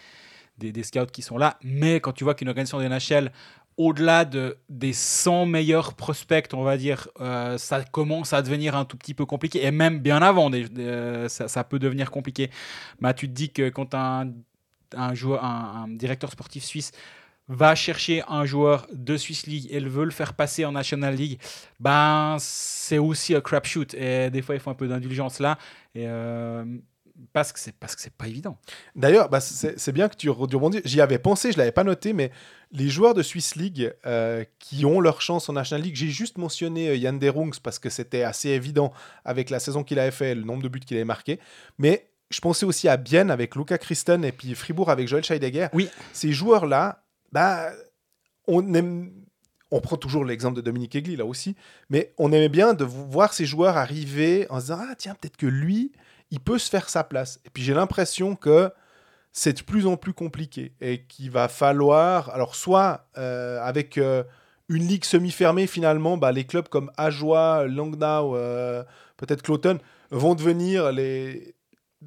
des, 0.57 0.84
scouts 0.84 1.05
qui 1.12 1.22
sont 1.22 1.38
là. 1.38 1.57
Mais 1.64 1.99
quand 1.99 2.14
tu 2.14 2.24
vois 2.24 2.36
qu'une 2.36 2.49
organisation 2.49 2.80
de 2.80 2.88
NHL, 2.88 3.32
au-delà 3.78 4.26
de, 4.26 4.57
des 4.70 4.93
100 4.93 5.45
meilleurs 5.45 5.93
prospects, 5.93 6.49
on 6.53 6.64
va 6.64 6.78
dire, 6.78 7.07
euh, 7.20 7.57
ça 7.57 7.84
commence 7.84 8.34
à 8.34 8.41
devenir 8.41 8.76
un 8.76 8.86
tout 8.86 8.97
petit 8.97 9.14
peu 9.14 9.26
compliqué. 9.26 9.66
Et 9.66 9.72
même 9.72 9.99
bien 9.99 10.22
avant, 10.22 10.51
euh, 10.53 11.30
ça, 11.30 11.64
peut 11.64 11.80
devenir 11.80 12.12
compliqué. 12.12 12.49
Bah, 12.99 13.14
tu 13.14 13.28
te 13.28 13.34
dis 13.34 13.51
que 13.51 13.70
quand 13.70 13.93
un, 13.95 14.32
un, 14.95 15.14
joueur, 15.14 15.43
un, 15.43 15.88
directeur 15.88 16.32
sportif 16.32 16.64
suisse 16.64 16.91
va 17.47 17.76
chercher 17.76 18.24
un 18.30 18.45
joueur 18.45 18.88
de 18.93 19.18
Swiss 19.18 19.45
League 19.47 19.68
et 19.72 19.80
veut 19.80 20.05
le 20.05 20.12
faire 20.12 20.34
passer 20.34 20.64
en 20.64 20.72
National 20.72 21.16
League, 21.16 21.39
ben 21.80 22.38
c'est 22.39 22.97
aussi 22.97 23.36
un 23.36 23.41
crapshoot. 23.41 23.93
Et 23.95 24.30
des 24.30 24.41
fois, 24.41 24.55
il 24.55 24.62
faut 24.62 24.70
un 24.70 24.76
peu 24.76 24.88
d'indulgence 24.88 25.39
là. 25.39 25.57
Et 25.95 26.05
euh, 26.07 26.64
parce 27.34 27.52
que 27.54 27.60
c'est 27.60 27.74
parce 27.74 27.96
que 27.96 28.02
c'est 28.02 28.14
pas 28.14 28.28
évident. 28.28 28.58
D'ailleurs, 28.96 29.30
bah, 29.30 29.40
c'est 29.42 29.92
bien 29.92 30.10
que 30.10 30.16
tu 30.16 30.30
re- 30.30 30.50
tu 30.50 30.56
rebondis. 30.56 30.82
J'y 30.86 31.02
avais 31.02 31.20
pensé, 31.20 31.52
je 31.52 31.58
l'avais 31.58 31.72
pas 31.72 31.84
noté, 31.84 32.14
mais 32.14 32.32
les 32.72 32.90
joueurs 32.90 33.14
de 33.14 33.24
Swiss 33.24 33.56
League 33.56 33.94
euh, 34.06 34.44
qui 34.60 34.86
ont 34.86 35.00
leur 35.00 35.22
chance 35.22 35.50
en 35.50 35.54
National 35.54 35.84
League, 35.86 35.96
j'ai 35.96 36.10
juste 36.10 36.38
mentionné 36.38 36.90
euh, 36.90 36.96
Yann 36.96 37.20
Derungs 37.20 37.60
parce 37.62 37.80
que 37.80 37.90
c'était 37.90 38.24
assez 38.24 38.50
évident 38.50 38.94
avec 39.26 39.50
la 39.50 39.60
saison 39.60 39.84
qu'il 39.84 40.00
avait 40.00 40.12
fait, 40.12 40.36
le 40.36 40.44
nombre 40.44 40.64
de 40.64 40.70
buts 40.70 40.80
qu'il 40.80 40.98
avait 40.98 41.04
marqué. 41.04 41.40
Mais 41.78 42.08
je 42.30 42.40
pensais 42.40 42.66
aussi 42.66 42.88
à 42.88 42.98
Bienne 42.98 43.30
avec 43.30 43.56
Luca 43.56 43.78
Christen 43.78 44.24
et 44.24 44.32
puis 44.32 44.56
Fribourg 44.56 44.90
avec 44.90 45.08
Joel 45.08 45.24
Scheidegger. 45.24 45.68
Oui. 45.74 45.90
Ces 46.14 46.32
joueurs-là, 46.32 47.04
bah, 47.32 47.72
on 48.48 48.74
aime. 48.74 49.12
On 49.74 49.80
prend 49.80 49.96
toujours 49.96 50.26
l'exemple 50.26 50.58
de 50.58 50.62
Dominique 50.62 50.98
Egli 50.98 51.16
là 51.16 51.24
aussi, 51.26 51.56
mais 51.90 52.14
on 52.18 52.34
aimait 52.34 52.50
bien 52.50 52.74
de 52.74 52.84
voir 52.84 53.32
ces 53.34 53.46
joueurs 53.46 53.78
arriver 53.78 54.46
en 54.50 54.58
se 54.60 54.66
disant 54.66 54.80
ah 54.82 54.96
tiens 54.98 55.16
peut-être 55.16 55.38
que 55.38 55.46
lui 55.46 55.94
il 56.32 56.40
peut 56.40 56.58
se 56.58 56.70
faire 56.70 56.90
sa 56.90 57.04
place. 57.04 57.40
Et 57.46 57.50
puis 57.50 57.64
j'ai 57.64 57.74
l'impression 57.74 58.36
que 58.36 58.72
c'est 59.34 59.54
de 59.54 59.62
plus 59.62 59.86
en 59.88 59.98
plus 59.98 60.14
compliqué 60.14 60.74
et 60.82 61.04
qu'il 61.04 61.32
va 61.32 61.48
falloir, 61.48 62.30
alors 62.32 62.56
soit 62.56 63.08
euh, 63.18 63.62
avec 63.62 63.98
euh, 63.98 64.24
une 64.68 64.88
ligue 64.88 65.06
semi-fermée 65.06 65.68
finalement, 65.68 66.18
bah, 66.18 66.32
les 66.32 66.46
clubs 66.46 66.68
comme 66.68 66.92
Ajoie, 66.98 67.66
Langnau, 67.68 68.36
euh, 68.36 68.84
peut-être 69.18 69.42
Cloton 69.42 69.78
vont 70.10 70.36
devenir 70.36 70.92
les, 70.92 71.56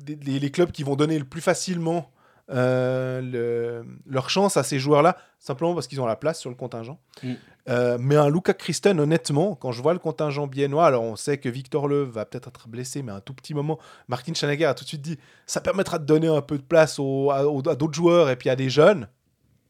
les 0.07 0.51
clubs 0.51 0.71
qui 0.71 0.83
vont 0.83 0.97
donner 0.97 1.19
le 1.19 1.25
plus 1.25 1.41
facilement 1.41 2.11
euh, 2.51 3.21
le- 3.23 3.87
leur 4.07 4.29
chance 4.31 4.57
à 4.57 4.63
ces 4.63 4.79
joueurs-là, 4.79 5.17
simplement 5.39 5.75
parce 5.75 5.87
qu'ils 5.87 6.01
ont 6.01 6.07
la 6.07 6.17
place 6.17 6.39
sur 6.39 6.51
le 6.51 6.57
contingent. 6.57 6.99
Mm. 7.23 7.33
Euh, 7.71 7.97
mais 7.99 8.17
un 8.17 8.29
Luca 8.29 8.53
Christen, 8.53 9.01
honnêtement, 9.01 9.55
quand 9.55 9.73
je 9.73 9.81
vois 9.81 9.95
le 9.95 9.99
contingent 9.99 10.47
biennois, 10.47 10.87
alors 10.87 11.03
on 11.03 11.17
sait 11.17 11.39
que 11.39 11.49
Victor 11.49 11.89
Leu 11.89 12.03
va 12.03 12.27
peut-être 12.27 12.49
être 12.49 12.69
blessé, 12.69 13.03
mais 13.03 13.13
un 13.13 13.21
tout 13.21 13.33
petit 13.33 13.55
moment, 13.55 13.79
Martin 14.09 14.35
Schanegger 14.35 14.67
a 14.67 14.75
tout 14.75 14.85
de 14.85 14.89
suite 14.89 15.01
dit 15.01 15.19
ça 15.47 15.63
permettra 15.63 15.99
de 15.99 16.05
donner 16.05 16.29
un 16.29 16.43
peu 16.43 16.59
de 16.59 16.63
place 16.63 16.99
aux- 16.99 17.31
à, 17.31 17.43
d'autres 17.75 17.95
joueurs 17.95 18.29
et 18.29 18.37
puis 18.37 18.51
à 18.51 18.57
des 18.57 18.69
jeunes. 18.69 19.09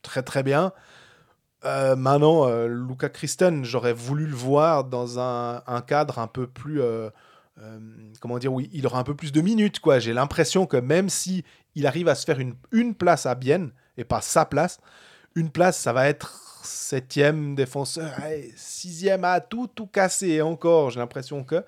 Très 0.02 0.22
très 0.22 0.42
bien. 0.42 0.72
Euh, 1.64 1.94
maintenant, 1.96 2.46
euh, 2.48 2.66
Luca 2.66 3.08
Christen, 3.08 3.64
j'aurais 3.64 3.92
voulu 3.94 4.26
le 4.26 4.34
voir 4.34 4.84
dans 4.84 5.18
un, 5.20 5.62
un 5.66 5.80
cadre 5.80 6.18
un 6.18 6.26
peu 6.26 6.46
plus. 6.48 6.82
euh, 6.82 7.08
comment 8.20 8.38
dire 8.38 8.52
Oui, 8.52 8.68
il 8.72 8.86
aura 8.86 8.98
un 8.98 9.04
peu 9.04 9.14
plus 9.14 9.32
de 9.32 9.40
minutes, 9.40 9.78
quoi. 9.80 9.98
J'ai 9.98 10.12
l'impression 10.12 10.66
que 10.66 10.76
même 10.76 11.08
si 11.08 11.44
il 11.74 11.86
arrive 11.86 12.08
à 12.08 12.14
se 12.14 12.24
faire 12.24 12.40
une, 12.40 12.54
une 12.72 12.94
place 12.94 13.26
à 13.26 13.34
Bienne, 13.34 13.72
et 13.96 14.04
pas 14.04 14.20
sa 14.20 14.44
place, 14.44 14.80
une 15.34 15.50
place, 15.50 15.78
ça 15.78 15.92
va 15.92 16.08
être 16.08 16.40
septième 16.64 17.54
défenseur, 17.54 18.12
ouais, 18.22 18.50
sixième 18.56 19.24
à 19.24 19.40
tout, 19.40 19.66
tout 19.66 19.86
casser. 19.86 20.28
Et 20.28 20.42
encore, 20.42 20.90
j'ai 20.90 21.00
l'impression 21.00 21.44
que 21.44 21.64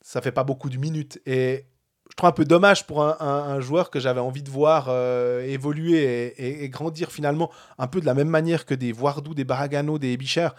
ça 0.00 0.20
fait 0.20 0.32
pas 0.32 0.44
beaucoup 0.44 0.70
de 0.70 0.76
minutes. 0.76 1.20
Et 1.26 1.66
je 2.10 2.16
trouve 2.16 2.28
un 2.28 2.32
peu 2.32 2.44
dommage 2.44 2.86
pour 2.86 3.02
un, 3.02 3.60
joueur 3.60 3.90
que 3.90 4.00
j'avais 4.00 4.20
envie 4.20 4.42
de 4.42 4.50
voir 4.50 4.86
euh, 4.88 5.42
évoluer 5.44 6.34
et, 6.62 6.68
grandir 6.68 7.10
finalement 7.10 7.50
un 7.78 7.86
peu 7.86 8.00
de 8.00 8.06
la 8.06 8.14
même 8.14 8.28
manière 8.28 8.66
que 8.66 8.74
des 8.74 8.92
Voardou, 8.92 9.34
des 9.34 9.44
Baragano, 9.44 9.98
des 9.98 10.16
Bichère 10.16 10.54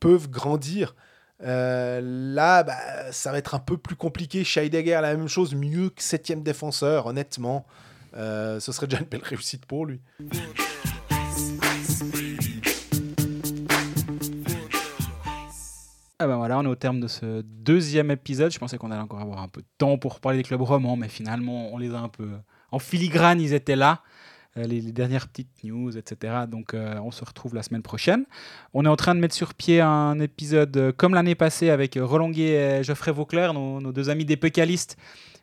peuvent 0.00 0.28
grandir. 0.28 0.94
Euh, 1.44 2.00
là, 2.02 2.64
bah, 2.64 3.12
ça 3.12 3.30
va 3.30 3.38
être 3.38 3.54
un 3.54 3.60
peu 3.60 3.76
plus 3.76 3.96
compliqué. 3.96 4.44
Scheidegger, 4.44 4.98
la 5.00 5.14
même 5.14 5.28
chose, 5.28 5.54
mieux 5.54 5.90
que 5.90 6.02
septième 6.02 6.42
défenseur, 6.42 7.06
honnêtement. 7.06 7.64
Euh, 8.18 8.58
ce 8.58 8.72
serait 8.72 8.86
déjà 8.86 9.00
une 9.00 9.08
belle 9.08 9.22
réussite 9.22 9.64
pour 9.66 9.86
lui. 9.86 10.00
Ah 16.20 16.26
ben 16.26 16.36
voilà, 16.36 16.58
on 16.58 16.64
est 16.64 16.68
au 16.68 16.74
terme 16.74 16.98
de 16.98 17.06
ce 17.06 17.42
deuxième 17.42 18.10
épisode. 18.10 18.50
Je 18.50 18.58
pensais 18.58 18.76
qu'on 18.76 18.90
allait 18.90 19.00
encore 19.00 19.20
avoir 19.20 19.40
un 19.40 19.46
peu 19.46 19.60
de 19.60 19.68
temps 19.78 19.98
pour 19.98 20.18
parler 20.18 20.38
des 20.38 20.42
clubs 20.42 20.60
romans, 20.60 20.96
mais 20.96 21.08
finalement, 21.08 21.72
on 21.72 21.78
les 21.78 21.94
a 21.94 22.00
un 22.00 22.08
peu 22.08 22.30
en 22.72 22.80
filigrane, 22.80 23.40
ils 23.40 23.52
étaient 23.52 23.76
là. 23.76 24.02
Euh, 24.56 24.64
les, 24.64 24.80
dernières 24.80 25.28
petites 25.28 25.62
news, 25.62 25.96
etc. 25.96 26.44
Donc 26.48 26.74
euh, 26.74 26.98
on 27.04 27.12
se 27.12 27.24
retrouve 27.24 27.54
la 27.54 27.62
semaine 27.62 27.82
prochaine. 27.82 28.24
On 28.74 28.84
est 28.84 28.88
en 28.88 28.96
train 28.96 29.14
de 29.14 29.20
mettre 29.20 29.34
sur 29.34 29.54
pied 29.54 29.80
un 29.80 30.18
épisode 30.18 30.92
comme 30.96 31.14
l'année 31.14 31.36
passée 31.36 31.70
avec 31.70 31.96
Roland 32.00 32.30
Guet 32.30 32.80
et 32.80 32.82
Geoffrey 32.82 33.12
Vauclair, 33.12 33.54
nos, 33.54 33.80
nos 33.80 33.92
deux 33.92 34.10
amis 34.10 34.24
des 34.24 34.36
pécalistes. 34.36 34.96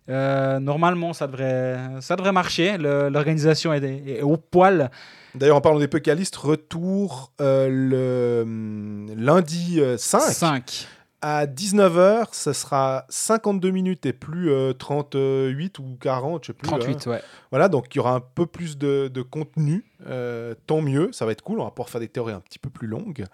Euh, 0.09 0.59
normalement, 0.59 1.13
ça 1.13 1.27
devrait, 1.27 1.77
ça 2.01 2.15
devrait 2.15 2.31
marcher. 2.31 2.77
L'organisation 2.77 3.73
est, 3.73 3.83
est 3.83 4.21
au 4.21 4.37
poil. 4.37 4.91
D'ailleurs, 5.33 5.57
en 5.57 5.61
parlant 5.61 5.79
des 5.79 5.87
Pécalistes, 5.87 6.35
retour 6.35 7.31
euh, 7.41 7.67
le 7.69 8.41
hum, 8.43 9.07
lundi 9.17 9.81
euh, 9.81 9.97
5, 9.97 10.19
5. 10.21 10.87
à 11.21 11.45
19h. 11.45 12.27
Ce 12.31 12.53
sera 12.53 13.05
52 13.09 13.71
minutes 13.71 14.05
et 14.05 14.13
plus 14.13 14.49
euh, 14.51 14.73
38 14.73 15.79
ou 15.79 15.97
40, 15.99 16.43
je 16.43 16.47
sais 16.47 16.53
plus. 16.53 16.67
hein. 16.69 16.77
38, 16.77 17.07
ouais. 17.07 17.21
Voilà, 17.51 17.67
donc 17.67 17.93
il 17.93 17.97
y 17.97 17.99
aura 17.99 18.13
un 18.13 18.21
peu 18.21 18.45
plus 18.45 18.77
de, 18.77 19.09
de 19.13 19.21
contenu. 19.21 19.83
Euh, 20.07 20.55
tant 20.67 20.81
mieux, 20.81 21.11
ça 21.11 21.25
va 21.25 21.31
être 21.31 21.41
cool. 21.41 21.59
On 21.59 21.65
va 21.65 21.71
pouvoir 21.71 21.89
faire 21.89 22.01
des 22.01 22.07
théories 22.07 22.33
un 22.33 22.39
petit 22.39 22.59
peu 22.59 22.69
plus 22.69 22.87
longues. 22.87 23.25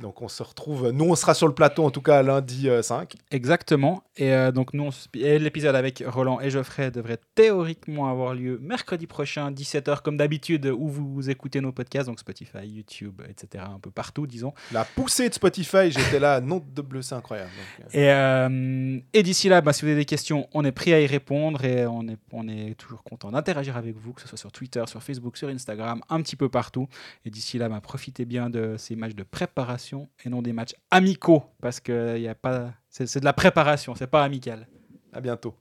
Donc 0.00 0.22
on 0.22 0.28
se 0.28 0.42
retrouve. 0.42 0.90
Nous, 0.90 1.04
on 1.04 1.14
sera 1.14 1.34
sur 1.34 1.46
le 1.46 1.54
plateau 1.54 1.84
en 1.84 1.90
tout 1.90 2.02
cas 2.02 2.22
lundi 2.22 2.68
euh, 2.68 2.82
5. 2.82 3.14
Exactement. 3.30 4.02
Et 4.16 4.32
euh, 4.32 4.52
donc, 4.52 4.74
nous, 4.74 4.84
on 4.84 4.90
l'épisode 5.14 5.74
avec 5.74 6.04
Roland 6.06 6.40
et 6.40 6.48
Geoffrey 6.48 6.92
devrait 6.92 7.18
théoriquement 7.34 8.08
avoir 8.08 8.34
lieu 8.34 8.58
mercredi 8.62 9.08
prochain, 9.08 9.50
17h, 9.50 10.02
comme 10.02 10.16
d'habitude, 10.16 10.66
où 10.66 10.88
vous 10.88 11.30
écoutez 11.30 11.60
nos 11.60 11.72
podcasts, 11.72 12.06
donc 12.06 12.20
Spotify, 12.20 12.64
YouTube, 12.64 13.20
etc., 13.28 13.64
un 13.68 13.80
peu 13.80 13.90
partout, 13.90 14.28
disons. 14.28 14.52
La 14.72 14.84
poussée 14.84 15.28
de 15.28 15.34
Spotify, 15.34 15.90
j'étais 15.90 16.20
là, 16.20 16.40
non 16.40 16.64
de 16.64 16.82
bleu, 16.82 17.02
c'est 17.02 17.16
incroyable. 17.16 17.50
Donc, 17.50 17.86
euh, 17.86 17.98
Et, 17.98 18.10
euh, 18.10 19.00
et 19.12 19.22
d'ici 19.24 19.48
là, 19.48 19.60
bah, 19.60 19.72
si 19.72 19.82
vous 19.82 19.88
avez 19.88 20.00
des 20.00 20.04
questions, 20.04 20.48
on 20.52 20.64
est 20.64 20.72
prêt 20.72 20.92
à 20.92 21.00
y 21.00 21.06
répondre 21.06 21.64
et 21.64 21.86
on 21.86 22.06
est, 22.06 22.18
on 22.32 22.48
est 22.48 22.74
toujours 22.76 23.02
content 23.02 23.32
d'interagir 23.32 23.76
avec 23.76 23.96
vous, 23.96 24.12
que 24.12 24.20
ce 24.20 24.28
soit 24.28 24.38
sur 24.38 24.52
Twitter, 24.52 24.84
sur 24.86 25.02
Facebook, 25.02 25.36
sur 25.36 25.48
Instagram, 25.48 26.02
un 26.14 26.22
petit 26.22 26.36
peu 26.36 26.48
partout. 26.48 26.88
Et 27.24 27.30
d'ici 27.30 27.58
là, 27.58 27.68
bah, 27.68 27.80
profitez 27.80 28.24
bien 28.24 28.50
de 28.50 28.76
ces 28.78 28.96
matchs 28.96 29.14
de 29.14 29.22
préparation 29.22 30.08
et 30.24 30.28
non 30.28 30.42
des 30.42 30.52
matchs 30.52 30.74
amicaux, 30.90 31.44
parce 31.60 31.80
que 31.80 32.18
y 32.18 32.28
a 32.28 32.34
pas, 32.34 32.72
c'est 32.88 33.18
de 33.18 33.24
la 33.24 33.32
préparation, 33.32 33.94
c'est 33.94 34.06
pas 34.06 34.24
amical. 34.24 34.68
à 35.12 35.20
bientôt. 35.20 35.54